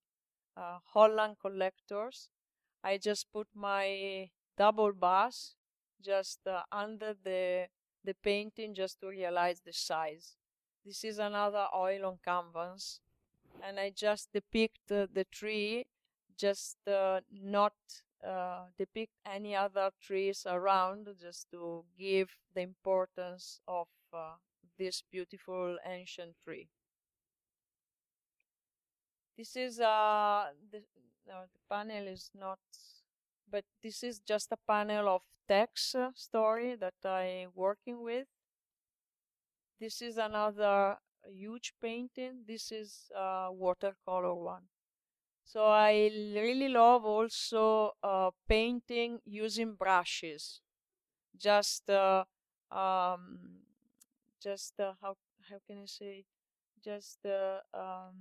a 0.56 0.78
Holland 0.94 1.36
collectors. 1.42 2.30
I 2.82 2.96
just 2.96 3.30
put 3.34 3.48
my 3.54 4.30
double 4.56 4.94
bass 4.94 5.56
just 6.02 6.46
uh, 6.46 6.62
under 6.72 7.14
the 7.22 7.66
the 8.02 8.14
painting 8.14 8.72
just 8.72 8.98
to 9.00 9.08
realize 9.08 9.60
the 9.60 9.74
size. 9.74 10.36
This 10.86 11.04
is 11.04 11.18
another 11.18 11.66
oil 11.76 12.06
on 12.06 12.18
canvas 12.24 13.00
and 13.62 13.78
I 13.78 13.90
just 13.90 14.32
depict 14.32 14.90
uh, 14.90 15.06
the 15.12 15.26
tree, 15.30 15.84
just 16.38 16.78
uh, 16.88 17.20
not 17.30 17.74
uh, 18.26 18.68
depict 18.78 19.12
any 19.26 19.54
other 19.54 19.90
trees 20.00 20.46
around, 20.46 21.08
just 21.20 21.50
to 21.50 21.84
give 21.98 22.38
the 22.54 22.62
importance 22.62 23.60
of 23.68 23.86
uh, 24.12 24.34
this 24.78 25.02
beautiful 25.10 25.78
ancient 25.86 26.34
tree. 26.44 26.68
This 29.36 29.56
is 29.56 29.80
uh 29.80 30.46
the, 30.70 30.82
no, 31.26 31.44
the 31.52 31.60
panel 31.74 32.06
is 32.06 32.30
not, 32.34 32.58
but 33.50 33.64
this 33.82 34.02
is 34.02 34.20
just 34.20 34.52
a 34.52 34.58
panel 34.68 35.08
of 35.08 35.22
Tex 35.48 35.94
uh, 35.94 36.10
story 36.14 36.76
that 36.76 36.94
I'm 37.04 37.50
working 37.54 38.02
with. 38.02 38.26
This 39.80 40.02
is 40.02 40.16
another 40.18 40.98
huge 41.26 41.72
painting. 41.80 42.44
This 42.46 42.70
is 42.70 43.10
a 43.16 43.50
watercolor 43.52 44.34
one. 44.34 44.68
So 45.44 45.66
I 45.66 46.10
really 46.34 46.68
love 46.68 47.04
also 47.04 47.92
uh, 48.02 48.30
painting 48.48 49.18
using 49.24 49.74
brushes. 49.74 50.60
Just, 51.36 51.90
uh, 51.90 52.24
um, 52.70 53.62
just 54.42 54.78
uh, 54.80 54.94
how 55.02 55.16
how 55.48 55.58
can 55.66 55.82
I 55.82 55.86
say? 55.86 56.24
Just 56.84 57.24
uh, 57.26 57.60
um, 57.74 58.14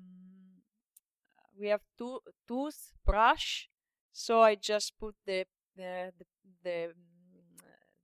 we 1.57 1.67
have 1.69 1.81
two 1.97 2.19
toothbrush. 2.47 3.67
So 4.11 4.41
I 4.41 4.55
just 4.55 4.97
put 4.99 5.15
the 5.25 5.45
the 5.75 6.11
the 6.17 6.25
the, 6.63 6.93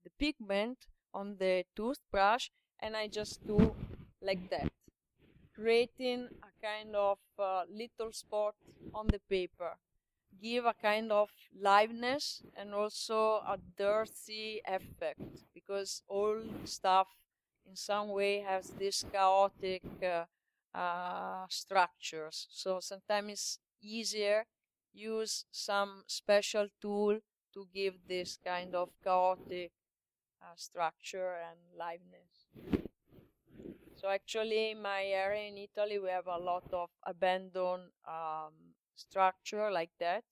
the 0.03 0.09
pigment 0.19 0.77
on 1.13 1.35
the 1.37 1.65
toothbrush, 1.75 2.49
and 2.79 2.95
I 2.95 3.07
just 3.07 3.45
do 3.45 3.75
like 4.21 4.49
that 4.49 4.71
creating 5.55 6.29
a 6.43 6.51
kind 6.65 6.95
of 6.95 7.19
uh, 7.39 7.63
little 7.69 8.11
spot 8.11 8.55
on 8.93 9.07
the 9.07 9.19
paper 9.29 9.77
give 10.41 10.65
a 10.65 10.73
kind 10.73 11.11
of 11.11 11.29
liveness 11.63 12.41
and 12.57 12.73
also 12.73 13.41
a 13.47 13.57
dirty 13.77 14.61
effect 14.67 15.21
because 15.53 16.03
all 16.07 16.41
stuff 16.65 17.07
in 17.67 17.75
some 17.75 18.09
way 18.09 18.39
has 18.39 18.69
this 18.79 19.03
chaotic 19.11 19.83
uh, 20.03 20.25
uh, 20.77 21.45
structures 21.49 22.47
so 22.51 22.79
sometimes 22.79 23.31
it's 23.31 23.59
easier 23.81 24.45
use 24.93 25.45
some 25.51 26.03
special 26.07 26.67
tool 26.81 27.19
to 27.53 27.67
give 27.73 27.95
this 28.07 28.37
kind 28.43 28.75
of 28.75 28.89
chaotic 29.03 29.71
uh, 30.41 30.53
structure 30.55 31.35
and 31.49 31.59
liveness 31.79 32.85
so 33.95 34.09
actually, 34.09 34.71
in 34.71 34.81
my 34.81 35.03
area 35.05 35.47
in 35.47 35.57
Italy, 35.57 35.99
we 35.99 36.09
have 36.09 36.27
a 36.27 36.37
lot 36.37 36.63
of 36.73 36.89
abandoned 37.03 37.89
um, 38.07 38.53
structure 38.95 39.71
like 39.71 39.91
that. 39.99 40.23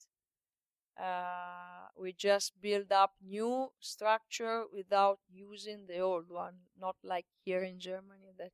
Uh, 1.00 1.88
we 1.96 2.12
just 2.12 2.52
build 2.60 2.92
up 2.92 3.12
new 3.24 3.68
structure 3.80 4.64
without 4.72 5.18
using 5.32 5.86
the 5.86 5.98
old 5.98 6.30
one, 6.30 6.54
not 6.78 6.96
like 7.02 7.26
here 7.44 7.62
in 7.62 7.78
Germany 7.78 8.32
that 8.38 8.52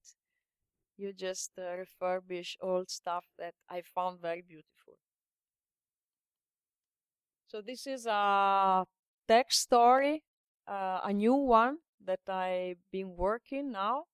you 0.96 1.12
just 1.12 1.52
uh, 1.58 1.62
refurbish 1.62 2.56
old 2.60 2.90
stuff 2.90 3.26
that 3.38 3.54
I 3.68 3.82
found 3.82 4.20
very 4.20 4.42
beautiful. 4.42 4.98
So 7.48 7.60
this 7.60 7.86
is 7.86 8.06
a 8.06 8.86
Tex 9.28 9.58
story, 9.58 10.24
uh, 10.66 11.00
a 11.04 11.12
new 11.12 11.34
one 11.34 11.78
that 12.04 12.20
I've 12.28 12.78
been 12.90 13.16
working 13.16 13.72
now 13.72 14.04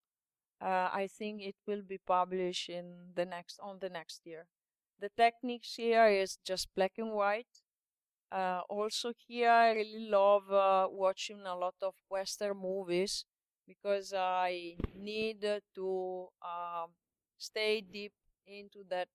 uh, 0.60 0.88
I 0.92 1.06
think 1.06 1.42
it 1.42 1.56
will 1.66 1.82
be 1.82 1.98
published 1.98 2.68
in 2.68 3.12
the 3.14 3.24
next 3.24 3.58
on 3.62 3.78
the 3.80 3.90
next 3.90 4.22
year. 4.24 4.46
The 4.98 5.10
techniques 5.16 5.74
here 5.76 6.08
is 6.08 6.38
just 6.44 6.68
black 6.74 6.92
and 6.96 7.12
white, 7.12 7.62
Uh, 8.30 8.60
also 8.68 9.12
here, 9.26 9.50
I 9.50 9.72
really 9.72 10.08
love 10.10 10.50
uh, 10.50 10.88
watching 10.90 11.40
a 11.46 11.54
lot 11.56 11.74
of 11.82 11.94
Western 12.08 12.56
movies 12.58 13.24
because 13.66 14.12
I 14.16 14.76
need 14.94 15.42
to 15.42 16.28
um, 16.42 16.90
stay 17.38 17.80
deep 17.80 18.12
into 18.46 18.82
that 18.90 19.08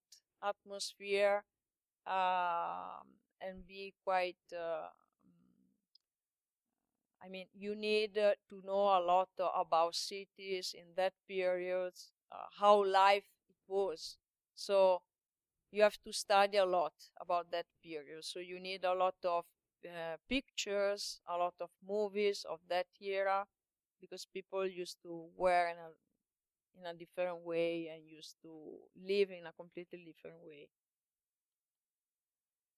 atmosphere 0.44 1.44
um, 2.08 3.06
and 3.42 3.68
be 3.68 3.94
quite. 4.06 4.38
Uh, 4.54 4.90
I 7.24 7.30
mean, 7.30 7.48
you 7.54 7.76
need 7.76 8.18
uh, 8.18 8.34
to 8.50 8.62
know 8.66 8.98
a 8.98 9.02
lot 9.02 9.30
about 9.38 9.96
cities 9.96 10.74
in 10.78 10.86
that 10.96 11.14
period, 11.28 11.94
uh, 12.32 12.48
how 12.60 12.84
life 12.84 13.24
was. 13.68 14.18
So 14.56 15.02
you 15.72 15.84
have 15.84 15.98
to 16.04 16.12
study 16.14 16.58
a 16.58 16.66
lot 16.66 16.94
about 17.20 17.52
that 17.52 17.66
period. 17.84 18.24
So 18.24 18.40
you 18.40 18.60
need 18.60 18.84
a 18.84 18.94
lot 18.94 19.16
of 19.24 19.46
uh, 19.86 20.18
pictures, 20.30 21.22
a 21.28 21.38
lot 21.38 21.56
of 21.60 21.70
movies 21.88 22.46
of 22.50 22.60
that 22.70 22.88
era, 23.02 23.46
because 24.00 24.26
people 24.26 24.68
used 24.68 24.98
to 25.04 25.30
wear 25.38 25.70
in 25.70 25.78
a 25.78 25.90
in 26.80 26.86
a 26.86 26.94
different 26.94 27.46
way 27.46 27.90
and 27.94 28.04
used 28.08 28.36
to 28.42 28.52
live 29.06 29.30
in 29.32 29.46
a 29.46 29.54
completely 29.54 30.04
different 30.06 30.38
way. 30.48 30.68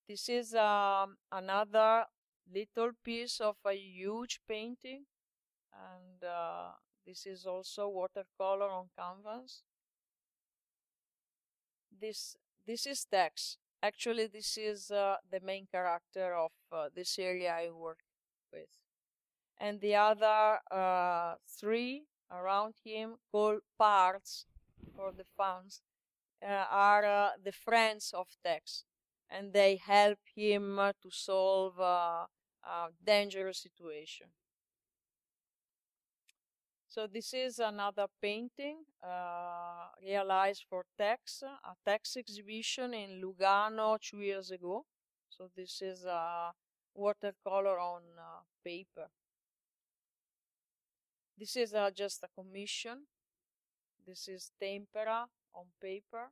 This 0.08 0.30
is 0.30 0.54
um, 0.56 1.18
another 1.32 2.06
little 2.54 2.92
piece 3.04 3.40
of 3.42 3.56
a 3.66 3.74
huge 3.74 4.40
painting, 4.48 5.06
and 5.74 6.24
uh, 6.24 6.72
this 7.06 7.26
is 7.26 7.46
also 7.46 7.90
watercolor 7.90 8.70
on 8.70 8.90
canvas. 8.98 9.64
This 12.02 12.36
this 12.66 12.86
is 12.86 13.06
Tex. 13.06 13.58
Actually, 13.82 14.28
this 14.28 14.58
is 14.58 14.92
uh, 14.92 15.18
the 15.30 15.40
main 15.42 15.68
character 15.70 16.34
of 16.36 16.52
uh, 16.72 16.90
this 16.96 17.20
area 17.20 17.54
I 17.54 17.70
work 17.70 18.00
with, 18.52 18.70
and 19.60 19.82
the 19.82 19.96
other 19.96 20.60
uh, 20.72 21.36
three 21.60 22.06
around 22.32 22.76
him, 22.84 23.16
called 23.32 23.62
pards 23.80 24.46
for 24.96 25.12
the 25.12 25.26
fans, 25.38 25.82
uh, 26.42 26.66
are 26.70 27.06
uh, 27.06 27.30
the 27.44 27.52
friends 27.52 28.14
of 28.18 28.28
Tex, 28.44 28.86
and 29.30 29.54
they 29.54 29.76
help 29.76 30.20
him 30.36 30.78
to 31.02 31.10
solve 31.12 31.80
a 31.80 32.28
dangerous 33.06 33.60
situation. 33.60 34.28
So 36.94 37.08
this 37.08 37.34
is 37.34 37.58
another 37.58 38.06
painting 38.22 38.86
uh, 39.04 39.88
realized 40.00 40.66
for 40.70 40.86
Tex, 40.96 41.42
a 41.42 41.74
Tex 41.90 42.16
exhibition 42.18 42.94
in 42.94 43.20
Lugano 43.20 43.98
two 44.00 44.20
years 44.20 44.52
ago. 44.52 44.86
So 45.28 45.50
this 45.58 45.82
is 45.82 46.06
a 46.06 46.52
watercolor 46.94 47.80
on 47.80 48.04
uh, 48.16 48.42
paper. 48.64 49.08
This 51.36 51.56
is 51.56 51.74
uh, 51.74 51.90
just 51.90 52.22
a 52.22 52.28
commission. 52.40 53.08
This 54.06 54.28
is 54.28 54.52
tempera 54.62 55.26
on 55.56 55.66
paper. 55.82 56.30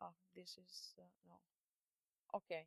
Oh, 0.00 0.14
this 0.34 0.58
is, 0.58 0.94
uh, 0.98 1.02
no. 1.28 1.36
Okay. 2.38 2.66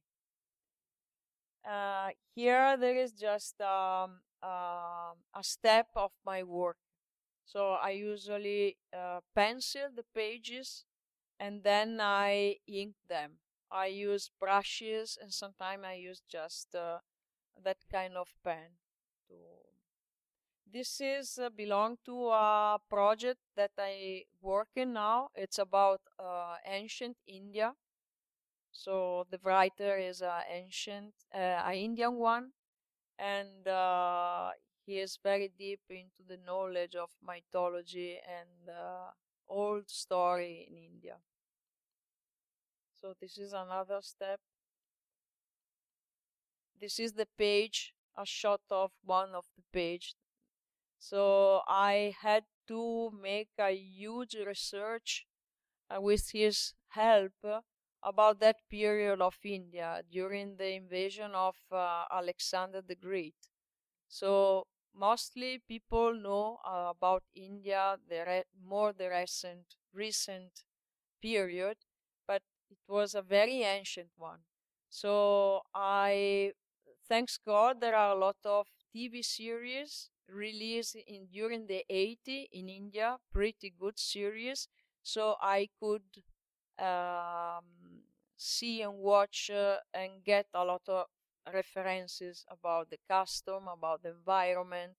Uh, 1.69 2.11
here 2.33 2.77
there 2.77 2.95
is 2.95 3.11
just 3.11 3.59
um, 3.59 4.19
uh, 4.43 5.13
a 5.33 5.43
step 5.43 5.87
of 5.95 6.11
my 6.25 6.43
work. 6.43 6.77
So 7.45 7.73
I 7.73 7.91
usually 7.91 8.77
uh, 8.93 9.21
pencil 9.35 9.89
the 9.95 10.03
pages 10.13 10.85
and 11.39 11.63
then 11.63 11.99
I 12.01 12.57
ink 12.67 12.95
them. 13.07 13.39
I 13.71 13.87
use 13.87 14.31
brushes 14.39 15.17
and 15.21 15.33
sometimes 15.33 15.83
I 15.85 15.93
use 15.95 16.21
just 16.29 16.75
uh, 16.75 16.99
that 17.63 17.77
kind 17.91 18.15
of 18.17 18.29
pen 18.43 18.77
to 19.29 19.35
this 20.71 20.99
is 20.99 21.39
uh, 21.39 21.49
belong 21.49 21.97
to 22.05 22.29
a 22.29 22.77
project 22.89 23.39
that 23.55 23.71
I 23.77 24.25
work 24.41 24.67
in 24.75 24.93
now. 24.93 25.29
It's 25.35 25.57
about 25.57 26.01
uh, 26.19 26.57
ancient 26.65 27.17
India. 27.27 27.73
So 28.71 29.25
the 29.31 29.39
writer 29.43 29.97
is 29.97 30.21
an 30.21 30.43
ancient, 30.49 31.13
uh, 31.33 31.37
an 31.37 31.75
Indian 31.75 32.15
one, 32.15 32.51
and 33.19 33.67
uh, 33.67 34.51
he 34.85 34.99
is 34.99 35.17
very 35.23 35.51
deep 35.57 35.81
into 35.89 36.23
the 36.27 36.37
knowledge 36.45 36.95
of 36.95 37.09
mythology 37.25 38.17
and 38.27 38.69
uh, 38.69 39.11
old 39.47 39.89
story 39.89 40.67
in 40.69 40.77
India. 40.95 41.17
So 42.95 43.13
this 43.19 43.37
is 43.37 43.53
another 43.53 44.01
step. 44.01 44.39
This 46.79 46.99
is 46.99 47.13
the 47.13 47.25
page, 47.37 47.93
a 48.15 48.25
shot 48.25 48.61
of 48.69 48.91
one 49.03 49.33
of 49.33 49.45
the 49.57 49.63
page 49.73 50.15
so 50.99 51.63
I 51.67 52.15
had 52.21 52.45
to 52.67 53.11
make 53.11 53.49
a 53.59 53.71
huge 53.75 54.35
research 54.35 55.27
uh, 55.89 56.01
with 56.01 56.31
his 56.31 56.73
help 56.89 57.33
about 58.05 58.39
that 58.41 58.57
period 58.69 59.21
of 59.21 59.35
India 59.43 60.03
during 60.11 60.57
the 60.57 60.69
invasion 60.75 61.31
of 61.35 61.55
uh, 61.71 62.05
Alexander 62.11 62.81
the 62.81 62.95
Great. 62.95 63.35
So 64.07 64.67
mostly 64.95 65.59
people 65.67 66.13
know 66.15 66.59
uh, 66.65 66.91
about 66.95 67.23
India 67.35 67.97
the 68.09 68.43
more 68.63 68.93
the 68.93 69.09
recent 69.09 69.75
recent 69.93 70.63
period, 71.21 71.77
but 72.27 72.41
it 72.69 72.77
was 72.87 73.15
a 73.15 73.21
very 73.21 73.63
ancient 73.63 74.09
one. 74.17 74.39
So 74.89 75.61
I, 75.73 76.53
thanks 77.09 77.37
God, 77.45 77.81
there 77.81 77.95
are 77.95 78.11
a 78.15 78.19
lot 78.19 78.37
of 78.45 78.67
TV 78.93 79.21
series 79.21 80.09
released 80.29 80.95
in 81.07 81.27
during 81.27 81.67
the 81.67 81.85
80 81.89 82.49
in 82.51 82.69
India, 82.69 83.17
pretty 83.33 83.73
good 83.79 83.99
series. 83.99 84.67
So 85.03 85.35
I 85.41 85.69
could 85.79 86.03
um, 86.79 87.65
see 88.37 88.81
and 88.81 88.95
watch 88.97 89.49
uh, 89.49 89.77
and 89.93 90.23
get 90.23 90.47
a 90.53 90.63
lot 90.65 90.81
of 90.87 91.05
references 91.53 92.45
about 92.49 92.89
the 92.89 92.99
custom, 93.09 93.67
about 93.67 94.03
the 94.03 94.09
environment. 94.09 94.93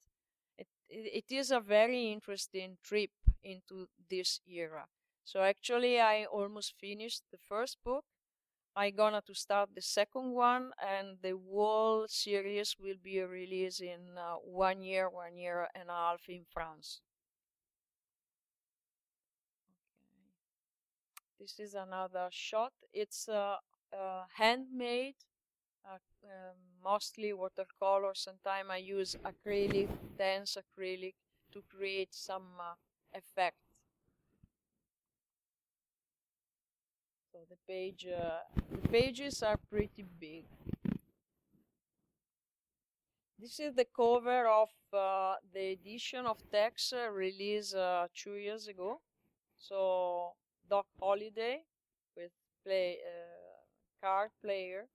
It, 0.58 0.68
it, 0.88 1.24
it 1.30 1.34
is 1.34 1.50
a 1.50 1.60
very 1.60 2.12
interesting 2.12 2.78
trip 2.84 3.10
into 3.42 3.88
this 4.10 4.40
era. 4.46 4.86
So 5.24 5.42
actually, 5.42 6.00
I 6.00 6.24
almost 6.26 6.74
finished 6.80 7.22
the 7.32 7.38
first 7.38 7.78
book 7.84 8.04
I'm 8.76 8.94
gonna 8.94 9.22
to 9.22 9.34
start 9.34 9.74
the 9.74 9.82
second 9.82 10.32
one, 10.32 10.72
and 10.78 11.18
the 11.20 11.32
whole 11.50 12.06
series 12.08 12.76
will 12.78 12.96
be 13.02 13.20
released 13.20 13.80
in 13.80 14.16
uh, 14.16 14.34
one 14.36 14.82
year, 14.82 15.08
one 15.10 15.36
year 15.36 15.68
and 15.74 15.88
a 15.88 15.92
half 15.92 16.28
in 16.28 16.44
France. 16.48 17.00
This 21.38 21.58
is 21.60 21.74
another 21.74 22.28
shot. 22.30 22.72
It's 22.92 23.28
uh, 23.28 23.56
uh, 23.92 24.24
handmade, 24.36 25.14
um, 25.84 26.56
mostly 26.82 27.32
watercolor. 27.32 28.12
Sometimes 28.14 28.68
I 28.70 28.78
use 28.78 29.16
acrylic, 29.24 29.88
dense 30.18 30.56
acrylic, 30.56 31.14
to 31.52 31.62
create 31.68 32.14
some 32.14 32.48
uh, 32.60 32.74
effect. 33.14 33.56
So 37.32 37.38
the 37.48 37.56
page, 37.68 38.06
uh, 38.06 38.40
the 38.70 38.88
pages 38.88 39.42
are 39.42 39.58
pretty 39.70 40.04
big. 40.18 40.44
This 43.38 43.60
is 43.60 43.74
the 43.74 43.84
cover 43.84 44.46
of 44.48 44.70
uh, 44.92 45.34
the 45.52 45.72
edition 45.72 46.26
of 46.26 46.38
Tex 46.50 46.92
uh, 46.92 47.10
released 47.10 47.74
uh, 47.74 48.08
two 48.14 48.34
years 48.34 48.66
ago. 48.66 49.00
So 49.56 50.34
Doc 50.68 50.86
Holliday 51.00 51.64
with 52.16 52.32
play 52.64 52.98
uh, 53.04 53.60
card 54.02 54.30
player, 54.42 54.86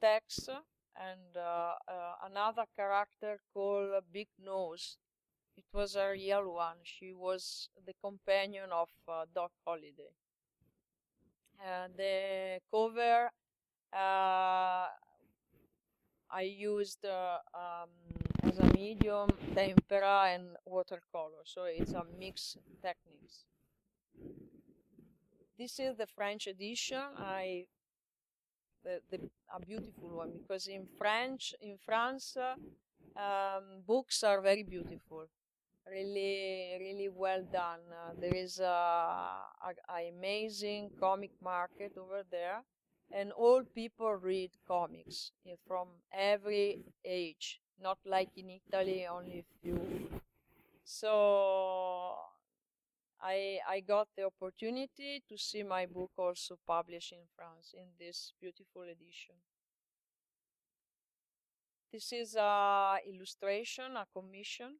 Tex, 0.00 0.48
and 0.96 1.36
uh, 1.36 1.74
another 2.24 2.64
character 2.74 3.38
called 3.54 4.02
Big 4.12 4.28
Nose. 4.38 4.96
It 5.56 5.64
was 5.72 5.96
a 5.96 6.10
real 6.10 6.52
one. 6.54 6.78
She 6.84 7.12
was 7.14 7.68
the 7.86 7.94
companion 8.02 8.70
of 8.72 8.88
Doc 9.34 9.52
Holliday. 9.66 10.12
Uh, 11.60 11.88
the 11.96 12.60
cover 12.70 13.30
uh, 13.92 14.86
I 16.30 16.42
used 16.42 17.04
uh, 17.04 17.38
um, 17.54 17.90
as 18.42 18.58
a 18.58 18.64
medium 18.72 19.30
tempera 19.54 20.30
and 20.32 20.56
watercolor, 20.64 21.42
so 21.44 21.64
it's 21.64 21.92
a 21.92 22.04
mixed 22.18 22.58
techniques. 22.82 23.44
This 25.58 25.80
is 25.80 25.96
the 25.96 26.06
French 26.06 26.46
edition. 26.46 27.02
I 27.16 27.66
the, 28.84 29.00
the, 29.10 29.18
a 29.54 29.60
beautiful 29.60 30.10
one 30.16 30.30
because 30.40 30.68
in 30.68 30.86
French 30.96 31.52
in 31.60 31.76
France 31.84 32.36
um, 33.16 33.82
books 33.86 34.22
are 34.22 34.40
very 34.40 34.62
beautiful 34.62 35.26
really 35.90 36.76
really 36.78 37.08
well 37.08 37.42
done 37.52 37.80
uh, 37.90 38.12
there 38.20 38.34
is 38.34 38.60
a, 38.60 38.64
a, 38.64 39.72
a, 39.90 40.08
amazing 40.16 40.90
comic 41.00 41.32
market 41.42 41.92
over 41.98 42.22
there 42.30 42.62
and 43.10 43.32
all 43.32 43.62
people 43.74 44.12
read 44.14 44.50
comics 44.66 45.32
eh, 45.46 45.54
from 45.66 45.88
every 46.12 46.80
age, 47.04 47.60
not 47.82 47.98
like 48.04 48.28
in 48.36 48.50
Italy, 48.50 49.06
only 49.06 49.44
few. 49.62 49.80
So 50.84 52.16
I 53.20 53.58
I 53.68 53.80
got 53.80 54.08
the 54.16 54.24
opportunity 54.24 55.22
to 55.28 55.36
see 55.36 55.62
my 55.62 55.86
book 55.86 56.12
also 56.16 56.58
published 56.66 57.12
in 57.12 57.26
France 57.36 57.74
in 57.74 57.88
this 57.98 58.32
beautiful 58.40 58.82
edition. 58.82 59.34
This 61.92 62.12
is 62.12 62.36
a 62.36 62.98
illustration, 63.06 63.96
a 63.96 64.06
commission. 64.12 64.76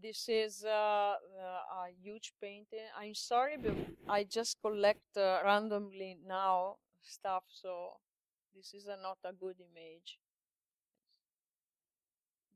This 0.00 0.28
is 0.28 0.64
uh, 0.64 0.68
uh, 0.68 1.84
a 1.84 1.92
huge 2.00 2.32
painting. 2.40 2.86
I'm 2.98 3.14
sorry, 3.14 3.56
but 3.56 3.74
I 4.08 4.24
just 4.24 4.60
collect 4.60 5.16
uh, 5.16 5.40
randomly 5.44 6.18
now 6.26 6.76
stuff, 7.02 7.44
so 7.48 7.98
this 8.54 8.74
is 8.74 8.86
a, 8.86 8.96
not 8.96 9.18
a 9.24 9.32
good 9.32 9.56
image. 9.60 10.18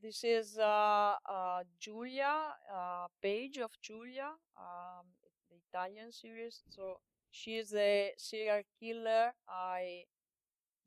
This 0.01 0.23
is 0.25 0.59
uh, 0.59 1.15
uh, 1.29 1.65
Giulia, 1.81 2.55
uh, 2.73 3.07
page 3.21 3.59
of 3.59 3.71
Julia, 3.83 4.31
um, 4.57 5.05
the 5.51 5.57
Italian 5.69 6.13
series. 6.13 6.63
So 6.69 7.01
she 7.31 7.57
is 7.57 7.75
a 7.75 8.13
serial 8.17 8.63
killer 8.81 9.33
I 9.49 10.05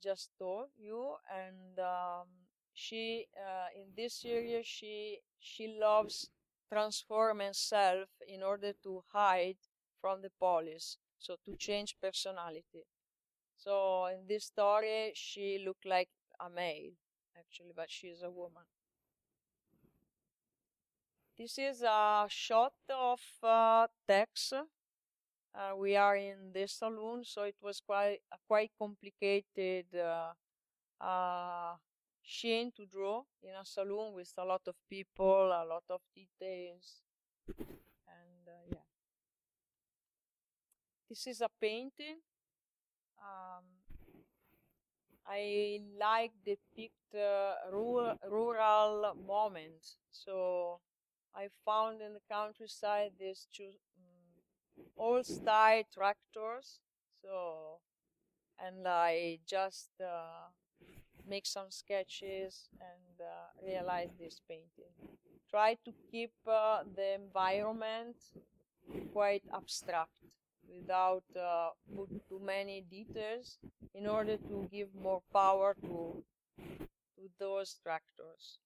just 0.03 0.31
told 0.39 0.69
you, 0.77 1.15
and 1.33 1.79
um, 1.79 2.27
she 2.73 3.27
in 3.75 3.87
this 3.95 4.15
series 4.21 4.65
she 4.67 5.19
she 5.39 5.77
loves 5.79 6.29
transform 6.71 7.39
herself 7.41 8.09
in 8.27 8.43
order 8.43 8.73
to 8.83 9.03
hide 9.11 9.57
from 10.01 10.21
the 10.21 10.31
police, 10.39 10.97
so 11.19 11.35
to 11.45 11.55
change 11.57 11.95
personality. 12.01 12.85
So 13.57 14.07
in 14.07 14.27
this 14.27 14.45
story, 14.45 15.11
she 15.15 15.59
looked 15.65 15.85
like 15.85 16.09
a 16.39 16.49
male 16.49 16.91
actually, 17.37 17.73
but 17.75 17.89
she 17.91 18.07
is 18.07 18.23
a 18.23 18.31
woman. 18.31 18.65
This 21.39 21.57
is 21.57 21.81
a 21.81 22.27
shot 22.29 22.73
of 22.89 23.21
uh, 23.41 23.87
Tex. 24.05 24.51
Uh, 24.51 25.75
we 25.75 25.95
are 25.95 26.17
in 26.17 26.51
this 26.53 26.73
saloon, 26.73 27.23
so 27.23 27.43
it 27.43 27.55
was 27.61 27.81
quite 27.81 28.19
a 28.31 28.37
quite 28.47 28.71
complicated 28.77 29.85
uh, 29.95 30.33
uh, 31.01 31.75
scene 32.23 32.71
to 32.75 32.85
draw 32.85 33.23
in 33.41 33.55
a 33.55 33.65
saloon 33.65 34.13
with 34.13 34.33
a 34.37 34.45
lot 34.45 34.61
of 34.67 34.75
people, 34.89 35.47
a 35.47 35.65
lot 35.65 35.83
of 35.89 36.01
details, 36.13 37.03
and 37.57 38.43
uh, 38.47 38.63
yeah. 38.71 38.85
This 41.09 41.25
is 41.27 41.41
a 41.41 41.49
painting. 41.61 42.19
Um, 43.17 43.63
I 45.25 45.81
like 45.97 46.31
depict 46.43 47.15
uh, 47.15 47.53
rural, 47.71 48.17
rural 48.29 49.13
moments, 49.25 49.97
so 50.11 50.81
I 51.35 51.49
found 51.65 52.01
in 52.01 52.13
the 52.13 52.21
countryside 52.31 53.11
these 53.19 53.47
two 53.53 53.71
um, 53.97 54.83
old 54.97 55.25
style 55.25 55.83
tractors. 55.93 56.79
So, 57.21 57.79
and 58.59 58.87
I 58.87 59.39
just 59.47 59.89
uh, 60.01 60.49
make 61.27 61.45
some 61.45 61.69
sketches 61.69 62.69
and 62.79 63.21
uh, 63.21 63.65
realize 63.65 64.09
this 64.19 64.41
painting. 64.47 64.93
Try 65.49 65.77
to 65.85 65.93
keep 66.11 66.31
uh, 66.47 66.83
the 66.95 67.15
environment 67.15 68.15
quite 69.13 69.43
abstract 69.53 70.11
without 70.67 71.23
uh, 71.35 71.69
put 71.95 72.09
too 72.29 72.39
many 72.43 72.83
details 72.89 73.57
in 73.93 74.07
order 74.07 74.37
to 74.37 74.67
give 74.71 74.89
more 74.95 75.21
power 75.33 75.75
to, 75.81 76.23
to 76.57 77.29
those 77.39 77.79
tractors. 77.83 78.59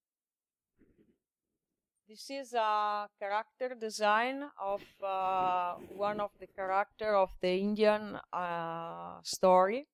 This 2.07 2.29
is 2.29 2.53
a 2.53 3.09
character 3.19 3.75
design 3.75 4.43
of 4.59 4.81
uh, 5.01 5.75
one 5.95 6.19
of 6.19 6.31
the 6.39 6.47
character 6.47 7.15
of 7.15 7.31
the 7.41 7.57
Indian 7.57 8.19
uh, 8.31 9.19
story 9.23 9.87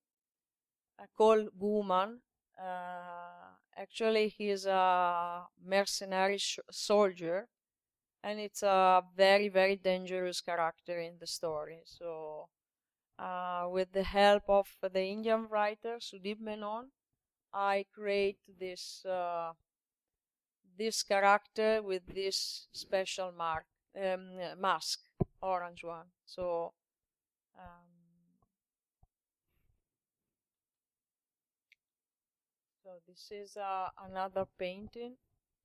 uh, 0.98 1.06
called 1.16 1.48
Guman. 1.58 2.18
Uh, 2.58 3.54
actually, 3.76 4.28
he 4.28 4.50
is 4.50 4.66
a 4.66 5.46
mercenary 5.64 6.38
soldier, 6.70 7.48
and 8.22 8.38
it's 8.40 8.62
a 8.62 9.02
very 9.16 9.48
very 9.48 9.76
dangerous 9.76 10.40
character 10.40 10.98
in 11.00 11.18
the 11.18 11.26
story. 11.26 11.82
So, 11.84 12.48
uh, 13.18 13.66
with 13.70 13.92
the 13.92 14.04
help 14.04 14.44
of 14.48 14.68
the 14.82 15.04
Indian 15.04 15.46
writer 15.48 15.98
Sudeep 16.00 16.40
Menon, 16.40 16.90
I 17.52 17.86
create 17.94 18.40
this 18.58 19.04
uh, 19.06 19.52
this 20.80 21.02
character 21.02 21.82
with 21.82 22.00
this 22.14 22.66
special 22.72 23.32
mark 23.36 23.66
um, 24.02 24.40
mask, 24.58 25.00
orange 25.42 25.84
one. 25.84 26.06
So 26.24 26.72
um, 27.54 27.84
so 32.82 32.90
this 33.06 33.30
is 33.30 33.58
uh, 33.58 33.88
another 34.08 34.46
painting, 34.58 35.16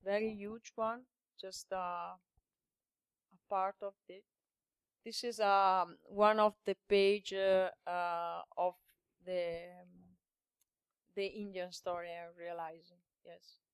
very 0.04 0.34
huge 0.34 0.72
one, 0.74 1.00
just 1.40 1.72
uh, 1.72 2.12
a 3.32 3.38
part 3.48 3.76
of 3.80 3.94
it. 4.10 4.24
This 5.02 5.24
is 5.24 5.40
um, 5.40 5.96
one 6.04 6.38
of 6.38 6.52
the 6.66 6.76
page 6.90 7.32
uh, 7.32 7.70
uh 7.88 8.42
of 8.58 8.74
the 9.24 9.64
um, 9.80 9.88
the 11.14 11.24
Indian 11.24 11.72
story. 11.72 12.08
I'm 12.10 12.36
realizing, 12.36 13.00
yes 13.24 13.65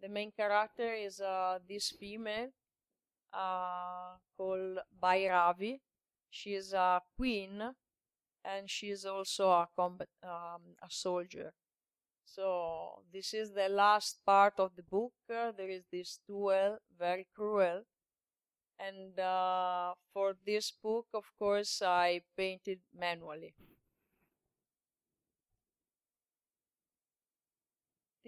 the 0.00 0.08
main 0.08 0.32
character 0.32 0.92
is 0.94 1.20
uh, 1.20 1.58
this 1.68 1.90
female 1.90 2.48
uh, 3.32 4.16
called 4.36 4.78
Bhairavi. 5.02 5.80
She 6.30 6.54
is 6.54 6.72
a 6.72 7.00
queen, 7.16 7.62
and 8.44 8.70
she 8.70 8.90
is 8.90 9.04
also 9.04 9.50
a 9.50 9.68
combat 9.76 10.08
um, 10.22 10.76
a 10.82 10.88
soldier. 10.88 11.52
So 12.24 13.02
this 13.12 13.34
is 13.34 13.52
the 13.52 13.68
last 13.68 14.24
part 14.24 14.54
of 14.58 14.70
the 14.76 14.82
book. 14.82 15.12
Uh, 15.28 15.52
there 15.56 15.68
is 15.68 15.82
this 15.90 16.20
duel, 16.26 16.78
very 16.98 17.26
cruel, 17.34 17.82
and 18.78 19.18
uh, 19.18 19.94
for 20.12 20.34
this 20.46 20.70
book, 20.70 21.06
of 21.12 21.24
course, 21.38 21.82
I 21.82 22.22
painted 22.36 22.80
manually. 22.96 23.54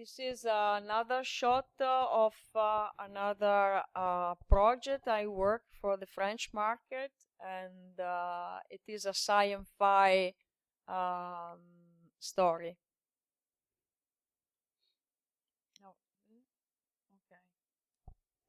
This 0.03 0.19
is 0.19 0.45
uh, 0.45 0.81
another 0.83 1.23
shot 1.23 1.67
uh, 1.79 2.07
of 2.11 2.33
uh, 2.53 2.89
another 2.99 3.83
uh, 3.95 4.35
project 4.49 5.07
I 5.07 5.27
work 5.27 5.61
for 5.79 5.95
the 5.95 6.05
French 6.05 6.49
market, 6.53 7.13
and 7.39 7.97
uh, 7.97 8.57
it 8.69 8.81
is 8.85 9.05
a 9.05 9.13
sci-fi 9.15 10.33
um, 10.89 11.59
story. 12.19 12.75
Oh, 15.81 15.95
okay. 17.15 17.39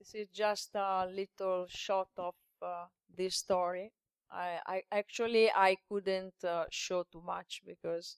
This 0.00 0.12
is 0.12 0.26
just 0.34 0.70
a 0.74 1.06
little 1.06 1.66
shot 1.68 2.08
of 2.16 2.34
uh, 2.62 2.86
this 3.16 3.36
story. 3.36 3.92
I, 4.28 4.58
I 4.66 4.82
actually 4.90 5.52
I 5.52 5.76
couldn't 5.88 6.34
show 6.72 7.04
too 7.12 7.22
much 7.24 7.62
because 7.64 8.16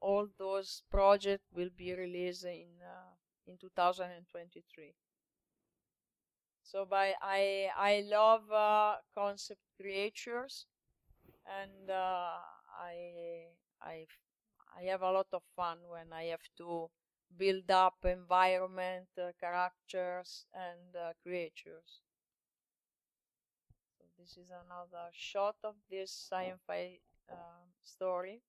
all 0.00 0.28
those 0.38 0.82
projects 0.90 1.46
will 1.54 1.70
be 1.76 1.94
released 1.94 2.44
in 2.44 2.68
uh, 2.82 3.14
in 3.46 3.56
2023. 3.58 4.94
So 6.62 6.84
by 6.86 7.14
I 7.20 7.70
I 7.76 8.00
love 8.08 8.50
uh, 8.50 8.96
concept 9.14 9.60
creatures, 9.80 10.66
and 11.46 11.90
I 11.90 13.48
I 13.82 14.06
I 14.76 14.82
have 14.84 15.02
a 15.02 15.12
lot 15.12 15.28
of 15.32 15.42
fun 15.56 15.78
when 15.88 16.12
I 16.12 16.24
have 16.24 16.48
to 16.58 16.90
build 17.36 17.70
up 17.70 18.04
environment, 18.04 19.08
uh, 19.18 19.32
characters, 19.40 20.46
and 20.54 20.96
uh, 20.96 21.12
creatures. 21.22 22.00
So 23.98 24.04
this 24.18 24.36
is 24.36 24.50
another 24.50 25.10
shot 25.12 25.56
of 25.64 25.76
this 25.90 26.10
sci-fi 26.10 27.00
um, 27.30 27.72
story 27.82 28.42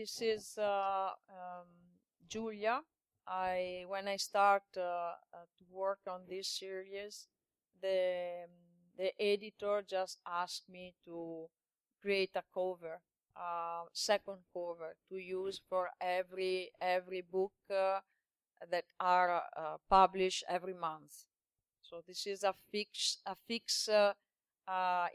this 0.00 0.22
is 0.22 0.56
uh, 0.56 1.10
um, 1.28 1.68
Giulia. 2.26 2.80
I 3.28 3.84
when 3.86 4.08
I 4.08 4.16
start 4.16 4.62
uh, 4.76 4.80
uh, 4.80 5.44
to 5.58 5.64
work 5.70 6.00
on 6.08 6.20
this 6.26 6.48
series, 6.48 7.28
the 7.82 8.48
the 8.96 9.12
editor 9.20 9.84
just 9.86 10.18
asked 10.26 10.64
me 10.72 10.94
to 11.04 11.48
create 12.00 12.30
a 12.34 12.42
cover, 12.54 13.00
uh, 13.36 13.84
second 13.92 14.40
cover 14.54 14.96
to 15.10 15.16
use 15.18 15.60
for 15.68 15.90
every 16.00 16.70
every 16.80 17.20
book 17.20 17.52
uh, 17.68 18.00
that 18.70 18.84
are 18.98 19.42
uh, 19.56 19.76
published 19.90 20.44
every 20.48 20.74
month. 20.74 21.26
So 21.82 22.02
this 22.06 22.26
is 22.26 22.42
a 22.44 22.54
fix 22.72 23.18
a 23.26 23.36
fix 23.46 23.88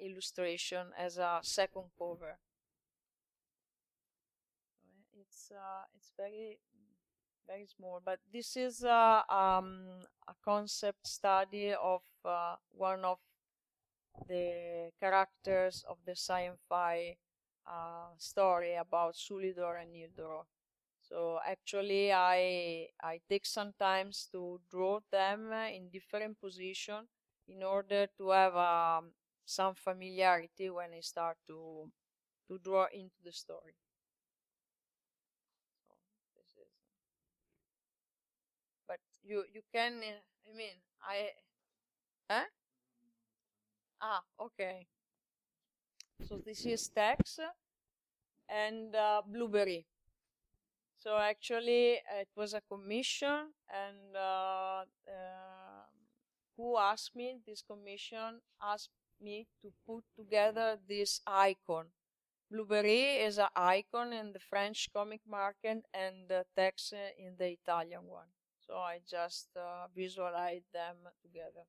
illustration 0.01 0.87
as 0.97 1.17
a 1.17 1.39
second 1.41 1.89
cover. 1.97 2.37
It's 5.45 5.51
uh, 5.51 5.85
it's 5.95 6.11
very 6.17 6.57
very 7.47 7.67
small, 7.67 8.01
but 8.03 8.19
this 8.33 8.57
is 8.57 8.83
uh, 8.83 9.21
um, 9.29 10.01
a 10.27 10.33
concept 10.43 11.07
study 11.07 11.73
of 11.73 12.01
uh, 12.25 12.55
one 12.73 13.05
of 13.05 13.19
the 14.27 14.91
characters 14.99 15.83
of 15.87 15.97
the 16.05 16.11
sci-fi 16.15 17.15
story 18.17 18.75
about 18.75 19.15
Sulidor 19.15 19.81
and 19.81 19.93
Ildoro. 19.95 20.45
So 21.01 21.39
actually, 21.45 22.11
I 22.13 22.89
I 23.01 23.21
take 23.29 23.45
some 23.45 23.73
times 23.79 24.27
to 24.31 24.59
draw 24.71 24.99
them 25.11 25.51
in 25.53 25.89
different 25.89 26.39
position 26.41 27.07
in 27.47 27.63
order 27.63 28.07
to 28.17 28.29
have 28.31 28.55
um, 28.57 29.11
some 29.45 29.75
familiarity 29.75 30.69
when 30.69 30.93
I 30.93 31.01
start 31.01 31.37
to 31.47 31.91
to 32.47 32.59
draw 32.59 32.87
into 32.93 33.19
the 33.23 33.31
story. 33.33 33.75
So 35.87 35.93
this 36.35 36.49
is, 36.57 36.69
but 38.87 38.99
you 39.25 39.43
you 39.53 39.61
can 39.73 39.97
uh, 39.99 40.21
I 40.49 40.55
mean 40.55 40.77
I, 41.01 41.29
eh? 42.29 42.47
Ah, 44.01 44.21
okay. 44.39 44.87
So 46.27 46.37
this 46.37 46.65
is 46.65 46.87
Tex 46.89 47.39
and 48.49 48.95
uh, 48.95 49.21
blueberry. 49.25 49.85
So 50.97 51.17
actually, 51.17 52.01
it 52.01 52.29
was 52.35 52.53
a 52.53 52.61
commission, 52.61 53.53
and 53.69 54.15
uh, 54.15 54.85
uh, 55.05 55.85
who 56.57 56.77
asked 56.77 57.15
me 57.15 57.37
this 57.45 57.61
commission 57.61 58.41
asked 58.61 58.89
me 59.21 59.47
to 59.61 59.71
put 59.85 60.03
together 60.17 60.77
this 60.87 61.21
icon. 61.27 61.85
Blueberry 62.49 63.21
is 63.25 63.37
an 63.37 63.49
icon 63.55 64.13
in 64.13 64.33
the 64.33 64.39
French 64.39 64.89
comic 64.93 65.21
market 65.27 65.85
and 65.93 66.27
the 66.27 66.45
Tex 66.55 66.93
in 67.17 67.35
the 67.37 67.57
Italian 67.57 68.05
one. 68.07 68.29
So 68.67 68.77
I 68.77 68.99
just 69.07 69.49
uh, 69.55 69.87
visualized 69.95 70.71
them 70.73 70.97
together. 71.21 71.65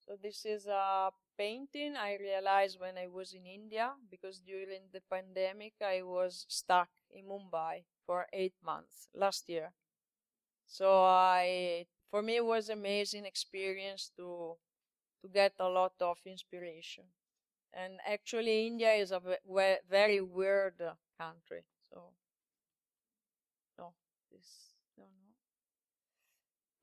So 0.00 0.16
this 0.16 0.44
is 0.44 0.66
a 0.66 1.12
painting 1.38 1.96
I 1.96 2.16
realized 2.16 2.80
when 2.80 2.98
I 2.98 3.06
was 3.06 3.32
in 3.34 3.46
India 3.46 3.94
because 4.10 4.40
during 4.40 4.82
the 4.92 5.00
pandemic 5.02 5.74
I 5.80 6.02
was 6.02 6.44
stuck 6.48 6.90
in 7.10 7.26
Mumbai 7.26 7.84
for 8.06 8.26
eight 8.32 8.54
months 8.62 9.08
last 9.14 9.48
year. 9.48 9.72
So 10.66 11.04
I, 11.04 11.86
for 12.10 12.22
me, 12.22 12.36
it 12.36 12.44
was 12.46 12.70
amazing 12.70 13.26
experience 13.26 14.12
to 14.16 14.56
to 15.22 15.28
get 15.28 15.54
a 15.60 15.68
lot 15.68 15.94
of 16.00 16.18
inspiration. 16.26 17.04
And 17.72 18.00
actually, 18.06 18.66
India 18.68 18.92
is 18.94 19.12
a 19.12 19.22
very 19.88 20.20
weird 20.20 20.80
country. 21.18 21.64
This 24.30 24.74
no 24.96 25.04
no. 25.04 25.34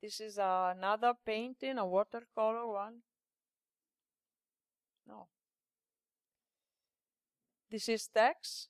This 0.00 0.20
is 0.20 0.38
another 0.38 1.14
painting, 1.24 1.78
a 1.78 1.86
watercolor 1.86 2.66
one. 2.66 3.02
No. 5.06 5.28
This 7.70 7.88
is 7.88 8.08
Tex. 8.08 8.68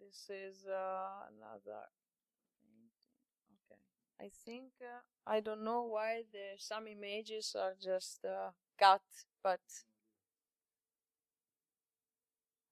This 0.00 0.30
is 0.30 0.66
uh, 0.66 1.28
another. 1.36 1.88
Okay. 3.50 3.80
I 4.20 4.30
think 4.44 4.72
uh, 4.80 5.02
I 5.26 5.40
don't 5.40 5.64
know 5.64 5.82
why 5.84 6.22
the 6.32 6.56
some 6.58 6.86
images 6.86 7.54
are 7.58 7.74
just 7.80 8.24
uh, 8.24 8.50
cut, 8.78 9.02
but 9.42 9.60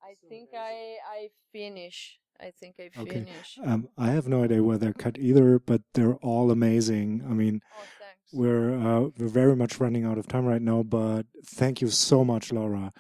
I 0.03 0.15
So 0.21 0.29
think 0.29 0.51
I 0.55 0.99
I 1.05 1.31
finish. 1.51 2.21
I 2.41 2.51
think 2.51 2.77
I 2.79 2.91
Okay. 3.01 3.25
finish. 3.25 3.59
Um, 3.65 3.89
I 3.97 4.11
have 4.11 4.29
no 4.29 4.45
idea 4.45 4.63
where 4.63 4.79
they're 4.79 4.93
cut 4.93 5.19
either, 5.19 5.59
but 5.59 5.83
they're 5.95 6.17
all 6.17 6.51
amazing. 6.51 7.23
I 7.29 7.33
mean, 7.35 7.61
Oh, 7.73 7.85
we're 8.33 8.75
uh, 8.75 9.11
we're 9.17 9.29
very 9.29 9.55
much 9.57 9.79
running 9.81 10.05
out 10.05 10.19
of 10.19 10.27
time 10.27 10.45
right 10.45 10.63
now, 10.63 10.83
but 10.83 11.27
thank 11.47 11.81
you 11.81 11.89
so 11.89 12.25
much, 12.25 12.53
Laura. 12.53 12.93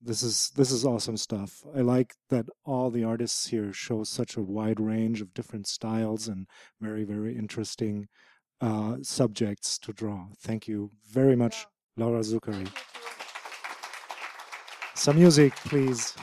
This 0.00 0.22
is 0.22 0.50
this 0.56 0.70
is 0.70 0.84
awesome 0.84 1.16
stuff. 1.16 1.64
I 1.74 1.80
like 1.80 2.14
that 2.30 2.46
all 2.64 2.90
the 2.90 3.02
artists 3.02 3.48
here 3.48 3.72
show 3.72 4.04
such 4.04 4.36
a 4.36 4.42
wide 4.42 4.78
range 4.78 5.20
of 5.20 5.34
different 5.34 5.66
styles 5.66 6.28
and 6.28 6.46
very 6.80 7.02
very 7.04 7.36
interesting 7.36 8.06
uh, 8.60 8.98
subjects 9.02 9.78
to 9.80 9.92
draw. 9.92 10.28
Thank 10.38 10.68
you 10.68 10.90
very 11.10 11.34
much, 11.36 11.66
Yeah. 11.96 12.04
Laura 12.04 12.20
Zuccheri. 12.20 12.52
Thank 12.52 12.68
you 12.68 12.70
too. 12.70 13.00
Some 14.94 15.16
music, 15.16 15.54
please. 15.56 16.14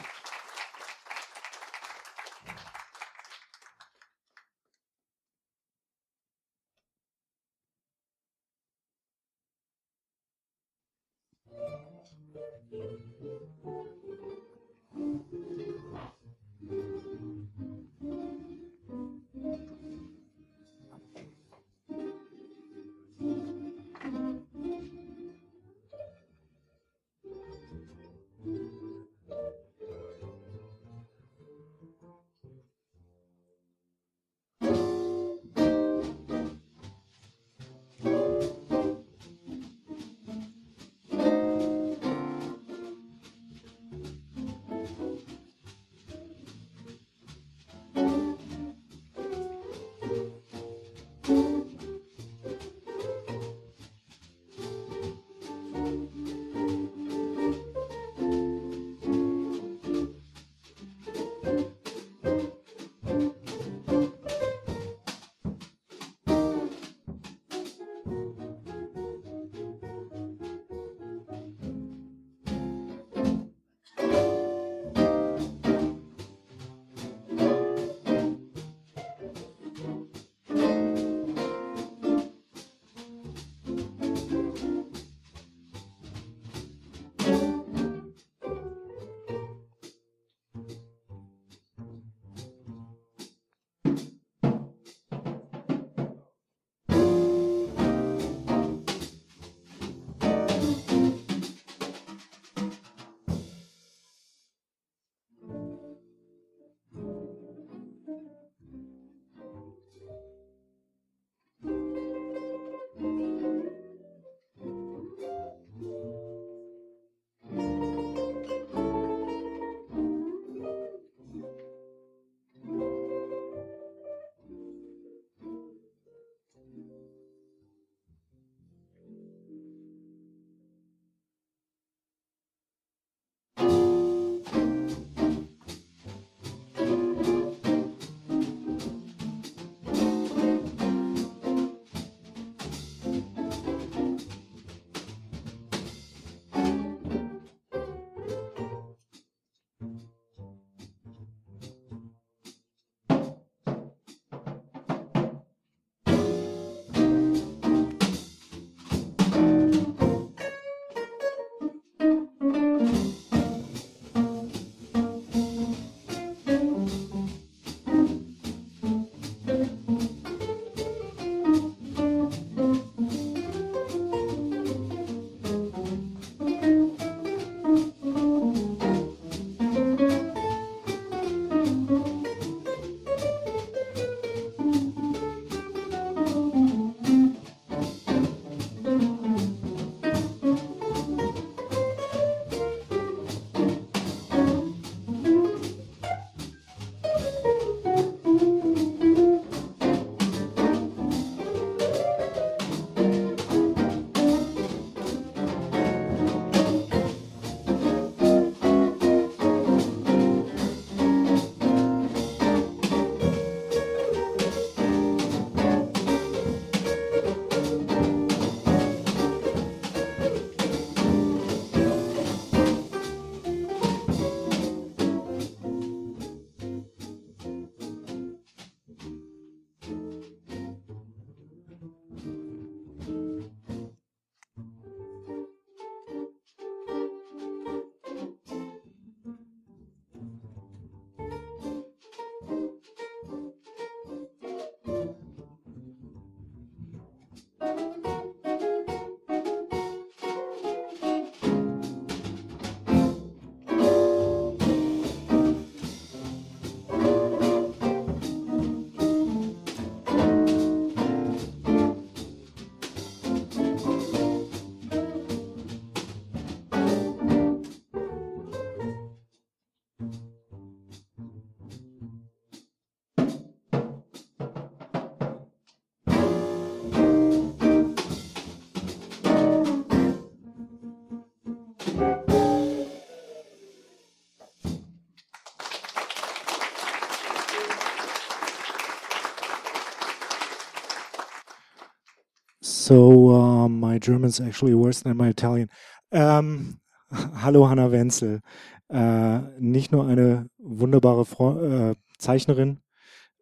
So 292.83 293.31
uh, 293.31 293.69
my 293.69 293.97
German 293.97 294.25
is 294.25 294.41
actually 294.41 294.73
worse 294.73 295.03
than 295.03 295.15
my 295.15 295.29
Italian. 295.29 295.69
Ähm, 296.11 296.81
hallo 297.13 297.69
Hanna 297.69 297.93
Wenzel. 297.93 298.41
Äh, 298.89 299.39
nicht 299.57 299.93
nur 299.93 300.05
eine 300.05 300.49
wunderbare 300.57 301.23
Fre 301.23 301.95
äh, 301.95 302.17
Zeichnerin, 302.17 302.83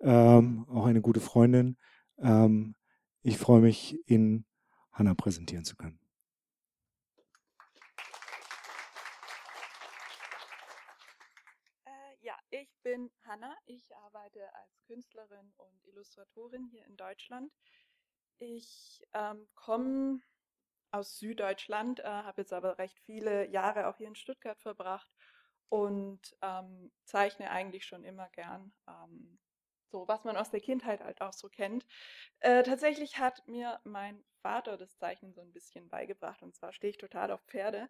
ähm, 0.01 0.68
auch 0.69 0.85
eine 0.85 1.01
gute 1.01 1.22
Freundin. 1.22 1.76
Ähm, 2.19 2.76
ich 3.23 3.39
freue 3.39 3.61
mich, 3.61 3.97
Ihnen 4.05 4.45
Hanna 4.91 5.15
präsentieren 5.15 5.65
zu 5.65 5.76
können. 5.76 5.99
Äh, 11.85 11.89
ja, 12.22 12.35
ich 12.51 12.69
bin 12.84 13.09
Hanna. 13.23 13.55
Ich 13.65 13.89
arbeite 14.05 14.41
als 14.53 14.84
Künstlerin 14.85 15.51
und 15.57 15.84
Illustratorin 15.88 16.68
hier 16.72 16.85
in 16.85 16.95
Deutschland. 16.95 17.51
Ich 18.43 19.05
ähm, 19.13 19.47
komme 19.53 20.19
aus 20.89 21.19
Süddeutschland, 21.19 21.99
äh, 21.99 22.05
habe 22.05 22.41
jetzt 22.41 22.53
aber 22.53 22.80
recht 22.80 22.99
viele 23.05 23.47
Jahre 23.47 23.85
auch 23.85 23.97
hier 23.97 24.07
in 24.07 24.15
Stuttgart 24.15 24.59
verbracht 24.59 25.07
und 25.69 26.19
ähm, 26.41 26.91
zeichne 27.03 27.51
eigentlich 27.51 27.85
schon 27.85 28.03
immer 28.03 28.30
gern. 28.30 28.73
Ähm, 28.88 29.38
so, 29.91 30.07
was 30.07 30.23
man 30.23 30.38
aus 30.38 30.49
der 30.49 30.59
Kindheit 30.59 31.03
halt 31.03 31.22
auch 31.22 31.34
so 31.34 31.49
kennt. 31.49 31.85
Äh, 32.39 32.63
tatsächlich 32.63 33.19
hat 33.19 33.47
mir 33.47 33.80
mein 33.84 34.23
Vater 34.41 34.76
das 34.76 34.97
Zeichnen 34.97 35.35
so 35.35 35.41
ein 35.41 35.53
bisschen 35.53 35.88
beigebracht 35.88 36.41
und 36.41 36.55
zwar 36.55 36.73
stehe 36.73 36.89
ich 36.89 36.97
total 36.97 37.30
auf 37.30 37.43
Pferde. 37.43 37.89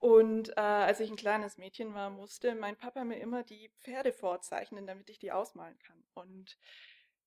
Und 0.00 0.48
äh, 0.56 0.60
als 0.60 0.98
ich 0.98 1.10
ein 1.10 1.16
kleines 1.16 1.58
Mädchen 1.58 1.94
war, 1.94 2.10
musste 2.10 2.56
mein 2.56 2.76
Papa 2.76 3.04
mir 3.04 3.20
immer 3.20 3.44
die 3.44 3.70
Pferde 3.78 4.12
vorzeichnen, 4.12 4.84
damit 4.84 5.08
ich 5.10 5.20
die 5.20 5.30
ausmalen 5.30 5.78
kann. 5.78 6.02
Und 6.14 6.58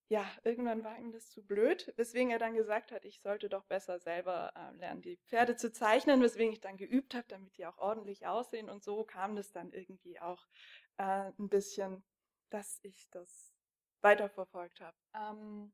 ja, 0.08 0.24
irgendwann 0.44 0.84
war 0.84 0.98
ihm 1.00 1.12
das 1.12 1.30
zu 1.30 1.44
blöd, 1.44 1.92
weswegen 1.96 2.30
er 2.30 2.38
dann 2.38 2.54
gesagt 2.54 2.92
hat, 2.92 3.06
ich 3.06 3.22
sollte 3.22 3.50
doch 3.50 3.66
besser 3.66 4.00
selber 4.00 4.54
äh, 4.56 4.78
lernen, 4.78 5.02
die 5.02 5.18
Pferde 5.26 5.56
zu 5.56 5.72
zeichnen, 5.72 6.22
weswegen 6.22 6.54
ich 6.54 6.62
dann 6.62 6.78
geübt 6.78 7.16
habe, 7.16 7.26
damit 7.28 7.58
die 7.58 7.66
auch 7.66 7.78
ordentlich 7.80 8.28
aussehen. 8.28 8.70
Und 8.70 8.84
so 8.84 9.04
kam 9.04 9.36
das 9.36 9.52
dann 9.52 9.72
irgendwie 9.72 10.20
auch 10.20 10.46
äh, 10.98 11.32
ein 11.40 11.50
bisschen, 11.50 12.04
dass 12.52 12.80
ich 12.84 13.10
das 13.10 13.56
weiterverfolgt 14.02 14.80
habe. 14.80 14.98
Ähm, 15.16 15.74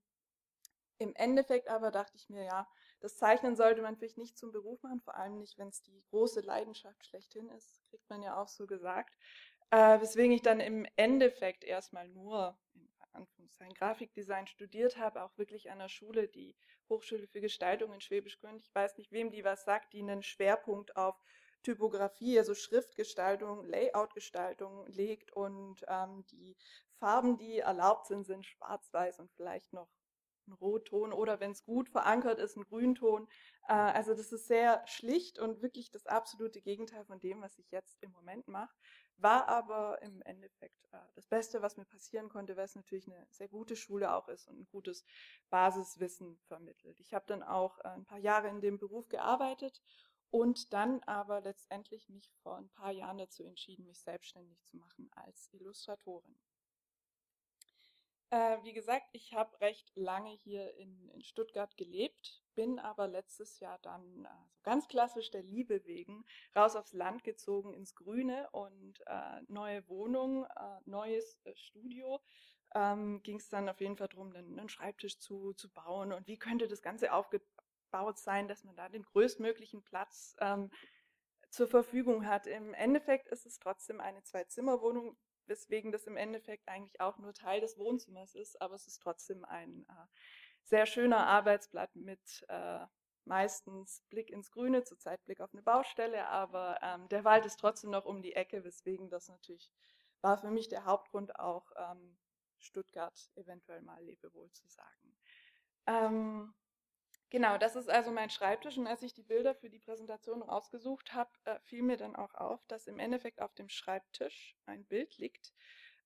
Im 0.98 1.14
Endeffekt 1.16 1.68
aber 1.68 1.92
dachte 1.92 2.16
ich 2.16 2.30
mir, 2.30 2.46
ja, 2.46 2.68
das 3.02 3.18
Zeichnen 3.18 3.58
sollte 3.58 3.82
man 3.82 3.98
vielleicht 3.98 4.18
nicht 4.18 4.38
zum 4.38 4.54
Beruf 4.54 4.82
machen, 4.84 5.02
vor 5.02 5.16
allem 5.16 5.40
nicht, 5.40 5.58
wenn 5.58 5.68
es 5.68 5.82
die 5.82 6.04
große 6.10 6.40
Leidenschaft 6.42 7.06
schlechthin 7.06 7.50
ist, 7.50 7.82
kriegt 7.90 8.10
man 8.10 8.22
ja 8.22 8.42
auch 8.42 8.48
so 8.48 8.66
gesagt. 8.66 9.18
Äh, 9.72 10.00
weswegen 10.00 10.32
ich 10.32 10.42
dann 10.42 10.62
im 10.62 10.86
Endeffekt 10.96 11.64
erstmal 11.64 12.08
nur 12.08 12.58
in 12.74 12.91
Anführungszeichen 13.14 13.74
Grafikdesign 13.74 14.48
studiert 14.48 14.98
habe, 14.98 15.24
auch 15.24 15.38
wirklich 15.38 15.70
an 15.70 15.80
der 15.80 15.90
Schule, 15.90 16.28
die 16.28 16.56
Hochschule 16.90 17.28
für 17.28 17.42
Gestaltung 17.42 17.94
in 17.94 18.02
Schwäbisch 18.02 18.40
Gmünd. 18.40 18.64
Ich 18.64 18.74
weiß 18.74 18.98
nicht, 18.98 19.12
wem 19.12 19.32
die 19.32 19.44
was 19.44 19.64
sagt, 19.64 19.94
die 19.94 20.02
einen 20.02 20.24
Schwerpunkt 20.24 20.96
auf 20.96 21.22
Typografie, 21.64 22.40
also 22.40 22.56
Schriftgestaltung, 22.56 23.66
Layoutgestaltung 23.66 24.88
legt 24.88 25.32
und 25.32 25.84
ähm, 25.88 26.26
die 26.32 26.58
Farben, 26.98 27.38
die 27.38 27.60
erlaubt 27.60 28.08
sind, 28.08 28.26
sind 28.26 28.46
schwarz-weiß 28.46 29.20
und 29.20 29.32
vielleicht 29.32 29.72
noch 29.74 29.90
ein 30.48 30.54
Rotton 30.54 31.14
oder 31.14 31.40
wenn 31.40 31.52
es 31.52 31.64
gut 31.64 31.90
verankert 31.90 32.40
ist, 32.40 32.58
ein 32.58 32.64
Grünton. 32.64 33.28
Äh, 33.68 33.74
also 33.74 34.14
das 34.14 34.32
ist 34.32 34.48
sehr 34.48 34.84
schlicht 34.88 35.40
und 35.40 35.62
wirklich 35.62 35.92
das 35.92 36.06
absolute 36.08 36.62
Gegenteil 36.62 37.06
von 37.06 37.20
dem, 37.20 37.42
was 37.42 37.58
ich 37.60 37.70
jetzt 37.72 38.02
im 38.02 38.12
Moment 38.12 38.48
mache. 38.48 38.76
War 39.22 39.48
aber 39.48 40.02
im 40.02 40.22
Endeffekt 40.24 40.84
äh, 40.92 40.98
das 41.16 41.28
Beste, 41.28 41.62
was 41.62 41.78
mir 41.78 41.86
passieren 41.86 42.30
konnte, 42.30 42.58
weil 42.58 42.66
es 42.66 42.76
natürlich 42.76 43.08
eine 43.08 43.26
sehr 43.30 43.48
gute 43.48 43.76
Schule 43.76 44.14
auch 44.14 44.28
ist 44.28 44.48
und 44.48 44.60
ein 44.60 44.68
gutes 44.72 45.06
Basiswissen 45.50 46.40
vermittelt. 46.48 47.00
Ich 47.00 47.14
habe 47.14 47.26
dann 47.28 47.44
auch 47.44 47.80
äh, 47.80 47.90
ein 47.90 48.06
paar 48.06 48.18
Jahre 48.18 48.48
in 48.50 48.62
dem 48.62 48.78
Beruf 48.78 49.08
gearbeitet 49.10 49.82
und 50.32 50.74
dann 50.74 51.02
aber 51.04 51.42
letztendlich 51.42 52.10
mich 52.10 52.32
vor 52.42 52.58
ein 52.58 52.70
paar 52.70 52.92
Jahren 52.92 53.18
dazu 53.18 53.44
entschieden, 53.44 53.86
mich 53.86 54.00
selbstständig 54.00 54.64
zu 54.64 54.78
machen 54.78 55.10
als 55.14 55.50
Illustratorin. 55.54 56.38
Äh, 58.32 58.64
wie 58.64 58.72
gesagt, 58.72 59.08
ich 59.12 59.34
habe 59.34 59.60
recht 59.60 59.92
lange 59.96 60.32
hier 60.32 60.74
in, 60.76 61.10
in, 61.10 61.22
Stuttgart 61.22 61.76
gelebt, 61.76 62.41
bin 62.56 62.80
aber 62.80 63.08
letztes 63.08 63.60
Jahr 63.60 63.80
dann 63.80 64.26
äh, 64.26 64.30
so 64.50 64.62
ganz 64.64 64.88
klassisch 64.88 65.32
der 65.32 65.44
Liebe 65.44 65.86
wegen 65.86 66.26
raus 66.56 66.76
aufs 66.76 66.94
Land 66.94 67.24
gezogen 67.24 67.74
ins 67.74 67.96
Grüne 67.96 68.50
und 68.52 69.02
äh, 69.08 69.42
neue 69.48 69.88
Wohnung, 69.88 70.46
äh, 70.46 70.80
neues 70.86 71.40
äh, 71.44 71.56
Studio. 71.56 72.22
Ähm, 72.74 73.22
Ging 73.24 73.38
es 73.38 73.50
dann 73.50 73.68
auf 73.70 73.82
jeden 73.82 73.98
Fall 73.98 74.08
darum, 74.08 74.34
einen, 74.34 74.60
einen 74.60 74.70
Schreibtisch 74.70 75.20
zu, 75.20 75.54
zu 75.54 75.70
bauen 75.70 76.14
und 76.14 76.28
wie 76.28 76.38
könnte 76.38 76.68
das 76.68 76.82
Ganze 76.82 77.12
aufgebaut 77.12 78.18
sein, 78.18 78.48
dass 78.48 78.64
man 78.64 78.76
da 78.76 78.88
den 78.88 79.04
größtmöglichen 79.04 79.84
Platz 79.84 80.36
ähm, 80.40 80.72
zur 81.50 81.68
Verfügung 81.68 82.26
hat. 82.26 82.48
Im 82.48 82.74
Endeffekt 82.74 83.28
ist 83.28 83.46
es 83.46 83.60
trotzdem 83.60 84.00
eine 84.00 84.24
Zwei-Zimmer-Wohnung, 84.24 85.18
weswegen 85.48 85.92
das 85.92 86.08
im 86.08 86.16
Endeffekt 86.16 86.68
eigentlich 86.70 87.00
auch 87.02 87.18
nur 87.18 87.34
Teil 87.34 87.60
des 87.60 87.78
Wohnzimmers 87.78 88.36
ist, 88.36 88.62
aber 88.62 88.76
es 88.76 88.88
ist 88.88 89.00
trotzdem 89.00 89.44
ein 89.44 89.86
äh, 89.90 90.08
sehr 90.64 90.86
schöner 90.86 91.28
Arbeitsblatt 91.28 91.96
mit 91.96 92.46
äh, 92.48 92.86
meistens 93.26 94.04
Blick 94.10 94.30
ins 94.30 94.52
Grüne, 94.52 94.84
zurzeit 94.84 95.24
Blick 95.26 95.42
auf 95.42 95.54
eine 95.54 95.62
Baustelle, 95.62 96.28
aber 96.28 96.80
ähm, 96.82 97.08
der 97.10 97.24
Wald 97.24 97.46
ist 97.46 97.60
trotzdem 97.60 97.92
noch 97.92 98.06
um 98.06 98.22
die 98.22 98.34
Ecke, 98.34 98.64
weswegen 98.64 99.10
das 99.10 99.28
natürlich 99.28 99.72
war 100.22 100.38
für 100.38 100.52
mich 100.52 100.70
der 100.70 100.86
Hauptgrund 100.86 101.40
auch 101.40 101.72
ähm, 101.76 102.18
Stuttgart 102.60 103.32
eventuell 103.36 103.82
mal 103.82 104.04
Lebewohl 104.04 104.52
zu 104.52 104.68
sagen. 104.68 105.18
Ähm, 105.88 106.54
Genau, 107.32 107.58
das 107.58 107.78
ist 107.78 107.90
also 107.90 108.12
mein 108.12 108.30
Schreibtisch. 108.30 108.78
Und 108.78 108.88
als 108.88 109.02
ich 109.04 109.14
die 109.14 109.24
Bilder 109.24 109.56
für 109.56 109.70
die 109.70 109.80
Präsentation 109.80 110.42
rausgesucht 110.42 111.14
habe, 111.14 111.32
äh, 111.46 111.60
fiel 111.62 111.82
mir 111.82 111.96
dann 111.96 112.14
auch 112.14 112.34
auf, 112.36 112.66
dass 112.68 112.88
im 112.88 113.00
Endeffekt 113.00 113.42
auf 113.42 113.54
dem 113.54 113.70
Schreibtisch 113.70 114.58
ein 114.66 114.84
Bild 114.84 115.18
liegt, 115.18 115.54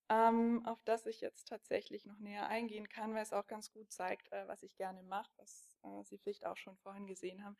ähm, 0.08 0.64
auf 0.66 0.82
das 0.84 1.06
ich 1.06 1.20
jetzt 1.20 1.48
tatsächlich 1.48 2.04
noch 2.06 2.18
näher 2.18 2.48
eingehen 2.48 2.88
kann, 2.88 3.14
weil 3.14 3.22
es 3.22 3.32
auch 3.32 3.46
ganz 3.46 3.72
gut 3.72 3.90
zeigt, 3.90 4.30
äh, 4.32 4.46
was 4.46 4.62
ich 4.62 4.76
gerne 4.76 5.02
mache, 5.02 5.30
was 5.36 5.76
äh, 5.82 6.04
Sie 6.04 6.18
vielleicht 6.18 6.46
auch 6.46 6.56
schon 6.56 6.76
vorhin 6.78 7.06
gesehen 7.06 7.44
haben. 7.44 7.56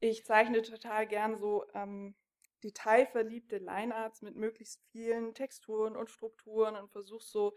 Ich 0.00 0.24
zeichne 0.24 0.62
total 0.62 1.06
gern 1.06 1.38
so 1.38 1.64
ähm, 1.74 2.16
detailverliebte 2.64 3.58
Linearts 3.58 4.22
mit 4.22 4.36
möglichst 4.36 4.82
vielen 4.90 5.34
Texturen 5.34 5.96
und 5.96 6.10
Strukturen 6.10 6.76
und 6.76 6.90
versuche 6.90 7.24
so, 7.24 7.54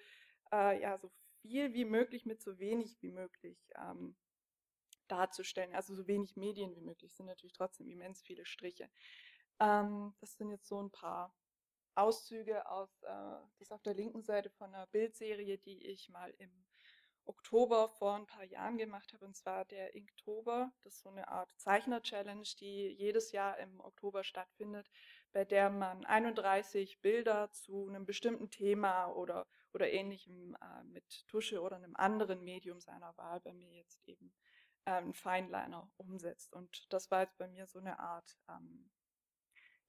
äh, 0.51 0.81
ja, 0.81 0.97
so 0.97 1.11
viel 1.41 1.73
wie 1.73 1.85
möglich 1.85 2.25
mit 2.25 2.41
so 2.41 2.59
wenig 2.59 2.97
wie 3.01 3.11
möglich 3.11 3.57
ähm, 3.75 4.15
darzustellen. 5.07 5.73
Also 5.73 5.95
so 5.95 6.07
wenig 6.07 6.35
Medien 6.35 6.75
wie 6.75 6.81
möglich 6.81 7.13
sind 7.15 7.25
natürlich 7.25 7.53
trotzdem 7.53 7.89
immens 7.89 8.21
viele 8.21 8.45
Striche. 8.45 8.89
Ähm, 9.59 10.13
das 10.19 10.35
sind 10.35 10.51
jetzt 10.51 10.67
so 10.67 10.81
ein 10.81 10.91
paar 10.91 11.33
Auszüge 11.97 12.69
aus, 12.69 13.01
äh, 13.03 13.37
das 13.59 13.71
auf 13.71 13.81
der 13.81 13.93
linken 13.93 14.21
Seite 14.21 14.49
von 14.49 14.73
einer 14.73 14.87
Bildserie, 14.87 15.57
die 15.57 15.85
ich 15.87 16.09
mal 16.09 16.33
im 16.37 16.65
Oktober 17.25 17.89
vor 17.89 18.15
ein 18.15 18.25
paar 18.25 18.43
Jahren 18.43 18.77
gemacht 18.77 19.11
habe, 19.13 19.25
und 19.25 19.35
zwar 19.35 19.65
der 19.65 19.93
Inktober. 19.95 20.71
Das 20.83 20.95
ist 20.95 21.01
so 21.01 21.09
eine 21.09 21.27
Art 21.27 21.51
Zeichner-Challenge, 21.57 22.47
die 22.59 22.87
jedes 22.97 23.31
Jahr 23.31 23.57
im 23.57 23.81
Oktober 23.81 24.23
stattfindet, 24.23 24.89
bei 25.33 25.43
der 25.43 25.69
man 25.69 26.05
31 26.05 27.01
Bilder 27.01 27.51
zu 27.51 27.87
einem 27.87 28.05
bestimmten 28.05 28.49
Thema 28.49 29.07
oder, 29.07 29.45
oder 29.73 29.91
ähnlichem 29.91 30.55
äh, 30.61 30.83
mit 30.85 31.27
Tusche 31.27 31.61
oder 31.61 31.75
einem 31.75 31.95
anderen 31.95 32.43
Medium 32.43 32.79
seiner 32.79 33.15
Wahl, 33.17 33.41
bei 33.41 33.53
mir 33.53 33.71
jetzt 33.71 34.01
eben 34.07 34.33
ähm, 34.85 35.13
Fineliner 35.13 35.91
umsetzt. 35.97 36.53
Und 36.53 36.91
das 36.93 37.11
war 37.11 37.21
jetzt 37.21 37.37
bei 37.37 37.47
mir 37.47 37.67
so 37.67 37.79
eine 37.79 37.99
Art, 37.99 38.37
ähm, 38.49 38.89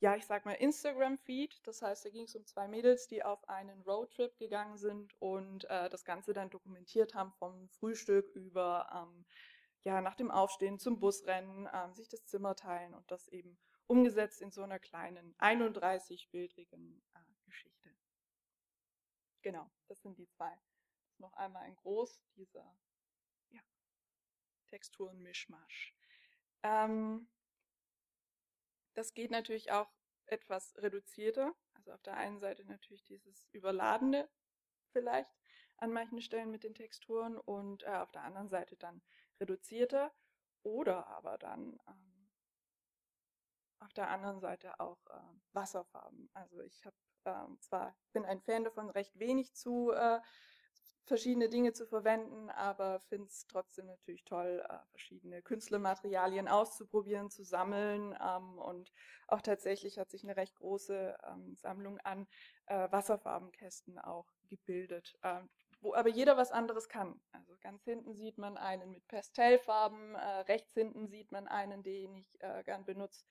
ja, 0.00 0.14
ich 0.14 0.26
sag 0.26 0.44
mal 0.44 0.52
Instagram-Feed. 0.52 1.66
Das 1.66 1.82
heißt, 1.82 2.04
da 2.04 2.10
ging 2.10 2.24
es 2.24 2.34
um 2.36 2.46
zwei 2.46 2.68
Mädels, 2.68 3.08
die 3.08 3.24
auf 3.24 3.48
einen 3.48 3.80
Roadtrip 3.82 4.36
gegangen 4.38 4.76
sind 4.76 5.12
und 5.20 5.64
äh, 5.64 5.88
das 5.88 6.04
Ganze 6.04 6.32
dann 6.32 6.50
dokumentiert 6.50 7.14
haben 7.14 7.32
vom 7.32 7.68
Frühstück 7.70 8.28
über, 8.34 8.88
ähm, 8.94 9.24
ja, 9.82 10.00
nach 10.00 10.14
dem 10.14 10.30
Aufstehen 10.30 10.78
zum 10.78 11.00
Busrennen, 11.00 11.68
ähm, 11.72 11.94
sich 11.94 12.08
das 12.08 12.26
Zimmer 12.26 12.54
teilen 12.54 12.94
und 12.94 13.10
das 13.10 13.28
eben 13.28 13.58
umgesetzt 13.86 14.40
in 14.40 14.52
so 14.52 14.62
einer 14.62 14.78
kleinen 14.78 15.34
31-bildrigen 15.38 17.02
äh, 17.14 17.18
Geschichte. 17.44 17.90
Genau, 19.42 19.70
das 19.88 20.02
sind 20.02 20.18
die 20.18 20.28
zwei. 20.28 20.52
Noch 21.18 21.32
einmal 21.34 21.66
in 21.66 21.74
groß, 21.74 22.20
dieser 22.36 22.76
Texturenmischmasch. 24.68 25.94
Ähm, 26.62 27.28
das 28.98 29.14
geht 29.14 29.30
natürlich 29.30 29.70
auch 29.70 29.88
etwas 30.26 30.74
reduzierter. 30.78 31.54
Also 31.74 31.92
auf 31.92 32.02
der 32.02 32.16
einen 32.16 32.40
Seite 32.40 32.64
natürlich 32.64 33.04
dieses 33.04 33.46
Überladene 33.52 34.28
vielleicht 34.90 35.30
an 35.76 35.92
manchen 35.92 36.20
Stellen 36.20 36.50
mit 36.50 36.64
den 36.64 36.74
Texturen 36.74 37.38
und 37.38 37.84
äh, 37.84 37.90
auf 37.90 38.10
der 38.10 38.24
anderen 38.24 38.48
Seite 38.48 38.76
dann 38.76 39.00
reduzierter 39.38 40.12
oder 40.64 41.06
aber 41.06 41.38
dann 41.38 41.78
ähm, 41.86 42.28
auf 43.78 43.92
der 43.92 44.10
anderen 44.10 44.40
Seite 44.40 44.80
auch 44.80 45.06
äh, 45.06 45.20
Wasserfarben. 45.52 46.28
Also 46.34 46.60
ich 46.62 46.84
habe 46.84 46.96
äh, 47.22 47.58
zwar 47.60 47.96
bin 48.12 48.24
ein 48.24 48.40
Fan 48.40 48.64
davon, 48.64 48.90
recht 48.90 49.16
wenig 49.20 49.54
zu 49.54 49.92
äh, 49.92 50.20
verschiedene 51.08 51.48
Dinge 51.48 51.72
zu 51.72 51.86
verwenden, 51.86 52.50
aber 52.50 53.00
finde 53.00 53.26
es 53.26 53.46
trotzdem 53.46 53.86
natürlich 53.86 54.24
toll, 54.24 54.64
äh, 54.68 54.78
verschiedene 54.90 55.42
Künstlermaterialien 55.42 56.48
auszuprobieren, 56.48 57.30
zu 57.30 57.42
sammeln. 57.42 58.16
Ähm, 58.20 58.58
und 58.58 58.92
auch 59.26 59.42
tatsächlich 59.42 59.98
hat 59.98 60.10
sich 60.10 60.22
eine 60.22 60.36
recht 60.36 60.54
große 60.56 61.16
ähm, 61.26 61.56
Sammlung 61.56 61.98
an 62.00 62.26
äh, 62.66 62.90
Wasserfarbenkästen 62.90 63.98
auch 63.98 64.26
gebildet, 64.48 65.16
äh, 65.22 65.40
wo 65.80 65.94
aber 65.94 66.08
jeder 66.08 66.36
was 66.36 66.52
anderes 66.52 66.88
kann. 66.88 67.20
Also 67.32 67.54
ganz 67.60 67.84
hinten 67.84 68.14
sieht 68.14 68.38
man 68.38 68.56
einen 68.56 68.90
mit 68.90 69.06
Pastellfarben, 69.08 70.14
äh, 70.14 70.40
rechts 70.42 70.74
hinten 70.74 71.08
sieht 71.08 71.32
man 71.32 71.48
einen, 71.48 71.82
den 71.82 72.14
ich 72.14 72.36
äh, 72.40 72.62
gern 72.64 72.84
benutze, 72.84 73.24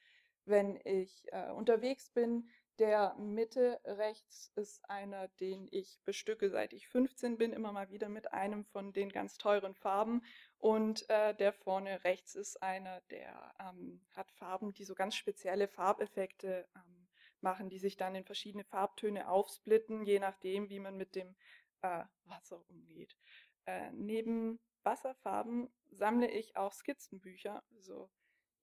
wenn 0.46 0.80
ich 0.84 1.26
äh, 1.32 1.52
unterwegs 1.52 2.10
bin. 2.10 2.50
Der 2.80 3.16
Mitte 3.16 3.80
rechts 3.86 4.52
ist 4.56 4.88
einer, 4.88 5.30
den 5.40 5.68
ich 5.72 6.00
bestücke, 6.06 6.50
seit 6.52 6.74
ich 6.74 6.88
15 6.88 7.38
bin, 7.38 7.52
immer 7.52 7.72
mal 7.72 7.90
wieder 7.90 8.08
mit 8.08 8.34
einem 8.34 8.66
von 8.66 8.94
den 8.94 9.10
ganz 9.10 9.40
teuren 9.40 9.74
Farben. 9.74 10.24
Und 10.60 11.10
äh, 11.10 11.34
der 11.34 11.54
vorne 11.54 12.04
rechts 12.04 12.36
ist 12.36 12.62
einer, 12.62 13.02
der 13.10 13.56
ähm, 13.60 14.06
hat 14.12 14.32
Farben, 14.32 14.74
die 14.74 14.86
so 14.86 14.94
ganz 14.94 15.16
spezielle 15.16 15.68
Farbeffekte 15.68 16.68
ähm, 16.76 17.08
machen, 17.42 17.70
die 17.70 17.80
sich 17.80 17.98
dann 17.98 18.14
in 18.14 18.26
verschiedene 18.26 18.64
Farbtöne 18.64 19.28
aufsplitten, 19.28 20.04
je 20.04 20.20
nachdem, 20.20 20.70
wie 20.70 20.80
man 20.80 20.98
mit 20.98 21.16
dem 21.16 21.36
äh, 21.82 22.04
Wasser 22.26 22.64
umgeht. 22.70 23.18
Äh, 23.66 23.92
neben 23.92 24.60
Wasserfarben 24.84 25.70
sammle 25.92 26.30
ich 26.30 26.56
auch 26.56 26.74
Skizzenbücher. 26.74 27.64
Also 27.76 28.12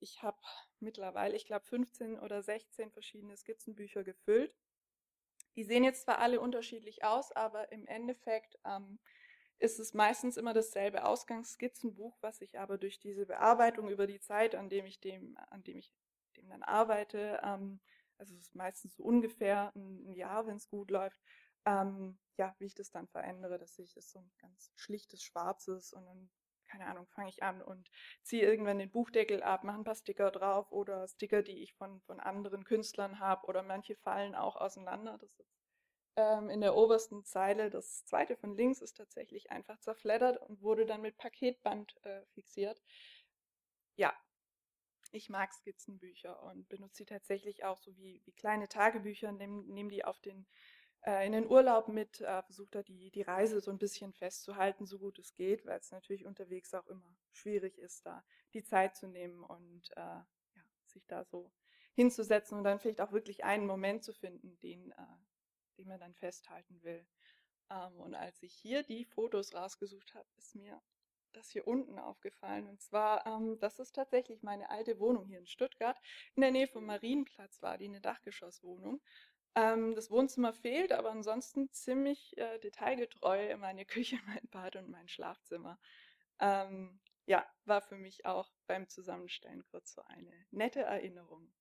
ich 0.05 0.22
habe 0.22 0.39
mittlerweile, 0.81 1.35
ich 1.35 1.47
glaube, 1.47 1.64
15 1.64 2.20
oder 2.20 2.43
16 2.43 2.93
verschiedene 2.93 3.36
Skizzenbücher 3.36 4.05
gefüllt. 4.05 4.55
Die 5.56 5.64
sehen 5.64 5.82
jetzt 5.82 6.02
zwar 6.02 6.18
alle 6.18 6.40
unterschiedlich 6.40 7.05
aus, 7.05 7.32
aber 7.32 7.72
im 7.72 7.86
Endeffekt 7.86 8.59
ähm, 8.64 8.98
ist 9.59 9.78
es 9.78 9.94
meistens 9.94 10.36
immer 10.36 10.52
dasselbe 10.52 11.05
Ausgangsskizzenbuch, 11.05 12.16
was 12.20 12.40
ich 12.40 12.59
aber 12.59 12.76
durch 12.76 13.01
diese 13.01 13.24
Bearbeitung 13.24 13.89
über 13.89 14.06
die 14.06 14.20
Zeit, 14.20 14.55
an 14.55 14.68
dem 14.68 14.85
ich 14.85 15.01
dem, 15.01 15.36
an 15.51 15.62
dem 15.64 15.78
ich 15.78 15.90
dem 16.36 16.48
dann 16.48 16.62
arbeite, 16.62 17.40
ähm, 17.43 17.81
also 18.18 18.35
es 18.35 18.43
ist 18.43 18.55
meistens 18.55 18.97
so 18.97 19.02
ungefähr 19.02 19.72
ein, 19.74 20.12
Jahr, 20.14 20.47
wenn 20.47 20.56
es 20.56 20.68
gut 20.68 20.90
läuft, 20.90 21.20
ähm, 21.64 22.18
ja, 22.36 22.55
wie 22.59 22.66
ich 22.66 22.74
das 22.74 22.90
dann 22.90 23.09
verändere, 23.09 23.59
dass 23.59 23.78
ich 23.78 23.97
es 23.97 24.10
so 24.10 24.18
ein 24.18 24.31
ganz 24.39 24.72
schlichtes 24.76 25.22
Schwarzes 25.22 25.93
und 25.93 26.05
dann 26.05 26.31
keine 26.74 26.90
Ahnung, 26.90 27.06
fange 27.06 27.28
ich 27.28 27.42
an 27.42 27.62
und 27.62 27.88
ziehe 28.22 28.42
irgendwann 28.42 28.78
den 28.78 28.90
Buchdeckel 28.90 29.42
ab, 29.42 29.62
mache 29.62 29.78
ein 29.78 29.84
paar 29.84 29.94
Sticker 29.94 30.30
drauf 30.32 30.72
oder 30.72 31.06
Sticker, 31.06 31.42
die 31.42 31.62
ich 31.62 31.72
von, 31.74 32.01
von 32.01 32.18
anderen 32.18 32.64
Künstlern 32.64 33.20
habe 33.20 33.46
oder 33.46 33.62
manche 33.62 33.94
fallen 33.96 34.34
auch 34.34 34.56
auseinander. 34.56 35.16
Das 35.18 35.38
ist 35.38 35.55
ähm, 36.16 36.51
in 36.51 36.60
der 36.60 36.74
obersten 36.74 37.24
Zeile. 37.24 37.70
Das 37.70 38.05
zweite 38.06 38.36
von 38.36 38.56
links 38.56 38.80
ist 38.80 38.96
tatsächlich 38.96 39.52
einfach 39.52 39.78
zerfleddert 39.78 40.38
und 40.38 40.62
wurde 40.62 40.84
dann 40.84 41.01
mit 41.01 41.16
Paketband 41.16 41.94
äh, 42.05 42.22
fixiert. 42.34 42.82
Ja, 43.96 44.12
ich 45.12 45.28
mag 45.28 45.52
Skizzenbücher 45.52 46.42
und 46.42 46.68
benutze 46.68 46.98
sie 46.98 47.06
tatsächlich 47.06 47.64
auch 47.64 47.78
so 47.78 47.96
wie, 47.96 48.20
wie 48.24 48.32
kleine 48.32 48.68
Tagebücher, 48.68 49.30
nehme 49.30 49.62
nehm 49.62 49.88
die 49.88 50.05
auf 50.05 50.20
den 50.20 50.44
in 51.06 51.32
den 51.32 51.51
Urlaub 51.51 51.89
mit, 51.89 52.20
äh, 52.22 52.43
versucht 52.43 52.74
er 52.74 52.82
die, 52.82 53.10
die 53.10 53.22
Reise 53.22 53.60
so 53.60 53.70
ein 53.70 53.78
bisschen 53.78 54.12
festzuhalten, 54.12 54.86
so 54.86 54.98
gut 54.98 55.18
es 55.18 55.35
geht, 55.35 55.66
weil 55.66 55.78
es 55.78 55.90
natürlich 55.90 56.24
unterwegs 56.24 56.72
auch 56.72 56.86
immer 56.86 57.14
schwierig 57.32 57.76
ist, 57.78 58.06
da 58.06 58.24
die 58.55 58.62
Zeit 58.62 58.97
zu 58.97 59.06
nehmen 59.09 59.43
und 59.44 59.90
äh, 59.97 60.01
ja, 60.01 60.64
sich 60.86 61.06
da 61.06 61.24
so 61.24 61.52
hinzusetzen 61.94 62.56
und 62.56 62.64
dann 62.64 62.78
vielleicht 62.78 63.01
auch 63.01 63.12
wirklich 63.12 63.44
einen 63.44 63.66
Moment 63.66 64.02
zu 64.02 64.12
finden, 64.12 64.59
den, 64.60 64.93
äh, 64.93 65.76
den 65.78 65.89
man 65.89 66.01
dann 66.01 66.14
festhalten 66.14 66.82
will. 66.82 67.06
Ähm, 67.70 68.01
und 68.01 68.14
als 68.14 68.43
ich 68.43 68.55
hier 68.55 68.82
die 68.82 69.05
Fotos 69.05 69.55
rausgesucht 69.55 70.14
habe, 70.14 70.28
ist 70.36 70.55
mir 70.55 70.81
das 71.32 71.51
hier 71.51 71.66
unten 71.66 71.98
aufgefallen. 71.98 72.68
Und 72.68 72.81
zwar, 72.81 73.26
ähm, 73.26 73.59
das 73.60 73.78
ist 73.78 73.94
tatsächlich 73.94 74.43
meine 74.43 74.70
alte 74.70 74.98
Wohnung 74.98 75.26
hier 75.26 75.39
in 75.39 75.47
Stuttgart. 75.47 75.98
In 76.36 76.43
der 76.43 76.51
Nähe 76.52 76.68
vom 76.68 76.86
Marienplatz 76.86 77.60
war 77.60 77.76
die 77.76 77.86
eine 77.86 78.01
Dachgeschosswohnung. 78.01 79.01
Ähm, 79.56 79.94
das 79.94 80.10
Wohnzimmer 80.10 80.52
fehlt, 80.52 80.93
aber 80.93 81.10
ansonsten 81.10 81.70
ziemlich 81.72 82.36
äh, 82.39 82.59
detailgetreu 82.59 83.56
meine 83.59 83.85
Küche, 83.86 84.18
mein 84.26 84.47
Bad 84.51 84.76
und 84.76 84.90
mein 84.90 85.09
Schlafzimmer. 85.09 85.78
Ähm, 86.40 87.01
ja, 87.26 87.47
war 87.64 87.81
für 87.81 87.97
mich 87.97 88.26
auch 88.26 88.51
beim 88.66 88.89
Zusammenstellen 88.89 89.64
kurz 89.64 89.94
so 89.94 90.02
eine 90.02 90.32
nette 90.51 90.82
Erinnerung. 90.82 91.52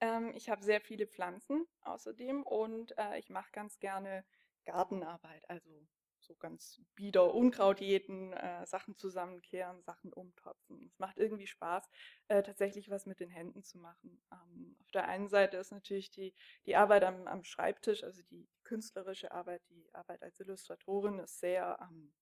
Ähm, 0.00 0.32
ich 0.34 0.48
habe 0.48 0.62
sehr 0.62 0.80
viele 0.80 1.06
Pflanzen 1.06 1.66
außerdem 1.82 2.42
und 2.44 2.96
äh, 2.98 3.18
ich 3.18 3.28
mache 3.28 3.50
ganz 3.52 3.78
gerne 3.78 4.24
Gartenarbeit, 4.64 5.48
also 5.50 5.86
so 6.22 6.34
ganz 6.36 6.80
bieder 6.94 7.34
Unkraut 7.34 7.80
jäten, 7.80 8.32
äh, 8.32 8.66
Sachen 8.66 8.96
zusammenkehren, 8.96 9.82
Sachen 9.82 10.12
umtopfen. 10.12 10.86
Es 10.86 10.98
macht 10.98 11.18
irgendwie 11.18 11.46
Spaß, 11.46 11.88
äh, 12.28 12.42
tatsächlich 12.42 12.90
was 12.90 13.06
mit 13.06 13.20
den 13.20 13.30
Händen 13.30 13.62
zu 13.62 13.78
machen. 13.78 14.22
Ähm, 14.32 14.76
auf 14.80 14.90
der 14.92 15.08
einen 15.08 15.28
Seite 15.28 15.56
ist 15.56 15.72
natürlich 15.72 16.10
die, 16.10 16.34
die 16.66 16.76
Arbeit 16.76 17.04
am, 17.04 17.26
am 17.26 17.44
Schreibtisch, 17.44 18.04
also 18.04 18.22
die 18.30 18.48
künstlerische 18.64 19.32
Arbeit, 19.32 19.62
die 19.68 19.88
Arbeit 19.94 20.22
als 20.22 20.38
Illustratorin 20.40 21.18
ist 21.18 21.40
sehr 21.40 21.78
ähm, 21.80 22.12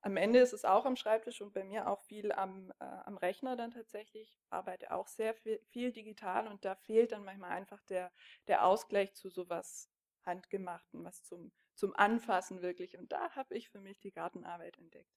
am 0.00 0.16
Ende 0.16 0.38
ist 0.38 0.52
es 0.52 0.64
auch 0.64 0.84
am 0.84 0.96
Schreibtisch 0.96 1.40
und 1.40 1.52
bei 1.52 1.64
mir 1.64 1.88
auch 1.88 2.02
viel 2.02 2.30
am, 2.32 2.70
äh, 2.78 2.84
am 2.84 3.16
Rechner 3.16 3.56
dann 3.56 3.72
tatsächlich. 3.72 4.38
Ich 4.38 4.46
arbeite 4.50 4.92
auch 4.92 5.08
sehr 5.08 5.34
viel, 5.34 5.60
viel, 5.70 5.92
digital 5.92 6.46
und 6.46 6.64
da 6.64 6.76
fehlt 6.76 7.12
dann 7.12 7.24
manchmal 7.24 7.50
einfach 7.50 7.82
der, 7.82 8.12
der 8.46 8.64
Ausgleich 8.64 9.14
zu 9.14 9.28
sowas 9.28 9.90
Handgemachten, 10.24 11.04
was 11.04 11.24
zum 11.24 11.52
zum 11.78 11.94
Anfassen 11.94 12.60
wirklich. 12.60 12.98
Und 12.98 13.12
da 13.12 13.30
habe 13.36 13.54
ich 13.54 13.70
für 13.70 13.80
mich 13.80 14.00
die 14.00 14.10
Gartenarbeit 14.10 14.76
entdeckt. 14.78 15.16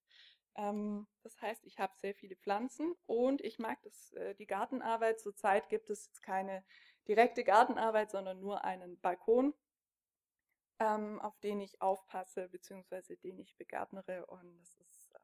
Ähm, 0.54 1.08
das 1.22 1.40
heißt, 1.40 1.64
ich 1.64 1.78
habe 1.78 1.92
sehr 1.96 2.14
viele 2.14 2.36
Pflanzen 2.36 2.94
und 3.06 3.40
ich 3.40 3.58
mag 3.58 3.82
das, 3.82 4.12
äh, 4.12 4.34
die 4.36 4.46
Gartenarbeit. 4.46 5.20
Zurzeit 5.20 5.68
gibt 5.68 5.90
es 5.90 6.06
jetzt 6.06 6.22
keine 6.22 6.64
direkte 7.08 7.42
Gartenarbeit, 7.42 8.10
sondern 8.10 8.38
nur 8.38 8.64
einen 8.64 9.00
Balkon, 9.00 9.54
ähm, 10.78 11.20
auf 11.20 11.38
den 11.40 11.60
ich 11.60 11.82
aufpasse, 11.82 12.48
beziehungsweise 12.48 13.16
den 13.16 13.38
ich 13.40 13.56
begärtnere. 13.56 14.26
Und 14.26 14.60
das 14.60 14.76
ist, 14.76 15.10
äh, 15.14 15.18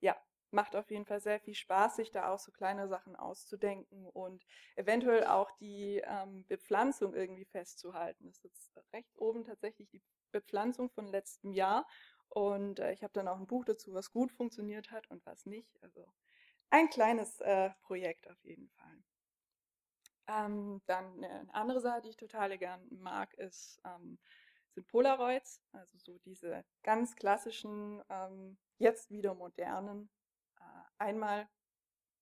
ja, 0.00 0.16
macht 0.50 0.76
auf 0.76 0.90
jeden 0.90 1.04
Fall 1.04 1.20
sehr 1.20 1.40
viel 1.40 1.54
Spaß, 1.54 1.96
sich 1.96 2.10
da 2.10 2.32
auch 2.32 2.38
so 2.38 2.52
kleine 2.52 2.88
Sachen 2.88 3.16
auszudenken 3.16 4.06
und 4.06 4.44
eventuell 4.76 5.26
auch 5.26 5.50
die 5.58 6.02
ähm, 6.04 6.46
Bepflanzung 6.46 7.14
irgendwie 7.14 7.44
festzuhalten. 7.44 8.26
Das 8.26 8.44
ist 8.44 8.72
rechts 8.92 9.16
oben 9.18 9.44
tatsächlich 9.44 9.88
die 9.90 10.02
Bepflanzung 10.32 10.90
von 10.90 11.06
letztem 11.06 11.52
Jahr. 11.52 11.86
Und 12.28 12.78
äh, 12.80 12.92
ich 12.92 13.02
habe 13.02 13.12
dann 13.12 13.28
auch 13.28 13.38
ein 13.38 13.46
Buch 13.46 13.64
dazu, 13.64 13.94
was 13.94 14.10
gut 14.10 14.32
funktioniert 14.32 14.90
hat 14.90 15.10
und 15.10 15.24
was 15.26 15.46
nicht. 15.46 15.82
Also 15.82 16.06
ein 16.70 16.88
kleines 16.90 17.40
äh, 17.40 17.70
Projekt 17.82 18.28
auf 18.28 18.42
jeden 18.44 18.68
Fall. 18.70 19.02
Ähm, 20.26 20.82
dann 20.86 21.24
eine 21.24 21.54
andere 21.54 21.80
Sache, 21.80 22.02
die 22.02 22.10
ich 22.10 22.16
total 22.16 22.56
gern 22.58 22.86
mag, 22.90 23.32
ist, 23.34 23.80
ähm, 23.84 24.18
sind 24.70 24.86
Polaroids. 24.88 25.62
Also 25.72 25.98
so 25.98 26.18
diese 26.18 26.64
ganz 26.82 27.16
klassischen, 27.16 28.02
ähm, 28.10 28.58
jetzt 28.76 29.10
wieder 29.10 29.34
modernen 29.34 30.10
äh, 30.10 30.17
einmal 30.98 31.48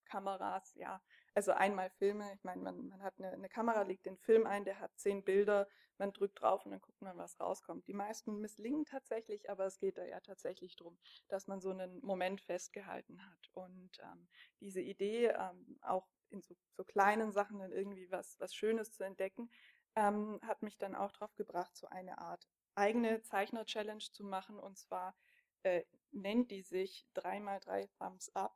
Kameras, 0.07 0.73
ja, 0.77 1.03
also 1.35 1.53
einmal 1.53 1.91
Filme. 1.91 2.33
Ich 2.35 2.45
meine, 2.45 2.63
man, 2.63 2.89
man 2.89 3.03
hat 3.03 3.15
eine, 3.19 3.33
eine, 3.33 3.49
Kamera, 3.49 3.83
legt 3.83 4.07
den 4.07 4.17
Film 4.17 4.47
ein, 4.47 4.65
der 4.65 4.79
hat 4.79 4.97
zehn 4.97 5.25
Bilder, 5.25 5.69
man 5.99 6.13
drückt 6.13 6.41
drauf 6.41 6.65
und 6.65 6.73
dann 6.73 6.81
guckt 6.81 7.01
man, 7.03 7.17
was 7.19 7.39
rauskommt. 7.41 7.87
Die 7.89 7.95
meisten 7.95 8.41
misslingen 8.41 8.85
tatsächlich, 8.85 9.51
aber 9.51 9.67
es 9.67 9.79
geht 9.79 9.99
da 9.99 10.05
ja 10.05 10.21
tatsächlich 10.21 10.77
darum, 10.77 10.99
dass 11.29 11.47
man 11.47 11.61
so 11.61 11.71
einen 11.71 12.01
Moment 12.01 12.41
festgehalten 12.41 13.25
hat. 13.27 13.51
Und 13.53 13.99
ähm, 14.01 14.29
diese 14.61 14.81
Idee, 14.81 15.29
ähm, 15.29 15.79
auch 15.83 16.07
in 16.31 16.43
so, 16.43 16.55
so, 16.77 16.85
kleinen 16.85 17.33
Sachen 17.33 17.59
dann 17.59 17.73
irgendwie 17.73 18.11
was, 18.11 18.39
was 18.41 18.55
Schönes 18.55 18.93
zu 18.93 19.05
entdecken, 19.05 19.51
ähm, 19.95 20.41
hat 20.43 20.63
mich 20.63 20.77
dann 20.79 20.95
auch 20.95 21.13
darauf 21.13 21.35
gebracht, 21.35 21.75
so 21.77 21.87
eine 21.89 22.19
Art 22.19 22.47
eigene 22.75 23.23
Zeichner-Challenge 23.23 24.05
zu 24.13 24.25
machen. 24.25 24.59
Und 24.59 24.79
zwar 24.79 25.17
äh, 25.63 25.85
nennt 26.13 26.51
die 26.51 26.63
sich 26.63 27.07
3x3 27.15 27.89
Thumbs 27.99 28.31
Up. 28.35 28.56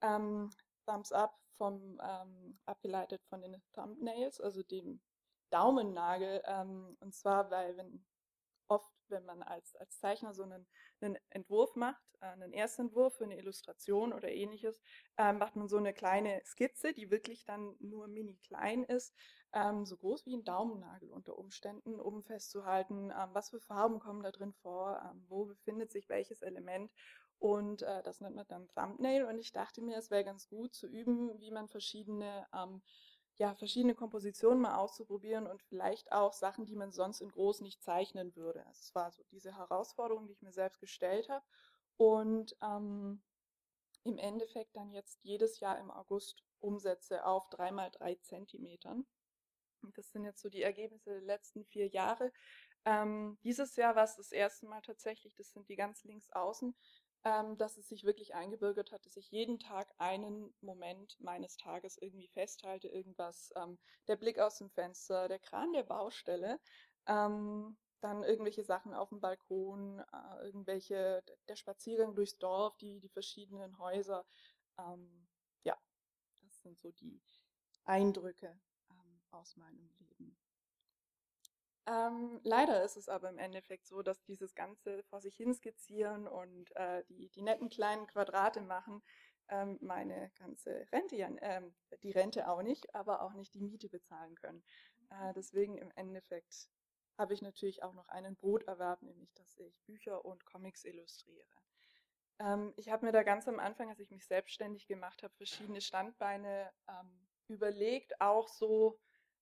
Ähm, 0.00 0.50
Thumbs 0.86 1.12
Up 1.12 1.36
vom, 1.56 2.00
ähm, 2.02 2.58
abgeleitet 2.66 3.22
von 3.28 3.42
den 3.42 3.60
Thumbnails, 3.72 4.40
also 4.40 4.62
dem 4.62 5.00
Daumennagel. 5.50 6.42
Ähm, 6.46 6.96
und 7.00 7.14
zwar, 7.14 7.50
weil 7.50 7.76
wenn 7.76 8.04
oft, 8.68 8.92
wenn 9.08 9.24
man 9.24 9.42
als, 9.42 9.74
als 9.76 9.98
Zeichner 9.98 10.34
so 10.34 10.42
einen, 10.42 10.66
einen 11.00 11.18
Entwurf 11.30 11.74
macht, 11.74 12.02
äh, 12.20 12.26
einen 12.26 12.52
Erstentwurf 12.52 13.16
für 13.16 13.24
eine 13.24 13.38
Illustration 13.38 14.12
oder 14.12 14.28
ähnliches, 14.30 14.80
äh, 15.16 15.32
macht 15.32 15.56
man 15.56 15.68
so 15.68 15.78
eine 15.78 15.94
kleine 15.94 16.40
Skizze, 16.44 16.92
die 16.92 17.10
wirklich 17.10 17.44
dann 17.44 17.74
nur 17.80 18.08
mini 18.08 18.36
klein 18.36 18.84
ist, 18.84 19.14
ähm, 19.52 19.86
so 19.86 19.96
groß 19.96 20.26
wie 20.26 20.36
ein 20.36 20.44
Daumennagel 20.44 21.10
unter 21.10 21.38
Umständen, 21.38 21.98
um 21.98 22.22
festzuhalten, 22.22 23.10
ähm, 23.10 23.30
was 23.32 23.50
für 23.50 23.60
Farben 23.60 23.98
kommen 23.98 24.22
da 24.22 24.30
drin 24.30 24.52
vor, 24.52 25.02
ähm, 25.04 25.24
wo 25.28 25.46
befindet 25.46 25.90
sich 25.90 26.08
welches 26.08 26.42
Element 26.42 26.92
und 27.38 27.82
äh, 27.82 28.02
das 28.02 28.20
nennt 28.20 28.36
man 28.36 28.46
dann 28.48 28.68
Thumbnail. 28.74 29.24
Und 29.24 29.38
ich 29.38 29.52
dachte 29.52 29.80
mir, 29.80 29.96
es 29.96 30.10
wäre 30.10 30.24
ganz 30.24 30.48
gut 30.48 30.74
zu 30.74 30.86
üben, 30.86 31.38
wie 31.40 31.50
man 31.50 31.68
verschiedene 31.68 32.46
ähm, 32.52 32.82
ja, 33.38 33.54
verschiedene 33.54 33.94
Kompositionen 33.94 34.60
mal 34.60 34.76
auszuprobieren 34.76 35.46
und 35.46 35.62
vielleicht 35.62 36.10
auch 36.10 36.32
Sachen, 36.32 36.66
die 36.66 36.74
man 36.74 36.90
sonst 36.90 37.20
in 37.20 37.30
groß 37.30 37.60
nicht 37.60 37.80
zeichnen 37.82 38.34
würde. 38.34 38.64
Es 38.72 38.92
war 38.96 39.12
so 39.12 39.22
diese 39.30 39.56
Herausforderung, 39.56 40.26
die 40.26 40.32
ich 40.32 40.42
mir 40.42 40.52
selbst 40.52 40.80
gestellt 40.80 41.28
habe. 41.28 41.44
Und 41.96 42.56
ähm, 42.62 43.22
im 44.02 44.18
Endeffekt 44.18 44.74
dann 44.76 44.90
jetzt 44.90 45.22
jedes 45.22 45.60
Jahr 45.60 45.78
im 45.78 45.90
August 45.90 46.42
umsetze 46.58 47.24
auf 47.24 47.48
dreimal 47.48 47.90
drei 47.92 48.16
Zentimetern. 48.16 49.06
Das 49.94 50.10
sind 50.10 50.24
jetzt 50.24 50.40
so 50.40 50.48
die 50.48 50.62
Ergebnisse 50.62 51.10
der 51.10 51.20
letzten 51.20 51.64
vier 51.64 51.86
Jahre. 51.86 52.32
Ähm, 52.84 53.38
dieses 53.44 53.76
Jahr 53.76 53.94
war 53.94 54.04
es 54.04 54.16
das 54.16 54.32
erste 54.32 54.66
Mal 54.66 54.82
tatsächlich, 54.82 55.34
das 55.36 55.52
sind 55.52 55.68
die 55.68 55.76
ganz 55.76 56.02
links 56.04 56.30
außen, 56.30 56.74
ähm, 57.24 57.56
dass 57.56 57.76
es 57.76 57.88
sich 57.88 58.04
wirklich 58.04 58.34
eingebürgert 58.34 58.92
hat, 58.92 59.04
dass 59.04 59.16
ich 59.16 59.30
jeden 59.30 59.58
Tag 59.58 59.92
einen 59.98 60.54
Moment 60.60 61.16
meines 61.20 61.56
Tages 61.56 61.98
irgendwie 61.98 62.28
festhalte, 62.28 62.88
irgendwas, 62.88 63.52
ähm, 63.56 63.78
der 64.06 64.16
Blick 64.16 64.38
aus 64.38 64.58
dem 64.58 64.70
Fenster, 64.70 65.28
der 65.28 65.38
Kran 65.38 65.72
der 65.72 65.82
Baustelle, 65.82 66.60
ähm, 67.06 67.76
dann 68.00 68.22
irgendwelche 68.22 68.62
Sachen 68.62 68.94
auf 68.94 69.08
dem 69.08 69.20
Balkon, 69.20 69.98
äh, 70.12 70.44
irgendwelche, 70.44 71.24
der 71.48 71.56
Spaziergang 71.56 72.14
durchs 72.14 72.38
Dorf, 72.38 72.76
die, 72.76 73.00
die 73.00 73.08
verschiedenen 73.08 73.78
Häuser. 73.78 74.24
Ähm, 74.78 75.26
ja, 75.64 75.76
das 76.42 76.62
sind 76.62 76.78
so 76.78 76.92
die 76.92 77.20
Eindrücke 77.84 78.58
ähm, 78.90 79.20
aus 79.30 79.56
meinem 79.56 79.88
Leben. 79.98 80.07
Ähm, 81.88 82.40
leider 82.42 82.82
ist 82.84 82.96
es 82.96 83.08
aber 83.08 83.30
im 83.30 83.38
Endeffekt 83.38 83.86
so, 83.86 84.02
dass 84.02 84.22
dieses 84.24 84.54
ganze 84.54 85.02
vor 85.04 85.20
sich 85.20 85.36
hin 85.36 85.54
skizzieren 85.54 86.28
und 86.28 86.74
äh, 86.76 87.02
die, 87.08 87.30
die 87.30 87.40
netten 87.40 87.70
kleinen 87.70 88.06
Quadrate 88.06 88.60
machen 88.60 89.02
ähm, 89.48 89.78
meine 89.80 90.30
ganze 90.38 90.86
Rente, 90.92 91.16
ja, 91.16 91.30
ähm, 91.40 91.74
die 92.02 92.10
Rente 92.10 92.48
auch 92.48 92.62
nicht, 92.62 92.94
aber 92.94 93.22
auch 93.22 93.32
nicht 93.32 93.54
die 93.54 93.62
Miete 93.62 93.88
bezahlen 93.88 94.34
können. 94.34 94.62
Äh, 95.08 95.32
deswegen 95.34 95.78
im 95.78 95.90
Endeffekt 95.94 96.68
habe 97.16 97.32
ich 97.32 97.40
natürlich 97.40 97.82
auch 97.82 97.94
noch 97.94 98.08
einen 98.08 98.36
Broterwerb, 98.36 99.00
nämlich 99.02 99.32
dass 99.32 99.56
ich 99.56 99.80
Bücher 99.86 100.24
und 100.26 100.44
Comics 100.44 100.84
illustriere. 100.84 101.46
Ähm, 102.38 102.74
ich 102.76 102.90
habe 102.90 103.06
mir 103.06 103.12
da 103.12 103.22
ganz 103.22 103.48
am 103.48 103.58
Anfang, 103.58 103.88
als 103.88 104.00
ich 104.00 104.10
mich 104.10 104.26
selbstständig 104.26 104.86
gemacht 104.86 105.22
habe, 105.22 105.34
verschiedene 105.36 105.80
Standbeine 105.80 106.70
ähm, 106.86 107.26
überlegt, 107.48 108.20
auch 108.20 108.48
so 108.48 109.00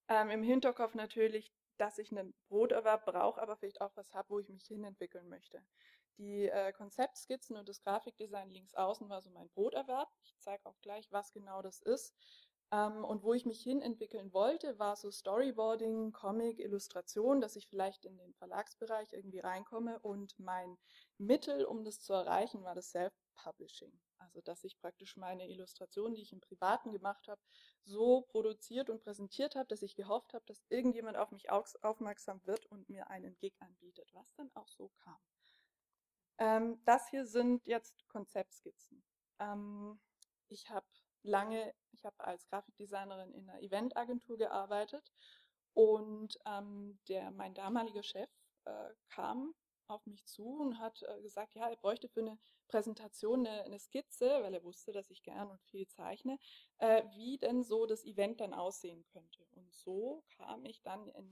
ähm, 0.09 0.31
im 0.31 0.45
Hinterkopf 0.45 0.95
natürlich 0.95 1.53
dass 1.79 1.99
ich 1.99 2.11
einen 2.11 2.35
Broterwerb 2.49 3.05
brauche, 3.05 3.41
aber 3.41 3.57
vielleicht 3.57 3.81
auch 3.81 3.97
was 3.97 4.13
habe, 4.13 4.29
wo 4.31 4.39
ich 4.39 4.49
mich 4.49 4.65
hinentwickeln 4.67 5.29
möchte. 5.29 5.63
Die 6.19 6.49
äh, 6.49 6.73
Konzeptskizzen 6.73 7.57
und 7.57 7.69
das 7.69 7.83
Grafikdesign 7.83 8.51
links 8.51 8.75
außen 8.75 9.09
war 9.09 9.21
so 9.21 9.31
mein 9.31 9.51
Broterwerb. 9.51 10.09
Ich 10.23 10.35
zeige 10.39 10.65
auch 10.65 10.81
gleich, 10.81 11.13
was 11.13 11.33
genau 11.33 11.61
das 11.61 11.81
ist. 11.81 12.15
Ähm, 12.73 13.05
und 13.05 13.23
wo 13.23 13.35
ich 13.35 13.45
mich 13.45 13.61
hinentwickeln 13.63 14.33
wollte, 14.33 14.79
war 14.79 14.97
so 14.97 15.11
Storyboarding, 15.11 16.13
Comic, 16.13 16.59
Illustration, 16.59 17.41
dass 17.41 17.55
ich 17.57 17.69
vielleicht 17.69 18.05
in 18.05 18.17
den 18.17 18.35
Verlagsbereich 18.35 19.13
irgendwie 19.13 19.41
reinkomme. 19.41 20.01
Und 20.01 20.39
mein 20.39 20.79
Mittel, 21.19 21.65
um 21.65 21.85
das 21.85 22.01
zu 22.01 22.13
erreichen, 22.13 22.65
war 22.65 22.75
das 22.75 22.91
Self-Publishing. 22.91 23.93
Also 24.19 24.41
dass 24.41 24.65
ich 24.65 24.79
praktisch 24.79 25.17
meine 25.17 25.49
Illustrationen, 25.49 26.15
die 26.15 26.23
ich 26.23 26.33
im 26.33 26.41
Privaten 26.41 26.93
gemacht 26.93 27.29
habe, 27.29 27.41
so 27.85 28.23
produziert 28.23 28.91
und 28.91 29.03
präsentiert 29.03 29.55
habe, 29.55 29.69
dass 29.69 29.83
ich 29.83 29.95
gehofft 29.95 30.35
habe, 30.35 30.45
dass 30.47 30.65
irgendjemand 30.69 31.17
auf 31.17 31.31
mich 31.31 31.51
aufmerksam 31.51 32.41
wird 32.47 32.67
und 32.67 32.89
mir 32.89 33.09
einen 33.11 33.37
Gig 33.39 33.55
anbietet, 33.61 34.09
was 34.13 34.33
dann 34.35 34.51
auch 34.55 34.69
so 34.69 34.91
kam. 35.03 35.19
Ähm, 36.39 36.83
das 36.85 37.09
hier 37.09 37.27
sind 37.27 37.67
jetzt 37.67 38.07
Konzeptskizzen. 38.09 39.03
Ähm, 39.39 40.01
ich 40.49 40.69
habe 40.69 40.87
lange, 41.23 41.75
ich 41.93 42.05
habe 42.05 42.23
als 42.25 42.47
Grafikdesignerin 42.49 43.33
in 43.33 43.49
einer 43.49 43.61
Eventagentur 43.63 44.37
gearbeitet 44.37 45.13
und 45.73 46.39
ähm, 46.47 46.99
der, 47.09 47.31
mein 47.33 47.55
damaliger 47.55 48.03
Chef 48.03 48.31
äh, 48.65 48.91
kam 49.09 49.55
auf 49.89 50.07
mich 50.07 50.25
zu 50.27 50.47
und 50.47 50.79
hat 50.79 51.03
äh, 51.03 51.21
gesagt, 51.23 51.55
ja, 51.55 51.69
er 51.69 51.77
bräuchte 51.77 52.09
für 52.09 52.21
eine 52.21 52.39
Präsentation 52.69 53.47
eine, 53.47 53.65
eine, 53.65 53.79
Skizze, 53.79 54.43
weil 54.43 54.55
er 54.55 54.65
wusste, 54.65 54.93
dass 54.93 55.11
ich 55.11 55.23
gern 55.23 55.51
und 55.51 55.63
viel 55.63 55.87
zeichne, 55.87 56.39
äh, 56.79 57.03
wie 57.15 57.39
denn 57.39 57.63
so 57.63 57.87
das 57.87 58.05
Event 58.05 58.41
dann 58.41 58.55
aussehen 58.55 59.05
könnte. 59.13 59.47
Und 59.53 59.73
so 59.73 60.25
kam 60.37 60.65
ich 60.65 60.83
dann 60.83 61.09
in, 61.09 61.29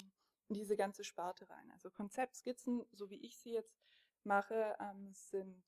in 0.49 0.55
diese 0.55 0.77
ganze 0.77 1.05
Sparte 1.05 1.49
rein. 1.49 1.71
Also 1.73 1.91
Konzeptskizzen, 1.91 2.85
so 2.93 3.11
wie 3.11 3.25
ich 3.25 3.39
sie 3.39 3.53
jetzt 3.53 3.77
mache, 4.25 4.77
ähm, 4.81 5.13
sind 5.13 5.65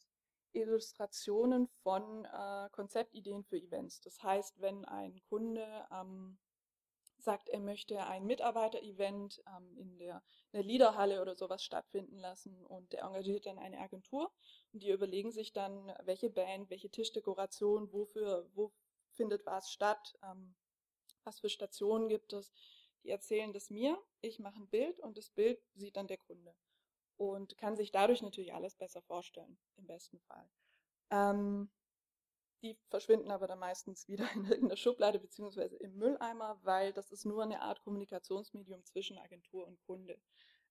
Illustrationen 0.52 1.68
von 1.82 2.24
äh, 2.24 2.68
Konzeptideen 2.72 3.44
für 3.44 3.58
Events. 3.58 4.00
Das 4.00 4.22
heißt, 4.22 4.60
wenn 4.60 4.84
ein 4.86 5.20
Kunde 5.28 5.86
ähm, 5.92 6.38
sagt, 7.18 7.48
er 7.48 7.60
möchte 7.60 8.06
ein 8.06 8.24
Mitarbeiter-Event 8.24 9.43
ähm, 9.56 9.76
in, 9.78 9.98
der, 9.98 10.22
in 10.52 10.59
der 10.59 10.62
Liederhalle 10.62 11.22
oder 11.22 11.34
sowas 11.34 11.62
stattfinden 11.62 12.18
lassen 12.18 12.64
und 12.66 12.93
der 12.93 13.02
engagiert 13.02 13.47
dann 13.47 13.59
eine 13.59 13.78
Agentur 13.78 14.32
und 14.72 14.82
die 14.82 14.90
überlegen 14.90 15.30
sich 15.30 15.52
dann, 15.52 15.93
welche 16.05 16.30
Band, 16.30 16.70
welche 16.70 16.90
Tischdekoration, 16.90 17.93
wofür, 17.93 18.48
wo 18.55 18.72
findet 19.12 19.47
was 19.47 19.70
statt, 19.70 20.16
ähm, 20.22 20.55
was 21.24 21.40
für 21.40 21.48
Stationen 21.48 22.09
gibt 22.09 22.32
es. 22.32 22.52
Die 23.02 23.10
erzählen 23.10 23.52
das 23.52 23.70
mir, 23.70 23.98
ich 24.20 24.38
mache 24.38 24.56
ein 24.56 24.68
Bild 24.68 25.01
und 25.01 25.16
das 25.16 25.30
Bild 25.30 25.60
sieht 25.74 25.97
dann 25.97 26.09
der 26.09 26.18
Kunde 26.18 26.55
und 27.16 27.56
kann 27.56 27.76
sich 27.76 27.93
dadurch 27.93 28.22
natürlich 28.22 28.52
alles 28.52 28.74
besser 28.74 29.02
vorstellen, 29.02 29.59
im 29.76 29.86
besten 29.86 30.20
Fall. 30.20 30.48
Ähm, 31.10 31.70
die 32.62 32.78
verschwinden 32.89 33.31
aber 33.31 33.47
dann 33.47 33.59
meistens 33.59 34.09
wieder 34.09 34.31
in 34.35 34.45
irgendeiner 34.45 34.77
Schublade 34.77 35.19
beziehungsweise 35.19 35.77
im 35.77 35.97
Mülleimer, 35.97 36.59
weil 36.62 36.93
das 36.93 37.12
ist 37.12 37.24
nur 37.24 37.43
eine 37.43 37.62
Art 37.62 37.83
Kommunikationsmedium 37.83 38.85
zwischen 38.85 39.19
Agentur 39.19 39.66
und 39.66 39.81
Kunde. 39.87 40.20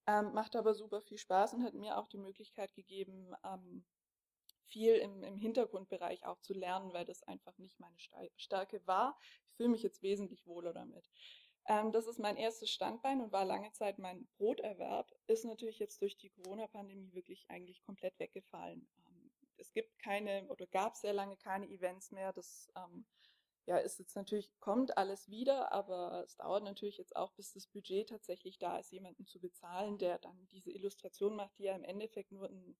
Ähm, 0.08 0.34
macht 0.34 0.56
aber 0.56 0.74
super 0.74 1.02
viel 1.02 1.18
Spaß 1.18 1.56
und 1.56 1.64
hat 1.64 1.74
mir 1.74 1.98
auch 1.98 2.08
die 2.08 2.20
Möglichkeit 2.20 2.74
gegeben, 2.76 3.34
ähm, 3.44 3.86
viel 4.68 4.96
im, 4.96 5.24
im 5.24 5.38
Hintergrundbereich 5.38 6.26
auch 6.26 6.40
zu 6.42 6.54
lernen, 6.54 6.94
weil 6.94 7.06
das 7.06 7.24
einfach 7.24 7.58
nicht 7.58 7.80
meine 7.80 7.98
Stärke 8.36 8.86
war. 8.86 9.18
Ich 9.50 9.56
fühle 9.58 9.70
mich 9.70 9.84
jetzt 9.84 10.02
wesentlich 10.02 10.46
wohler 10.46 10.74
damit. 10.74 11.10
Ähm, 11.68 11.92
das 11.92 12.06
ist 12.08 12.20
mein 12.20 12.38
erstes 12.38 12.70
Standbein 12.70 13.22
und 13.22 13.32
war 13.32 13.46
lange 13.46 13.72
Zeit 13.72 13.98
mein 13.98 14.28
Broterwerb. 14.38 15.12
Ist 15.28 15.46
natürlich 15.46 15.80
jetzt 15.80 16.02
durch 16.02 16.18
die 16.18 16.30
Corona-Pandemie 16.30 17.14
wirklich 17.14 17.46
eigentlich 17.50 17.82
komplett 17.84 18.18
weggefallen. 18.20 18.88
Es 19.58 19.72
gibt 19.74 19.98
keine 20.00 20.48
oder 20.48 20.68
gab 20.68 20.96
sehr 20.96 21.14
lange 21.14 21.38
keine 21.38 21.68
Events 21.70 22.12
mehr. 22.12 22.34
Das 22.34 22.72
ähm, 22.76 23.06
ja, 23.66 23.78
ist 23.78 23.98
jetzt 23.98 24.16
natürlich, 24.16 24.52
kommt 24.60 24.98
alles 24.98 25.28
wieder, 25.28 25.72
aber 25.72 26.24
es 26.24 26.36
dauert 26.36 26.64
natürlich 26.64 26.98
jetzt 26.98 27.16
auch, 27.16 27.34
bis 27.34 27.54
das 27.54 27.68
Budget 27.68 28.10
tatsächlich 28.10 28.60
da 28.60 28.78
ist, 28.78 28.92
jemanden 28.92 29.26
zu 29.26 29.40
bezahlen, 29.40 29.98
der 29.98 30.20
dann 30.20 30.48
diese 30.52 30.72
Illustration 30.72 31.36
macht, 31.36 31.58
die 31.58 31.64
ja 31.64 31.76
im 31.76 31.84
Endeffekt 31.84 32.32
nur 32.32 32.48
ein, 32.48 32.78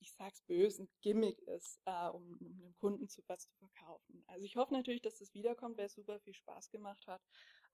ich 0.00 0.12
sag's 0.12 0.42
böse, 0.42 0.84
ein 0.84 0.88
Gimmick 1.02 1.42
ist, 1.42 1.80
äh, 1.84 2.08
um, 2.08 2.38
um 2.40 2.60
einem 2.60 2.74
Kunden 2.78 3.08
zu 3.08 3.22
was 3.26 3.46
zu 3.48 3.54
verkaufen. 3.58 4.24
Also 4.26 4.44
ich 4.44 4.56
hoffe 4.56 4.72
natürlich, 4.72 5.02
dass 5.02 5.18
das 5.18 5.34
wiederkommt, 5.34 5.76
weil 5.76 5.86
es 5.86 5.94
super 5.94 6.18
viel 6.20 6.34
Spaß 6.34 6.70
gemacht 6.70 7.06
hat. 7.06 7.22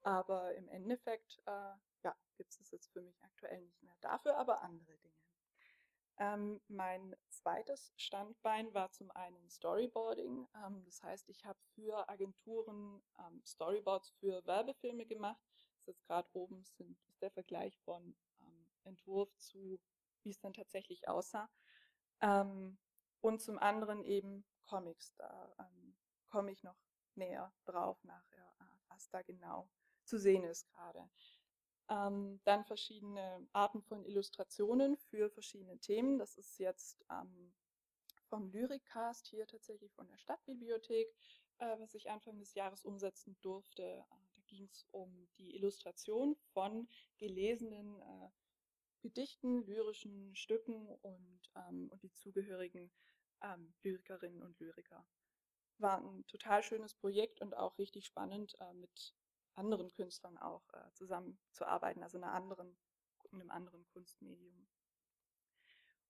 Aber 0.02 0.52
im 0.56 0.68
Endeffekt, 0.68 1.40
äh, 1.46 1.74
ja, 2.02 2.16
gibt 2.36 2.50
es 2.58 2.70
jetzt 2.72 2.90
für 2.92 3.02
mich 3.02 3.22
aktuell 3.22 3.60
nicht 3.60 3.80
mehr. 3.82 3.94
Dafür 4.00 4.36
aber 4.36 4.62
andere 4.62 4.98
Dinge. 4.98 5.14
Ähm, 6.18 6.60
mein 6.68 7.14
zweites 7.42 7.92
Standbein 7.96 8.72
war 8.72 8.90
zum 8.92 9.10
einen 9.12 9.48
Storyboarding. 9.48 10.46
Ähm, 10.64 10.84
das 10.84 11.02
heißt, 11.02 11.28
ich 11.28 11.44
habe 11.44 11.58
für 11.74 12.08
Agenturen 12.08 13.02
ähm, 13.18 13.42
Storyboards 13.44 14.10
für 14.20 14.44
Werbefilme 14.46 15.06
gemacht. 15.06 15.42
Das 15.84 15.96
ist 15.96 16.06
gerade 16.06 16.28
oben 16.32 16.64
sind, 16.64 16.96
ist 17.08 17.20
der 17.20 17.30
Vergleich 17.30 17.78
von 17.80 18.14
ähm, 18.40 18.66
Entwurf 18.84 19.36
zu, 19.38 19.80
wie 20.22 20.30
es 20.30 20.40
dann 20.40 20.52
tatsächlich 20.52 21.08
aussah. 21.08 21.50
Ähm, 22.20 22.78
und 23.20 23.40
zum 23.40 23.58
anderen 23.58 24.04
eben 24.04 24.44
Comics. 24.64 25.14
Da 25.16 25.54
ähm, 25.58 25.96
komme 26.28 26.52
ich 26.52 26.62
noch 26.62 26.78
näher 27.14 27.52
drauf 27.64 28.02
nachher, 28.04 28.54
äh, 28.60 28.64
was 28.88 29.08
da 29.10 29.22
genau 29.22 29.68
zu 30.04 30.18
sehen 30.18 30.44
ist 30.44 30.66
gerade. 30.68 31.08
Ähm, 31.88 32.40
dann 32.44 32.64
verschiedene 32.64 33.46
Arten 33.52 33.82
von 33.82 34.04
Illustrationen 34.04 34.96
für 34.96 35.30
verschiedene 35.30 35.78
Themen. 35.78 36.18
Das 36.18 36.36
ist 36.36 36.58
jetzt 36.58 37.04
ähm, 37.10 37.52
vom 38.28 38.50
Lyrikcast 38.50 39.26
hier 39.26 39.46
tatsächlich 39.46 39.92
von 39.92 40.08
der 40.08 40.16
Stadtbibliothek, 40.16 41.14
äh, 41.58 41.78
was 41.78 41.94
ich 41.94 42.10
Anfang 42.10 42.38
des 42.38 42.54
Jahres 42.54 42.84
umsetzen 42.84 43.36
durfte. 43.42 43.82
Äh, 43.82 44.04
da 44.34 44.40
ging 44.46 44.68
es 44.70 44.86
um 44.90 45.28
die 45.38 45.54
Illustration 45.54 46.36
von 46.52 46.88
gelesenen 47.18 48.00
äh, 48.00 48.28
Gedichten, 49.02 49.66
lyrischen 49.66 50.34
Stücken 50.36 50.88
und, 51.02 51.40
ähm, 51.56 51.88
und 51.90 52.02
die 52.02 52.12
zugehörigen 52.12 52.90
ähm, 53.42 53.74
Lyrikerinnen 53.82 54.42
und 54.42 54.58
Lyriker. 54.60 55.04
War 55.78 55.98
ein 55.98 56.24
total 56.28 56.62
schönes 56.62 56.94
Projekt 56.94 57.40
und 57.40 57.56
auch 57.56 57.76
richtig 57.78 58.06
spannend 58.06 58.54
äh, 58.60 58.72
mit 58.74 59.14
anderen 59.54 59.90
Künstlern 59.92 60.38
auch 60.38 60.64
äh, 60.72 60.92
zusammenzuarbeiten, 60.92 62.02
also 62.02 62.18
einer 62.18 62.32
anderen, 62.32 62.76
einem 63.32 63.50
anderen 63.50 63.84
Kunstmedium. 63.86 64.68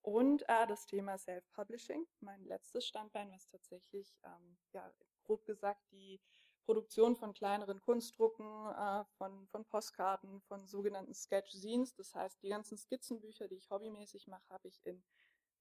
Und 0.03 0.43
äh, 0.49 0.67
das 0.67 0.87
Thema 0.87 1.17
Self-Publishing, 1.17 2.07
mein 2.21 2.45
letztes 2.45 2.87
Standbein, 2.87 3.31
was 3.31 3.47
tatsächlich, 3.47 4.19
ähm, 4.25 4.59
ja, 4.73 4.93
grob 5.23 5.45
gesagt, 5.47 5.81
die 5.93 6.21
Produktion 6.65 7.17
von 7.17 7.33
kleineren 7.35 7.81
Kunstdrucken, 7.81 8.47
äh, 8.47 9.05
von, 9.17 9.47
von 9.49 9.65
Postkarten, 9.65 10.41
von 10.43 10.67
sogenannten 10.67 11.15
Sketch-Zines. 11.15 11.95
Das 11.95 12.15
heißt, 12.15 12.43
die 12.43 12.49
ganzen 12.49 12.77
Skizzenbücher, 12.77 13.49
die 13.49 13.57
ich 13.57 13.71
hobbymäßig 13.71 14.27
mache, 14.27 14.49
habe 14.49 14.69
ich 14.69 14.85
in 14.85 15.03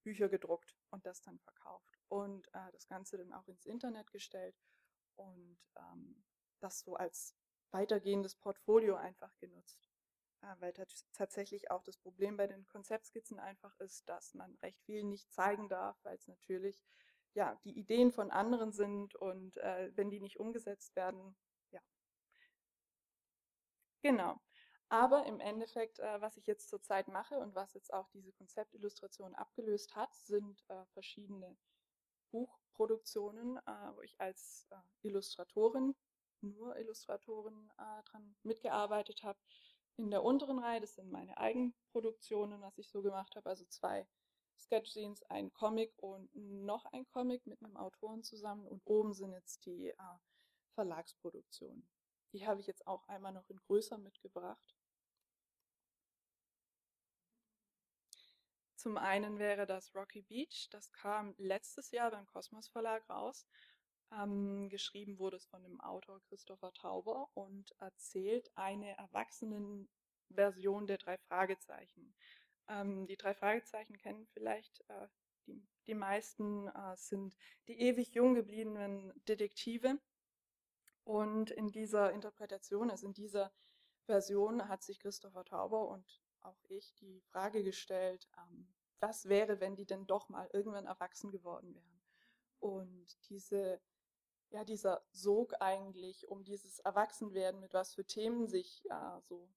Bücher 0.02 0.28
gedruckt 0.28 0.76
und 0.90 1.06
das 1.06 1.22
dann 1.22 1.38
verkauft. 1.38 1.98
Und 2.08 2.48
äh, 2.54 2.72
das 2.72 2.88
Ganze 2.88 3.18
dann 3.18 3.32
auch 3.32 3.46
ins 3.46 3.66
Internet 3.66 4.10
gestellt 4.10 4.56
und 5.16 5.58
ähm, 5.76 6.24
das 6.60 6.80
so 6.80 6.96
als 6.96 7.36
weitergehendes 7.72 8.36
Portfolio 8.36 8.96
einfach 8.96 9.36
genutzt. 9.38 9.88
Äh, 10.42 10.54
weil 10.60 10.72
tatsächlich 11.12 11.70
auch 11.70 11.82
das 11.84 11.96
Problem 11.96 12.36
bei 12.36 12.46
den 12.46 12.66
Konzeptskizzen 12.68 13.38
einfach 13.38 13.78
ist, 13.80 14.08
dass 14.08 14.34
man 14.34 14.54
recht 14.56 14.80
viel 14.82 15.04
nicht 15.04 15.32
zeigen 15.32 15.68
darf, 15.68 15.96
weil 16.02 16.16
es 16.16 16.26
natürlich 16.28 16.80
ja 17.34 17.58
die 17.64 17.78
Ideen 17.78 18.12
von 18.12 18.30
anderen 18.30 18.72
sind 18.72 19.14
und 19.14 19.56
äh, 19.58 19.90
wenn 19.96 20.10
die 20.10 20.20
nicht 20.20 20.38
umgesetzt 20.38 20.94
werden, 20.96 21.36
ja. 21.70 21.80
Genau. 24.02 24.40
Aber 24.88 25.24
im 25.24 25.40
Endeffekt, 25.40 26.00
äh, 26.00 26.20
was 26.20 26.36
ich 26.36 26.46
jetzt 26.46 26.68
zurzeit 26.68 27.08
mache 27.08 27.38
und 27.38 27.54
was 27.54 27.72
jetzt 27.72 27.94
auch 27.94 28.08
diese 28.10 28.32
Konzeptillustration 28.32 29.34
abgelöst 29.34 29.94
hat, 29.96 30.14
sind 30.14 30.62
äh, 30.68 30.84
verschiedene 30.92 31.56
Buchproduktionen, 32.30 33.56
äh, 33.58 33.94
wo 33.94 34.02
ich 34.02 34.20
als 34.20 34.66
äh, 34.70 34.76
Illustratorin, 35.06 35.94
nur 36.42 36.76
Illustratorin 36.76 37.70
äh, 37.78 38.02
dran 38.04 38.34
mitgearbeitet 38.42 39.22
habe. 39.22 39.38
In 39.96 40.10
der 40.10 40.22
unteren 40.22 40.58
Reihe, 40.58 40.80
das 40.80 40.94
sind 40.94 41.10
meine 41.10 41.36
Eigenproduktionen, 41.36 42.60
was 42.62 42.78
ich 42.78 42.88
so 42.88 43.02
gemacht 43.02 43.36
habe, 43.36 43.48
also 43.48 43.64
zwei 43.66 44.06
Sketch-Scenes, 44.58 45.22
ein 45.24 45.52
Comic 45.52 45.92
und 45.98 46.30
noch 46.34 46.86
ein 46.86 47.06
Comic 47.08 47.46
mit 47.46 47.62
einem 47.62 47.76
Autoren 47.76 48.22
zusammen 48.22 48.66
und 48.66 48.80
oben 48.84 49.12
sind 49.12 49.32
jetzt 49.32 49.66
die 49.66 49.88
äh, 49.88 49.96
Verlagsproduktionen. 50.74 51.86
Die 52.32 52.46
habe 52.46 52.60
ich 52.60 52.66
jetzt 52.66 52.86
auch 52.86 53.06
einmal 53.08 53.32
noch 53.32 53.48
in 53.50 53.58
größer 53.58 53.98
mitgebracht. 53.98 54.76
Zum 58.76 58.96
einen 58.96 59.38
wäre 59.38 59.66
das 59.66 59.94
Rocky 59.94 60.22
Beach, 60.22 60.68
das 60.70 60.90
kam 60.90 61.34
letztes 61.38 61.92
Jahr 61.92 62.10
beim 62.10 62.26
Kosmos 62.26 62.68
Verlag 62.68 63.08
raus. 63.08 63.46
Ähm, 64.20 64.68
geschrieben 64.68 65.18
wurde 65.18 65.36
es 65.36 65.46
von 65.46 65.62
dem 65.62 65.80
Autor 65.80 66.20
Christopher 66.28 66.72
Tauber 66.74 67.30
und 67.34 67.72
erzählt 67.78 68.50
eine 68.56 68.96
Erwachsenenversion 68.98 70.86
der 70.86 70.98
drei 70.98 71.16
Fragezeichen. 71.16 72.14
Ähm, 72.68 73.06
die 73.06 73.16
drei 73.16 73.34
Fragezeichen 73.34 73.96
kennen 73.96 74.26
vielleicht 74.26 74.84
äh, 74.88 75.08
die, 75.46 75.66
die 75.86 75.94
meisten, 75.94 76.68
äh, 76.68 76.96
sind 76.96 77.36
die 77.68 77.80
ewig 77.80 78.14
jung 78.14 78.34
gebliebenen 78.34 79.12
Detektive. 79.28 79.98
Und 81.04 81.50
in 81.50 81.70
dieser 81.70 82.12
Interpretation, 82.12 82.90
also 82.90 83.06
in 83.06 83.14
dieser 83.14 83.52
Version, 84.06 84.68
hat 84.68 84.82
sich 84.82 85.00
Christopher 85.00 85.44
Tauber 85.44 85.88
und 85.88 86.20
auch 86.40 86.62
ich 86.68 86.94
die 86.94 87.20
Frage 87.30 87.62
gestellt, 87.62 88.28
ähm, 88.36 88.68
was 89.00 89.28
wäre, 89.28 89.58
wenn 89.58 89.74
die 89.74 89.86
denn 89.86 90.06
doch 90.06 90.28
mal 90.28 90.48
irgendwann 90.52 90.86
erwachsen 90.86 91.30
geworden 91.30 91.74
wären. 91.74 92.00
Und 92.60 93.18
diese 93.28 93.80
ja, 94.52 94.64
dieser 94.64 95.02
Sog 95.12 95.54
eigentlich 95.60 96.28
um 96.28 96.44
dieses 96.44 96.78
Erwachsenwerden, 96.80 97.60
mit 97.60 97.72
was 97.72 97.94
für 97.94 98.04
Themen 98.04 98.46
sich 98.46 98.82
ja, 98.84 99.20
so 99.22 99.48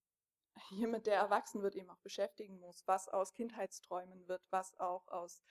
jemand, 0.71 1.05
der 1.05 1.17
erwachsen 1.17 1.61
wird, 1.61 1.75
eben 1.75 1.89
auch 1.89 1.99
beschäftigen 1.99 2.59
muss, 2.59 2.87
was 2.87 3.09
aus 3.09 3.33
Kindheitsträumen 3.33 4.27
wird, 4.27 4.47
was 4.51 4.77
auch 4.79 5.07
aus, 5.09 5.41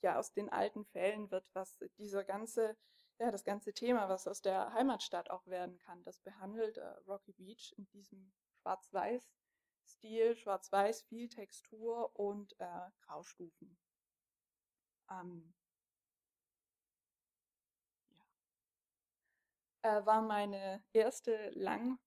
ja, 0.00 0.18
aus 0.18 0.32
den 0.32 0.48
alten 0.48 0.84
Fällen 0.84 1.30
wird, 1.30 1.50
was 1.54 1.78
dieser 1.98 2.24
ganze, 2.24 2.76
ja, 3.18 3.32
das 3.32 3.44
ganze 3.44 3.74
Thema, 3.74 4.08
was 4.08 4.28
aus 4.28 4.42
der 4.42 4.72
Heimatstadt 4.72 5.30
auch 5.30 5.46
werden 5.46 5.78
kann, 5.78 6.04
das 6.04 6.20
behandelt 6.20 6.78
äh, 6.78 6.86
Rocky 7.08 7.32
Beach 7.32 7.74
in 7.76 7.86
diesem 7.88 8.32
Schwarz-Weiß-Stil, 8.62 10.36
Schwarz-Weiß, 10.36 11.02
viel 11.02 11.28
Textur 11.28 12.14
und 12.14 12.54
äh, 12.60 12.90
Graustufen. 13.06 13.76
Ähm, 15.10 15.52
äh, 19.84 20.04
war 20.06 20.22
meine 20.22 20.82
erste 20.92 21.50
Lang, 21.50 21.98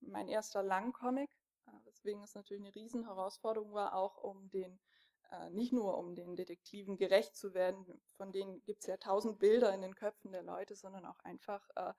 mein 0.00 0.28
erster 0.28 0.62
Langcomic, 0.62 1.30
äh, 1.66 1.70
weswegen 1.84 2.22
es 2.22 2.34
natürlich 2.34 2.62
eine 2.62 2.74
Riesenherausforderung 2.74 3.72
war, 3.72 3.94
auch 3.94 4.18
um 4.18 4.50
den, 4.50 4.78
äh, 5.30 5.50
nicht 5.50 5.72
nur 5.72 5.96
um 5.96 6.14
den 6.14 6.36
Detektiven 6.36 6.98
gerecht 6.98 7.34
zu 7.34 7.54
werden, 7.54 7.86
von 8.16 8.32
denen 8.32 8.62
gibt 8.64 8.82
es 8.82 8.86
ja 8.86 8.98
tausend 8.98 9.38
Bilder 9.38 9.72
in 9.72 9.80
den 9.80 9.94
Köpfen 9.94 10.30
der 10.30 10.42
Leute, 10.42 10.76
sondern 10.76 11.06
auch 11.06 11.18
einfach 11.20 11.66
äh, 11.76 11.94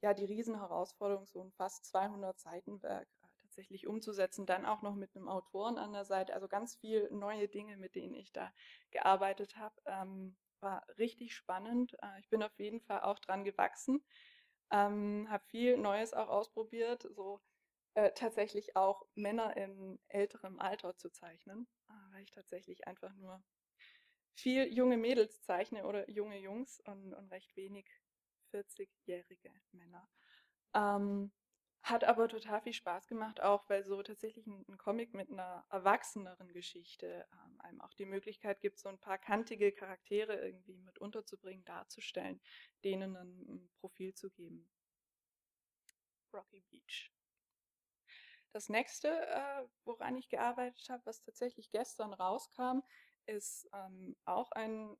ja 0.00 0.14
die 0.14 0.24
Riesenherausforderung, 0.24 1.26
so 1.26 1.42
ein 1.42 1.52
fast 1.52 1.84
200 1.84 2.40
Seitenwerk 2.40 3.08
äh, 3.20 3.26
tatsächlich 3.42 3.86
umzusetzen, 3.86 4.46
dann 4.46 4.64
auch 4.64 4.80
noch 4.80 4.94
mit 4.94 5.14
einem 5.14 5.28
Autoren 5.28 5.76
an 5.76 5.92
der 5.92 6.06
Seite, 6.06 6.32
also 6.32 6.48
ganz 6.48 6.76
viel 6.76 7.10
neue 7.12 7.46
Dinge, 7.46 7.76
mit 7.76 7.94
denen 7.94 8.14
ich 8.14 8.32
da 8.32 8.50
gearbeitet 8.90 9.56
habe. 9.56 9.74
Ähm, 9.84 10.34
war 10.60 10.86
richtig 10.96 11.34
spannend. 11.34 11.94
Äh, 12.02 12.20
ich 12.20 12.30
bin 12.30 12.42
auf 12.42 12.58
jeden 12.58 12.80
Fall 12.80 13.02
auch 13.02 13.18
dran 13.18 13.44
gewachsen. 13.44 14.02
Ähm, 14.72 15.28
habe 15.30 15.44
viel 15.46 15.76
Neues 15.76 16.14
auch 16.14 16.28
ausprobiert, 16.28 17.06
so 17.10 17.40
äh, 17.94 18.10
tatsächlich 18.14 18.74
auch 18.74 19.04
Männer 19.14 19.56
in 19.56 20.00
älterem 20.08 20.58
Alter 20.58 20.96
zu 20.96 21.10
zeichnen, 21.10 21.68
äh, 21.88 22.14
weil 22.14 22.22
ich 22.22 22.30
tatsächlich 22.30 22.86
einfach 22.86 23.12
nur 23.14 23.42
viel 24.34 24.72
junge 24.72 24.96
Mädels 24.96 25.42
zeichne 25.42 25.84
oder 25.84 26.08
junge 26.10 26.38
Jungs 26.38 26.80
und, 26.80 27.12
und 27.12 27.30
recht 27.30 27.54
wenig 27.54 27.86
40-jährige 28.50 29.52
Männer. 29.72 30.08
Ähm, 30.74 31.32
hat 31.82 32.04
aber 32.04 32.28
total 32.28 32.60
viel 32.60 32.72
Spaß 32.72 33.08
gemacht, 33.08 33.40
auch 33.40 33.68
weil 33.68 33.84
so 33.84 34.02
tatsächlich 34.02 34.46
ein, 34.46 34.64
ein 34.68 34.78
Comic 34.78 35.14
mit 35.14 35.30
einer 35.30 35.66
erwachseneren 35.70 36.52
Geschichte 36.52 37.26
ähm, 37.32 37.60
einem 37.60 37.80
auch 37.80 37.92
die 37.94 38.04
Möglichkeit 38.04 38.60
gibt, 38.60 38.78
so 38.78 38.88
ein 38.88 38.98
paar 38.98 39.18
kantige 39.18 39.72
Charaktere 39.72 40.34
irgendwie 40.36 40.78
mit 40.78 40.98
unterzubringen, 40.98 41.64
darzustellen, 41.64 42.40
denen 42.84 43.16
ein, 43.16 43.46
ein 43.48 43.70
Profil 43.80 44.14
zu 44.14 44.30
geben. 44.30 44.70
Rocky 46.32 46.62
Beach. 46.70 47.12
Das 48.52 48.68
nächste, 48.68 49.08
äh, 49.08 49.66
woran 49.84 50.16
ich 50.16 50.28
gearbeitet 50.28 50.88
habe, 50.88 51.04
was 51.06 51.20
tatsächlich 51.22 51.70
gestern 51.70 52.12
rauskam, 52.12 52.80
ist 53.26 53.68
ähm, 53.72 54.16
auch 54.24 54.52
ein 54.52 54.96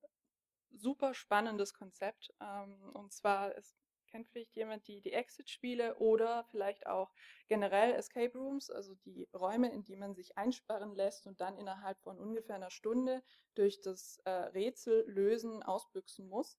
super 0.70 1.14
spannendes 1.14 1.74
Konzept. 1.74 2.32
Ähm, 2.40 2.90
und 2.94 3.12
zwar 3.12 3.54
ist 3.54 3.76
kennt 4.12 4.28
vielleicht 4.28 4.54
jemand 4.54 4.86
die, 4.86 5.00
die 5.00 5.14
Exit-Spiele 5.14 5.96
oder 5.96 6.44
vielleicht 6.50 6.86
auch 6.86 7.12
generell 7.48 7.94
Escape 7.94 8.36
Rooms, 8.38 8.70
also 8.70 8.94
die 9.06 9.26
Räume, 9.34 9.72
in 9.72 9.84
die 9.84 9.96
man 9.96 10.14
sich 10.14 10.36
einsperren 10.36 10.94
lässt 10.94 11.26
und 11.26 11.40
dann 11.40 11.56
innerhalb 11.56 11.98
von 12.02 12.18
ungefähr 12.18 12.56
einer 12.56 12.70
Stunde 12.70 13.22
durch 13.54 13.80
das 13.80 14.18
äh, 14.24 14.30
Rätsel 14.30 15.04
lösen 15.08 15.62
ausbüchsen 15.62 16.28
muss. 16.28 16.58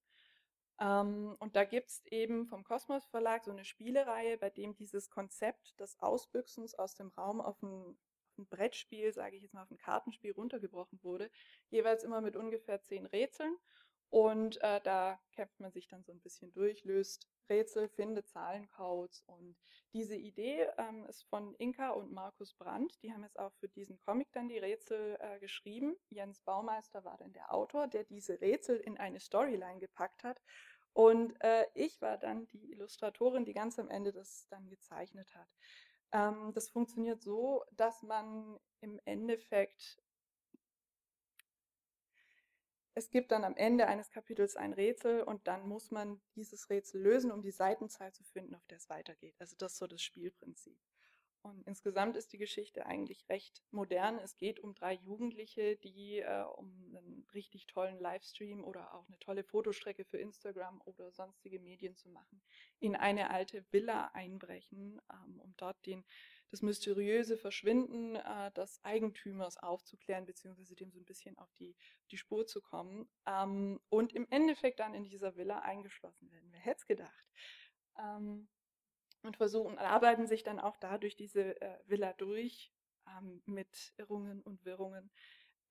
Ähm, 0.80 1.36
und 1.40 1.56
da 1.56 1.64
gibt 1.64 1.90
es 1.90 2.06
eben 2.08 2.48
vom 2.48 2.64
Kosmos 2.64 3.06
Verlag 3.06 3.46
so 3.46 3.52
eine 3.52 3.66
Spielereihe, 3.66 4.38
bei 4.40 4.50
dem 4.50 4.76
dieses 4.76 5.12
Konzept 5.12 5.80
des 5.80 6.00
Ausbüchsens 6.00 6.74
aus 6.74 6.96
dem 6.96 7.10
Raum 7.10 7.40
auf 7.40 7.62
ein, 7.62 7.96
auf 8.32 8.38
ein 8.40 8.48
Brettspiel, 8.48 9.14
sage 9.14 9.36
ich 9.36 9.44
jetzt 9.44 9.54
mal, 9.54 9.62
auf 9.62 9.72
ein 9.72 9.78
Kartenspiel 9.78 10.32
runtergebrochen 10.32 11.04
wurde, 11.04 11.30
jeweils 11.70 12.04
immer 12.04 12.22
mit 12.22 12.36
ungefähr 12.36 12.82
zehn 12.82 13.06
Rätseln. 13.06 13.56
Und 14.14 14.62
äh, 14.62 14.80
da 14.84 15.20
kämpft 15.32 15.60
man 15.60 15.72
sich 15.72 15.88
dann 15.88 16.04
so 16.04 16.12
ein 16.12 16.20
bisschen 16.20 16.54
durch, 16.54 16.84
löst 16.84 17.28
Rätsel, 17.50 17.90
findet 17.90 18.28
Zahlencodes. 18.28 19.24
Und 19.26 19.58
diese 19.92 20.16
Idee 20.16 20.68
ähm, 20.78 21.08
ist 21.08 21.24
von 21.30 21.56
Inka 21.56 21.90
und 21.90 22.12
Markus 22.12 22.54
Brandt. 22.54 23.02
Die 23.02 23.12
haben 23.12 23.24
jetzt 23.24 23.40
auch 23.40 23.52
für 23.56 23.70
diesen 23.70 24.00
Comic 24.02 24.32
dann 24.32 24.50
die 24.50 24.60
Rätsel 24.60 25.18
äh, 25.20 25.40
geschrieben. 25.40 25.96
Jens 26.12 26.42
Baumeister 26.42 27.04
war 27.04 27.18
dann 27.18 27.34
der 27.34 27.52
Autor, 27.52 27.88
der 27.88 28.04
diese 28.04 28.40
Rätsel 28.40 28.78
in 28.78 29.00
eine 29.00 29.20
Storyline 29.20 29.80
gepackt 29.80 30.24
hat. 30.24 30.40
Und 30.94 31.34
äh, 31.40 31.66
ich 31.74 32.00
war 32.00 32.20
dann 32.20 32.46
die 32.50 32.72
Illustratorin, 32.72 33.46
die 33.46 33.54
ganz 33.54 33.80
am 33.80 33.90
Ende 33.90 34.14
das 34.14 34.46
dann 34.50 34.70
gezeichnet 34.70 35.34
hat. 35.34 35.50
Ähm, 36.12 36.52
das 36.54 36.70
funktioniert 36.70 37.24
so, 37.24 37.64
dass 37.72 38.04
man 38.04 38.60
im 38.80 39.00
Endeffekt 39.06 40.03
es 42.96 43.10
gibt 43.10 43.32
dann 43.32 43.44
am 43.44 43.56
Ende 43.56 43.88
eines 43.88 44.10
Kapitels 44.10 44.56
ein 44.56 44.74
Rätsel 44.74 45.24
und 45.24 45.48
dann 45.48 45.68
muss 45.68 45.92
man 45.92 46.22
dieses 46.36 46.70
Rätsel 46.70 47.02
lösen, 47.02 47.32
um 47.32 47.42
die 47.42 47.52
Seitenzahl 47.52 48.14
zu 48.14 48.24
finden, 48.24 48.56
auf 48.56 48.66
der 48.68 48.78
es 48.78 48.90
weitergeht. 48.90 49.36
Also 49.40 49.56
das 49.58 49.74
ist 49.74 49.80
so 49.80 49.88
das 49.88 50.02
Spielprinzip. 50.02 50.78
Und 51.44 51.62
insgesamt 51.68 52.16
ist 52.16 52.32
die 52.32 52.38
Geschichte 52.38 52.86
eigentlich 52.86 53.28
recht 53.28 53.64
modern. 53.72 54.18
Es 54.18 54.38
geht 54.38 54.62
um 54.62 54.74
drei 54.76 54.94
Jugendliche, 54.94 55.76
die 55.76 56.20
äh, 56.20 56.44
um 56.56 56.96
einen 56.96 57.28
richtig 57.34 57.68
tollen 57.68 58.00
Livestream 58.00 58.64
oder 58.64 58.94
auch 58.94 59.06
eine 59.08 59.20
tolle 59.20 59.44
Fotostrecke 59.44 60.06
für 60.06 60.20
Instagram 60.20 60.82
oder 60.86 61.12
sonstige 61.12 61.60
Medien 61.60 61.98
zu 61.98 62.08
machen, 62.10 62.42
in 62.80 62.96
eine 62.96 63.30
alte 63.30 63.66
Villa 63.72 64.12
einbrechen, 64.14 65.02
ähm, 65.12 65.42
um 65.42 65.54
dort 65.58 65.86
den, 65.86 66.06
das 66.54 66.62
mysteriöse 66.62 67.36
Verschwinden 67.36 68.16
äh, 68.16 68.52
des 68.52 68.80
Eigentümers 68.84 69.58
aufzuklären, 69.58 70.28
beziehungsweise 70.28 70.76
dem 70.76 70.92
so 70.92 71.00
ein 71.00 71.06
bisschen 71.06 71.36
auf 71.40 71.52
die, 71.56 71.76
die 72.12 72.18
Spur 72.18 72.46
zu 72.46 72.62
kommen. 72.62 73.10
Ähm, 73.26 73.82
und 73.90 74.14
im 74.14 74.28
Endeffekt 74.30 74.80
dann 74.80 74.94
in 74.94 75.04
dieser 75.04 75.36
Villa 75.36 75.60
eingeschlossen 75.60 76.32
werden. 76.32 76.48
Wer 76.52 76.60
hätte 76.60 76.78
es 76.78 76.86
gedacht? 76.86 77.26
Ähm, 77.98 78.48
und 79.24 79.36
versuchen, 79.36 79.80
arbeiten 79.80 80.28
sich 80.28 80.44
dann 80.44 80.60
auch 80.60 80.78
dadurch 80.78 81.16
diese 81.16 81.60
äh, 81.60 81.80
Villa 81.88 82.14
durch 82.14 82.72
ähm, 83.08 83.42
mit 83.46 83.92
Irrungen 83.98 84.44
und 84.44 84.64
Wirrungen. 84.64 85.10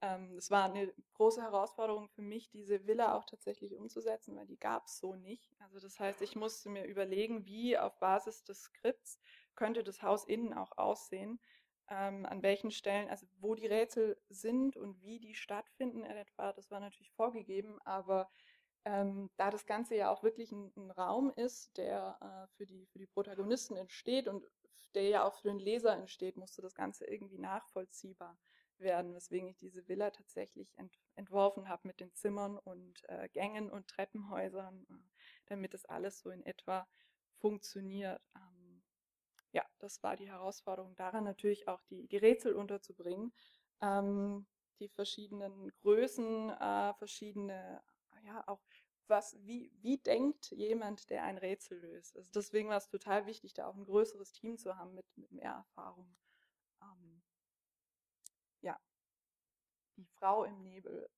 Ähm, 0.00 0.36
es 0.36 0.50
war 0.50 0.64
eine 0.64 0.92
große 1.14 1.42
Herausforderung 1.42 2.08
für 2.08 2.22
mich, 2.22 2.50
diese 2.50 2.88
Villa 2.88 3.14
auch 3.14 3.24
tatsächlich 3.24 3.76
umzusetzen, 3.76 4.34
weil 4.34 4.46
die 4.46 4.58
gab 4.58 4.86
es 4.86 4.98
so 4.98 5.14
nicht. 5.14 5.54
Also 5.60 5.78
das 5.78 6.00
heißt, 6.00 6.22
ich 6.22 6.34
musste 6.34 6.70
mir 6.70 6.86
überlegen, 6.86 7.46
wie 7.46 7.78
auf 7.78 8.00
Basis 8.00 8.42
des 8.42 8.62
Skripts 8.62 9.20
könnte 9.54 9.84
das 9.84 10.02
Haus 10.02 10.24
innen 10.24 10.52
auch 10.54 10.76
aussehen, 10.78 11.40
ähm, 11.88 12.26
an 12.26 12.42
welchen 12.42 12.70
Stellen, 12.70 13.08
also 13.08 13.26
wo 13.38 13.54
die 13.54 13.66
Rätsel 13.66 14.20
sind 14.28 14.76
und 14.76 15.02
wie 15.02 15.18
die 15.20 15.34
stattfinden 15.34 16.04
in 16.04 16.16
etwa, 16.16 16.52
das 16.52 16.70
war 16.70 16.80
natürlich 16.80 17.12
vorgegeben, 17.12 17.80
aber 17.84 18.30
ähm, 18.84 19.30
da 19.36 19.50
das 19.50 19.66
Ganze 19.66 19.94
ja 19.96 20.10
auch 20.10 20.22
wirklich 20.22 20.50
ein, 20.52 20.72
ein 20.76 20.90
Raum 20.90 21.32
ist, 21.36 21.76
der 21.76 22.18
äh, 22.20 22.56
für, 22.56 22.66
die, 22.66 22.86
für 22.86 22.98
die 22.98 23.06
Protagonisten 23.06 23.76
entsteht 23.76 24.26
und 24.26 24.44
der 24.94 25.08
ja 25.08 25.24
auch 25.24 25.34
für 25.34 25.48
den 25.48 25.58
Leser 25.58 25.94
entsteht, 25.94 26.36
musste 26.36 26.62
das 26.62 26.74
Ganze 26.74 27.06
irgendwie 27.06 27.38
nachvollziehbar 27.38 28.38
werden, 28.78 29.14
weswegen 29.14 29.48
ich 29.48 29.56
diese 29.56 29.86
Villa 29.88 30.10
tatsächlich 30.10 30.76
ent, 30.78 30.98
entworfen 31.14 31.68
habe 31.68 31.86
mit 31.86 32.00
den 32.00 32.12
Zimmern 32.14 32.58
und 32.58 33.02
äh, 33.08 33.28
Gängen 33.28 33.70
und 33.70 33.86
Treppenhäusern, 33.88 34.86
äh, 34.90 34.94
damit 35.46 35.74
das 35.74 35.84
alles 35.84 36.18
so 36.18 36.30
in 36.30 36.44
etwa 36.44 36.88
funktioniert. 37.38 38.20
Ähm, 38.34 38.61
ja, 39.52 39.64
das 39.78 40.02
war 40.02 40.16
die 40.16 40.28
Herausforderung, 40.28 40.96
daran 40.96 41.24
natürlich 41.24 41.68
auch 41.68 41.82
die, 41.84 42.08
die 42.08 42.16
Rätsel 42.16 42.54
unterzubringen, 42.54 43.32
ähm, 43.80 44.46
die 44.80 44.88
verschiedenen 44.88 45.72
Größen, 45.80 46.50
äh, 46.50 46.94
verschiedene 46.94 47.82
ja, 48.24 48.42
auch 48.46 48.60
was, 49.08 49.36
wie, 49.44 49.70
wie 49.80 49.98
denkt 49.98 50.50
jemand, 50.52 51.10
der 51.10 51.24
ein 51.24 51.38
Rätsel 51.38 51.78
löst? 51.80 52.16
Also 52.16 52.30
deswegen 52.34 52.68
war 52.68 52.78
es 52.78 52.88
total 52.88 53.26
wichtig, 53.26 53.52
da 53.52 53.66
auch 53.66 53.74
ein 53.74 53.84
größeres 53.84 54.32
Team 54.32 54.56
zu 54.58 54.76
haben 54.76 54.94
mit, 54.94 55.06
mit 55.16 55.30
mehr 55.32 55.52
Erfahrung. 55.52 56.16
Ähm, 56.80 57.22
ja, 58.62 58.78
die 59.96 60.06
Frau 60.06 60.44
im 60.44 60.62
Nebel. 60.62 61.08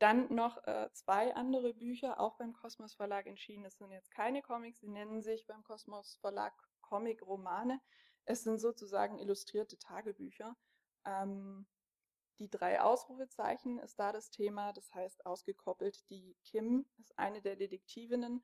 Dann 0.00 0.34
noch 0.34 0.66
äh, 0.66 0.88
zwei 0.94 1.34
andere 1.34 1.74
Bücher, 1.74 2.18
auch 2.20 2.38
beim 2.38 2.54
Kosmos 2.54 2.94
Verlag 2.94 3.26
entschieden. 3.26 3.66
Es 3.66 3.76
sind 3.76 3.92
jetzt 3.92 4.10
keine 4.10 4.40
Comics, 4.40 4.80
sie 4.80 4.88
nennen 4.88 5.20
sich 5.20 5.46
beim 5.46 5.62
Kosmos 5.62 6.16
Verlag 6.22 6.54
Comic-Romane. 6.80 7.78
Es 8.24 8.42
sind 8.42 8.60
sozusagen 8.60 9.18
illustrierte 9.18 9.78
Tagebücher. 9.78 10.56
Ähm, 11.04 11.66
die 12.38 12.48
drei 12.48 12.80
Ausrufezeichen 12.80 13.78
ist 13.78 13.98
da 13.98 14.10
das 14.10 14.30
Thema, 14.30 14.72
das 14.72 14.90
heißt 14.94 15.26
ausgekoppelt, 15.26 16.08
die 16.08 16.34
Kim 16.44 16.86
ist 16.96 17.18
eine 17.18 17.42
der 17.42 17.56
Detektivinnen 17.56 18.42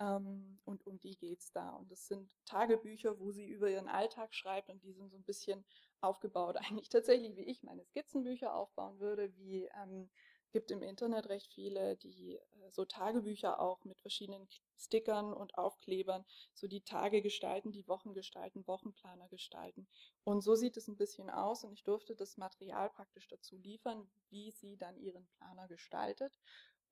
ähm, 0.00 0.60
und 0.66 0.86
um 0.86 1.00
die 1.00 1.16
geht 1.16 1.40
es 1.40 1.50
da. 1.50 1.70
Und 1.70 1.90
das 1.90 2.08
sind 2.08 2.30
Tagebücher, 2.44 3.18
wo 3.18 3.32
sie 3.32 3.48
über 3.48 3.70
ihren 3.70 3.88
Alltag 3.88 4.34
schreibt 4.34 4.68
und 4.68 4.82
die 4.82 4.92
sind 4.92 5.08
so 5.08 5.16
ein 5.16 5.24
bisschen 5.24 5.64
aufgebaut, 6.02 6.56
eigentlich 6.58 6.90
tatsächlich, 6.90 7.34
wie 7.36 7.44
ich 7.44 7.62
meine 7.62 7.86
Skizzenbücher 7.86 8.54
aufbauen 8.54 9.00
würde, 9.00 9.34
wie 9.38 9.64
ähm, 9.82 10.10
gibt 10.50 10.70
im 10.70 10.82
Internet 10.82 11.28
recht 11.28 11.52
viele, 11.52 11.96
die 11.96 12.36
äh, 12.36 12.70
so 12.70 12.84
Tagebücher 12.84 13.60
auch 13.60 13.84
mit 13.84 14.00
verschiedenen 14.00 14.48
Stickern 14.76 15.32
und 15.32 15.56
Aufklebern, 15.56 16.24
so 16.54 16.66
die 16.66 16.82
Tage 16.82 17.22
gestalten, 17.22 17.72
die 17.72 17.86
Wochen 17.86 18.14
gestalten, 18.14 18.66
Wochenplaner 18.66 19.28
gestalten. 19.28 19.86
Und 20.24 20.42
so 20.42 20.54
sieht 20.54 20.76
es 20.76 20.88
ein 20.88 20.96
bisschen 20.96 21.30
aus 21.30 21.64
und 21.64 21.72
ich 21.72 21.84
durfte 21.84 22.14
das 22.14 22.36
Material 22.36 22.90
praktisch 22.90 23.28
dazu 23.28 23.56
liefern, 23.56 24.10
wie 24.30 24.50
sie 24.50 24.76
dann 24.76 24.96
ihren 24.98 25.26
Planer 25.38 25.68
gestaltet. 25.68 26.38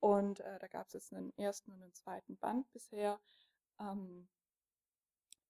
Und 0.01 0.41
äh, 0.41 0.59
da 0.59 0.69
gab 0.69 0.87
es 0.87 0.93
jetzt 0.93 1.13
einen 1.13 1.37
ersten 1.37 1.73
und 1.73 1.83
einen 1.83 1.95
zweiten 1.95 2.37
Band 2.37 2.71
bisher. 2.73 3.21
Ähm, 3.81 4.29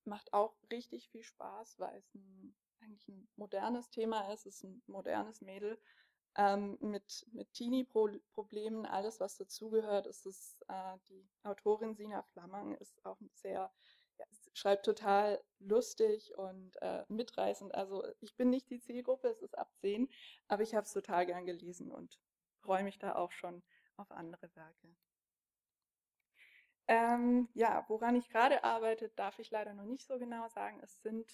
macht 0.05 0.32
auch 0.32 0.55
richtig 0.72 1.09
viel 1.10 1.22
Spaß, 1.22 1.78
weil 1.78 1.98
es 1.98 2.14
ein, 2.14 2.55
eigentlich 2.80 3.09
ein 3.09 3.28
modernes 3.36 3.90
Thema 3.90 4.32
ist. 4.32 4.47
Es 4.47 4.56
ist 4.56 4.64
ein 4.64 4.82
modernes 4.86 5.43
Mädel 5.43 5.78
ähm, 6.36 6.78
mit, 6.80 7.26
mit 7.32 7.52
Teenie-Problemen, 7.52 8.86
alles 8.86 9.20
was 9.20 9.36
dazugehört, 9.36 10.06
ist 10.06 10.26
es, 10.26 10.59
äh, 10.68 10.98
die 11.09 11.28
Autorin 11.42 11.94
Sina 11.94 12.22
Flammang 12.22 12.74
ist 12.74 13.05
auch 13.05 13.18
sehr, 13.34 13.72
ja, 14.18 14.26
schreibt 14.52 14.84
total 14.84 15.42
lustig 15.59 16.36
und 16.36 16.76
äh, 16.82 17.05
mitreißend. 17.09 17.74
Also 17.74 18.05
ich 18.20 18.36
bin 18.36 18.50
nicht 18.50 18.70
die 18.70 18.80
Zielgruppe, 18.80 19.28
es 19.28 19.42
ist 19.42 19.56
ab 19.56 19.72
10, 19.80 20.09
aber 20.48 20.62
ich 20.62 20.74
habe 20.74 20.84
es 20.84 20.92
total 20.92 21.26
gern 21.26 21.46
gelesen 21.46 21.90
und 21.90 22.18
freue 22.60 22.84
mich 22.84 22.98
da 22.98 23.14
auch 23.14 23.32
schon 23.32 23.62
auf 23.96 24.10
andere 24.10 24.55
Werke. 24.55 24.96
Ähm, 26.90 27.51
ja, 27.52 27.85
woran 27.89 28.16
ich 28.16 28.31
gerade 28.31 28.65
arbeite, 28.65 29.10
darf 29.10 29.39
ich 29.39 29.51
leider 29.51 29.74
noch 29.74 29.85
nicht 29.85 30.06
so 30.06 30.19
genau 30.19 30.48
sagen. 30.48 30.81
Es 30.82 31.02
sind 31.02 31.31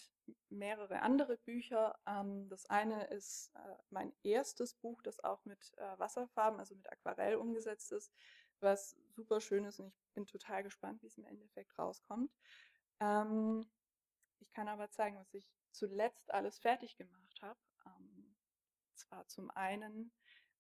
mehrere 0.49 1.01
andere 1.01 1.37
Bücher. 1.37 1.97
Ähm, 2.09 2.49
das 2.49 2.67
eine 2.67 3.05
ist 3.07 3.53
äh, 3.55 3.77
mein 3.91 4.13
erstes 4.25 4.75
Buch, 4.75 5.01
das 5.03 5.23
auch 5.23 5.45
mit 5.45 5.73
äh, 5.79 5.99
Wasserfarben, 5.99 6.59
also 6.59 6.75
mit 6.75 6.91
Aquarell 6.91 7.37
umgesetzt 7.37 7.93
ist, 7.93 8.13
was 8.59 8.97
super 9.11 9.41
schön 9.41 9.65
ist 9.65 9.79
und 9.79 9.95
ich 9.95 10.13
bin 10.15 10.27
total 10.27 10.65
gespannt, 10.65 11.03
wie 11.03 11.07
es 11.07 11.19
im 11.19 11.25
Endeffekt 11.25 11.79
rauskommt. 11.79 12.33
Ähm, 12.99 13.65
ich 14.41 14.51
kann 14.51 14.67
aber 14.67 14.91
zeigen, 14.91 15.19
was 15.19 15.33
ich 15.35 15.49
zuletzt 15.71 16.35
alles 16.35 16.59
fertig 16.59 16.97
gemacht 16.97 17.43
habe. 17.43 17.61
Ähm, 17.87 18.35
zwar 18.95 19.29
zum 19.29 19.53
einen 19.53 20.11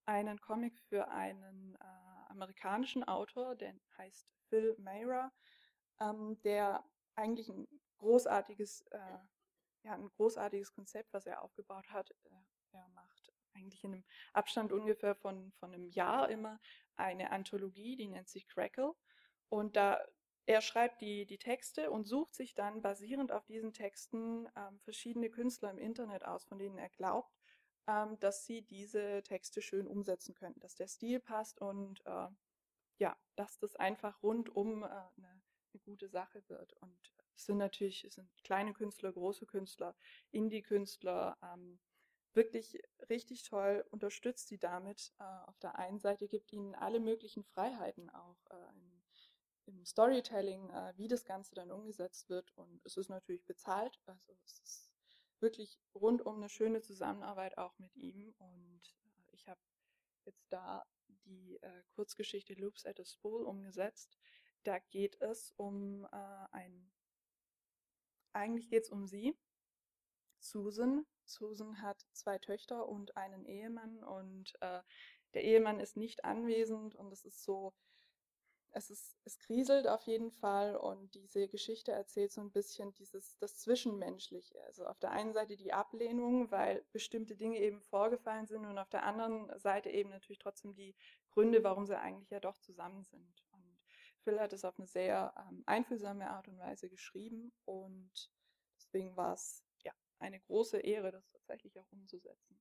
einen 0.06 0.40
Comic 0.40 0.78
für 0.88 1.08
einen 1.08 1.76
äh, 1.80 2.13
amerikanischen 2.34 3.04
Autor, 3.04 3.54
der 3.54 3.74
heißt 3.96 4.28
Phil 4.48 4.74
Mayra, 4.78 5.32
ähm, 6.00 6.40
der 6.42 6.84
eigentlich 7.14 7.48
ein 7.48 7.66
großartiges, 7.98 8.82
äh, 8.90 9.18
ja, 9.82 9.94
ein 9.94 10.08
großartiges 10.08 10.72
Konzept, 10.72 11.12
was 11.12 11.26
er 11.26 11.42
aufgebaut 11.42 11.88
hat. 11.90 12.10
Äh, 12.10 12.76
er 12.76 12.88
macht 12.88 13.32
eigentlich 13.54 13.84
in 13.84 13.94
einem 13.94 14.04
Abstand 14.32 14.72
ungefähr 14.72 15.14
von, 15.14 15.52
von 15.52 15.72
einem 15.72 15.88
Jahr 15.88 16.28
immer 16.28 16.60
eine 16.96 17.30
Anthologie, 17.30 17.96
die 17.96 18.08
nennt 18.08 18.28
sich 18.28 18.48
Crackle. 18.48 18.94
Und 19.48 19.76
da 19.76 20.00
er 20.46 20.60
schreibt 20.60 21.00
die, 21.00 21.24
die 21.24 21.38
Texte 21.38 21.90
und 21.90 22.06
sucht 22.06 22.34
sich 22.34 22.54
dann 22.54 22.82
basierend 22.82 23.32
auf 23.32 23.46
diesen 23.46 23.72
Texten 23.72 24.46
ähm, 24.56 24.78
verschiedene 24.80 25.30
Künstler 25.30 25.70
im 25.70 25.78
Internet 25.78 26.24
aus, 26.24 26.44
von 26.44 26.58
denen 26.58 26.76
er 26.76 26.90
glaubt, 26.90 27.32
ähm, 27.86 28.18
dass 28.20 28.44
sie 28.46 28.62
diese 28.62 29.22
Texte 29.22 29.62
schön 29.62 29.86
umsetzen 29.86 30.34
können, 30.34 30.58
dass 30.60 30.74
der 30.74 30.88
Stil 30.88 31.20
passt 31.20 31.60
und 31.60 32.04
äh, 32.06 32.28
ja, 32.98 33.16
dass 33.36 33.58
das 33.58 33.76
einfach 33.76 34.22
rundum 34.22 34.82
äh, 34.82 34.86
eine, 34.86 35.10
eine 35.18 35.80
gute 35.84 36.08
Sache 36.08 36.42
wird. 36.48 36.72
Und 36.74 36.98
es 37.36 37.46
sind 37.46 37.58
natürlich 37.58 38.04
es 38.04 38.14
sind 38.14 38.30
kleine 38.44 38.72
Künstler, 38.72 39.12
große 39.12 39.46
Künstler, 39.46 39.94
Indie-Künstler, 40.30 41.36
ähm, 41.42 41.78
wirklich 42.34 42.80
richtig 43.08 43.44
toll, 43.44 43.84
unterstützt 43.90 44.48
sie 44.48 44.58
damit. 44.58 45.12
Äh, 45.18 45.24
auf 45.46 45.58
der 45.58 45.78
einen 45.78 45.98
Seite 45.98 46.28
gibt 46.28 46.52
ihnen 46.52 46.74
alle 46.74 47.00
möglichen 47.00 47.44
Freiheiten 47.44 48.10
auch 48.10 48.38
äh, 48.50 48.54
im, 48.72 49.02
im, 49.66 49.84
Storytelling, 49.84 50.70
äh, 50.70 50.92
wie 50.96 51.08
das 51.08 51.24
Ganze 51.24 51.54
dann 51.54 51.70
umgesetzt 51.70 52.28
wird. 52.28 52.52
Und 52.56 52.84
es 52.84 52.96
ist 52.96 53.08
natürlich 53.08 53.44
bezahlt, 53.44 54.00
also 54.06 54.32
es 54.44 54.60
ist 54.60 54.83
wirklich 55.44 55.78
rundum 55.94 56.36
eine 56.38 56.48
schöne 56.48 56.80
Zusammenarbeit 56.80 57.56
auch 57.58 57.78
mit 57.78 57.94
ihm. 57.94 58.34
Und 58.38 58.80
äh, 59.04 59.34
ich 59.34 59.46
habe 59.46 59.60
jetzt 60.24 60.46
da 60.50 60.84
die 61.26 61.58
äh, 61.62 61.82
Kurzgeschichte 61.94 62.54
Loops 62.54 62.86
at 62.86 62.98
a 62.98 63.04
Spool 63.04 63.44
umgesetzt. 63.44 64.18
Da 64.64 64.78
geht 64.78 65.20
es 65.20 65.52
um 65.56 66.06
äh, 66.06 66.46
ein, 66.50 66.90
eigentlich 68.32 68.68
geht 68.70 68.84
es 68.84 68.88
um 68.90 69.06
sie, 69.06 69.36
Susan. 70.40 71.06
Susan 71.26 71.80
hat 71.80 72.04
zwei 72.12 72.38
Töchter 72.38 72.88
und 72.88 73.16
einen 73.16 73.46
Ehemann 73.46 74.02
und 74.02 74.52
äh, 74.60 74.82
der 75.34 75.44
Ehemann 75.44 75.80
ist 75.80 75.96
nicht 75.96 76.24
anwesend 76.24 76.94
und 76.94 77.12
es 77.12 77.24
ist 77.24 77.42
so, 77.42 77.74
es 78.76 78.90
ist, 78.90 79.16
es 79.24 79.38
kriselt 79.38 79.86
auf 79.86 80.02
jeden 80.02 80.32
Fall 80.32 80.76
und 80.76 81.14
diese 81.14 81.46
Geschichte 81.48 81.92
erzählt 81.92 82.32
so 82.32 82.40
ein 82.40 82.50
bisschen 82.50 82.92
dieses, 82.94 83.38
das 83.38 83.56
Zwischenmenschliche. 83.58 84.60
Also 84.64 84.84
auf 84.86 84.98
der 84.98 85.12
einen 85.12 85.32
Seite 85.32 85.56
die 85.56 85.72
Ablehnung, 85.72 86.50
weil 86.50 86.84
bestimmte 86.92 87.36
Dinge 87.36 87.60
eben 87.60 87.80
vorgefallen 87.80 88.46
sind 88.46 88.66
und 88.66 88.76
auf 88.78 88.90
der 88.90 89.04
anderen 89.04 89.48
Seite 89.60 89.90
eben 89.90 90.10
natürlich 90.10 90.40
trotzdem 90.40 90.74
die 90.74 90.96
Gründe, 91.30 91.62
warum 91.62 91.86
sie 91.86 91.98
eigentlich 91.98 92.30
ja 92.30 92.40
doch 92.40 92.58
zusammen 92.58 93.04
sind. 93.04 93.44
Und 93.52 93.78
Phil 94.22 94.40
hat 94.40 94.52
es 94.52 94.64
auf 94.64 94.76
eine 94.76 94.88
sehr 94.88 95.32
ähm, 95.38 95.62
einfühlsame 95.66 96.28
Art 96.28 96.48
und 96.48 96.58
Weise 96.58 96.88
geschrieben 96.88 97.52
und 97.64 98.30
deswegen 98.76 99.16
war 99.16 99.34
es 99.34 99.64
ja 99.84 99.92
eine 100.18 100.40
große 100.40 100.80
Ehre, 100.80 101.12
das 101.12 101.28
tatsächlich 101.28 101.78
auch 101.78 101.90
umzusetzen. 101.92 102.60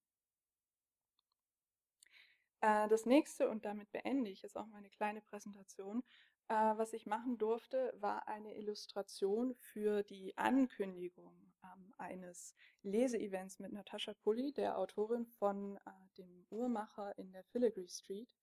Äh, 2.63 2.87
das 2.87 3.05
nächste, 3.05 3.49
und 3.49 3.65
damit 3.65 3.91
beende 3.91 4.31
ich 4.31 4.41
jetzt 4.41 4.55
auch 4.55 4.67
meine 4.67 4.89
kleine 4.89 5.21
Präsentation, 5.21 6.01
äh, 6.47 6.53
was 6.53 6.93
ich 6.93 7.05
machen 7.05 7.37
durfte, 7.37 7.93
war 7.99 8.27
eine 8.29 8.55
Illustration 8.55 9.53
für 9.55 10.01
die 10.03 10.37
Ankündigung 10.37 11.53
ähm, 11.61 11.93
eines 11.97 12.55
Leseevents 12.81 13.59
mit 13.59 13.73
Natascha 13.73 14.13
Pulli, 14.13 14.53
der 14.53 14.77
Autorin 14.77 15.25
von 15.25 15.75
äh, 15.75 15.79
dem 16.17 16.45
Uhrmacher 16.49 17.17
in 17.17 17.33
der 17.33 17.43
Filigree 17.43 17.87
Street, 17.89 18.33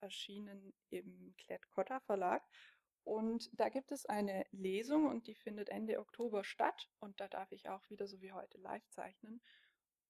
erschienen 0.00 0.74
im 0.90 1.34
Klett-Cotta 1.38 2.00
Verlag. 2.00 2.42
Und 3.04 3.48
da 3.58 3.70
gibt 3.70 3.92
es 3.92 4.04
eine 4.04 4.44
Lesung 4.52 5.06
und 5.06 5.26
die 5.26 5.34
findet 5.34 5.70
Ende 5.70 6.00
Oktober 6.00 6.44
statt. 6.44 6.90
Und 7.00 7.18
da 7.18 7.28
darf 7.28 7.50
ich 7.50 7.70
auch 7.70 7.88
wieder 7.88 8.06
so 8.06 8.20
wie 8.20 8.32
heute 8.32 8.58
live 8.58 8.86
zeichnen. 8.90 9.40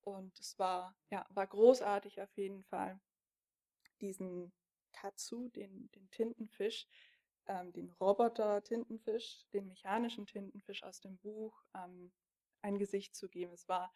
Und 0.03 0.39
es 0.41 0.59
war, 0.59 0.97
ja, 1.11 1.25
war 1.31 1.47
großartig 1.47 2.21
auf 2.21 2.37
jeden 2.37 2.65
Fall, 2.65 3.01
diesen 4.01 4.53
Katsu, 4.93 5.49
den, 5.49 5.91
den 5.93 6.11
Tintenfisch, 6.11 6.87
ähm, 7.47 7.73
den 7.73 7.91
Roboter-Tintenfisch, 7.93 9.47
den 9.53 9.67
mechanischen 9.67 10.27
Tintenfisch 10.27 10.83
aus 10.83 11.01
dem 11.01 11.19
Buch 11.19 11.63
ähm, 11.75 12.13
ein 12.63 12.79
Gesicht 12.79 13.15
zu 13.15 13.29
geben. 13.29 13.53
Es 13.53 13.69
war 13.69 13.93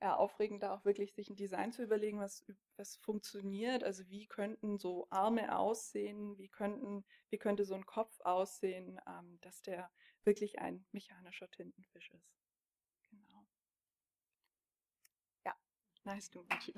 ja, 0.00 0.16
aufregend, 0.16 0.62
da 0.62 0.74
auch 0.74 0.84
wirklich 0.84 1.12
sich 1.14 1.28
ein 1.28 1.36
Design 1.36 1.72
zu 1.72 1.82
überlegen, 1.82 2.20
was, 2.20 2.44
was 2.76 2.96
funktioniert. 2.96 3.82
Also 3.82 4.08
wie 4.08 4.26
könnten 4.26 4.78
so 4.78 5.08
Arme 5.10 5.56
aussehen, 5.56 6.38
wie, 6.38 6.48
könnten, 6.48 7.04
wie 7.30 7.38
könnte 7.38 7.64
so 7.64 7.74
ein 7.74 7.86
Kopf 7.86 8.20
aussehen, 8.20 9.00
ähm, 9.08 9.38
dass 9.40 9.62
der 9.62 9.90
wirklich 10.24 10.58
ein 10.60 10.86
mechanischer 10.92 11.50
Tintenfisch 11.50 12.10
ist. 12.10 12.32
Genau. 13.10 13.46
Ja, 15.44 15.56
nice 16.04 16.30
to 16.30 16.42
meet 16.42 16.66
you. 16.66 16.74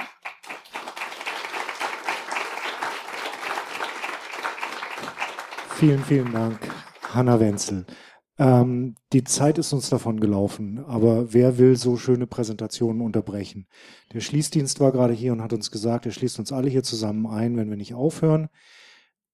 Vielen, 5.80 6.04
vielen 6.04 6.30
Dank, 6.30 6.58
Hanna 7.14 7.40
Wenzel. 7.40 7.86
Ähm, 8.36 8.96
die 9.14 9.24
Zeit 9.24 9.56
ist 9.56 9.72
uns 9.72 9.88
davon 9.88 10.20
gelaufen, 10.20 10.84
aber 10.84 11.32
wer 11.32 11.56
will 11.56 11.74
so 11.74 11.96
schöne 11.96 12.26
Präsentationen 12.26 13.00
unterbrechen? 13.00 13.66
Der 14.12 14.20
Schließdienst 14.20 14.78
war 14.80 14.92
gerade 14.92 15.14
hier 15.14 15.32
und 15.32 15.40
hat 15.40 15.54
uns 15.54 15.70
gesagt, 15.70 16.04
er 16.04 16.12
schließt 16.12 16.38
uns 16.38 16.52
alle 16.52 16.68
hier 16.68 16.82
zusammen 16.82 17.26
ein, 17.26 17.56
wenn 17.56 17.70
wir 17.70 17.78
nicht 17.78 17.94
aufhören. 17.94 18.50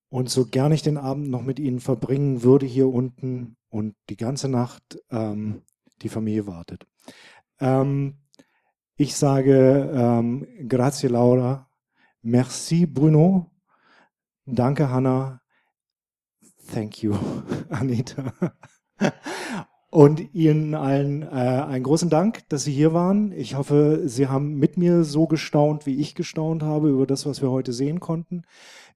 Und 0.09 0.31
so 0.31 0.47
gern 0.47 0.71
ich 0.71 0.83
den 0.83 0.99
Abend 0.99 1.31
noch 1.31 1.43
mit 1.43 1.59
Ihnen 1.59 1.81
verbringen 1.81 2.45
würde 2.45 2.65
hier 2.65 2.91
unten 2.91 3.57
und 3.69 3.97
die 4.09 4.17
ganze 4.17 4.49
Nacht 4.49 5.01
ähm, 5.11 5.63
die 6.03 6.09
Familie 6.09 6.47
wartet. 6.47 6.87
Ähm, 7.59 8.19
ich 8.97 9.17
sage 9.17 9.91
ähm, 9.93 10.47
grazie 10.69 11.09
Laura, 11.09 11.69
merci 12.23 12.87
Bruno, 12.87 13.51
danke 14.45 14.91
Hanna, 14.91 15.41
thank 16.73 17.03
you 17.03 17.15
Anita. 17.71 18.33
Und 19.91 20.35
Ihnen 20.35 20.75
allen 20.75 21.23
äh, 21.23 21.27
einen 21.27 21.85
großen 21.85 22.11
Dank, 22.11 22.47
dass 22.49 22.65
Sie 22.65 22.73
hier 22.73 22.93
waren. 22.93 23.33
Ich 23.33 23.55
hoffe, 23.55 24.03
Sie 24.05 24.27
haben 24.27 24.57
mit 24.57 24.77
mir 24.77 25.05
so 25.05 25.27
gestaunt, 25.27 25.87
wie 25.87 25.97
ich 25.97 26.15
gestaunt 26.15 26.63
habe 26.63 26.91
über 26.91 27.07
das, 27.07 27.25
was 27.25 27.41
wir 27.41 27.51
heute 27.51 27.73
sehen 27.73 28.01
konnten. 28.01 28.43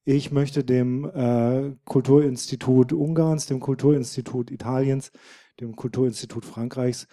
Ich 0.04 0.30
möchte 0.30 0.64
dem 0.64 1.04
äh, 1.04 1.74
Kulturinstitut 1.84 2.92
Ungarns, 2.92 3.46
dem 3.46 3.60
Kulturinstitut 3.60 4.50
Italiens, 4.50 5.12
dem 5.60 5.76
Kulturinstitut 5.76 6.44
Frankreichs, 6.44 7.06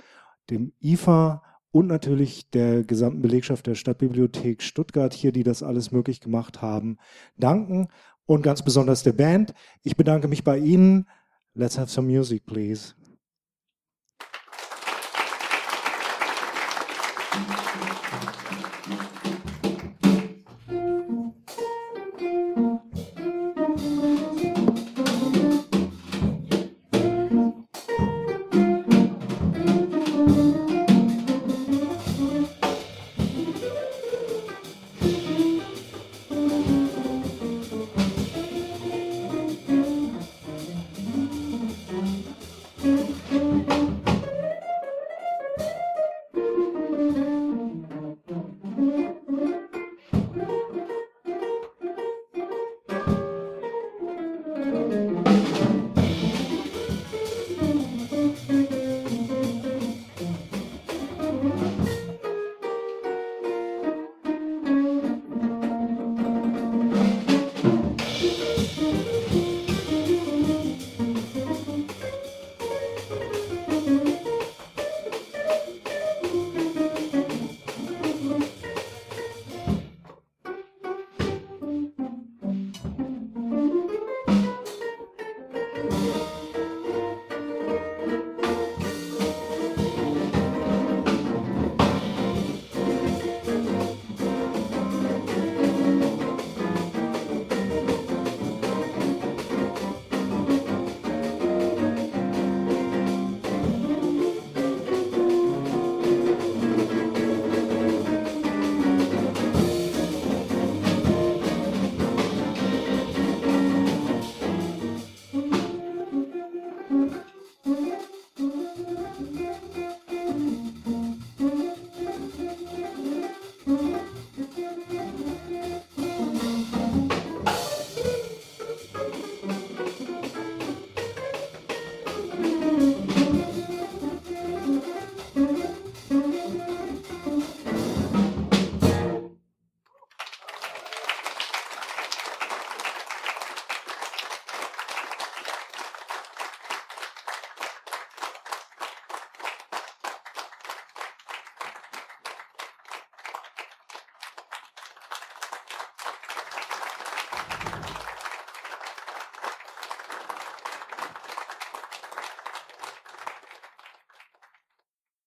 dem 0.49 0.73
IFA 0.81 1.43
und 1.71 1.87
natürlich 1.87 2.49
der 2.49 2.83
gesamten 2.83 3.21
Belegschaft 3.21 3.67
der 3.67 3.75
Stadtbibliothek 3.75 4.63
Stuttgart 4.63 5.13
hier, 5.13 5.31
die 5.31 5.43
das 5.43 5.63
alles 5.63 5.91
möglich 5.91 6.21
gemacht 6.21 6.61
haben, 6.61 6.97
danken 7.37 7.87
und 8.27 8.43
ganz 8.43 8.61
besonders 8.61 9.01
der 9.01 9.13
Band. 9.13 9.53
Ich 9.83 9.95
bedanke 9.95 10.27
mich 10.27 10.43
bei 10.43 10.59
Ihnen. 10.59 11.07
Let's 11.55 11.79
have 11.79 11.89
some 11.89 12.07
music, 12.07 12.45
please. 12.45 12.93